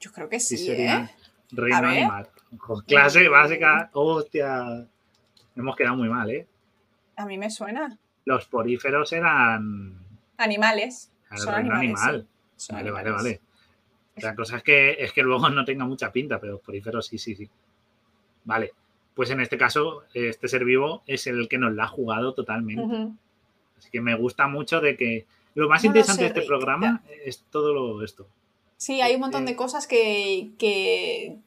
Yo 0.00 0.12
creo 0.12 0.28
que 0.28 0.40
sí, 0.40 0.56
sería 0.56 1.04
¿eh? 1.04 1.10
reino 1.52 1.88
animal. 1.88 2.28
clase 2.86 3.28
básica, 3.28 3.90
hostia. 3.92 4.86
Hemos 5.54 5.76
quedado 5.76 5.96
muy 5.96 6.08
mal, 6.08 6.30
¿eh? 6.30 6.46
A 7.16 7.24
mí 7.24 7.38
me 7.38 7.50
suena. 7.50 7.98
Los 8.24 8.46
poríferos 8.46 9.12
eran 9.12 9.98
animales. 10.36 11.10
Son 11.34 11.54
animales, 11.54 12.00
animal. 12.02 12.26
vale, 12.70 12.90
vale, 12.90 13.10
vale. 13.10 13.40
La 14.16 14.34
cosa 14.34 14.58
es 14.58 14.62
que, 14.62 14.92
es 14.98 15.12
que 15.12 15.22
luego 15.22 15.48
no 15.50 15.64
tenga 15.64 15.84
mucha 15.84 16.10
pinta, 16.12 16.40
pero 16.40 16.54
los 16.54 16.62
poríferos 16.62 17.06
sí, 17.06 17.18
sí, 17.18 17.34
sí. 17.34 17.48
Vale. 18.44 18.72
Pues 19.14 19.30
en 19.30 19.40
este 19.40 19.56
caso, 19.56 20.04
este 20.12 20.46
ser 20.48 20.64
vivo 20.64 21.02
es 21.06 21.26
el 21.26 21.48
que 21.48 21.58
nos 21.58 21.74
la 21.74 21.84
ha 21.84 21.88
jugado 21.88 22.34
totalmente. 22.34 23.14
Así 23.78 23.90
que 23.90 24.00
me 24.00 24.14
gusta 24.14 24.46
mucho 24.46 24.80
de 24.80 24.96
que 24.96 25.26
lo 25.54 25.68
más 25.68 25.84
interesante 25.84 26.22
de 26.22 26.28
este 26.28 26.42
programa 26.42 27.02
es 27.24 27.44
todo 27.50 27.72
lo, 27.72 28.04
esto. 28.04 28.28
Sí, 28.76 29.00
hay 29.00 29.14
un 29.14 29.20
montón 29.20 29.46
de 29.46 29.56
cosas 29.56 29.86
que, 29.86 31.38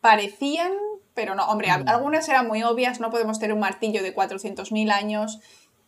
parecían, 0.00 0.72
pero 1.14 1.34
no. 1.34 1.44
Hombre, 1.46 1.68
mm. 1.68 1.88
algunas 1.88 2.28
eran 2.28 2.46
muy 2.46 2.62
obvias, 2.62 3.00
no 3.00 3.10
podemos 3.10 3.38
tener 3.38 3.54
un 3.54 3.60
martillo 3.60 4.02
de 4.02 4.14
400.000 4.14 4.90
años. 4.92 5.40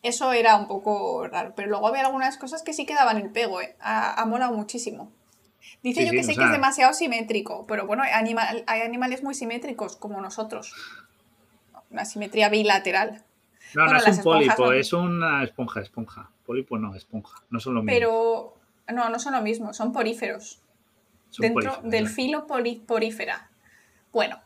Eso 0.03 0.33
era 0.33 0.57
un 0.57 0.69
poco 0.69 1.27
raro, 1.27 1.53
pero 1.57 1.69
luego 1.69 1.89
había 1.89 2.03
algunas 2.03 2.39
cosas 2.39 2.63
que 2.63 2.73
sí 2.73 2.87
quedaban 2.87 3.17
el 3.17 3.31
pego, 3.31 3.61
¿eh? 3.61 3.75
ha, 3.81 4.25
molado 4.27 4.53
muchísimo. 4.57 5.11
Dice 5.83 6.07
yo 6.07 6.13
que 6.13 6.23
sé 6.23 6.37
que 6.37 6.45
es 6.45 6.51
demasiado 6.51 6.93
simétrico, 6.93 7.67
pero 7.67 7.87
bueno, 7.87 8.05
hay, 8.05 8.13
hay 8.67 8.81
animales 8.83 9.23
muy 9.25 9.35
simétricos 9.35 9.97
como 9.97 10.21
nosotros. 10.21 10.73
Una 11.91 12.05
simetría 12.05 12.49
bilateral. 12.49 13.25
No, 13.75 13.87
no 13.87 13.97
es 13.97 14.19
un 14.19 14.23
pólipo, 14.23 14.73
es 14.73 14.93
una 14.93 15.43
esponja, 15.43 15.81
esponja. 15.81 16.31
Pólipo 16.45 16.79
no, 16.79 16.95
esponja. 16.95 17.43
No 17.51 17.59
son 17.59 17.75
lo 17.75 17.83
mismo. 17.83 17.99
Pero 17.99 18.55
no, 18.95 19.09
no 19.11 19.19
son 19.19 19.35
lo 19.35 19.43
mismo, 19.43 19.73
son 19.73 19.93
poríferos. 19.93 20.61
Dentro 21.39 21.81
del 21.83 22.09
filo 22.09 22.47
porífera. 22.47 23.51
Bueno. 24.13 24.41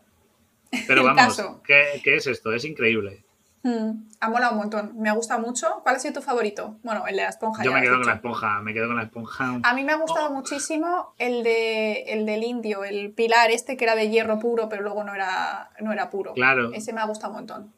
Pero 0.87 1.05
vamos, 1.05 1.43
¿qué, 1.65 2.01
es 2.05 2.27
esto? 2.27 2.53
Es 2.53 2.65
increíble. 2.65 3.25
Hmm, 3.63 4.09
ha 4.21 4.31
molado 4.31 4.53
un 4.53 4.59
montón. 4.59 4.93
Me 4.97 5.11
ha 5.11 5.13
gustado 5.13 5.41
mucho. 5.41 5.81
¿Cuál 5.83 5.97
ha 5.97 5.99
sido 5.99 6.15
tu 6.15 6.23
favorito? 6.23 6.79
Bueno, 6.83 7.07
el 7.07 7.17
de 7.17 7.23
la 7.23 7.29
esponja. 7.29 7.63
Yo 7.63 7.73
me 7.73 7.83
quedo 7.83 7.99
con 7.99 8.07
la 8.07 8.15
esponja, 8.15 8.61
me 8.63 8.73
quedo 8.73 8.87
con 8.87 8.97
la 8.97 9.03
esponja. 9.03 9.61
A 9.63 9.75
mí 9.75 9.85
me 9.85 9.93
ha 9.93 9.97
gustado 9.97 10.29
oh. 10.29 10.33
muchísimo 10.33 11.15
el, 11.19 11.43
de, 11.43 12.05
el 12.05 12.25
del 12.25 12.43
indio, 12.43 12.85
el 12.85 13.11
pilar 13.13 13.51
este 13.51 13.77
que 13.77 13.85
era 13.85 13.97
de 13.97 14.09
hierro 14.09 14.39
puro, 14.39 14.69
pero 14.69 14.83
luego 14.83 15.05
no 15.05 15.15
era, 15.15 15.71
no 15.81 15.93
era 15.93 16.09
puro. 16.09 16.33
Claro. 16.35 16.73
Ese 16.73 16.93
me 16.93 17.01
ha 17.01 17.07
gustado 17.07 17.33
un 17.33 17.39
montón. 17.39 17.73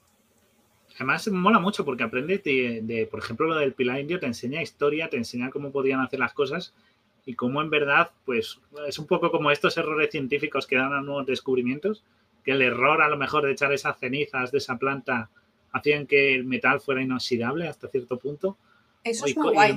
Además, 0.96 1.26
mola 1.28 1.58
mucho 1.58 1.84
porque 1.84 2.04
aprendes 2.04 2.44
de, 2.44 3.08
por 3.10 3.20
ejemplo, 3.20 3.46
lo 3.46 3.56
del 3.56 3.72
pilar 3.72 3.98
indio, 3.98 4.20
te 4.20 4.26
enseña 4.26 4.62
historia, 4.62 5.08
te 5.08 5.16
enseña 5.16 5.50
cómo 5.50 5.72
podían 5.72 6.00
hacer 6.00 6.20
las 6.20 6.32
cosas 6.32 6.74
y 7.24 7.34
cómo 7.34 7.62
en 7.62 7.70
verdad, 7.70 8.10
pues 8.24 8.60
es 8.86 8.98
un 8.98 9.06
poco 9.06 9.30
como 9.30 9.50
estos 9.50 9.76
errores 9.76 10.10
científicos 10.10 10.66
que 10.66 10.76
dan 10.76 10.92
a 10.92 11.00
nuevos 11.00 11.26
descubrimientos, 11.26 12.02
que 12.44 12.52
el 12.52 12.62
error 12.62 13.00
a 13.02 13.08
lo 13.08 13.16
mejor 13.16 13.44
de 13.44 13.52
echar 13.52 13.72
esas 13.72 13.98
cenizas 13.98 14.50
de 14.50 14.58
esa 14.58 14.76
planta 14.76 15.30
hacían 15.72 16.06
que 16.06 16.34
el 16.34 16.44
metal 16.44 16.80
fuera 16.80 17.02
inoxidable 17.02 17.68
hasta 17.68 17.88
cierto 17.88 18.18
punto. 18.18 18.56
Eso 19.04 19.26
es 19.26 19.36
muy 19.36 19.52
guay. 19.52 19.76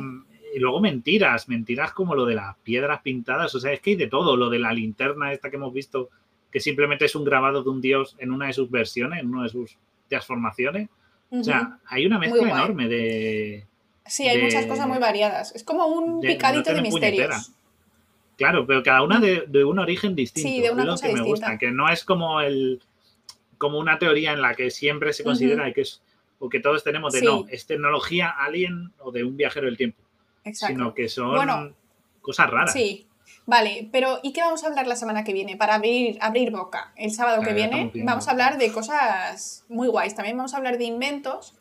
Y, 0.54 0.60
luego 0.60 0.80
mentiras, 0.80 1.50
mentiras 1.50 1.92
como 1.92 2.16
lo 2.16 2.26
de 2.26 2.36
las 2.36 2.56
piedras 2.60 3.02
pintadas, 3.02 3.54
o 3.56 3.60
sea, 3.60 3.74
es 3.74 3.82
que 3.82 3.92
hay 3.92 3.96
de 3.98 4.08
todo, 4.08 4.38
lo 4.38 4.50
de 4.50 4.60
la 4.60 4.72
linterna 4.72 5.34
esta 5.34 5.50
que 5.50 5.58
hemos 5.58 5.74
visto, 5.74 6.10
que 6.50 6.62
simplemente 6.62 7.06
es 7.06 7.16
un 7.16 7.26
grabado 7.26 7.62
de 7.62 7.70
un 7.70 7.82
dios 7.82 8.16
en 8.20 8.32
una 8.32 8.48
de 8.48 8.54
sus 8.54 8.72
versiones, 8.72 9.20
en 9.20 9.28
una 9.28 9.44
de 9.44 9.50
sus 9.50 9.78
transformaciones. 10.08 10.90
O 11.30 11.44
sea, 11.44 11.80
hay 11.88 12.06
una 12.06 12.20
mezcla 12.20 12.50
enorme 12.50 12.88
de. 12.88 13.66
Sí, 14.06 14.28
hay 14.28 14.42
muchas 14.42 14.66
cosas 14.66 14.88
muy 14.88 15.00
variadas. 15.00 15.54
Es 15.56 15.64
como 15.64 15.88
un 15.88 16.22
picadito 16.22 16.74
de 16.74 16.82
misterios. 16.82 17.52
Claro, 18.38 18.68
pero 18.68 18.84
cada 18.84 19.02
una 19.02 19.20
de, 19.20 19.64
un 19.64 19.80
origen 19.80 20.16
distinto. 20.16 20.50
Sí, 20.50 20.62
de 20.62 20.72
una 20.72 20.86
cosa 20.86 21.08
que 21.08 21.14
me 21.14 21.22
gusta, 21.22 21.58
que 21.58 21.72
no 21.72 21.90
es 21.90 22.04
como 22.04 22.42
el 22.42 22.82
como 23.58 23.80
una 23.80 23.98
teoría 23.98 24.34
en 24.34 24.42
la 24.42 24.54
que 24.54 24.70
siempre 24.70 25.14
se 25.14 25.24
considera 25.24 25.72
que 25.72 25.82
es 25.82 26.02
o 26.40 26.50
que 26.50 26.60
todos 26.60 26.84
tenemos 26.84 27.14
de 27.14 27.22
no, 27.22 27.46
es 27.48 27.66
tecnología 27.66 28.30
alien 28.30 28.92
o 29.00 29.12
de 29.12 29.24
un 29.24 29.38
viajero 29.38 29.68
del 29.68 29.78
tiempo. 29.78 30.02
Exacto. 30.44 30.76
Sino 30.76 30.94
que 30.94 31.08
son 31.08 31.74
cosas 32.22 32.50
raras. 32.50 32.74
Sí, 32.74 33.08
Vale, 33.48 33.90
pero 33.92 34.20
¿y 34.24 34.34
qué 34.34 34.42
vamos 34.42 34.64
a 34.64 34.68
hablar 34.68 34.88
la 34.88 34.96
semana 34.96 35.24
que 35.24 35.34
viene? 35.34 35.56
Para 35.56 35.76
abrir, 35.76 36.18
abrir 36.20 36.52
boca. 36.52 36.92
El 36.96 37.12
sábado 37.12 37.44
que 37.44 37.54
viene 37.54 37.92
vamos 37.94 38.28
a 38.28 38.32
hablar 38.32 38.58
de 38.58 38.72
cosas 38.72 39.64
muy 39.70 39.88
guays. 39.88 40.16
También 40.16 40.36
vamos 40.36 40.54
a 40.54 40.58
hablar 40.58 40.78
de 40.78 40.86
inventos. 40.86 41.54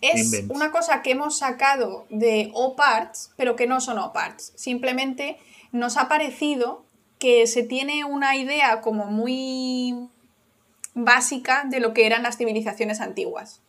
Es 0.00 0.44
una 0.48 0.70
cosa 0.70 1.02
que 1.02 1.10
hemos 1.10 1.38
sacado 1.38 2.06
de 2.08 2.50
O-Parts, 2.54 3.32
pero 3.36 3.56
que 3.56 3.66
no 3.66 3.80
son 3.80 3.98
O-Parts. 3.98 4.52
Simplemente 4.54 5.38
nos 5.72 5.96
ha 5.96 6.08
parecido 6.08 6.84
que 7.18 7.46
se 7.46 7.62
tiene 7.62 8.04
una 8.04 8.36
idea 8.36 8.80
como 8.80 9.06
muy 9.06 10.08
básica 10.94 11.64
de 11.68 11.80
lo 11.80 11.92
que 11.92 12.06
eran 12.06 12.22
las 12.22 12.36
civilizaciones 12.36 13.00
antiguas. 13.00 13.60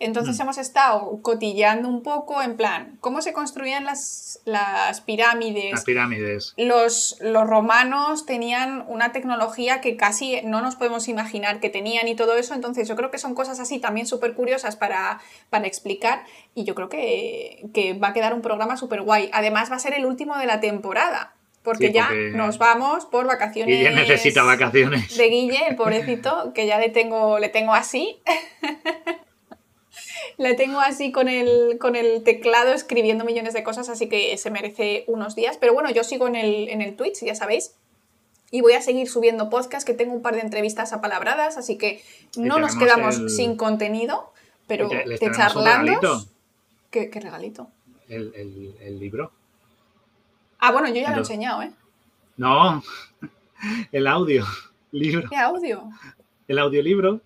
Entonces 0.00 0.38
mm. 0.38 0.42
hemos 0.42 0.58
estado 0.58 1.20
cotilleando 1.20 1.86
un 1.86 2.02
poco 2.02 2.40
en 2.40 2.56
plan, 2.56 2.96
¿cómo 3.00 3.20
se 3.20 3.34
construían 3.34 3.84
las, 3.84 4.40
las 4.46 5.02
pirámides? 5.02 5.72
Las 5.72 5.84
pirámides. 5.84 6.54
Los, 6.56 7.18
los, 7.20 7.46
romanos 7.46 8.24
tenían 8.24 8.82
una 8.88 9.12
tecnología 9.12 9.82
que 9.82 9.98
casi 9.98 10.40
no 10.42 10.62
nos 10.62 10.76
podemos 10.76 11.06
imaginar 11.08 11.60
que 11.60 11.68
tenían 11.68 12.08
y 12.08 12.16
todo 12.16 12.36
eso. 12.36 12.54
Entonces 12.54 12.88
yo 12.88 12.96
creo 12.96 13.10
que 13.10 13.18
son 13.18 13.34
cosas 13.34 13.60
así 13.60 13.78
también 13.78 14.06
súper 14.06 14.34
curiosas 14.34 14.74
para, 14.74 15.20
para, 15.50 15.66
explicar 15.66 16.24
y 16.54 16.64
yo 16.64 16.74
creo 16.74 16.88
que, 16.88 17.68
que 17.74 17.92
va 17.92 18.08
a 18.08 18.12
quedar 18.14 18.32
un 18.32 18.40
programa 18.40 18.78
súper 18.78 19.02
guay. 19.02 19.28
Además 19.34 19.70
va 19.70 19.76
a 19.76 19.80
ser 19.80 19.92
el 19.92 20.06
último 20.06 20.38
de 20.38 20.46
la 20.46 20.60
temporada. 20.60 21.34
Porque, 21.62 21.92
ya 21.92 22.08
nos 22.32 22.56
vamos 22.56 23.04
por 23.04 23.26
vacaciones. 23.26 23.76
Guille 23.76 23.90
necesita 23.90 24.42
vacaciones. 24.42 25.14
De 25.14 25.28
Guille, 25.28 25.68
el 25.68 25.76
pobrecito, 25.76 26.52
que 26.54 26.66
ya 26.66 26.78
le 26.78 26.88
tengo, 26.88 27.38
le 27.38 27.50
tengo 27.50 27.74
así. 27.74 28.22
Le 30.38 30.54
tengo 30.54 30.80
así 30.80 31.12
con 31.12 31.28
el, 31.28 31.78
con 31.78 31.96
el 31.96 32.22
teclado 32.22 32.72
escribiendo 32.72 33.24
millones 33.24 33.54
de 33.54 33.62
cosas, 33.62 33.88
así 33.88 34.08
que 34.08 34.36
se 34.36 34.50
merece 34.50 35.04
unos 35.06 35.34
días. 35.34 35.56
Pero 35.58 35.74
bueno, 35.74 35.90
yo 35.90 36.04
sigo 36.04 36.26
en 36.26 36.36
el, 36.36 36.68
en 36.68 36.82
el 36.82 36.96
Twitch, 36.96 37.24
ya 37.24 37.34
sabéis. 37.34 37.74
Y 38.50 38.62
voy 38.62 38.72
a 38.72 38.82
seguir 38.82 39.08
subiendo 39.08 39.48
podcast, 39.48 39.86
que 39.86 39.94
tengo 39.94 40.12
un 40.12 40.22
par 40.22 40.34
de 40.34 40.40
entrevistas 40.40 40.92
apalabradas, 40.92 41.56
así 41.56 41.78
que 41.78 42.02
no 42.36 42.58
nos 42.58 42.74
quedamos 42.74 43.32
sin 43.34 43.56
contenido, 43.56 44.32
pero 44.66 44.88
te 44.88 45.30
charlando. 45.30 46.26
¿Qué, 46.90 47.10
¿Qué, 47.10 47.20
regalito? 47.20 47.68
El, 48.08 48.34
el, 48.80 48.98
libro. 48.98 49.30
Ah, 50.58 50.72
bueno, 50.72 50.88
yo 50.88 50.96
ya 50.96 51.10
lo 51.10 51.16
he 51.16 51.18
enseñado, 51.20 51.62
¿eh? 51.62 51.70
No, 52.36 52.82
el 53.92 54.06
audio. 54.08 54.44
Libro. 54.90 55.28
¿Qué 55.30 55.36
audio? 55.36 55.88
El 56.48 56.58
audiolibro. 56.58 57.20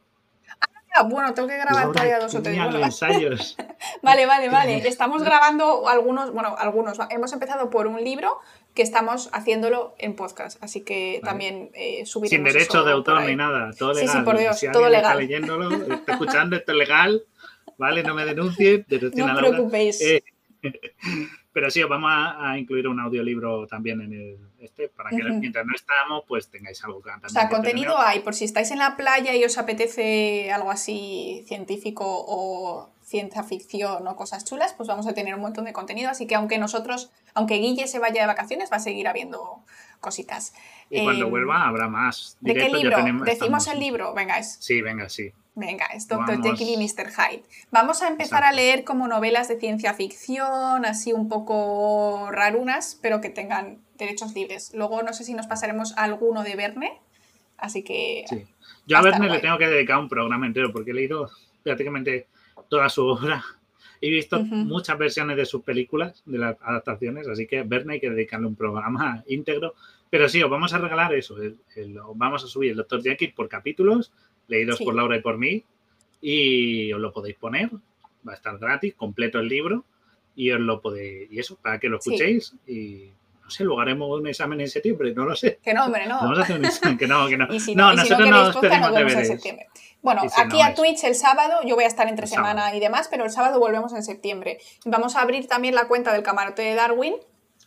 Ah, 0.97 1.03
bueno, 1.03 1.35
tengo 1.35 1.49
que 1.49 1.57
grabar 1.57 1.91
todavía 1.91 2.21
dos 2.21 2.35
o 2.37 2.43
tres. 2.43 2.57
ensayos. 2.57 3.57
vale, 4.03 4.27
vale, 4.27 4.49
vale. 4.49 4.77
Estamos 4.87 5.25
grabando 5.25 5.89
algunos, 5.89 6.33
bueno, 6.33 6.55
algunos. 6.57 6.99
Hemos 7.11 7.33
empezado 7.33 7.69
por 7.69 7.89
un 7.89 8.03
libro 8.03 8.39
que 8.75 8.83
estamos 8.83 9.29
haciéndolo 9.33 9.95
en 9.99 10.15
podcast, 10.15 10.63
así 10.63 10.83
que 10.83 11.21
también 11.25 11.71
eh, 11.75 12.07
subiremos 12.07 12.31
Sin 12.51 12.59
derecho 12.59 12.85
de 12.85 12.93
autor 12.93 13.23
ni 13.25 13.35
nada, 13.35 13.73
todo 13.77 13.93
legal. 13.93 14.09
Sí, 14.09 14.19
sí, 14.19 14.25
por 14.25 14.39
Dios, 14.39 14.61
todo 14.73 14.89
legal. 14.89 15.05
está 15.05 15.15
leyéndolo, 15.15 15.95
está 15.95 16.13
escuchando, 16.13 16.57
esto 16.57 16.73
es 16.73 16.79
legal, 16.79 17.25
¿vale? 17.77 18.03
No 18.03 18.15
me 18.15 18.25
denuncien. 18.25 18.87
No 19.15 19.33
os 19.33 19.39
preocupéis. 19.39 20.01
Eh, 20.01 20.25
pero 21.53 21.71
sí, 21.71 21.83
os 21.83 21.89
vamos 21.89 22.11
a, 22.13 22.59
incluir 22.59 22.89
un 22.89 23.01
audiolibro 23.01 23.67
también 23.67 24.01
en 24.01 24.13
el 24.13 24.39
este, 24.65 24.89
para 24.89 25.11
que 25.11 25.23
mientras 25.23 25.67
no 25.67 25.75
estamos, 25.75 26.25
pues 26.27 26.49
tengáis 26.49 26.83
algo 26.85 27.03
que 27.03 27.11
O 27.11 27.29
sea, 27.29 27.49
contenido 27.49 27.99
hay, 27.99 28.21
por 28.21 28.35
si 28.35 28.45
estáis 28.45 28.71
en 28.71 28.79
la 28.79 28.97
playa 28.97 29.35
y 29.35 29.45
os 29.45 29.59
apetece 29.59 30.51
algo 30.51 30.71
así 30.71 31.45
científico 31.47 32.05
o 32.07 32.91
ciencia 33.03 33.43
ficción 33.43 34.09
o 34.09 34.17
cosas 34.17 34.45
chulas, 34.45 34.73
pues 34.73 34.89
vamos 34.89 35.07
a 35.07 35.13
tener 35.13 35.35
un 35.35 35.43
montón 35.43 35.67
de 35.67 35.75
contenido. 35.75 36.09
Así 36.09 36.27
que 36.27 36.35
aunque 36.35 36.57
nosotros, 36.57 37.11
aunque 37.35 37.57
Guille 37.57 37.87
se 37.87 37.99
vaya 37.99 38.23
de 38.23 38.27
vacaciones, 38.27 38.73
va 38.73 38.77
a 38.77 38.81
seguir 38.81 39.07
habiendo 39.07 39.61
cositas. 40.01 40.55
Y 40.89 41.03
cuando 41.05 41.27
em, 41.27 41.31
vuelva 41.31 41.69
habrá 41.69 41.89
más. 41.89 42.39
¿De 42.41 42.55
qué 42.55 42.71
libro? 42.71 42.97
Decimos 43.25 43.69
el 43.69 43.81
libro, 43.81 44.15
venga, 44.15 44.39
es. 44.39 44.57
Sí, 44.61 44.81
venga, 44.81 45.11
sí. 45.11 45.31
Venga, 45.57 45.87
es 45.95 46.09
Dr. 46.09 46.43
Jekyll 46.43 46.71
y 46.71 46.77
Mr. 46.77 47.11
Hyde. 47.11 47.45
Vamos 47.71 48.03
a 48.03 48.09
empezar 48.09 48.43
a 48.43 48.51
leer 48.51 48.83
como 48.83 49.07
novelas 49.07 49.47
de 49.47 49.61
ciencia 49.61 49.95
ficción, 49.95 50.85
así 50.85 51.13
un 51.13 51.29
poco 51.29 52.29
rarunas, 52.33 52.99
pero 53.01 53.21
que 53.21 53.31
tengan 53.31 53.84
derechos 53.97 54.35
libres. 54.35 54.73
Luego 54.75 55.03
no 55.03 55.13
sé 55.13 55.25
si 55.25 55.35
nos 55.35 55.47
pasaremos 55.47 55.97
a 55.97 56.05
alguno 56.05 56.43
de 56.43 56.57
Verne, 56.57 57.01
así 57.59 57.83
que... 57.83 58.25
Sí. 58.29 58.45
Yo 58.87 58.99
a 58.99 59.03
Verne 59.03 59.29
le 59.29 59.39
tengo 59.39 59.59
que 59.59 59.67
dedicar 59.67 59.99
un 59.99 60.09
programa 60.09 60.47
entero 60.47 60.73
porque 60.73 60.91
he 60.91 60.95
leído 60.95 61.31
prácticamente 61.63 62.27
toda 62.69 62.89
su 62.89 63.07
obra. 63.07 63.45
He 64.01 64.11
visto 64.11 64.39
muchas 64.45 64.99
versiones 64.99 65.37
de 65.37 65.47
sus 65.47 65.63
películas, 65.63 66.23
de 66.27 66.39
las 66.39 66.57
adaptaciones, 66.61 67.27
así 67.27 67.47
que 67.47 67.63
Verne 67.63 67.95
hay 67.95 68.01
que 68.01 68.11
dedicarle 68.11 68.47
un 68.47 68.57
programa 68.57 69.25
íntegro. 69.29 69.75
Pero 70.11 70.29
sí, 70.29 70.43
os 70.43 70.51
vamos 70.51 70.73
a 70.75 70.79
regalar 70.79 71.15
eso. 71.15 71.37
vamos 72.15 72.45
a 72.45 72.47
subir 72.47 72.73
el 72.73 72.77
Dr. 72.77 73.03
Jekyll 73.03 73.33
por 73.33 73.49
capítulos 73.49 74.13
leídos 74.49 74.79
por 74.81 74.95
Laura 74.95 75.17
y 75.17 75.21
por 75.21 75.39
mí, 75.39 75.65
y 76.21 76.93
os 76.93 77.01
lo 77.01 77.13
podéis 77.13 77.37
poner, 77.37 77.71
va 78.27 78.33
a 78.33 78.37
estar 78.37 78.59
gratis, 78.59 78.95
completo 78.95 79.39
el 79.39 79.49
libro, 79.49 79.85
y 80.37 80.51
os 80.51 80.61
lo 80.61 80.81
podéis, 80.81 81.31
y 81.31 81.39
eso, 81.39 81.57
para 81.57 81.79
que 81.79 81.89
lo 81.89 81.99
escuchéis, 81.99 82.55
y 82.67 83.11
no 83.45 83.51
sé, 83.51 83.63
luego 83.63 83.81
haremos 83.81 84.09
un 84.19 84.27
examen 84.27 84.59
en 84.61 84.69
septiembre, 84.69 85.13
no 85.15 85.27
lo 85.27 85.37
sé. 85.37 85.59
Que 85.63 85.75
no, 85.75 85.85
hombre, 85.85 86.07
no. 86.07 86.17
Vamos 86.17 86.39
a 86.39 86.43
hacer 86.43 86.59
un 86.59 86.65
examen, 86.65 86.97
que 86.97 87.07
no, 87.07 87.29
que 87.29 87.37
no. 87.37 87.47
no, 87.75 87.93
nosotros 87.95 88.31
no 88.31 88.45
nos 88.45 88.57
pedimos 88.57 88.95
deberes. 88.95 89.19
En 89.19 89.27
septiembre. 89.27 89.69
Bueno, 90.01 90.23
aquí 90.37 90.63
a 90.63 90.75
Twitch 90.75 91.05
el 91.05 91.15
sábado, 91.15 91.61
yo 91.65 91.75
voy 91.75 91.85
a 91.85 91.87
estar 91.87 92.09
entre 92.09 92.27
semana 92.27 92.75
y 92.75 92.81
demás, 92.81 93.09
pero 93.11 93.25
el 93.25 93.31
sábado 93.31 93.59
volvemos 93.59 93.93
en 93.93 94.03
septiembre. 94.03 94.59
Vamos 94.87 95.17
a 95.17 95.23
abrir 95.23 95.47
también 95.47 95.75
la 95.75 95.87
cuenta 95.89 96.13
del 96.13 96.23
camarote 96.23 96.63
de 96.63 96.75
Darwin. 96.75 97.15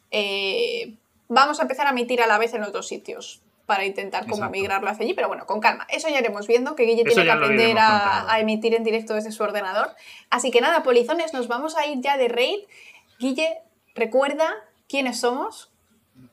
Eh, 0.10 0.98
vamos 1.28 1.60
a 1.60 1.64
empezar 1.64 1.88
a 1.88 1.92
emitir 1.92 2.22
a 2.22 2.28
la 2.28 2.38
vez 2.38 2.54
en 2.54 2.64
otros 2.64 2.88
sitios 2.88 3.42
para 3.66 3.86
intentar 3.86 4.28
como 4.28 4.50
migrarlo 4.50 4.90
hacia 4.90 5.04
allí, 5.04 5.14
pero 5.14 5.28
bueno, 5.28 5.46
con 5.46 5.60
calma. 5.60 5.86
Eso 5.90 6.10
ya 6.10 6.20
iremos 6.20 6.48
viendo, 6.48 6.76
que 6.76 6.84
Guille 6.84 7.04
tiene 7.04 7.24
que 7.24 7.32
aprender 7.32 7.78
a, 7.80 8.40
emitir 8.40 8.74
en 8.74 8.84
directo 8.84 9.14
desde 9.14 9.32
su 9.32 9.44
ordenador. 9.44 9.90
Así 10.30 10.52
que 10.52 10.62
nada, 10.62 10.84
polizones, 10.84 11.34
nos 11.34 11.48
vamos 11.48 11.76
a 11.76 11.86
ir 11.86 12.02
ya 12.02 12.18
de 12.18 12.30
raid. 12.30 12.60
Guille, 13.20 13.60
recuerda 13.94 14.48
quiénes 14.88 15.20
somos. 15.20 15.72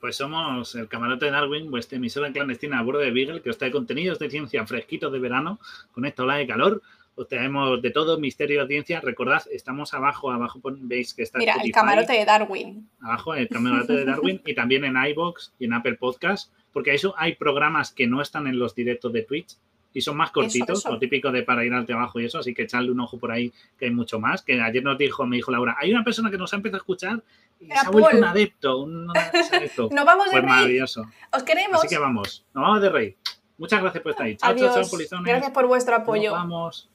Pues 0.01 0.17
somos 0.17 0.75
el 0.75 0.89
camarote 0.89 1.27
de 1.27 1.31
Darwin, 1.31 1.71
vuestra 1.71 1.97
emisora 1.97 2.33
clandestina 2.33 2.79
a 2.79 2.83
bordo 2.83 3.01
de 3.01 3.11
Beagle, 3.11 3.43
que 3.43 3.51
os 3.51 3.59
trae 3.59 3.71
contenidos 3.71 4.19
de 4.19 4.31
ciencia 4.31 4.67
fresquitos 4.67 5.13
de 5.13 5.19
verano, 5.19 5.61
con 5.93 6.07
esta 6.07 6.23
ola 6.23 6.37
de 6.37 6.47
calor. 6.47 6.83
Os 7.17 7.29
traemos 7.29 7.81
de 7.81 7.91
todo, 7.91 8.19
misterio 8.19 8.63
de 8.63 8.69
ciencia. 8.69 9.01
Recordad, 9.01 9.43
estamos 9.53 9.95
abajo, 9.95 10.33
abajo 10.33 10.61
veis 10.65 11.15
que 11.15 11.23
está 11.23 11.39
Mira, 11.39 11.57
el 11.63 11.71
camarote 11.71 12.13
de 12.15 12.25
Darwin. 12.25 12.89
Abajo, 13.01 13.35
el 13.35 13.49
camarote 13.49 13.93
de 13.93 14.05
Darwin 14.05 14.41
y 14.45 14.55
también 14.55 14.85
en 14.85 14.97
iBox 14.97 15.53
y 15.59 15.67
en 15.67 15.75
Apple 15.75 15.97
Podcast 15.97 16.51
porque 16.75 16.93
eso 16.93 17.15
hay 17.17 17.37
programas 17.37 17.93
que 17.93 18.07
no 18.07 18.21
están 18.21 18.47
en 18.49 18.59
los 18.59 18.75
directos 18.75 19.13
de 19.13 19.23
Twitch 19.23 19.57
y 19.95 20.01
son 20.01 20.17
más 20.17 20.33
cortitos, 20.33 20.85
lo 20.87 20.99
típico 20.99 21.31
de 21.31 21.45
para 21.45 21.65
ir 21.65 21.73
al 21.73 21.87
trabajo 21.87 22.19
y 22.19 22.25
eso, 22.25 22.41
así 22.41 22.53
que 22.53 22.63
echarle 22.63 22.91
un 22.91 22.99
ojo 22.99 23.17
por 23.17 23.31
ahí, 23.31 23.53
que 23.79 23.85
hay 23.85 23.93
mucho 23.93 24.19
más. 24.19 24.43
Que 24.43 24.61
ayer 24.61 24.83
nos 24.83 24.99
dijo, 24.99 25.25
me 25.25 25.37
dijo 25.37 25.53
Laura, 25.53 25.77
hay 25.79 25.93
una 25.93 26.03
persona 26.03 26.33
que 26.33 26.37
nos 26.37 26.53
ha 26.53 26.57
empezado 26.57 26.79
a 26.79 26.83
escuchar 26.83 27.23
se 27.69 27.87
ha 27.87 27.91
vuelto 27.91 28.17
un 28.17 28.25
adepto, 28.25 28.79
un 28.83 29.11
adepto. 29.17 29.89
nos 29.91 30.05
vamos 30.05 30.27
de 30.27 30.33
pues 30.33 30.45
maravilloso. 30.45 31.07
Os 31.33 31.43
queremos. 31.43 31.79
Así 31.79 31.89
que 31.89 31.99
vamos, 31.99 32.45
nos 32.55 32.63
vamos 32.63 32.83
de 32.83 32.91
rey. 32.91 33.17
Muchas 33.59 33.81
gracias 33.81 34.03
por 34.03 34.13
estar 34.13 34.27
ahí. 34.27 34.37
Chao, 34.37 34.55
chao, 34.57 34.75
chao, 34.75 34.91
polizones. 34.91 35.27
Gracias 35.27 35.53
por 35.53 35.67
vuestro 35.67 35.97
apoyo. 35.97 36.31
Nos 36.31 36.41
vamos. 36.41 36.89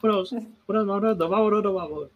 Pros, 0.00 0.34
pros, 0.66 0.86
vamos, 0.86 1.18
vamos, 1.18 1.74
vamos. 1.74 2.08